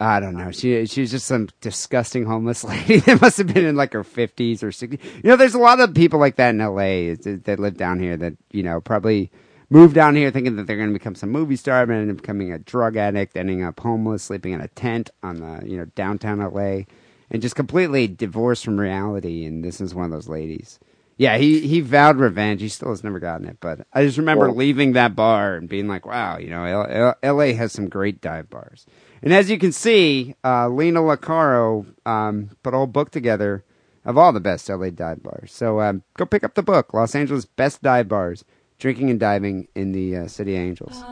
I 0.00 0.18
don't 0.18 0.34
know. 0.34 0.50
She 0.50 0.86
she 0.86 1.02
was 1.02 1.10
just 1.10 1.26
some 1.26 1.48
disgusting 1.60 2.24
homeless 2.24 2.64
lady 2.72 3.00
that 3.00 3.20
must 3.20 3.36
have 3.38 3.52
been 3.52 3.66
in 3.66 3.76
like 3.76 3.92
her 3.92 4.02
fifties 4.04 4.62
or 4.62 4.72
sixties. 4.72 5.00
You 5.22 5.28
know, 5.30 5.36
there's 5.36 5.54
a 5.54 5.58
lot 5.58 5.78
of 5.80 5.94
people 5.94 6.18
like 6.18 6.36
that 6.36 6.50
in 6.50 6.60
L.A. 6.60 7.14
that, 7.14 7.44
that 7.44 7.58
live 7.60 7.76
down 7.76 8.00
here 8.00 8.16
that 8.16 8.34
you 8.50 8.62
know 8.62 8.80
probably 8.80 9.30
moved 9.68 9.94
down 9.94 10.16
here 10.16 10.30
thinking 10.30 10.56
that 10.56 10.66
they're 10.66 10.76
going 10.78 10.88
to 10.88 10.98
become 10.98 11.14
some 11.14 11.30
movie 11.30 11.54
star, 11.56 11.86
but 11.86 11.92
ended 11.92 12.16
up 12.16 12.22
becoming 12.22 12.50
a 12.50 12.58
drug 12.58 12.96
addict, 12.96 13.36
ending 13.36 13.62
up 13.62 13.78
homeless, 13.78 14.22
sleeping 14.24 14.52
in 14.52 14.60
a 14.62 14.68
tent 14.68 15.10
on 15.22 15.36
the 15.36 15.68
you 15.68 15.76
know 15.76 15.84
downtown 15.94 16.40
L.A. 16.40 16.86
and 17.30 17.42
just 17.42 17.54
completely 17.54 18.08
divorced 18.08 18.64
from 18.64 18.80
reality. 18.80 19.44
And 19.44 19.62
this 19.62 19.82
is 19.82 19.94
one 19.94 20.06
of 20.06 20.10
those 20.10 20.28
ladies. 20.28 20.80
Yeah, 21.18 21.36
he, 21.36 21.60
he 21.68 21.82
vowed 21.82 22.16
revenge. 22.16 22.62
He 22.62 22.70
still 22.70 22.88
has 22.88 23.04
never 23.04 23.18
gotten 23.18 23.46
it, 23.46 23.58
but 23.60 23.86
I 23.92 24.06
just 24.06 24.16
remember 24.16 24.46
Well- 24.46 24.56
leaving 24.56 24.92
that 24.94 25.14
bar 25.14 25.56
and 25.56 25.68
being 25.68 25.86
like, 25.86 26.06
wow, 26.06 26.38
you 26.38 26.48
know, 26.48 26.64
L- 26.64 26.86
L- 26.88 27.14
L.A. 27.22 27.52
has 27.52 27.72
some 27.72 27.90
great 27.90 28.22
dive 28.22 28.48
bars. 28.48 28.86
And 29.22 29.32
as 29.34 29.50
you 29.50 29.58
can 29.58 29.72
see, 29.72 30.34
uh, 30.44 30.68
Lina 30.68 31.00
Lecaro 31.00 31.86
um, 32.06 32.50
put 32.62 32.74
a 32.74 32.76
whole 32.76 32.86
book 32.86 33.10
together 33.10 33.64
of 34.04 34.16
all 34.16 34.32
the 34.32 34.40
best 34.40 34.68
LA 34.68 34.90
dive 34.90 35.22
bars. 35.22 35.52
So 35.52 35.80
um, 35.80 36.02
go 36.16 36.24
pick 36.24 36.42
up 36.42 36.54
the 36.54 36.62
book, 36.62 36.94
Los 36.94 37.14
Angeles 37.14 37.44
Best 37.44 37.82
Dive 37.82 38.08
Bars, 38.08 38.44
Drinking 38.78 39.10
and 39.10 39.20
Diving 39.20 39.68
in 39.74 39.92
the 39.92 40.16
uh, 40.16 40.26
City 40.26 40.56
Angels. 40.56 41.02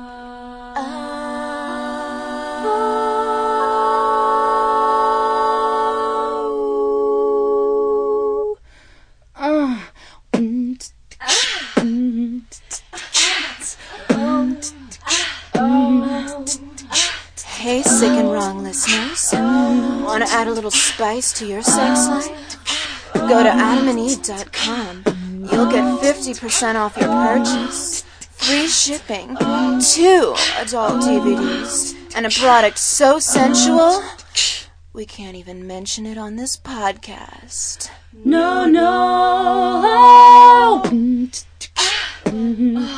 Listeners. 18.86 19.32
Want 20.04 20.24
to 20.24 20.30
add 20.30 20.46
a 20.46 20.52
little 20.52 20.70
spice 20.70 21.32
to 21.34 21.46
your 21.46 21.62
sex 21.62 22.06
life? 22.06 22.56
Go 23.14 23.42
to 23.42 23.50
adamandeve.com. 23.50 25.02
You'll 25.50 25.70
get 25.70 25.84
50% 26.00 26.74
off 26.76 26.96
your 26.96 27.08
purchase, 27.08 28.02
free 28.20 28.68
shipping, 28.68 29.36
two 29.36 30.34
adult 30.58 31.02
DVDs, 31.02 31.94
and 32.14 32.26
a 32.26 32.30
product 32.30 32.78
so 32.78 33.18
sensual 33.18 34.02
we 34.92 35.04
can't 35.06 35.36
even 35.36 35.66
mention 35.66 36.06
it 36.06 36.18
on 36.18 36.36
this 36.36 36.56
podcast. 36.56 37.90
No, 38.24 38.64
no. 38.64 39.82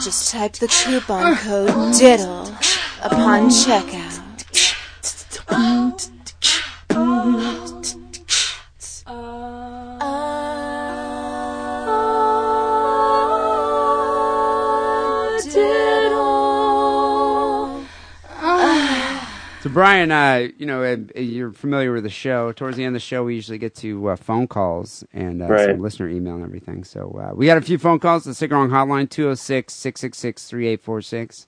Just 0.01 0.31
type 0.31 0.55
the 0.55 0.69
coupon 0.69 1.37
code 1.37 1.95
DIDDLE 1.95 2.49
upon 3.03 3.49
checkout. 3.51 4.20
So 19.63 19.69
Brian, 19.69 20.11
uh, 20.11 20.49
you 20.57 20.65
know, 20.65 20.83
uh, 20.83 20.97
you're 21.21 21.53
familiar 21.53 21.93
with 21.93 22.05
the 22.05 22.09
show. 22.11 22.51
Towards 22.53 22.79
the 22.79 22.85
end 22.85 22.97
of 22.97 23.03
the 23.03 23.07
show, 23.07 23.25
we 23.25 23.35
usually 23.35 23.59
get 23.59 23.75
to 23.77 24.09
uh, 24.09 24.17
phone 24.17 24.49
calls 24.49 25.05
and 25.13 25.43
uh, 25.43 25.49
Right. 25.49 25.67
some 25.69 25.83
listener 25.83 26.09
email 26.09 26.37
and 26.37 26.43
everything. 26.45 26.83
So 26.83 27.11
uh, 27.23 27.35
we 27.35 27.45
got 27.45 27.59
a 27.59 27.61
few 27.61 27.77
phone 27.77 27.99
calls. 27.99 28.25
The 28.25 28.33
Sick 28.33 28.51
Wrong 28.53 28.71
Hotline 28.71 29.07
206-666-3846. 29.11 31.47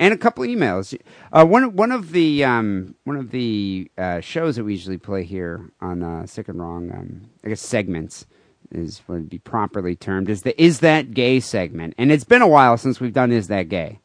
And 0.00 0.12
a 0.14 0.16
couple 0.16 0.42
emails. 0.44 0.98
Uh, 1.32 1.44
one 1.46 1.76
one 1.76 1.92
of 1.92 2.10
the 2.10 2.42
um, 2.42 2.96
one 3.04 3.16
of 3.16 3.30
the 3.30 3.88
uh, 3.96 4.20
shows 4.20 4.56
that 4.56 4.64
we 4.64 4.72
usually 4.72 4.98
play 4.98 5.22
here 5.22 5.70
on 5.80 6.02
uh, 6.02 6.26
Sick 6.26 6.48
and 6.48 6.58
Wrong, 6.58 6.90
um, 6.90 7.30
I 7.44 7.50
guess 7.50 7.60
segments 7.60 8.26
is 8.72 9.02
what 9.06 9.16
would 9.16 9.28
be 9.28 9.38
properly 9.38 9.94
termed 9.94 10.30
is 10.30 10.42
the 10.42 10.60
Is 10.60 10.80
That 10.80 11.12
Gay 11.12 11.38
segment, 11.38 11.94
and 11.98 12.10
it's 12.10 12.24
been 12.24 12.42
a 12.42 12.48
while 12.48 12.76
since 12.76 12.98
we've 12.98 13.12
done 13.12 13.30
Is 13.30 13.48
That 13.48 13.68
Gay. 13.68 14.00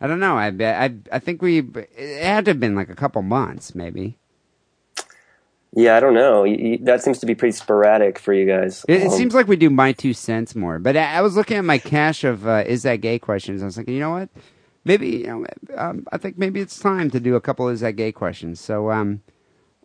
I 0.00 0.06
don't 0.06 0.20
know. 0.20 0.36
I 0.38 0.48
I 0.48 0.94
I 1.12 1.18
think 1.18 1.42
we 1.42 1.58
it 1.58 2.22
had 2.24 2.46
to 2.46 2.52
have 2.52 2.60
been 2.60 2.74
like 2.74 2.88
a 2.88 2.96
couple 2.96 3.22
months, 3.22 3.74
maybe. 3.74 4.18
Yeah, 5.74 5.98
I 5.98 6.00
don't 6.00 6.14
know. 6.14 6.44
You, 6.44 6.78
that 6.78 7.02
seems 7.02 7.18
to 7.18 7.26
be 7.26 7.34
pretty 7.34 7.52
sporadic 7.52 8.18
for 8.18 8.32
you 8.32 8.46
guys. 8.46 8.86
It, 8.88 9.02
it 9.02 9.06
Um, 9.08 9.10
seems 9.10 9.34
like 9.34 9.46
we 9.46 9.56
do 9.56 9.68
my 9.68 9.92
two 9.92 10.14
cents 10.14 10.54
more. 10.54 10.78
But 10.78 10.96
I, 10.96 11.16
I 11.16 11.20
was 11.20 11.36
looking 11.36 11.58
at 11.58 11.64
my 11.64 11.76
cache 11.76 12.24
of 12.24 12.46
uh, 12.46 12.64
is 12.66 12.84
that 12.84 13.02
gay 13.02 13.18
questions. 13.18 13.60
I 13.62 13.66
was 13.66 13.76
like, 13.76 13.86
you 13.88 14.00
know 14.00 14.10
what? 14.10 14.30
Maybe 14.88 15.08
you 15.08 15.26
know, 15.28 15.46
um, 15.76 16.06
I 16.10 16.16
think 16.18 16.38
maybe 16.38 16.60
it's 16.60 16.78
time 16.80 17.10
to 17.10 17.20
do 17.20 17.36
a 17.36 17.40
couple 17.40 17.68
of 17.68 17.78
that 17.80 17.92
gay 17.92 18.10
questions. 18.10 18.58
So 18.60 18.90
um, 18.90 19.20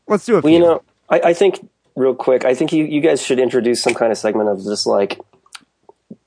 let's 0.08 0.26
do 0.26 0.34
a 0.34 0.36
Well, 0.38 0.44
few. 0.44 0.52
you 0.54 0.60
know, 0.60 0.82
I, 1.10 1.20
I 1.20 1.34
think 1.34 1.70
real 1.96 2.16
quick, 2.16 2.46
I 2.46 2.56
think 2.56 2.72
you, 2.74 2.86
you 2.86 3.02
guys 3.02 3.22
should 3.22 3.38
introduce 3.40 3.84
some 3.84 3.94
kind 3.94 4.12
of 4.12 4.18
segment 4.18 4.50
of 4.50 4.64
just 4.64 4.88
like 4.88 5.20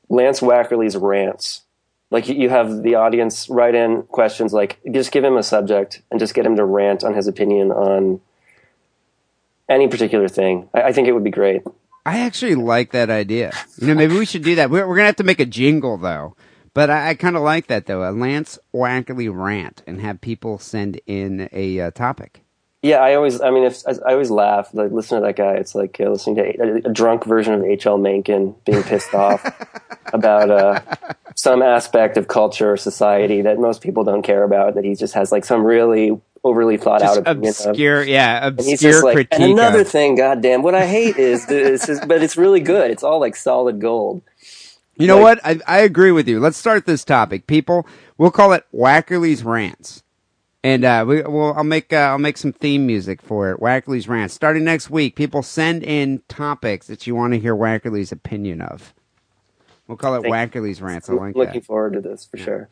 Lance 0.09 0.41
Wackerly's 0.41 0.97
rants. 0.97 1.63
Like 2.11 2.29
you- 2.29 2.37
you 2.37 2.51
have 2.51 2.83
the 2.83 2.95
audience 2.95 3.49
write 3.49 3.75
in 3.75 4.03
questions, 4.05 4.53
like 4.53 4.79
just 4.93 5.11
give 5.11 5.25
him 5.25 5.37
a 5.37 5.43
subject 5.43 6.03
and 6.11 6.21
just 6.21 6.35
get 6.35 6.47
him 6.47 6.55
to 6.57 6.65
rant 6.65 7.03
on 7.03 7.15
his 7.15 7.27
opinion 7.27 7.73
on 7.73 8.21
any 9.69 9.89
particular 9.89 10.29
thing. 10.29 10.69
I, 10.75 10.83
I 10.83 10.93
think 10.93 11.09
it 11.09 11.13
would 11.13 11.25
be 11.25 11.31
great. 11.31 11.63
I 12.05 12.21
actually 12.21 12.55
like 12.55 12.93
that 12.93 13.11
idea. 13.11 13.51
You 13.79 13.89
know, 13.89 13.95
maybe 13.95 14.17
we 14.17 14.27
should 14.27 14.45
do 14.45 14.55
that. 14.57 14.71
We're, 14.71 14.87
we're 14.87 14.95
gonna 14.97 15.07
have 15.07 15.17
to 15.17 15.25
make 15.25 15.41
a 15.41 15.47
jingle 15.47 15.97
though. 15.97 16.37
But 16.77 16.91
I, 16.91 17.09
I 17.09 17.15
kind 17.15 17.37
of 17.37 17.43
like 17.43 17.69
that 17.69 17.87
though. 17.87 18.07
A 18.07 18.13
Lance 18.13 18.59
Wackerly 18.75 19.35
rant 19.35 19.83
and 19.87 19.99
have 20.03 20.21
people 20.21 20.59
send 20.59 21.01
in 21.07 21.49
a 21.51 21.81
uh, 21.81 21.91
topic. 21.91 22.43
Yeah, 22.83 22.99
I 22.99 23.15
always, 23.15 23.41
I 23.41 23.51
mean, 23.51 23.65
if 23.65 23.79
I, 23.89 23.93
I 24.07 24.13
always 24.13 24.31
laugh, 24.31 24.69
like 24.75 24.93
listen 24.93 25.19
to 25.19 25.27
that 25.27 25.37
guy. 25.37 25.55
It's 25.55 25.75
like 25.75 25.99
uh, 25.99 26.11
listening 26.11 26.37
to 26.37 26.43
a, 26.85 26.91
a 26.91 26.93
drunk 26.93 27.25
version 27.25 27.55
of 27.55 27.65
H.L. 27.65 27.97
Mencken 27.97 28.55
being 28.67 28.83
pissed 28.83 29.15
off 29.15 29.43
about 30.13 30.51
uh, 30.51 30.81
some 31.35 31.63
aspect 31.63 32.19
of 32.19 32.29
culture 32.29 32.73
or 32.73 32.77
society 32.77 33.41
that 33.41 33.59
most 33.59 33.81
people 33.81 34.05
don't 34.05 34.21
care 34.21 34.45
about. 34.45 34.75
That 34.75 34.85
he 34.85 34.95
just 34.97 35.15
has 35.15 35.33
like 35.33 35.47
some 35.47 35.65
really 35.65 36.21
overly 36.45 36.77
thought 36.77 37.01
Just 37.01 37.21
out 37.21 37.27
opinion 37.27 37.55
of. 37.59 37.67
obscure, 37.69 38.03
yeah, 38.05 38.47
obscure 38.49 39.03
like, 39.03 39.15
critique. 39.15 39.41
and 39.41 39.53
another 39.53 39.81
of- 39.81 39.89
thing, 39.89 40.15
goddamn, 40.15 40.63
what 40.63 40.75
I 40.75 40.87
hate 40.87 41.17
is 41.17 41.47
this, 41.47 41.89
is, 41.89 42.01
but 42.01 42.23
it's 42.23 42.37
really 42.37 42.61
good. 42.61 42.91
It's 42.91 43.03
all 43.03 43.19
like 43.19 43.35
solid 43.35 43.81
gold. 43.81 44.21
You 44.97 45.07
know 45.07 45.19
Like- 45.21 45.43
what? 45.45 45.61
I, 45.67 45.79
I 45.79 45.81
agree 45.81 46.13
with 46.13 46.27
you. 46.29 46.41
Let's 46.41 46.57
start 46.57 46.87
this 46.87 47.05
topic, 47.05 47.47
people. 47.47 47.87
We'll 48.19 48.31
call 48.31 48.53
it 48.53 48.65
Wackerly's 48.75 49.45
Rants, 49.45 50.03
and 50.65 50.85
uh, 50.85 51.05
we, 51.07 51.23
we'll, 51.23 51.53
I'll 51.55 51.65
make 51.65 51.93
uh, 51.93 51.97
I'll 51.97 52.19
make 52.19 52.39
some 52.39 52.53
theme 52.53 52.87
music 52.87 53.21
for 53.21 53.51
it. 53.51 53.61
Wackerly's 53.61 54.09
Rants. 54.09 54.33
Starting 54.35 54.65
next 54.65 54.89
week, 54.89 55.15
people 55.15 55.43
send 55.43 55.83
in 55.83 56.23
topics 56.29 56.87
that 56.87 57.07
you 57.07 57.15
want 57.15 57.35
to 57.35 57.39
hear 57.39 57.55
Wackerly's 57.55 58.11
opinion 58.13 58.63
of. 58.63 58.95
We'll 59.87 59.99
call 59.99 60.17
it 60.17 60.23
Wackerly's 60.25 60.83
Rants. 60.83 61.09
I 61.09 61.13
I'm 61.13 61.19
like 61.21 61.37
looking 61.37 61.61
that. 61.61 61.65
forward 61.65 61.93
to 61.93 62.01
this 62.01 62.25
for 62.25 62.39
sure. 62.39 62.69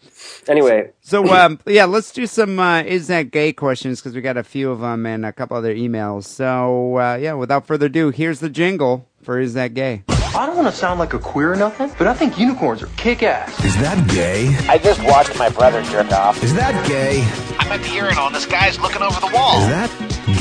Anyway, 0.48 0.90
So 1.00 1.28
um, 1.32 1.60
yeah, 1.66 1.84
let's 1.84 2.10
do 2.10 2.26
some 2.26 2.58
uh, 2.58 2.82
is 2.82 3.06
that 3.06 3.30
gay 3.30 3.52
questions 3.52 4.00
because 4.00 4.16
we 4.16 4.20
got 4.20 4.36
a 4.36 4.42
few 4.42 4.70
of 4.72 4.80
them 4.80 5.06
and 5.06 5.24
a 5.24 5.32
couple 5.32 5.56
other 5.56 5.72
emails. 5.74 6.24
So 6.24 6.96
uh, 6.98 7.14
yeah, 7.20 7.34
without 7.34 7.66
further 7.68 7.86
ado, 7.86 8.10
here's 8.10 8.40
the 8.40 8.50
jingle 8.50 9.06
for 9.22 9.38
is 9.38 9.54
that 9.54 9.74
gay. 9.74 10.02
I 10.36 10.46
don't 10.46 10.56
want 10.56 10.66
to 10.66 10.74
sound 10.74 10.98
like 10.98 11.14
a 11.14 11.18
queer 11.20 11.52
or 11.52 11.56
nothing, 11.56 11.92
but 11.96 12.08
I 12.08 12.12
think 12.12 12.36
unicorns 12.36 12.82
are 12.82 12.88
kick 12.96 13.22
ass. 13.22 13.64
Is 13.64 13.76
that 13.76 14.08
gay? 14.10 14.48
I 14.68 14.78
just 14.78 15.00
watched 15.04 15.38
my 15.38 15.48
brother 15.48 15.80
jerk 15.82 16.10
off. 16.10 16.42
Is 16.42 16.52
that 16.54 16.88
gay? 16.88 17.20
I'm 17.60 17.70
at 17.70 17.80
the 17.80 17.94
urinal 17.94 18.26
and 18.26 18.34
this 18.34 18.44
guy's 18.44 18.80
looking 18.80 19.00
over 19.00 19.20
the 19.20 19.30
wall. 19.32 19.60
Is 19.60 19.68
that 19.68 19.90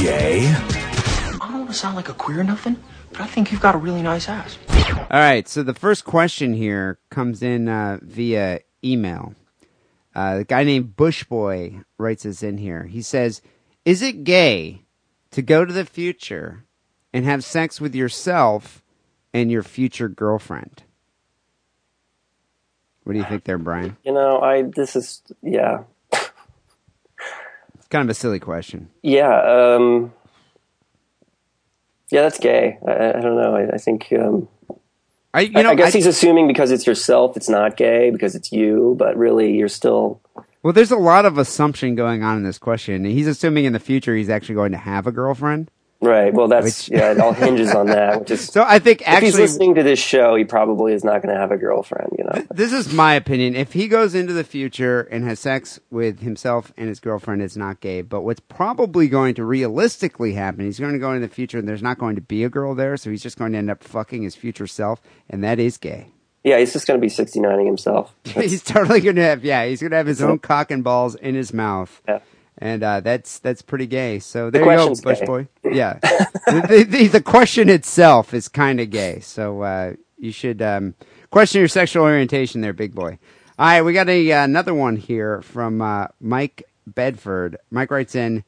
gay? 0.02 0.48
I 1.40 1.48
don't 1.48 1.60
want 1.60 1.70
to 1.70 1.76
sound 1.76 1.96
like 1.96 2.10
a 2.10 2.14
queer 2.16 2.40
or 2.40 2.44
nothing, 2.44 2.76
but 3.12 3.22
I 3.22 3.28
think 3.28 3.52
you've 3.52 3.62
got 3.62 3.76
a 3.76 3.78
really 3.78 4.02
nice 4.02 4.28
ass. 4.28 4.58
All 5.12 5.20
right, 5.20 5.48
so 5.48 5.62
the 5.62 5.76
first 5.76 6.06
question 6.06 6.56
here 6.56 6.98
comes 7.12 7.44
in 7.44 7.70
uh, 7.70 8.00
via 8.02 8.62
email. 8.84 9.36
Uh, 10.16 10.38
the 10.40 10.44
guy 10.44 10.64
named 10.64 10.96
Bushboy 10.96 11.86
writes 12.00 12.26
us 12.26 12.42
in 12.42 12.58
here. 12.58 12.86
He 12.86 13.04
says, 13.04 13.44
"Is 13.86 14.02
it 14.02 14.24
gay 14.24 14.86
to 15.30 15.44
go 15.44 15.66
to 15.66 15.74
the 15.74 15.86
future 15.86 16.66
and 17.14 17.26
have 17.26 17.44
sex 17.44 17.80
with 17.80 17.94
yourself 17.94 18.83
and 19.34 19.52
your 19.52 19.64
future 19.64 20.08
girlfriend?" 20.10 20.84
What 23.04 23.14
do 23.14 23.20
you 23.20 23.26
think 23.26 23.44
there, 23.44 23.58
Brian? 23.58 23.98
you 24.06 24.14
know, 24.14 24.40
I 24.40 24.62
this 24.62 24.96
is 24.96 25.22
yeah, 25.42 25.84
It's 26.14 27.88
kind 27.90 28.04
of 28.06 28.10
a 28.10 28.14
silly 28.14 28.40
question. 28.40 28.90
yeah, 29.02 29.76
um, 29.76 30.14
yeah. 32.10 32.22
That's 32.22 32.40
gay. 32.40 32.78
I, 32.88 33.10
I 33.10 33.22
don't 33.22 33.36
know. 33.36 33.56
I, 33.56 33.74
I 33.74 33.78
think. 33.78 34.08
Um, 34.18 34.48
I, 35.36 35.42
you 35.42 35.64
know, 35.64 35.72
I 35.72 35.76
guess 35.76 35.94
I- 35.94 35.98
he's 35.98 36.06
assuming 36.06 36.48
because 36.48 36.70
it's 36.72 36.86
yourself, 36.86 37.36
it's 37.36 37.50
not 37.50 37.76
gay 37.76 38.12
because 38.12 38.36
it's 38.36 38.52
you, 38.52 38.96
but 39.00 39.18
really 39.18 39.58
you're 39.58 39.68
still. 39.68 40.22
well, 40.62 40.74
there's 40.74 40.92
a 40.92 40.96
lot 40.96 41.26
of 41.26 41.38
assumption 41.40 41.96
going 41.96 42.22
on 42.24 42.38
in 42.38 42.44
this 42.44 42.60
question. 42.60 43.04
He's 43.04 43.28
assuming 43.28 43.66
in 43.66 43.74
the 43.74 43.80
future 43.80 44.16
he's 44.16 44.30
actually 44.30 44.56
going 44.56 44.72
to 44.74 44.78
have 44.78 45.08
a 45.08 45.12
girlfriend. 45.12 45.72
Right. 46.04 46.34
Well, 46.34 46.50
that's 46.50 46.90
yeah. 46.90 47.12
It 47.12 47.20
all 47.20 47.32
hinges 47.32 47.74
on 47.74 47.88
that. 47.88 48.20
Which 48.20 48.32
is 48.32 48.46
So 48.54 48.64
I 48.68 48.80
think 48.80 49.02
if 49.02 49.08
he's 49.08 49.16
actually 49.16 49.42
listening 49.44 49.76
to 49.76 49.84
this 49.84 50.00
show, 50.00 50.36
he 50.36 50.44
probably 50.44 50.94
is 50.94 51.04
not 51.04 51.22
going 51.22 51.34
to 51.34 51.40
have 51.40 51.52
a 51.52 51.58
girlfriend. 51.58 52.10
You 52.18 52.26
know. 52.26 52.48
This 52.52 52.74
is 52.74 52.92
my 52.94 53.14
opinion. 53.14 53.56
If 53.56 53.72
he 53.74 53.88
goes 53.88 54.14
into 54.14 54.34
the 54.34 54.44
future 54.44 55.02
and 55.02 55.24
has 55.24 55.40
sex 55.40 55.80
with 55.90 56.20
himself 56.20 56.74
and 56.78 56.90
his 56.90 57.00
girlfriend, 57.00 57.42
it's 57.42 57.56
not 57.56 57.80
gay. 57.80 58.02
But 58.02 58.22
what's 58.22 58.42
probably 58.42 59.08
going 59.08 59.36
to 59.36 59.46
realistically 59.46 60.34
happen, 60.34 60.66
he's 60.66 60.80
going 60.80 60.94
to 60.94 61.00
go 61.00 61.14
into 61.14 61.26
the 61.26 61.34
future 61.34 61.58
and 61.58 61.68
there's 61.68 61.82
not 61.82 61.98
going 61.98 62.16
to 62.16 62.22
be 62.22 62.44
a 62.44 62.50
girl 62.50 62.76
there, 62.76 62.98
so 62.98 63.10
he's 63.10 63.24
just 63.24 63.38
going 63.38 63.54
to 63.54 63.58
end 63.58 63.72
up 63.72 63.84
fucking 63.84 64.24
his 64.24 64.36
future 64.36 64.68
self, 64.68 65.02
and 65.30 65.44
that 65.44 65.60
is 65.60 65.78
gay. 65.78 66.08
Yeah, 66.44 66.60
he's 66.60 66.74
just 66.74 66.86
going 66.86 67.00
to 67.00 67.02
be 67.02 67.10
69ing 67.10 67.66
himself. 67.66 68.14
he's 68.26 68.62
totally 68.62 69.00
going 69.00 69.16
to 69.16 69.24
have, 69.24 69.46
yeah, 69.46 69.66
he's 69.66 69.80
going 69.80 69.92
to 69.92 69.98
have 69.98 70.08
his 70.08 70.22
own 70.22 70.40
cock 70.40 70.72
and 70.72 70.84
balls 70.84 71.16
in 71.16 71.36
his 71.36 71.54
mouth. 71.54 72.02
Yeah. 72.08 72.20
And 72.58 72.84
uh, 72.84 73.00
that's 73.02 73.40
that's 73.40 73.62
pretty 73.62 73.88
gay. 73.88 74.20
So 74.20 74.50
there 74.50 74.62
you 74.62 74.78
go, 74.78 74.96
Bush 74.96 75.20
gay. 75.20 75.26
boy. 75.26 75.48
Yeah, 75.72 75.98
the, 76.46 76.86
the, 76.88 77.08
the 77.08 77.22
question 77.22 77.68
itself 77.68 78.32
is 78.32 78.48
kind 78.48 78.80
of 78.80 78.92
gay. 78.92 79.22
So 79.22 79.64
uh, 79.64 79.94
you 80.20 80.32
should 80.32 80.62
um, 80.62 80.94
question 81.32 81.60
your 81.60 81.68
sexual 81.68 82.04
orientation, 82.04 82.62
there, 82.62 82.74
big 82.74 82.94
boy. 82.94 83.18
All 83.58 83.66
right, 83.66 83.82
we 83.82 83.94
got 83.94 84.10
a, 84.10 84.32
uh, 84.32 84.44
another 84.44 84.74
one 84.74 84.96
here 84.98 85.42
from 85.42 85.82
uh, 85.82 86.08
Mike 86.20 86.64
Bedford. 86.88 87.58
Mike 87.72 87.92
writes 87.92 88.16
in, 88.16 88.44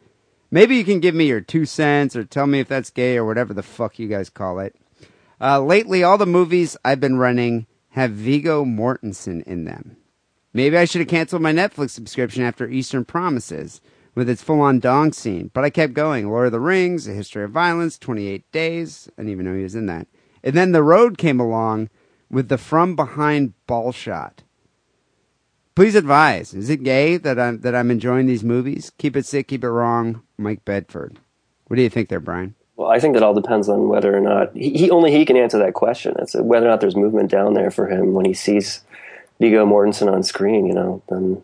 maybe 0.51 0.75
you 0.75 0.83
can 0.83 0.99
give 0.99 1.15
me 1.15 1.27
your 1.27 1.41
two 1.41 1.65
cents 1.65 2.15
or 2.15 2.23
tell 2.23 2.47
me 2.47 2.59
if 2.59 2.67
that's 2.67 2.89
gay 2.89 3.17
or 3.17 3.25
whatever 3.25 3.53
the 3.53 3.63
fuck 3.63 3.99
you 3.99 4.07
guys 4.07 4.29
call 4.29 4.59
it. 4.59 4.75
Uh, 5.39 5.61
lately, 5.61 6.03
all 6.03 6.17
the 6.17 6.25
movies 6.25 6.77
I've 6.85 6.99
been 6.99 7.17
running 7.17 7.67
have 7.89 8.11
Viggo 8.11 8.65
Mortensen 8.65 9.43
in 9.43 9.65
them. 9.65 9.97
Maybe 10.53 10.77
I 10.77 10.85
should 10.85 11.01
have 11.01 11.07
canceled 11.07 11.41
my 11.41 11.53
Netflix 11.53 11.91
subscription 11.91 12.43
after 12.43 12.69
Eastern 12.69 13.03
Promises 13.05 13.81
with 14.15 14.29
its 14.29 14.41
full 14.41 14.61
on 14.61 14.79
dong 14.79 15.11
scene, 15.11 15.51
but 15.53 15.63
I 15.63 15.69
kept 15.69 15.93
going. 15.93 16.29
Lord 16.29 16.47
of 16.47 16.51
the 16.53 16.59
Rings, 16.59 17.07
A 17.07 17.13
History 17.13 17.43
of 17.43 17.51
Violence, 17.51 17.99
28 17.99 18.49
Days. 18.51 19.09
I 19.17 19.21
didn't 19.21 19.33
even 19.33 19.45
know 19.45 19.55
he 19.55 19.63
was 19.63 19.75
in 19.75 19.85
that. 19.87 20.07
And 20.43 20.55
then 20.55 20.71
The 20.71 20.83
Road 20.83 21.17
came 21.17 21.39
along 21.39 21.89
with 22.29 22.47
the 22.47 22.57
From 22.57 22.95
Behind 22.95 23.53
ball 23.67 23.91
shot. 23.91 24.43
Please 25.75 25.95
advise. 25.95 26.53
Is 26.53 26.69
it 26.69 26.83
gay 26.83 27.17
that 27.17 27.37
I'm 27.37 27.59
that 27.59 27.75
I'm 27.75 27.91
enjoying 27.91 28.27
these 28.27 28.45
movies? 28.45 28.93
Keep 28.97 29.17
it 29.17 29.25
sick, 29.25 29.49
keep 29.49 29.61
it 29.61 29.69
wrong. 29.69 30.21
Mike 30.37 30.63
Bedford. 30.63 31.19
What 31.67 31.75
do 31.75 31.81
you 31.81 31.89
think 31.89 32.07
there, 32.07 32.21
Brian? 32.21 32.55
Well, 32.77 32.89
I 32.89 32.99
think 32.99 33.13
that 33.13 33.23
all 33.23 33.33
depends 33.33 33.67
on 33.67 33.89
whether 33.89 34.15
or 34.15 34.21
not 34.21 34.55
he, 34.55 34.71
he 34.71 34.91
only 34.91 35.11
he 35.11 35.25
can 35.25 35.35
answer 35.35 35.57
that 35.59 35.73
question. 35.73 36.15
It's 36.19 36.33
whether 36.33 36.65
or 36.65 36.69
not 36.69 36.79
there's 36.79 36.95
movement 36.95 37.29
down 37.29 37.55
there 37.55 37.71
for 37.71 37.89
him 37.89 38.13
when 38.13 38.25
he 38.25 38.33
sees 38.33 38.81
Viggo 39.39 39.65
Mortensen 39.65 40.11
on 40.11 40.23
screen. 40.23 40.65
You 40.65 40.73
know, 40.73 41.01
then 41.09 41.43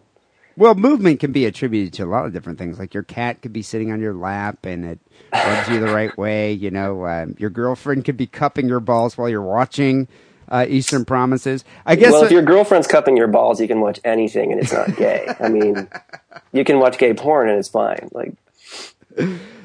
Well, 0.61 0.75
movement 0.75 1.19
can 1.19 1.31
be 1.31 1.47
attributed 1.47 1.91
to 1.93 2.03
a 2.03 2.05
lot 2.05 2.27
of 2.27 2.33
different 2.33 2.59
things. 2.59 2.77
Like 2.77 2.93
your 2.93 3.01
cat 3.01 3.41
could 3.41 3.51
be 3.51 3.63
sitting 3.63 3.91
on 3.91 3.99
your 3.99 4.13
lap 4.13 4.63
and 4.63 4.85
it 4.85 4.99
rubs 5.33 5.67
you 5.67 5.79
the 5.79 5.91
right 5.91 6.15
way. 6.15 6.53
You 6.53 6.69
know, 6.69 7.07
um, 7.07 7.35
your 7.39 7.49
girlfriend 7.49 8.05
could 8.05 8.15
be 8.15 8.27
cupping 8.27 8.67
your 8.67 8.79
balls 8.79 9.17
while 9.17 9.27
you're 9.27 9.41
watching 9.41 10.07
uh, 10.49 10.67
Eastern 10.69 11.03
Promises. 11.03 11.65
I 11.83 11.95
guess 11.95 12.11
well, 12.11 12.25
if 12.25 12.31
your 12.31 12.43
girlfriend's 12.43 12.85
cupping 12.85 13.17
your 13.17 13.27
balls, 13.27 13.59
you 13.59 13.67
can 13.67 13.81
watch 13.81 13.99
anything 14.03 14.51
and 14.51 14.61
it's 14.61 14.71
not 14.71 14.95
gay. 14.97 15.33
I 15.39 15.49
mean, 15.49 15.89
you 16.51 16.63
can 16.63 16.77
watch 16.77 16.99
gay 16.99 17.15
porn 17.15 17.49
and 17.49 17.57
it's 17.57 17.69
fine. 17.69 18.11
Like, 18.11 18.35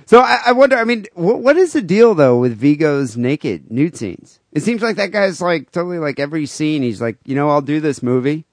so. 0.07 0.21
I, 0.21 0.45
I 0.47 0.53
wonder. 0.53 0.79
I 0.79 0.85
mean, 0.85 1.05
what, 1.13 1.41
what 1.41 1.59
is 1.59 1.75
the 1.75 1.83
deal 1.83 2.15
though 2.15 2.39
with 2.39 2.59
Viggo's 2.59 3.19
naked 3.19 3.71
nude 3.71 3.99
scenes? 3.99 4.41
It 4.53 4.63
seems 4.63 4.81
like 4.81 4.97
that 4.97 5.11
guy's 5.11 5.43
like 5.43 5.73
totally 5.73 5.99
like 5.99 6.19
every 6.19 6.47
scene. 6.47 6.81
He's 6.81 7.03
like, 7.03 7.19
you 7.27 7.35
know, 7.35 7.51
I'll 7.51 7.61
do 7.61 7.81
this 7.81 8.03
movie, 8.03 8.47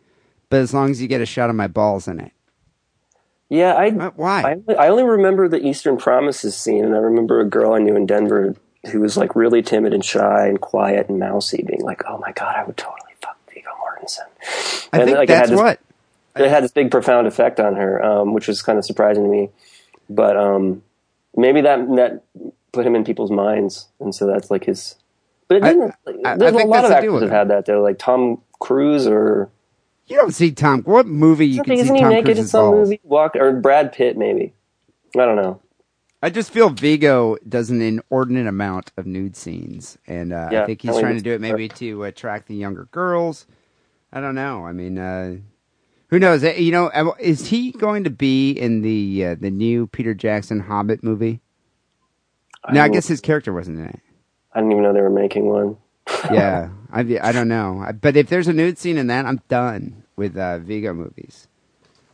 but 0.53 0.61
as 0.61 0.71
long 0.73 0.91
as 0.91 1.01
you 1.01 1.07
get 1.07 1.19
a 1.19 1.25
shot 1.25 1.49
of 1.49 1.55
my 1.55 1.67
balls 1.67 2.07
in 2.07 2.19
it. 2.19 2.31
yeah, 3.49 3.73
I 3.73 3.87
Uh, 3.89 4.11
Why? 4.15 4.57
I, 4.69 4.73
I 4.73 4.87
only 4.89 5.03
remember 5.03 5.47
the 5.47 5.57
Eastern 5.65 5.97
Promises 5.97 6.55
scene, 6.55 6.85
and 6.85 6.93
I 6.93 6.99
remember 6.99 7.39
a 7.39 7.45
girl 7.45 7.73
I 7.73 7.79
knew 7.79 7.95
in 7.95 8.05
Denver 8.05 8.55
who 8.91 8.99
was 8.99 9.17
like 9.17 9.35
really 9.35 9.61
timid 9.63 9.93
and 9.93 10.05
shy 10.05 10.45
and 10.47 10.61
quiet 10.61 11.09
and 11.09 11.17
mousy, 11.19 11.63
being 11.65 11.81
like, 11.81 12.03
"Oh 12.07 12.17
my 12.19 12.31
god, 12.33 12.55
I 12.55 12.63
would 12.65 12.77
totally 12.77 13.13
fuck 13.21 13.37
Viggo 13.51 13.69
Mortensen." 13.81 14.27
I 14.93 14.97
And, 14.99 15.05
think 15.05 15.17
like, 15.17 15.29
it 15.29 15.33
that's 15.33 15.49
this- 15.49 15.59
what. 15.59 15.79
it 16.35 16.49
had 16.49 16.63
this 16.63 16.71
big 16.71 16.91
profound 16.91 17.25
effect 17.25 17.59
on 17.59 17.75
her, 17.75 18.03
um, 18.03 18.33
which 18.33 18.47
was 18.47 18.61
kind 18.61 18.77
of 18.77 18.85
surprising 18.85 19.23
to 19.23 19.29
me. 19.29 19.49
But 20.09 20.37
um, 20.37 20.83
maybe 21.35 21.61
that 21.61 21.79
that 21.95 22.23
put 22.73 22.85
him 22.85 22.95
in 22.95 23.03
people's 23.03 23.31
minds, 23.31 23.87
and 23.99 24.13
so 24.13 24.27
that's 24.27 24.51
like 24.51 24.65
his. 24.65 24.95
But 25.47 25.57
it 25.57 25.63
didn't. 25.63 25.95
I- 26.25 26.31
I 26.33 26.37
there's 26.37 26.53
a 26.53 26.57
lot 26.65 26.85
of 26.85 26.91
actors 26.91 27.21
have 27.21 27.31
had 27.31 27.47
that 27.49 27.65
though, 27.65 27.81
like 27.81 27.97
Tom 27.97 28.41
Cruise 28.59 29.07
or 29.07 29.49
You 30.13 30.19
don't 30.19 30.31
see 30.31 30.51
Tom. 30.51 30.83
What 30.83 31.07
movie 31.07 31.47
you 31.47 31.61
I 31.61 31.63
can 31.63 31.75
see 31.75 31.81
isn't 31.81 31.95
he 31.95 32.01
Tom 32.01 32.11
naked 32.11 32.37
in 32.37 32.45
some 32.45 32.69
balls? 32.69 32.87
movie? 32.89 33.01
Walk 33.01 33.35
or 33.35 33.51
Brad 33.51 33.93
Pitt 33.93 34.15
maybe. 34.15 34.53
I 35.17 35.25
don't 35.25 35.37
know. 35.37 35.59
I 36.21 36.29
just 36.29 36.51
feel 36.51 36.69
Viggo 36.69 37.37
does 37.49 37.71
an 37.71 37.81
inordinate 37.81 38.45
amount 38.45 38.91
of 38.95 39.07
nude 39.07 39.35
scenes, 39.35 39.97
and 40.05 40.31
uh, 40.31 40.49
I 40.51 40.65
think 40.67 40.83
he's 40.83 40.91
I 40.91 40.93
mean, 40.93 41.01
trying 41.01 41.15
to 41.17 41.23
do 41.23 41.31
it 41.33 41.41
maybe 41.41 41.67
to 41.67 42.03
attract 42.03 42.47
the 42.47 42.53
younger 42.53 42.85
girls. 42.91 43.47
I 44.11 44.21
don't 44.21 44.35
know. 44.35 44.63
I 44.67 44.71
mean, 44.71 44.99
uh, 44.99 45.37
who 46.09 46.19
knows? 46.19 46.43
Uh, 46.43 46.51
You 46.51 46.71
know, 46.71 47.15
is 47.19 47.47
he 47.47 47.71
going 47.71 48.03
to 48.03 48.11
be 48.11 48.51
in 48.51 48.83
the 48.83 49.25
uh, 49.25 49.35
the 49.39 49.49
new 49.49 49.87
Peter 49.87 50.13
Jackson 50.13 50.59
Hobbit 50.59 51.03
movie? 51.03 51.41
No, 52.71 52.83
I 52.83 52.89
guess 52.89 53.07
his 53.07 53.19
character 53.19 53.51
wasn't 53.51 53.79
in 53.79 53.85
it. 53.87 53.99
I 54.53 54.59
didn't 54.59 54.73
even 54.73 54.83
know 54.83 54.93
they 54.93 55.01
were 55.01 55.09
making 55.09 55.45
one. 55.45 55.77
Yeah, 56.31 56.69
I 56.91 56.99
I 57.21 57.31
don't 57.31 57.47
know. 57.47 57.91
But 57.99 58.15
if 58.15 58.29
there's 58.29 58.47
a 58.47 58.53
nude 58.53 58.77
scene 58.77 58.97
in 58.97 59.07
that, 59.07 59.25
I'm 59.25 59.41
done 59.49 60.02
with 60.15 60.37
uh, 60.37 60.59
Viggo 60.59 60.93
movies. 60.93 61.47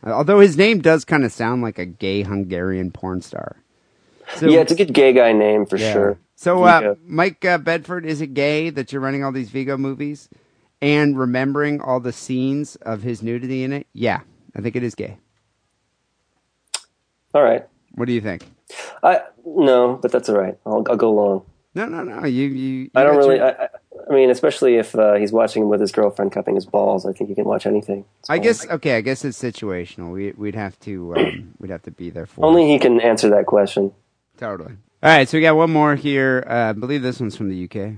Uh, 0.06 0.12
Although 0.12 0.40
his 0.40 0.56
name 0.56 0.80
does 0.80 1.04
kind 1.04 1.24
of 1.24 1.32
sound 1.32 1.62
like 1.62 1.78
a 1.78 1.86
gay 1.86 2.22
Hungarian 2.22 2.90
porn 2.92 3.22
star. 3.22 3.58
So, 4.36 4.46
yeah, 4.48 4.60
it's 4.60 4.72
a 4.72 4.76
good 4.76 4.92
gay 4.94 5.12
guy 5.12 5.32
name 5.32 5.66
for 5.66 5.78
Yeah. 5.78 5.92
sure. 5.92 6.20
So, 6.36 6.64
uh, 6.64 6.94
Mike 7.04 7.44
uh, 7.44 7.58
Bedford, 7.58 8.06
is 8.06 8.20
it 8.20 8.34
gay 8.34 8.70
that 8.70 8.92
you're 8.92 9.02
running 9.02 9.24
all 9.24 9.32
these 9.32 9.50
Viggo 9.50 9.76
movies 9.76 10.28
and 10.82 11.18
remembering 11.18 11.80
all 11.80 12.00
the 12.00 12.12
scenes 12.12 12.76
of 12.76 13.02
his 13.02 13.22
nudity 13.22 13.64
in 13.64 13.72
it? 13.72 13.86
Yeah, 13.92 14.20
I 14.56 14.60
think 14.62 14.76
it 14.76 14.82
is 14.84 14.94
gay. 14.94 15.18
all 17.34 17.42
right. 17.42 17.66
What 17.94 18.06
do 18.06 18.12
you 18.12 18.20
think? 18.20 18.44
I 19.02 19.22
no, 19.46 19.96
but 19.96 20.12
that's 20.12 20.28
all 20.28 20.38
right. 20.38 20.58
I'll, 20.66 20.84
I'll 20.90 20.96
go 20.96 21.10
along. 21.10 21.46
No, 21.74 21.86
no, 21.86 22.02
no. 22.04 22.26
You, 22.26 22.48
you. 22.48 22.90
you 22.92 22.92
I 22.94 23.04
don't 23.04 23.16
really. 23.16 23.38
your- 23.38 23.46
I, 23.62 23.68
I, 24.10 24.12
I 24.12 24.16
mean, 24.16 24.30
especially 24.30 24.76
if 24.76 24.94
uh, 24.94 25.14
he's 25.14 25.32
watching 25.32 25.62
him 25.62 25.68
with 25.68 25.80
his 25.80 25.92
girlfriend 25.92 26.32
cupping 26.32 26.56
his 26.56 26.66
balls, 26.66 27.06
I 27.06 27.12
think 27.12 27.28
he 27.28 27.36
can 27.36 27.44
watch 27.44 27.66
anything. 27.66 28.04
It's 28.20 28.30
I 28.30 28.36
fine. 28.36 28.42
guess 28.42 28.68
okay. 28.68 28.96
I 28.96 29.00
guess 29.00 29.24
it's 29.24 29.40
situational. 29.40 30.12
We, 30.12 30.32
we'd 30.32 30.54
have 30.54 30.78
to. 30.80 31.14
Um, 31.16 31.54
we'd 31.58 31.70
have 31.70 31.82
to 31.82 31.90
be 31.90 32.10
there 32.10 32.26
for. 32.26 32.42
it. 32.42 32.46
only 32.46 32.68
he 32.68 32.78
can 32.78 33.00
answer 33.00 33.28
that 33.30 33.46
question. 33.46 33.92
Totally. 34.36 34.74
All 35.02 35.10
right, 35.10 35.28
so 35.28 35.38
we 35.38 35.42
got 35.42 35.56
one 35.56 35.72
more 35.72 35.94
here. 35.96 36.44
Uh, 36.46 36.70
I 36.70 36.72
believe 36.72 37.02
this 37.02 37.20
one's 37.20 37.36
from 37.36 37.48
the 37.48 37.64
UK. 37.64 37.94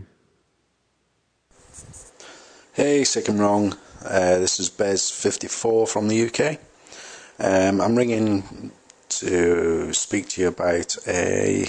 Hey, 2.74 3.04
sick 3.04 3.28
and 3.28 3.40
wrong. 3.40 3.74
Uh, 4.04 4.38
this 4.38 4.58
is 4.60 4.70
Bez54 4.70 5.88
from 5.88 6.08
the 6.08 6.26
UK. 6.26 6.58
Um, 7.38 7.80
I'm 7.80 7.96
ringing 7.96 8.72
to 9.08 9.92
speak 9.92 10.28
to 10.30 10.42
you 10.42 10.48
about 10.48 10.96
a 11.06 11.66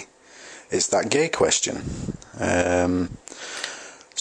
it's 0.71 0.87
that 0.87 1.09
gay 1.11 1.29
question. 1.29 1.81
Um, 2.39 3.17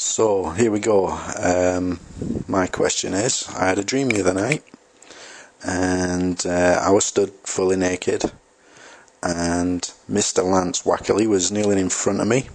so 0.03 0.51
here 0.51 0.71
we 0.71 0.81
go. 0.81 1.09
Um, 1.39 2.01
my 2.49 2.67
question 2.67 3.15
is: 3.15 3.49
I 3.57 3.69
had 3.69 3.79
a 3.79 3.85
dream 3.85 4.09
the 4.09 4.21
other 4.21 4.35
night, 4.35 4.65
and 5.65 6.45
uh, 6.45 6.81
I 6.83 6.91
was 6.91 7.05
stood 7.05 7.31
fully 7.45 7.77
naked, 7.77 8.33
and 9.23 9.81
Mr. 10.11 10.45
Lance 10.45 10.83
Wackerly 10.83 11.27
was 11.27 11.53
kneeling 11.53 11.79
in 11.79 11.89
front 11.89 12.21
of 12.21 12.27
me. 12.27 12.49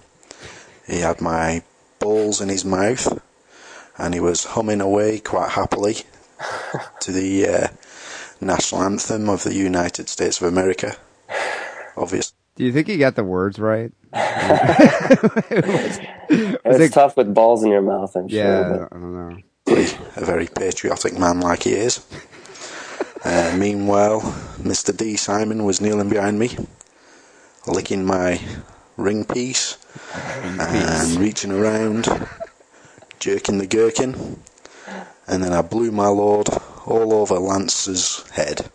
He 0.85 0.99
had 0.99 1.21
my 1.21 1.63
balls 1.99 2.39
in 2.41 2.49
his 2.49 2.63
mouth 2.63 3.21
and 3.97 4.13
he 4.13 4.19
was 4.19 4.45
humming 4.45 4.81
away 4.81 5.19
quite 5.19 5.51
happily 5.51 5.97
to 6.99 7.11
the 7.11 7.47
uh, 7.47 7.67
national 8.39 8.83
anthem 8.83 9.27
of 9.27 9.43
the 9.43 9.53
United 9.53 10.07
States 10.07 10.39
of 10.39 10.47
America. 10.47 10.95
Obviously, 11.95 12.36
Do 12.57 12.65
you 12.65 12.73
think 12.73 12.87
he 12.87 12.97
got 12.97 13.15
the 13.15 13.23
words 13.23 13.59
right? 13.59 13.91
It's 16.29 16.79
it- 16.79 16.93
tough 16.93 17.15
with 17.15 17.33
balls 17.33 17.63
in 17.63 17.69
your 17.69 17.81
mouth. 17.81 18.15
I'm 18.15 18.27
Yeah, 18.27 18.43
sure. 18.43 18.89
I 18.91 18.95
don't 18.97 19.13
know. 19.13 19.37
a 20.17 20.25
very 20.25 20.47
patriotic 20.47 21.17
man 21.17 21.39
like 21.39 21.63
he 21.63 21.73
is. 21.73 22.05
Uh, 23.23 23.55
meanwhile, 23.57 24.21
Mr. 24.59 24.95
Dee 24.95 25.15
Simon 25.15 25.63
was 25.65 25.79
kneeling 25.81 26.09
behind 26.09 26.39
me, 26.39 26.57
licking 27.65 28.05
my 28.05 28.41
ring 28.97 29.23
piece 29.23 29.77
and 30.59 31.19
reaching 31.19 31.51
around, 31.51 32.07
jerking 33.19 33.57
the 33.59 33.67
gherkin, 33.67 34.39
and 35.27 35.43
then 35.43 35.53
I 35.53 35.61
blew 35.61 35.91
my 35.91 36.07
lord 36.07 36.49
all 36.85 37.13
over 37.13 37.35
Lance's 37.39 38.27
head. 38.31 38.69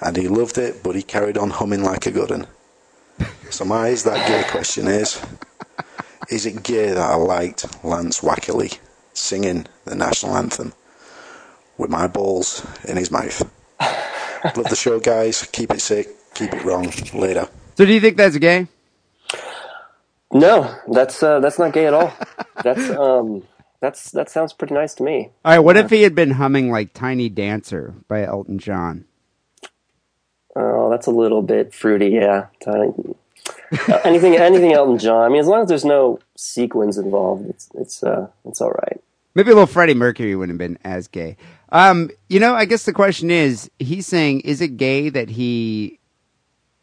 And 0.00 0.16
he 0.16 0.28
loved 0.28 0.58
it, 0.58 0.82
but 0.82 0.94
he 0.94 1.02
carried 1.02 1.36
on 1.38 1.50
humming 1.50 1.82
like 1.82 2.06
a 2.06 2.10
good 2.12 2.30
'un. 2.30 2.46
So 3.50 3.64
my 3.64 3.88
is 3.88 4.04
that 4.04 4.28
gay 4.28 4.48
question 4.50 4.86
is, 4.86 5.20
is 6.30 6.46
it 6.46 6.62
gay 6.62 6.88
that 6.88 6.98
I 6.98 7.16
liked 7.16 7.84
Lance 7.84 8.20
Wackerly 8.20 8.78
singing 9.14 9.66
the 9.84 9.94
national 9.94 10.36
anthem 10.36 10.72
with 11.76 11.90
my 11.90 12.06
balls 12.06 12.66
in 12.84 12.96
his 12.96 13.10
mouth? 13.10 13.40
Love 13.80 14.68
the 14.68 14.76
show, 14.76 15.00
guys. 15.00 15.48
Keep 15.52 15.72
it 15.72 15.80
sick. 15.80 16.08
Keep 16.34 16.54
it 16.54 16.64
wrong. 16.64 16.92
Later. 17.14 17.48
So 17.76 17.84
do 17.84 17.92
you 17.92 18.00
think 18.00 18.16
that's 18.16 18.36
gay? 18.36 18.68
No, 20.32 20.74
that's 20.92 21.22
uh, 21.22 21.40
that's 21.40 21.58
not 21.58 21.72
gay 21.72 21.86
at 21.86 21.94
all. 21.94 22.12
that's 22.62 22.90
um, 22.90 23.42
that's 23.80 24.10
that 24.12 24.28
sounds 24.30 24.52
pretty 24.52 24.74
nice 24.74 24.94
to 24.96 25.02
me. 25.02 25.30
All 25.44 25.52
right. 25.52 25.58
What 25.58 25.76
if 25.76 25.90
he 25.90 26.02
had 26.02 26.14
been 26.14 26.32
humming 26.32 26.70
like 26.70 26.92
"Tiny 26.92 27.28
Dancer" 27.28 27.94
by 28.08 28.24
Elton 28.24 28.58
John? 28.58 29.06
Oh, 30.54 30.90
that's 30.90 31.06
a 31.06 31.12
little 31.12 31.42
bit 31.42 31.72
fruity, 31.72 32.08
yeah. 32.08 32.46
Tiny- 32.60 32.92
Uh, 33.72 34.00
anything, 34.04 34.36
anything 34.36 34.72
Elton 34.72 34.98
John. 34.98 35.24
I 35.24 35.28
mean, 35.28 35.40
as 35.40 35.46
long 35.46 35.62
as 35.62 35.68
there's 35.68 35.84
no 35.84 36.18
sequins 36.36 36.98
involved, 36.98 37.48
it's 37.48 37.68
it's 37.74 38.02
uh, 38.02 38.28
it's 38.44 38.60
all 38.60 38.70
right. 38.70 39.00
Maybe 39.34 39.50
a 39.50 39.54
little 39.54 39.66
Freddie 39.66 39.94
Mercury 39.94 40.34
wouldn't 40.34 40.60
have 40.60 40.68
been 40.68 40.78
as 40.84 41.06
gay. 41.06 41.36
Um, 41.70 42.10
you 42.28 42.40
know, 42.40 42.54
I 42.54 42.64
guess 42.64 42.84
the 42.84 42.92
question 42.92 43.30
is, 43.30 43.70
he's 43.78 44.06
saying, 44.06 44.40
is 44.40 44.60
it 44.60 44.76
gay 44.76 45.10
that 45.10 45.28
he 45.28 45.98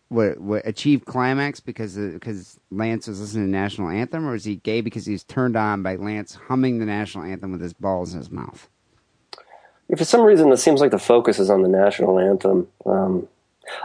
what, 0.09 0.39
what 0.39 0.65
achieved 0.65 1.05
climax 1.05 1.59
because 1.59 1.95
because 1.97 2.59
Lance 2.71 3.07
was 3.07 3.19
listening 3.19 3.45
to 3.45 3.51
national 3.51 3.89
anthem, 3.89 4.25
or 4.25 4.35
is 4.35 4.45
he 4.45 4.57
gay 4.57 4.81
because 4.81 5.05
he's 5.05 5.23
turned 5.23 5.55
on 5.55 5.83
by 5.83 5.95
Lance 5.95 6.35
humming 6.47 6.79
the 6.79 6.85
national 6.85 7.23
anthem 7.23 7.51
with 7.51 7.61
his 7.61 7.73
balls 7.73 8.13
in 8.13 8.19
his 8.19 8.31
mouth? 8.31 8.69
If 9.89 9.99
for 9.99 10.05
some 10.05 10.21
reason 10.21 10.51
it 10.51 10.57
seems 10.57 10.81
like 10.81 10.91
the 10.91 10.99
focus 10.99 11.39
is 11.39 11.49
on 11.49 11.61
the 11.61 11.67
national 11.67 12.19
anthem, 12.19 12.67
um, 12.85 13.27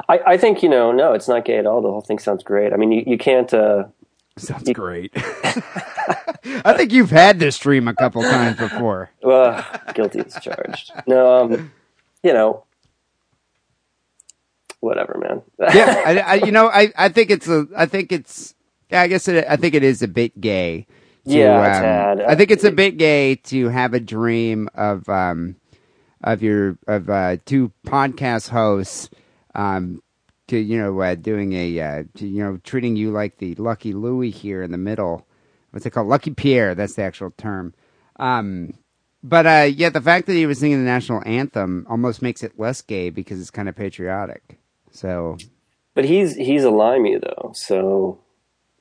I, 0.09 0.19
I 0.27 0.37
think 0.37 0.63
you 0.63 0.69
know, 0.69 0.93
no, 0.93 1.13
it's 1.13 1.29
not 1.29 1.45
gay 1.45 1.59
at 1.59 1.67
all. 1.67 1.83
The 1.83 1.91
whole 1.91 2.01
thing 2.01 2.19
sounds 2.19 2.43
great. 2.43 2.73
I 2.73 2.77
mean, 2.77 2.93
you, 2.93 3.05
you 3.07 3.19
can't. 3.19 3.53
Uh, 3.53 3.85
Sounds 4.37 4.71
great. 4.73 5.13
I 6.65 6.73
think 6.75 6.93
you've 6.93 7.11
had 7.11 7.39
this 7.39 7.59
dream 7.59 7.89
a 7.89 7.95
couple 7.95 8.23
times 8.23 8.57
before. 8.59 9.11
uh, 9.25 9.63
guilty 9.93 10.21
as 10.21 10.39
charged. 10.41 10.93
No, 11.07 11.43
um, 11.43 11.73
you 12.23 12.33
know, 12.33 12.65
whatever, 14.81 15.19
man. 15.19 15.43
yeah, 15.75 16.03
I, 16.07 16.19
I, 16.19 16.35
you 16.35 16.53
know, 16.53 16.69
I, 16.69 16.93
I 16.97 17.09
think 17.11 17.31
it's 17.31 17.49
a, 17.49 17.67
I 17.77 17.87
think 17.87 18.13
it's, 18.13 18.55
yeah, 18.91 19.03
I 19.03 19.09
guess 19.09 19.29
it, 19.29 19.45
I 19.49 19.57
think 19.57 19.75
it 19.75 19.83
is 19.83 20.01
a 20.03 20.09
bit 20.09 20.41
gay. 20.41 20.87
to, 21.27 21.33
Yeah, 21.33 22.13
um. 22.13 22.23
I 22.27 22.35
think 22.35 22.51
it's 22.51 22.65
a 22.65 22.73
bit 22.73 22.97
gay 22.97 23.35
to 23.37 23.69
have 23.69 23.93
a 23.93 24.01
dream 24.01 24.71
of, 24.75 25.07
um, 25.09 25.57
of 26.23 26.43
your 26.43 26.77
of 26.87 27.09
uh, 27.09 27.37
two 27.47 27.73
podcast 27.87 28.51
hosts, 28.51 29.11
um, 29.55 30.03
to 30.49 30.59
you 30.59 30.79
know, 30.79 31.01
uh, 31.01 31.15
doing 31.15 31.53
a, 31.53 31.81
uh, 31.81 32.03
to, 32.17 32.27
you 32.27 32.43
know, 32.43 32.59
treating 32.65 32.97
you 32.97 33.11
like 33.11 33.39
the 33.39 33.55
Lucky 33.55 33.93
Louie 33.93 34.31
here 34.31 34.63
in 34.63 34.73
the 34.73 34.79
middle. 34.79 35.27
What's 35.71 35.87
it 35.87 35.91
called? 35.91 36.09
Lucky 36.09 36.33
Pierre. 36.33 36.75
That's 36.75 36.95
the 36.95 37.03
actual 37.03 37.33
term. 37.37 37.75
Um, 38.17 38.75
but 39.23 39.47
uh, 39.47 39.69
yeah, 39.73 39.91
the 39.91 40.01
fact 40.01 40.27
that 40.27 40.33
he 40.33 40.47
was 40.47 40.59
singing 40.59 40.79
the 40.79 40.91
national 40.91 41.23
anthem 41.27 41.87
almost 41.89 42.23
makes 42.23 42.43
it 42.43 42.59
less 42.59 42.83
gay 42.83 43.11
because 43.11 43.41
it's 43.41 43.51
kind 43.51 43.69
of 43.69 43.77
patriotic. 43.77 44.59
So 44.91 45.37
But 45.95 46.05
he's 46.05 46.35
he's 46.37 46.65
a 46.65 46.71
limey 46.71 47.19
though, 47.19 47.53
so 47.55 48.19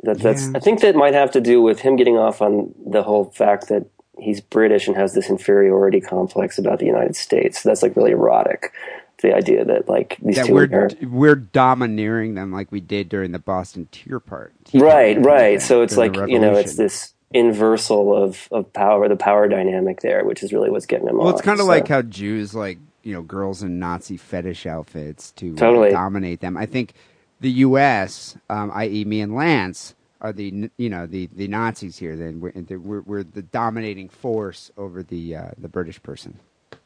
that 0.03 0.19
that's. 0.19 0.47
Yeah. 0.47 0.53
I 0.55 0.59
think 0.59 0.81
that 0.81 0.95
might 0.95 1.13
have 1.13 1.31
to 1.31 1.41
do 1.41 1.61
with 1.61 1.81
him 1.81 1.95
getting 1.95 2.17
off 2.17 2.41
on 2.41 2.73
the 2.85 3.03
whole 3.03 3.25
fact 3.25 3.67
that 3.69 3.85
he's 4.17 4.41
British 4.41 4.87
and 4.87 4.95
has 4.95 5.13
this 5.13 5.29
inferiority 5.29 6.01
complex 6.01 6.57
about 6.57 6.79
the 6.79 6.85
United 6.85 7.15
States. 7.15 7.61
So 7.61 7.69
that's 7.69 7.83
like 7.83 7.95
really 7.95 8.11
erotic. 8.11 8.73
The 9.21 9.33
idea 9.35 9.65
that 9.65 9.89
like 9.89 10.17
these 10.21 10.35
that 10.37 10.47
two 10.47 10.53
we're 10.53 10.69
are 10.73 10.89
we're 11.07 11.35
domineering 11.35 12.35
them 12.35 12.51
like 12.53 12.71
we 12.71 12.79
did 12.79 13.09
during 13.09 13.31
the 13.31 13.39
Boston 13.39 13.87
Tea 13.91 14.11
Party. 14.25 14.53
right, 14.75 15.17
right. 15.23 15.61
So 15.61 15.81
it's 15.81 15.97
like 15.97 16.15
you 16.15 16.39
know, 16.39 16.55
it's 16.55 16.75
this 16.77 17.13
inversal 17.35 18.15
of 18.17 18.47
of 18.51 18.71
power, 18.73 19.07
the 19.07 19.15
power 19.15 19.47
dynamic 19.47 20.01
there, 20.01 20.23
which 20.25 20.41
is 20.43 20.53
really 20.53 20.69
what's 20.69 20.85
getting 20.85 21.05
them. 21.05 21.17
Well, 21.17 21.27
off. 21.27 21.33
it's 21.35 21.41
kind 21.41 21.59
of 21.59 21.65
So- 21.65 21.69
like 21.69 21.87
how 21.87 22.01
Jews 22.01 22.53
like 22.55 22.77
you 23.03 23.13
know 23.13 23.21
girls 23.21 23.61
in 23.63 23.79
Nazi 23.79 24.17
fetish 24.17 24.65
outfits 24.65 25.31
to 25.33 25.53
uh, 25.53 25.57
Totally. 25.57 25.89
dominate 25.91 26.39
them. 26.41 26.55
I 26.57 26.65
think 26.65 26.93
the 27.41 27.51
U.S., 27.51 28.37
um, 28.49 28.69
i.e., 28.73 29.05
me 29.05 29.21
and 29.21 29.33
Lance, 29.35 29.95
are 30.21 30.33
the 30.33 30.69
you 30.77 30.89
know 30.89 31.05
the, 31.07 31.27
the 31.35 31.47
Nazis 31.47 31.97
here. 31.97 32.15
Then 32.15 32.39
we're, 32.41 32.51
the- 32.51 32.77
we're 32.77 33.01
we're 33.01 33.23
the 33.23 33.41
dominating 33.41 34.09
force 34.09 34.71
over 34.77 35.03
the 35.03 35.35
uh, 35.35 35.51
the 35.57 35.69
British 35.69 36.01
person. 36.03 36.39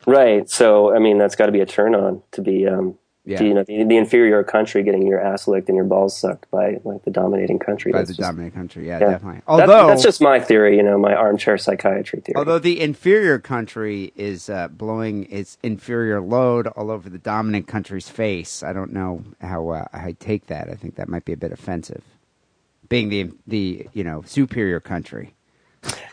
Right. 0.06 0.50
So, 0.50 0.94
I 0.96 1.00
mean, 1.00 1.18
that's 1.18 1.36
got 1.36 1.46
to 1.48 1.52
be 1.52 1.62
a 1.62 1.66
turn 1.66 1.96
on 1.96 2.22
to 2.32 2.42
be, 2.42 2.68
um, 2.68 2.98
Yeah. 3.26 3.38
to, 3.38 3.46
you 3.46 3.54
know, 3.54 3.64
the, 3.64 3.84
the 3.86 3.96
inferior 3.96 4.44
country 4.44 4.84
getting 4.84 5.08
your 5.08 5.22
ass 5.22 5.48
licked 5.48 5.70
and 5.70 5.78
your 5.78 5.86
balls 5.86 6.18
sucked 6.18 6.52
by 6.52 6.82
like 6.84 7.04
the 7.06 7.12
dominating 7.12 7.58
country. 7.58 7.94
By 7.94 8.00
That's 8.00 8.10
the 8.10 8.16
just- 8.16 8.28
dominant 8.28 8.54
country, 8.54 8.86
yeah, 8.88 9.00
yeah. 9.00 9.12
definitely. 9.12 9.38
That- 9.40 9.44
Although 9.48 9.88
that's 9.88 10.04
just 10.04 10.20
my 10.22 10.42
theory, 10.42 10.76
you 10.76 10.84
know, 10.84 10.98
my 10.98 11.16
armchair 11.16 11.58
psychiatry 11.58 12.20
theory. 12.20 12.36
Although 12.36 12.60
the 12.60 12.82
inferior 12.82 13.40
country 13.40 14.12
is 14.18 14.50
uh, 14.50 14.68
blowing 14.68 15.26
its 15.32 15.58
inferior 15.64 16.20
load 16.20 16.68
all 16.68 16.92
over 16.92 17.10
the 17.10 17.18
dominant 17.18 17.68
country's 17.68 18.10
face, 18.10 18.62
I 18.62 18.74
don't 18.74 18.92
know 18.92 19.24
how 19.40 19.70
uh, 19.70 19.86
I 19.94 20.18
take 20.20 20.48
that. 20.48 20.70
I 20.70 20.74
think 20.76 20.96
that 20.96 21.08
might 21.08 21.24
be 21.24 21.32
a 21.32 21.38
bit 21.38 21.54
offensive, 21.54 22.04
being 22.90 23.08
the 23.08 23.32
the 23.48 23.88
you 23.94 24.04
know 24.04 24.24
superior 24.26 24.82
country. 24.82 25.34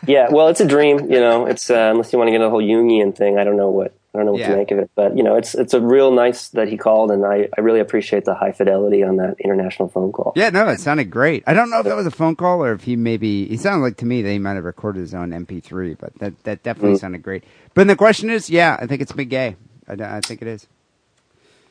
Yeah, 0.07 0.29
well, 0.31 0.49
it's 0.49 0.61
a 0.61 0.67
dream, 0.67 1.11
you 1.11 1.21
know. 1.21 1.47
It's 1.47 1.71
uh, 1.71 1.91
unless 1.93 2.13
you 2.13 2.19
want 2.19 2.29
to 2.29 2.33
get 2.33 2.41
a 2.41 2.51
whole 2.51 2.63
Jungian 2.63 3.15
thing, 3.17 3.39
I 3.39 3.45
don't 3.45 3.57
know 3.57 3.71
what 3.71 3.95
I 4.15 4.19
don't 4.19 4.27
know 4.27 4.33
what 4.33 4.41
Yeah. 4.41 4.49
to 4.51 4.57
make 4.57 4.71
of 4.71 4.79
it. 4.79 4.91
But 4.95 5.17
you 5.17 5.23
know, 5.23 5.37
it's 5.37 5.55
it's 5.55 5.75
a 5.75 5.81
real 5.81 6.11
nice 6.11 6.49
that 6.49 6.69
he 6.69 6.77
called, 6.77 7.11
and 7.11 7.25
I 7.25 7.49
I 7.57 7.61
really 7.61 7.81
appreciate 7.81 8.25
the 8.25 8.35
high 8.35 8.53
fidelity 8.53 9.03
on 9.05 9.17
that 9.17 9.37
international 9.41 9.89
phone 9.89 10.11
call. 10.13 10.33
Yeah, 10.37 10.51
no, 10.51 10.69
it 10.69 10.81
sounded 10.81 11.11
great. 11.11 11.45
I 11.47 11.55
don't 11.55 11.71
know 11.71 11.79
if 11.81 11.85
that 11.87 11.97
was 11.97 12.07
a 12.07 12.11
phone 12.11 12.37
call 12.37 12.65
or 12.65 12.73
if 12.73 12.83
he 12.85 12.97
maybe 12.97 13.47
he 13.47 13.57
sounded 13.57 13.83
like 13.85 13.97
to 13.99 14.07
me 14.07 14.23
that 14.23 14.31
he 14.31 14.39
might 14.39 14.55
have 14.55 14.65
recorded 14.65 15.01
his 15.01 15.15
own 15.15 15.31
MP3, 15.31 15.97
but 15.99 16.19
that 16.19 16.43
that 16.45 16.63
definitely 16.63 16.97
Mm. 16.97 17.01
sounded 17.01 17.23
great. 17.23 17.45
But 17.75 17.87
the 17.87 17.97
question 17.97 18.31
is, 18.31 18.51
yeah, 18.51 18.77
I 18.81 18.87
think 18.87 19.01
it's 19.03 19.13
big 19.13 19.31
gay. 19.31 19.57
I, 19.89 19.93
I 19.93 20.21
think 20.21 20.43
it 20.43 20.49
is. 20.49 20.67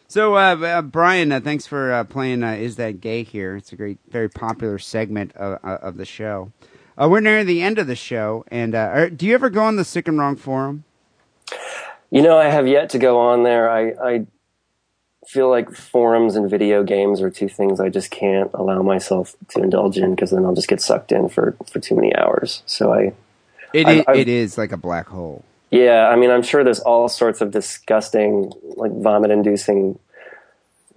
So, 0.08 0.36
uh, 0.38 0.56
uh, 0.56 0.82
Brian, 0.82 1.32
uh, 1.32 1.40
thanks 1.40 1.68
for 1.68 1.92
uh, 1.94 2.04
playing 2.04 2.42
uh, 2.44 2.54
"Is 2.54 2.78
That 2.78 3.00
Gay?" 3.00 3.22
here. 3.22 3.56
It's 3.56 3.72
a 3.72 3.76
great, 3.76 4.00
very 4.10 4.28
popular 4.28 4.80
segment 4.80 5.36
of, 5.36 5.60
uh, 5.64 5.78
of 5.84 5.98
the 5.98 6.06
show. 6.06 6.52
Uh, 7.00 7.08
we're 7.10 7.20
near 7.22 7.44
the 7.44 7.62
end 7.62 7.80
of 7.80 7.88
the 7.88 7.96
show, 7.96 8.44
and 8.50 8.76
uh, 8.76 8.78
are, 8.94 9.10
do 9.10 9.26
you 9.26 9.34
ever 9.34 9.50
go 9.50 9.64
on 9.64 9.76
the 9.78 9.86
Sick 9.86 10.08
and 10.08 10.18
Wrong 10.20 10.36
forum? 10.36 10.84
You 12.12 12.22
know, 12.22 12.38
I 12.38 12.46
have 12.50 12.68
yet 12.68 12.90
to 12.92 13.00
go 13.00 13.20
on 13.20 13.44
there. 13.44 13.70
I, 13.70 13.92
I 13.92 14.26
feel 15.28 15.50
like 15.50 15.72
forums 15.74 16.36
and 16.36 16.50
video 16.50 16.84
games 16.84 17.22
are 17.22 17.30
two 17.30 17.48
things 17.48 17.80
I 17.80 17.90
just 17.90 18.12
can't 18.12 18.52
allow 18.54 18.82
myself 18.82 19.36
to 19.50 19.62
indulge 19.62 19.98
in 19.98 20.16
because 20.16 20.32
then 20.32 20.44
I'll 20.44 20.56
just 20.56 20.68
get 20.68 20.82
sucked 20.82 21.12
in 21.12 21.30
for, 21.30 21.56
for 21.72 21.80
too 21.80 21.96
many 21.96 22.14
hours. 22.16 22.64
So 22.66 22.92
I, 22.94 23.14
It 23.74 23.86
I've- 23.88 24.04
i- 24.08 24.16
it 24.16 24.28
is 24.28 24.58
like 24.58 24.72
a 24.72 24.78
black 24.78 25.08
hole. 25.08 25.46
yeah, 25.72 26.10
I 26.10 26.16
mean, 26.18 26.32
I'm 26.32 26.42
sure 26.42 26.64
there's 26.64 26.80
all 26.80 27.08
sorts 27.08 27.40
of 27.42 27.52
disgusting, 27.52 28.52
like 28.76 28.92
vomit 28.92 29.30
inducing, 29.32 30.00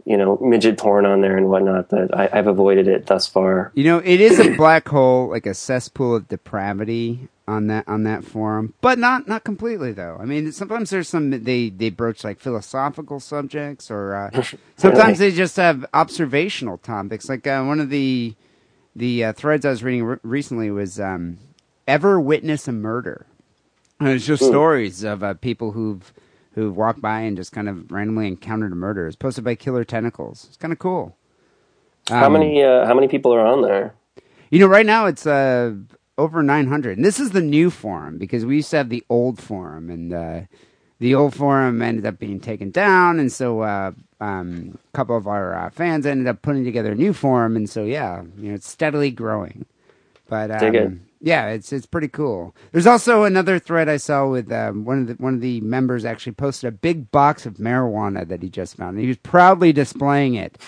you 0.04 0.16
know, 0.16 0.38
midget 0.40 0.78
porn 0.78 1.06
on 1.06 1.20
there 1.20 1.36
and 1.36 1.48
whatnot, 1.48 1.88
but 1.88 2.16
I, 2.16 2.28
I've 2.32 2.46
avoided 2.46 2.88
it 2.88 3.06
thus 3.06 3.26
far. 3.26 3.72
You 3.74 3.84
know, 3.84 3.98
it 3.98 4.20
is 4.20 4.38
a 4.38 4.44
black 4.44 4.88
hole, 4.88 5.28
like 5.28 5.46
a 5.46 5.54
cesspool 5.54 6.16
of 6.16 6.28
depravity 6.28 7.28
on 7.48 7.66
that 7.68 7.88
on 7.88 8.04
that 8.04 8.24
forum, 8.24 8.74
but 8.80 8.98
not 8.98 9.26
not 9.28 9.44
completely 9.44 9.92
though. 9.92 10.16
I 10.20 10.24
mean, 10.24 10.52
sometimes 10.52 10.90
there's 10.90 11.08
some 11.08 11.30
they 11.30 11.70
they 11.70 11.90
broach 11.90 12.24
like 12.24 12.38
philosophical 12.40 13.20
subjects, 13.20 13.90
or 13.90 14.14
uh, 14.14 14.42
sometimes 14.76 15.18
they 15.18 15.30
just 15.30 15.56
have 15.56 15.86
observational 15.94 16.78
topics. 16.78 17.28
Like 17.28 17.46
uh, 17.46 17.62
one 17.64 17.80
of 17.80 17.90
the 17.90 18.34
the 18.94 19.24
uh, 19.24 19.32
threads 19.32 19.64
I 19.64 19.70
was 19.70 19.82
reading 19.82 20.04
re- 20.04 20.18
recently 20.22 20.70
was 20.70 21.00
um, 21.00 21.38
ever 21.88 22.20
witness 22.20 22.68
a 22.68 22.72
murder. 22.72 23.26
And 24.00 24.10
it's 24.10 24.26
just 24.26 24.42
Hmm. 24.42 24.48
stories 24.48 25.02
of 25.04 25.22
uh, 25.22 25.34
people 25.34 25.72
who've 25.72 26.12
who've 26.54 26.76
walked 26.76 27.00
by 27.02 27.20
and 27.20 27.36
just 27.36 27.52
kind 27.52 27.68
of 27.68 27.90
randomly 27.92 28.28
encountered 28.28 28.72
a 28.72 28.76
murder. 28.76 29.06
It's 29.06 29.16
posted 29.16 29.44
by 29.44 29.54
Killer 29.56 29.84
Tentacles. 29.84 30.46
It's 30.48 30.56
kind 30.58 30.72
of 30.72 30.78
cool. 30.80 31.16
how 32.20 32.28
Um, 32.28 32.30
many, 32.30 32.62
uh, 32.62 32.86
how 32.86 32.94
many 32.94 33.08
people 33.08 33.34
are 33.34 33.46
on 33.46 33.62
there? 33.62 33.94
You 34.50 34.60
know, 34.60 34.68
right 34.68 34.86
now 34.86 35.06
it's 35.06 35.26
uh, 35.26 35.74
over 36.18 36.42
900. 36.42 36.98
And 36.98 37.04
this 37.06 37.20
is 37.20 37.32
the 37.32 37.42
new 37.42 37.70
forum 37.70 38.18
because 38.18 38.46
we 38.46 38.56
used 38.56 38.70
to 38.72 38.78
have 38.78 38.90
the 38.90 39.04
old 39.10 39.40
forum, 39.40 39.90
and 39.90 40.12
uh, 40.14 40.40
the 41.00 41.14
old 41.14 41.34
forum 41.34 41.82
ended 41.82 42.06
up 42.06 42.18
being 42.18 42.40
taken 42.40 42.70
down. 42.70 43.20
And 43.20 43.32
so 43.32 43.60
uh, 43.62 43.92
um, 44.20 44.78
a 44.94 44.96
couple 44.96 45.16
of 45.16 45.28
our 45.28 45.54
uh, 45.54 45.70
fans 45.70 46.06
ended 46.06 46.28
up 46.28 46.42
putting 46.42 46.64
together 46.64 46.92
a 46.92 46.96
new 46.96 47.12
forum. 47.14 47.56
And 47.56 47.70
so, 47.70 47.84
yeah, 47.84 48.22
you 48.38 48.50
know, 48.50 48.54
it's 48.54 48.70
steadily 48.70 49.10
growing. 49.10 49.66
But 50.28 50.50
um, 50.50 50.60
Dig 50.60 50.74
it. 50.74 50.92
Yeah, 51.22 51.48
it's 51.48 51.72
it's 51.72 51.86
pretty 51.86 52.08
cool. 52.08 52.54
There's 52.72 52.86
also 52.86 53.22
another 53.22 53.60
thread 53.60 53.88
I 53.88 53.96
saw 53.96 54.26
with 54.26 54.50
um, 54.50 54.84
one 54.84 55.02
of 55.02 55.06
the 55.06 55.14
one 55.14 55.34
of 55.34 55.40
the 55.40 55.60
members 55.60 56.04
actually 56.04 56.32
posted 56.32 56.68
a 56.68 56.76
big 56.76 57.12
box 57.12 57.46
of 57.46 57.54
marijuana 57.54 58.26
that 58.26 58.42
he 58.42 58.48
just 58.48 58.76
found. 58.76 58.98
He 58.98 59.06
was 59.06 59.18
proudly 59.18 59.72
displaying 59.72 60.34
it, 60.34 60.58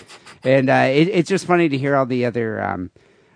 and 0.43 0.69
uh, 0.69 0.87
it, 0.89 1.09
it's 1.09 1.29
just 1.29 1.45
funny 1.45 1.67
to 1.67 1.77
hear 1.77 1.97
all 1.97 2.05
the 2.05 2.25
other 2.25 2.63
um, 2.63 2.89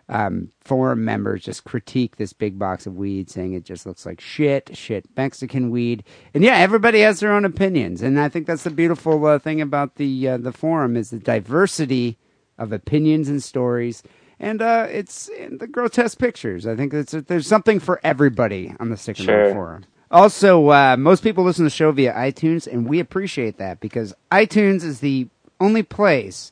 um, 0.07 0.51
forum 0.61 1.03
members 1.03 1.43
just 1.43 1.65
critique 1.65 2.15
this 2.15 2.31
big 2.31 2.57
box 2.57 2.87
of 2.87 2.95
weed, 2.95 3.29
saying 3.29 3.51
it 3.51 3.65
just 3.65 3.85
looks 3.85 4.05
like 4.05 4.21
shit, 4.21 4.75
shit 4.77 5.05
Mexican 5.17 5.71
weed. 5.71 6.05
And 6.33 6.41
yeah, 6.41 6.55
everybody 6.55 7.01
has 7.01 7.19
their 7.19 7.33
own 7.33 7.43
opinions, 7.43 8.01
and 8.01 8.17
I 8.17 8.29
think 8.29 8.47
that's 8.47 8.63
the 8.63 8.69
beautiful 8.69 9.25
uh, 9.25 9.39
thing 9.39 9.59
about 9.59 9.95
the 9.95 10.29
uh, 10.29 10.37
the 10.37 10.53
forum 10.53 10.95
is 10.95 11.09
the 11.09 11.19
diversity 11.19 12.17
of 12.57 12.71
opinions 12.71 13.27
and 13.27 13.43
stories. 13.43 14.03
And 14.39 14.61
uh, 14.61 14.87
it's 14.89 15.29
the 15.51 15.67
grotesque 15.67 16.17
pictures. 16.17 16.65
I 16.65 16.75
think 16.75 16.93
it's, 16.93 17.11
there's 17.11 17.47
something 17.47 17.79
for 17.79 17.99
everybody 18.03 18.73
on 18.79 18.89
the 18.89 18.97
Sick 18.97 19.19
and 19.19 19.27
Wrong 19.27 19.53
forum. 19.53 19.85
Also, 20.11 20.69
uh, 20.69 20.95
most 20.97 21.23
people 21.23 21.43
listen 21.43 21.63
to 21.63 21.67
the 21.67 21.75
show 21.75 21.91
via 21.91 22.13
iTunes, 22.13 22.65
and 22.65 22.87
we 22.87 22.99
appreciate 22.99 23.57
that 23.57 23.79
because 23.79 24.13
iTunes 24.31 24.83
is 24.83 25.01
the 25.01 25.27
only 25.59 25.83
place. 25.83 26.51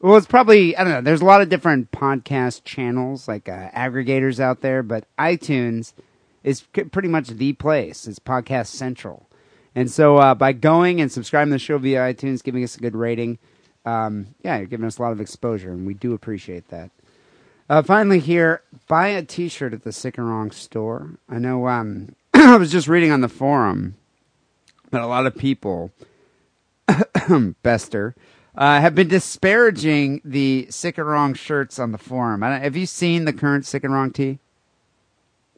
Well, 0.00 0.16
it's 0.16 0.26
probably 0.26 0.76
I 0.76 0.82
don't 0.82 0.92
know. 0.92 1.00
There's 1.00 1.20
a 1.20 1.24
lot 1.24 1.40
of 1.40 1.48
different 1.48 1.92
podcast 1.92 2.64
channels, 2.64 3.28
like 3.28 3.48
uh, 3.48 3.70
aggregators 3.70 4.40
out 4.40 4.60
there, 4.60 4.82
but 4.82 5.04
iTunes 5.18 5.92
is 6.42 6.64
c- 6.74 6.84
pretty 6.84 7.08
much 7.08 7.28
the 7.28 7.52
place. 7.52 8.06
It's 8.08 8.18
podcast 8.18 8.66
central, 8.66 9.28
and 9.76 9.90
so 9.90 10.16
uh, 10.16 10.34
by 10.34 10.52
going 10.52 11.00
and 11.00 11.10
subscribing 11.10 11.50
to 11.50 11.54
the 11.54 11.58
show 11.60 11.78
via 11.78 12.00
iTunes, 12.00 12.42
giving 12.42 12.64
us 12.64 12.76
a 12.76 12.80
good 12.80 12.96
rating, 12.96 13.38
um, 13.86 14.34
yeah, 14.42 14.58
you're 14.58 14.66
giving 14.66 14.86
us 14.86 14.98
a 14.98 15.02
lot 15.02 15.12
of 15.12 15.20
exposure, 15.20 15.70
and 15.70 15.86
we 15.86 15.94
do 15.94 16.14
appreciate 16.14 16.68
that. 16.68 16.90
Uh, 17.72 17.80
finally, 17.80 18.18
here, 18.18 18.60
buy 18.86 19.08
a 19.08 19.22
T-shirt 19.22 19.72
at 19.72 19.82
the 19.82 19.92
Sick 19.92 20.18
and 20.18 20.28
Wrong 20.28 20.50
store. 20.50 21.12
I 21.26 21.38
know. 21.38 21.68
Um, 21.68 22.14
I 22.34 22.58
was 22.58 22.70
just 22.70 22.86
reading 22.86 23.10
on 23.10 23.22
the 23.22 23.30
forum 23.30 23.94
that 24.90 25.00
a 25.00 25.06
lot 25.06 25.24
of 25.24 25.38
people, 25.38 25.90
Bester, 27.62 28.14
uh, 28.54 28.78
have 28.78 28.94
been 28.94 29.08
disparaging 29.08 30.20
the 30.22 30.66
Sick 30.68 30.98
and 30.98 31.06
Wrong 31.06 31.32
shirts 31.32 31.78
on 31.78 31.92
the 31.92 31.98
forum. 31.98 32.42
I 32.42 32.50
don't, 32.50 32.62
have 32.62 32.76
you 32.76 32.84
seen 32.84 33.24
the 33.24 33.32
current 33.32 33.64
Sick 33.64 33.84
and 33.84 33.94
Wrong 33.94 34.10
tee? 34.10 34.38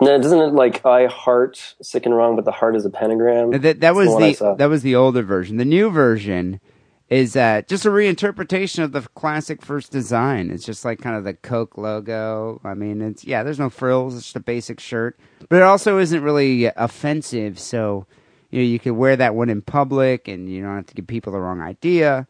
No, 0.01 0.16
doesn't 0.16 0.39
it 0.39 0.53
like 0.53 0.86
I 0.86 1.07
heart 1.07 1.74
sick 1.82 2.07
and 2.07 2.16
wrong, 2.16 2.36
but 2.36 2.45
the 2.45 2.53
heart 2.53 2.77
is 2.77 2.85
a 2.85 2.91
pentagram? 2.91 3.51
That 3.51 3.81
that 3.81 3.95
was 3.97 4.09
I 4.09 4.35
the, 4.35 4.55
that 4.55 4.66
was 4.66 4.82
the 4.82 4.95
older 4.95 5.23
version. 5.23 5.57
The 5.57 5.65
new 5.65 5.91
version 5.91 6.61
is 7.10 7.36
uh, 7.36 7.62
just 7.68 7.85
a 7.85 7.90
reinterpretation 7.90 8.82
of 8.82 8.93
the 8.93 9.02
classic 9.14 9.62
first 9.62 9.93
design. 9.93 10.51
It's 10.51 10.64
just 10.64 10.85
like 10.85 11.01
kind 11.01 11.16
of 11.16 11.24
the 11.24 11.35
Coke 11.35 11.76
logo. 11.76 12.60
I 12.64 12.74
mean, 12.74 13.02
it's 13.02 13.24
yeah, 13.24 13.43
there's 13.43 13.59
no 13.59 13.70
frills. 13.70 14.16
It's 14.16 14.24
just 14.24 14.36
a 14.36 14.40
basic 14.40 14.81
shirt, 14.81 15.18
but 15.48 15.56
it 15.56 15.62
also 15.62 15.98
isn't 15.98 16.22
really 16.22 16.66
offensive. 16.76 17.59
So 17.59 18.06
you 18.51 18.60
know, 18.60 18.66
you 18.66 18.78
could 18.78 18.93
wear 18.93 19.16
that 19.16 19.35
one 19.35 19.51
in 19.51 19.62
public, 19.62 20.28
and 20.28 20.48
you 20.48 20.62
don't 20.62 20.76
have 20.76 20.86
to 20.86 20.94
give 20.94 21.06
people 21.06 21.32
the 21.32 21.40
wrong 21.40 21.60
idea. 21.60 22.26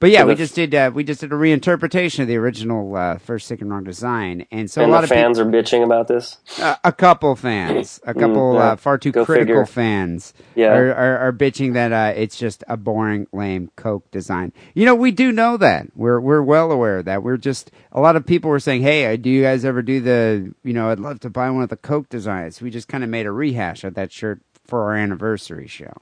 But 0.00 0.10
yeah, 0.10 0.22
we 0.22 0.36
just 0.36 0.54
did 0.54 0.72
uh, 0.76 0.92
we 0.94 1.02
just 1.02 1.20
did 1.22 1.32
a 1.32 1.34
reinterpretation 1.34 2.20
of 2.20 2.28
the 2.28 2.36
original 2.36 2.94
uh, 2.94 3.18
first 3.18 3.48
sick 3.48 3.60
and 3.60 3.68
wrong 3.68 3.82
design, 3.82 4.46
and 4.52 4.70
so 4.70 4.80
and 4.82 4.92
a 4.92 4.94
lot 4.94 5.00
the 5.00 5.06
of 5.06 5.08
fans 5.10 5.40
are 5.40 5.44
bitching 5.44 5.82
about 5.82 6.06
this. 6.06 6.36
uh, 6.60 6.76
a 6.84 6.92
couple 6.92 7.34
fans, 7.34 7.98
a 8.04 8.14
couple 8.14 8.54
yeah. 8.54 8.60
uh, 8.60 8.76
far 8.76 8.96
too 8.96 9.10
Go 9.10 9.24
critical 9.24 9.54
figure. 9.54 9.66
fans, 9.66 10.34
Yeah. 10.54 10.68
are, 10.68 10.94
are 10.94 11.18
are 11.18 11.32
bitching 11.32 11.72
that 11.72 11.92
uh, 11.92 12.12
it's 12.16 12.36
just 12.38 12.62
a 12.68 12.76
boring, 12.76 13.26
lame 13.32 13.72
Coke 13.74 14.08
design. 14.12 14.52
You 14.72 14.84
know, 14.86 14.94
we 14.94 15.10
do 15.10 15.32
know 15.32 15.56
that. 15.56 15.88
We're 15.96 16.20
we're 16.20 16.42
well 16.42 16.70
aware 16.70 16.98
of 16.98 17.06
that. 17.06 17.24
We're 17.24 17.36
just 17.36 17.72
a 17.90 18.00
lot 18.00 18.14
of 18.14 18.24
people 18.24 18.50
were 18.50 18.60
saying, 18.60 18.82
"Hey, 18.82 19.12
uh, 19.12 19.16
do 19.16 19.28
you 19.28 19.42
guys 19.42 19.64
ever 19.64 19.82
do 19.82 19.98
the? 20.00 20.54
You 20.62 20.74
know, 20.74 20.90
I'd 20.90 21.00
love 21.00 21.18
to 21.20 21.30
buy 21.30 21.50
one 21.50 21.64
of 21.64 21.70
the 21.70 21.76
Coke 21.76 22.08
designs." 22.08 22.62
We 22.62 22.70
just 22.70 22.86
kind 22.86 23.02
of 23.02 23.10
made 23.10 23.26
a 23.26 23.32
rehash 23.32 23.82
of 23.82 23.94
that 23.94 24.12
shirt 24.12 24.42
for 24.64 24.84
our 24.84 24.94
anniversary 24.94 25.66
show. 25.66 25.92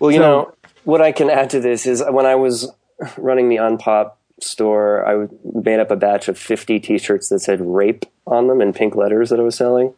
Well, 0.00 0.10
you 0.10 0.16
So- 0.18 0.22
know, 0.22 0.52
what 0.82 1.00
I 1.00 1.12
can 1.12 1.30
add 1.30 1.50
to 1.50 1.60
this 1.60 1.86
is 1.86 2.02
when 2.10 2.26
I 2.26 2.34
was 2.34 2.72
running 3.16 3.48
the 3.48 3.56
Unpop 3.56 4.12
store, 4.40 5.06
I 5.06 5.26
made 5.64 5.80
up 5.80 5.90
a 5.90 5.96
batch 5.96 6.28
of 6.28 6.38
50 6.38 6.78
t-shirts 6.80 7.28
that 7.28 7.40
said 7.40 7.60
rape 7.60 8.06
on 8.26 8.46
them 8.46 8.60
in 8.60 8.72
pink 8.72 8.94
letters 8.94 9.30
that 9.30 9.40
I 9.40 9.42
was 9.42 9.56
selling. 9.56 9.94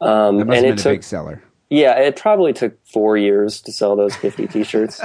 That 0.00 0.06
Um, 0.06 0.36
must 0.36 0.48
and 0.48 0.54
have 0.54 0.64
it 0.64 0.68
been 0.68 0.72
a 0.72 0.76
took 0.76 0.92
big 0.92 1.02
seller. 1.04 1.42
yeah, 1.70 1.98
it 1.98 2.16
probably 2.16 2.52
took 2.52 2.74
four 2.86 3.16
years 3.16 3.60
to 3.62 3.72
sell 3.72 3.96
those 3.96 4.14
50 4.16 4.46
t-shirts. 4.48 5.00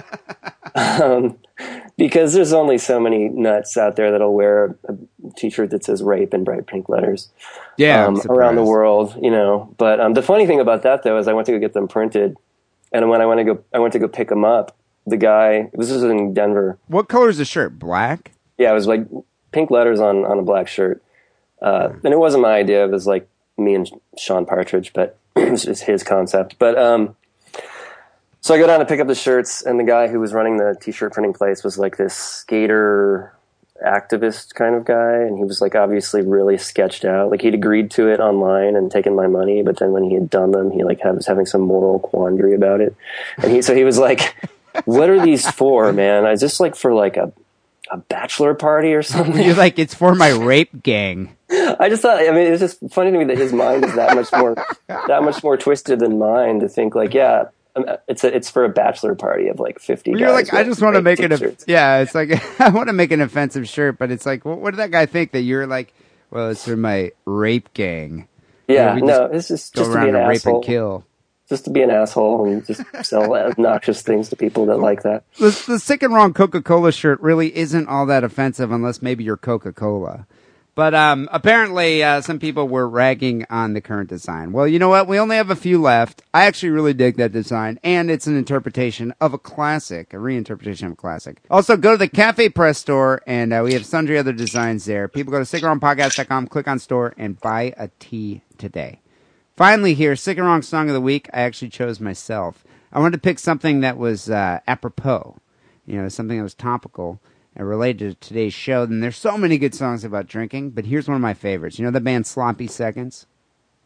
um, 0.76 1.38
because 1.98 2.34
there's 2.34 2.54
only 2.54 2.78
so 2.78 3.00
many 3.00 3.30
nuts 3.30 3.78
out 3.78 3.96
there 3.96 4.12
that'll 4.12 4.34
wear 4.34 4.76
a 4.90 4.96
t-shirt 5.38 5.70
that 5.70 5.84
says 5.86 6.02
rape 6.04 6.34
in 6.34 6.44
bright 6.44 6.66
pink 6.68 6.90
letters. 6.90 7.30
Yeah, 7.78 8.06
um, 8.06 8.22
around 8.30 8.56
the 8.56 8.64
world, 8.64 9.16
you 9.22 9.32
know. 9.32 9.74
But 9.78 10.00
um, 10.00 10.14
the 10.14 10.22
funny 10.22 10.46
thing 10.46 10.60
about 10.60 10.84
that 10.84 11.04
though 11.04 11.18
is 11.18 11.28
I 11.28 11.34
went 11.34 11.46
to 11.48 11.52
go 11.54 11.60
get 11.60 11.74
them 11.74 11.88
printed, 11.88 12.38
and 12.92 13.10
when 13.10 13.22
I 13.22 13.26
went 13.26 13.40
to 13.40 13.44
go, 13.46 13.64
I 13.74 13.80
went 13.80 13.94
to 13.94 14.00
go 14.00 14.08
pick 14.08 14.30
them 14.30 14.44
up. 14.46 14.76
The 15.06 15.18
guy, 15.18 15.70
this 15.74 15.92
was 15.92 16.04
in 16.04 16.34
Denver. 16.34 16.78
What 16.88 17.10
color 17.10 17.30
is 17.30 17.38
the 17.38 17.46
shirt? 17.46 17.78
Black. 17.78 18.32
Yeah, 18.58 18.72
it 18.72 18.74
was 18.74 18.88
like 18.88 19.06
pink 19.52 19.70
letters 19.70 20.00
on 20.00 20.26
on 20.26 20.40
a 20.40 20.44
black 20.44 20.68
shirt, 20.68 21.04
uh, 21.62 21.90
and 22.04 22.14
it 22.14 22.20
wasn't 22.20 22.44
my 22.44 22.54
idea. 22.54 22.86
It 22.86 22.92
was 22.92 23.06
like 23.08 23.28
me 23.58 23.76
and 23.76 23.90
Shaun 24.18 24.46
Partridge, 24.46 24.94
but 24.94 25.18
it 25.36 25.52
was 25.52 25.64
just 25.64 25.84
his 25.84 26.04
concept. 26.04 26.58
But 26.60 26.78
um, 26.78 27.16
so 28.42 28.54
I 28.54 28.58
go 28.58 28.68
down 28.68 28.80
to 28.80 28.86
pick 28.86 29.00
up 29.00 29.08
the 29.08 29.16
shirts, 29.16 29.62
and 29.62 29.80
the 29.80 29.84
guy 29.84 30.08
who 30.08 30.20
was 30.20 30.34
running 30.34 30.58
the 30.58 30.76
t-shirt 30.82 31.14
printing 31.14 31.34
place 31.34 31.64
was 31.64 31.78
like 31.78 31.98
this 31.98 32.14
skater 32.14 33.34
activist 33.86 34.54
kind 34.54 34.76
of 34.76 34.86
guy, 34.86 35.14
and 35.14 35.38
he 35.38 35.44
was 35.44 35.62
like 35.62 35.76
obviously 35.76 36.22
really 36.22 36.58
sketched 36.58 37.06
out. 37.06 37.32
Like 37.32 37.42
he'd 37.42 37.54
agreed 37.54 37.92
to 37.92 38.08
it 38.10 38.20
online 38.20 38.76
and 38.76 38.92
taken 38.92 39.16
my 39.16 39.28
money, 39.28 39.62
but 39.62 39.78
then 39.80 39.92
when 39.92 40.04
he 40.04 40.16
had 40.16 40.30
done 40.30 40.52
them, 40.52 40.72
he 40.72 40.84
like 40.84 41.02
had, 41.02 41.16
was 41.16 41.28
having 41.28 41.46
some 41.46 41.62
moral 41.62 42.00
quandary 42.00 42.54
about 42.54 42.82
it, 42.82 42.96
and 43.38 43.52
he 43.52 43.62
so 43.62 43.76
he 43.76 43.84
was 43.84 43.98
like, 43.98 44.36
"What 44.86 45.10
are 45.10 45.24
these 45.24 45.50
for, 45.50 45.92
man? 45.94 46.26
I 46.26 46.36
just 46.36 46.60
like 46.60 46.76
for 46.76 46.94
like 46.94 47.18
a." 47.18 47.32
A 47.92 47.98
bachelor 47.98 48.56
party 48.56 48.94
or 48.94 49.04
something. 49.04 49.44
You're 49.44 49.56
like, 49.56 49.78
it's 49.78 49.94
for 49.94 50.16
my 50.16 50.30
rape 50.30 50.82
gang. 50.82 51.36
I 51.52 51.90
just 51.90 52.02
thought. 52.02 52.18
I 52.18 52.32
mean, 52.32 52.52
it's 52.52 52.62
just 52.62 52.80
funny 52.92 53.12
to 53.12 53.18
me 53.18 53.26
that 53.26 53.38
his 53.38 53.52
mind 53.52 53.84
is 53.84 53.94
that 53.96 54.16
much 54.16 54.32
more 54.32 54.56
that 54.88 55.22
much 55.22 55.44
more 55.44 55.58
twisted 55.58 56.00
than 56.00 56.18
mine. 56.18 56.62
To 56.62 56.70
think 56.70 56.96
like, 56.96 57.14
yeah, 57.14 57.50
um, 57.76 57.86
it's 58.08 58.24
a, 58.24 58.36
it's 58.36 58.50
for 58.50 58.64
a 58.66 58.70
bachelor 58.70 59.16
party 59.16 59.48
of 59.48 59.60
like 59.60 59.80
fifty. 59.80 60.12
You're 60.12 60.30
guys 60.30 60.52
like, 60.52 60.54
I 60.54 60.64
just 60.64 60.82
want 60.82 60.96
to 60.96 61.02
make 61.02 61.20
it 61.20 61.32
a 61.32 61.56
yeah. 61.68 62.00
It's 62.00 62.16
like 62.16 62.32
I 62.62 62.70
want 62.70 62.88
to 62.88 62.94
make 62.94 63.12
an 63.12 63.22
offensive 63.22 63.68
shirt, 63.68 63.98
but 63.98 64.12
it's 64.12 64.26
like, 64.26 64.46
well, 64.46 64.56
what 64.56 64.72
did 64.72 64.78
that 64.78 64.92
guy 64.92 65.06
think 65.06 65.32
that 65.32 65.42
you're 65.42 65.68
like? 65.68 65.94
Well, 66.30 66.50
it's 66.50 66.66
for 66.66 66.78
my 66.78 67.12
rape 67.26 67.74
gang. 67.74 68.28
Yeah, 68.68 68.96
we 68.96 69.02
no, 69.02 69.26
it's 69.26 69.48
just 69.48 69.74
go 69.74 69.82
just 69.82 69.92
to 69.92 69.98
around 69.98 70.06
be 70.06 70.10
an 70.10 70.16
and 70.16 70.30
rape 70.30 70.46
and 70.46 70.64
kill. 70.64 71.06
Just 71.54 71.66
to 71.66 71.70
be 71.70 71.84
an 71.84 71.92
asshole 71.92 72.46
and 72.46 72.66
just 72.66 72.82
sell 73.04 73.32
obnoxious 73.36 74.02
things 74.02 74.28
to 74.30 74.36
people 74.36 74.66
that 74.66 74.78
like 74.78 75.04
that. 75.04 75.24
The, 75.38 75.64
the 75.68 75.78
sick 75.78 76.02
and 76.02 76.12
wrong 76.12 76.34
Coca 76.34 76.64
Cola 76.64 76.92
shirt 76.92 77.22
really 77.22 77.56
isn't 77.56 77.88
all 77.88 78.08
that 78.08 78.24
offensive 78.24 78.72
unless 78.72 79.04
maybe 79.04 79.24
you're 79.24 79.38
Coca 79.38 79.72
Cola. 79.72 80.26
But 80.74 80.96
um, 80.96 81.30
apparently, 81.32 82.04
uh, 82.04 82.22
some 82.22 82.40
people 82.40 82.68
were 82.68 82.90
ragging 82.90 83.46
on 83.52 83.74
the 83.74 83.82
current 83.82 84.10
design. 84.10 84.52
Well, 84.52 84.68
you 84.68 84.80
know 84.80 84.90
what? 84.90 85.08
We 85.08 85.20
only 85.20 85.36
have 85.36 85.52
a 85.52 85.56
few 85.56 85.80
left. 85.80 86.24
I 86.34 86.46
actually 86.46 86.72
really 86.72 86.96
dig 86.96 87.18
that 87.18 87.32
design, 87.32 87.80
and 87.84 88.10
it's 88.10 88.26
an 88.26 88.36
interpretation 88.36 89.14
of 89.22 89.36
a 89.36 89.38
classic, 89.38 90.12
a 90.16 90.18
reinterpretation 90.18 90.88
of 90.88 90.94
a 90.94 90.96
classic. 90.96 91.42
Also, 91.52 91.78
go 91.78 91.92
to 91.92 91.98
the 91.98 92.08
Cafe 92.08 92.50
Press 92.50 92.80
store, 92.80 93.22
and 93.28 93.54
uh, 93.54 93.62
we 93.64 93.74
have 93.74 93.86
sundry 93.86 94.18
other 94.18 94.34
designs 94.34 94.86
there. 94.86 95.08
People 95.08 95.32
go 95.32 95.38
to 95.38 95.46
sickandwrongpodcast.com, 95.46 96.48
click 96.48 96.68
on 96.68 96.80
store, 96.80 97.14
and 97.20 97.40
buy 97.40 97.76
a 97.78 97.90
tee 98.00 98.42
today. 98.58 99.03
Finally, 99.64 99.94
here, 99.94 100.14
sick 100.14 100.38
and 100.38 100.46
wrong 100.46 100.62
song 100.62 100.90
of 100.90 100.94
the 100.94 101.00
week. 101.00 101.30
I 101.32 101.44
actually 101.44 101.70
chose 101.70 102.02
myself. 102.02 102.66
I 102.92 103.00
wanted 103.00 103.14
to 103.14 103.22
pick 103.22 103.40
something 103.40 103.80
that 103.80 103.98
was 103.98 104.30
uh, 104.30 104.60
apropos, 104.68 105.38
you 105.86 105.96
know, 105.96 106.10
something 106.10 106.36
that 106.36 106.44
was 106.44 106.54
topical 106.54 107.22
and 107.56 107.66
related 107.66 108.20
to 108.20 108.28
today's 108.28 108.54
show. 108.54 108.84
And 108.84 109.02
there's 109.02 109.16
so 109.16 109.38
many 109.38 109.58
good 109.58 109.74
songs 109.74 110.04
about 110.04 110.28
drinking, 110.28 110.72
but 110.72 110.88
here's 110.88 111.08
one 111.08 111.16
of 111.16 111.22
my 111.22 111.34
favorites. 111.34 111.80
You 111.80 111.86
know 111.86 111.92
the 111.92 112.02
band 112.02 112.28
Sloppy 112.28 112.68
Seconds? 112.68 113.26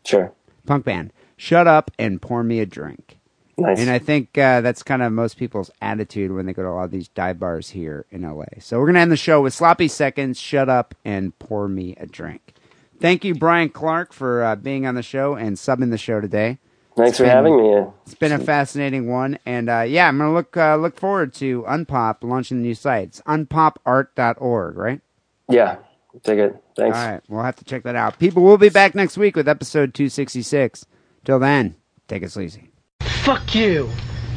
Sure. 0.03 0.33
Punk 0.65 0.83
band. 0.83 1.13
Shut 1.35 1.67
up 1.67 1.91
and 1.99 2.19
pour 2.23 2.43
me 2.43 2.59
a 2.59 2.65
drink. 2.65 3.19
Nice. 3.55 3.77
And 3.79 3.91
I 3.91 3.99
think 3.99 4.35
uh, 4.35 4.61
that's 4.61 4.81
kind 4.81 5.03
of 5.03 5.13
most 5.13 5.37
people's 5.37 5.69
attitude 5.79 6.31
when 6.31 6.47
they 6.47 6.53
go 6.53 6.63
to 6.63 6.69
a 6.69 6.71
lot 6.71 6.85
of 6.85 6.91
these 6.91 7.09
dive 7.09 7.37
bars 7.37 7.69
here 7.69 8.07
in 8.09 8.23
LA. 8.23 8.45
So 8.61 8.79
we're 8.79 8.85
going 8.85 8.95
to 8.95 9.01
end 9.01 9.11
the 9.11 9.15
show 9.15 9.43
with 9.43 9.53
Sloppy 9.53 9.89
Seconds, 9.89 10.39
Shut 10.39 10.69
Up, 10.69 10.95
and 11.05 11.37
Pour 11.37 11.67
Me 11.67 11.95
a 11.99 12.07
Drink. 12.07 12.55
Thank 12.99 13.24
you, 13.24 13.36
Brian 13.36 13.69
Clarke, 13.69 14.11
for 14.14 14.44
uh, 14.44 14.56
being 14.56 14.86
on 14.88 14.95
the 14.95 15.03
show 15.03 15.36
and 15.36 15.56
subbing 15.56 15.91
the 15.91 15.98
show 15.98 16.19
today. 16.19 16.57
Thanks 16.95 17.10
It's 17.11 17.18
for 17.19 17.24
been- 17.26 17.32
having 17.32 17.57
me. 17.57 17.86
It's 18.06 18.15
been 18.15 18.32
a 18.32 18.40
fascinating 18.40 19.07
one, 19.07 19.38
and 19.45 19.69
uh, 19.69 19.82
yeah, 19.82 20.07
I'm 20.07 20.18
gonna 20.18 20.34
look 20.34 20.57
uh, 20.57 20.76
look 20.78 20.99
forward 20.99 21.34
to 21.36 21.61
Unpop 21.68 22.18
launching 22.24 22.57
the 22.57 22.64
new 22.64 22.74
site. 22.74 23.10
It's 23.10 23.22
unpopart.org, 23.22 24.78
right? 24.78 25.02
Yeah, 25.48 25.78
take 26.24 26.40
it. 26.40 26.56
Thanks. 26.76 26.98
All 26.98 27.07
right, 27.11 27.22
we'll 27.28 27.44
have 27.44 27.56
to 27.57 27.65
check 27.65 27.84
that 27.84 27.95
out. 27.95 28.18
People, 28.18 28.44
we'll 28.44 28.57
be 28.57 28.69
back 28.69 28.95
next 28.95 29.15
week 29.18 29.36
with 29.36 29.48
episode 29.48 29.94
266. 29.94 30.86
Till 31.24 31.38
then, 31.40 31.76
take 32.07 32.24
it 32.24 32.32
sleazy. 32.32 32.72
Fuck 33.02 33.53
you. 33.53 33.90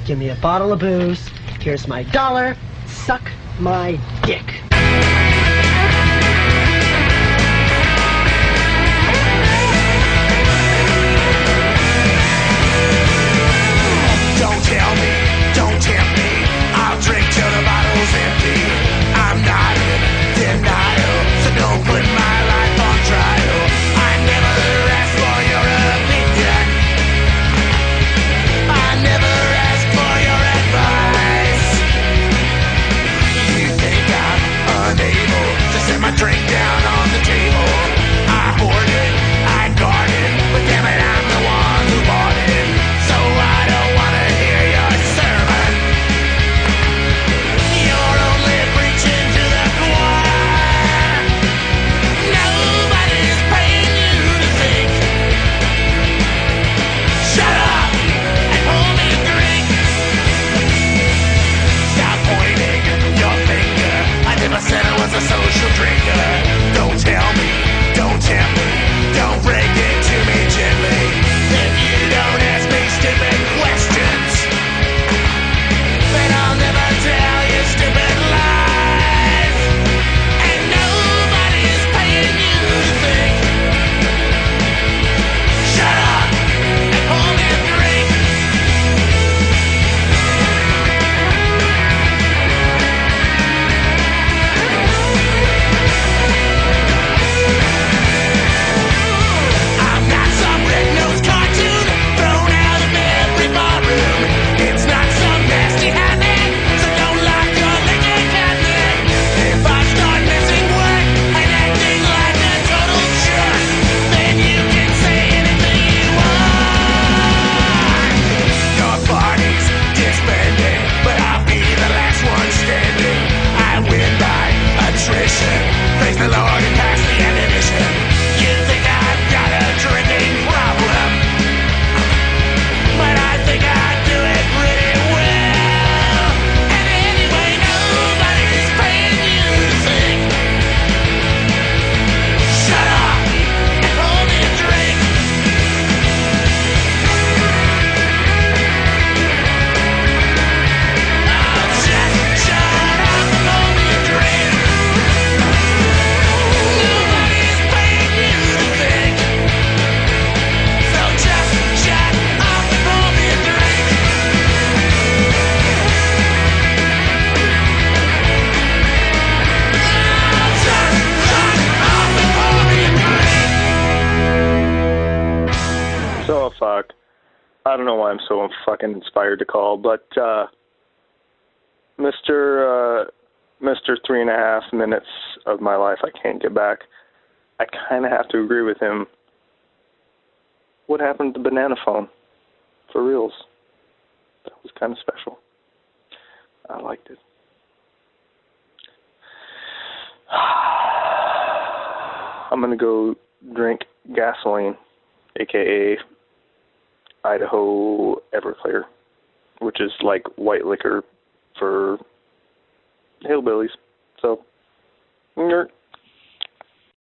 Give 0.04 0.18
me 0.18 0.28
a 0.28 0.36
bottle 0.36 0.72
of 0.72 0.80
booze. 0.80 1.28
Here's 1.60 1.88
my 1.88 2.02
dollar. 2.04 2.56
Suck 2.86 3.22
my 3.58 3.98
dick. 4.24 4.44
Tell 14.70 14.99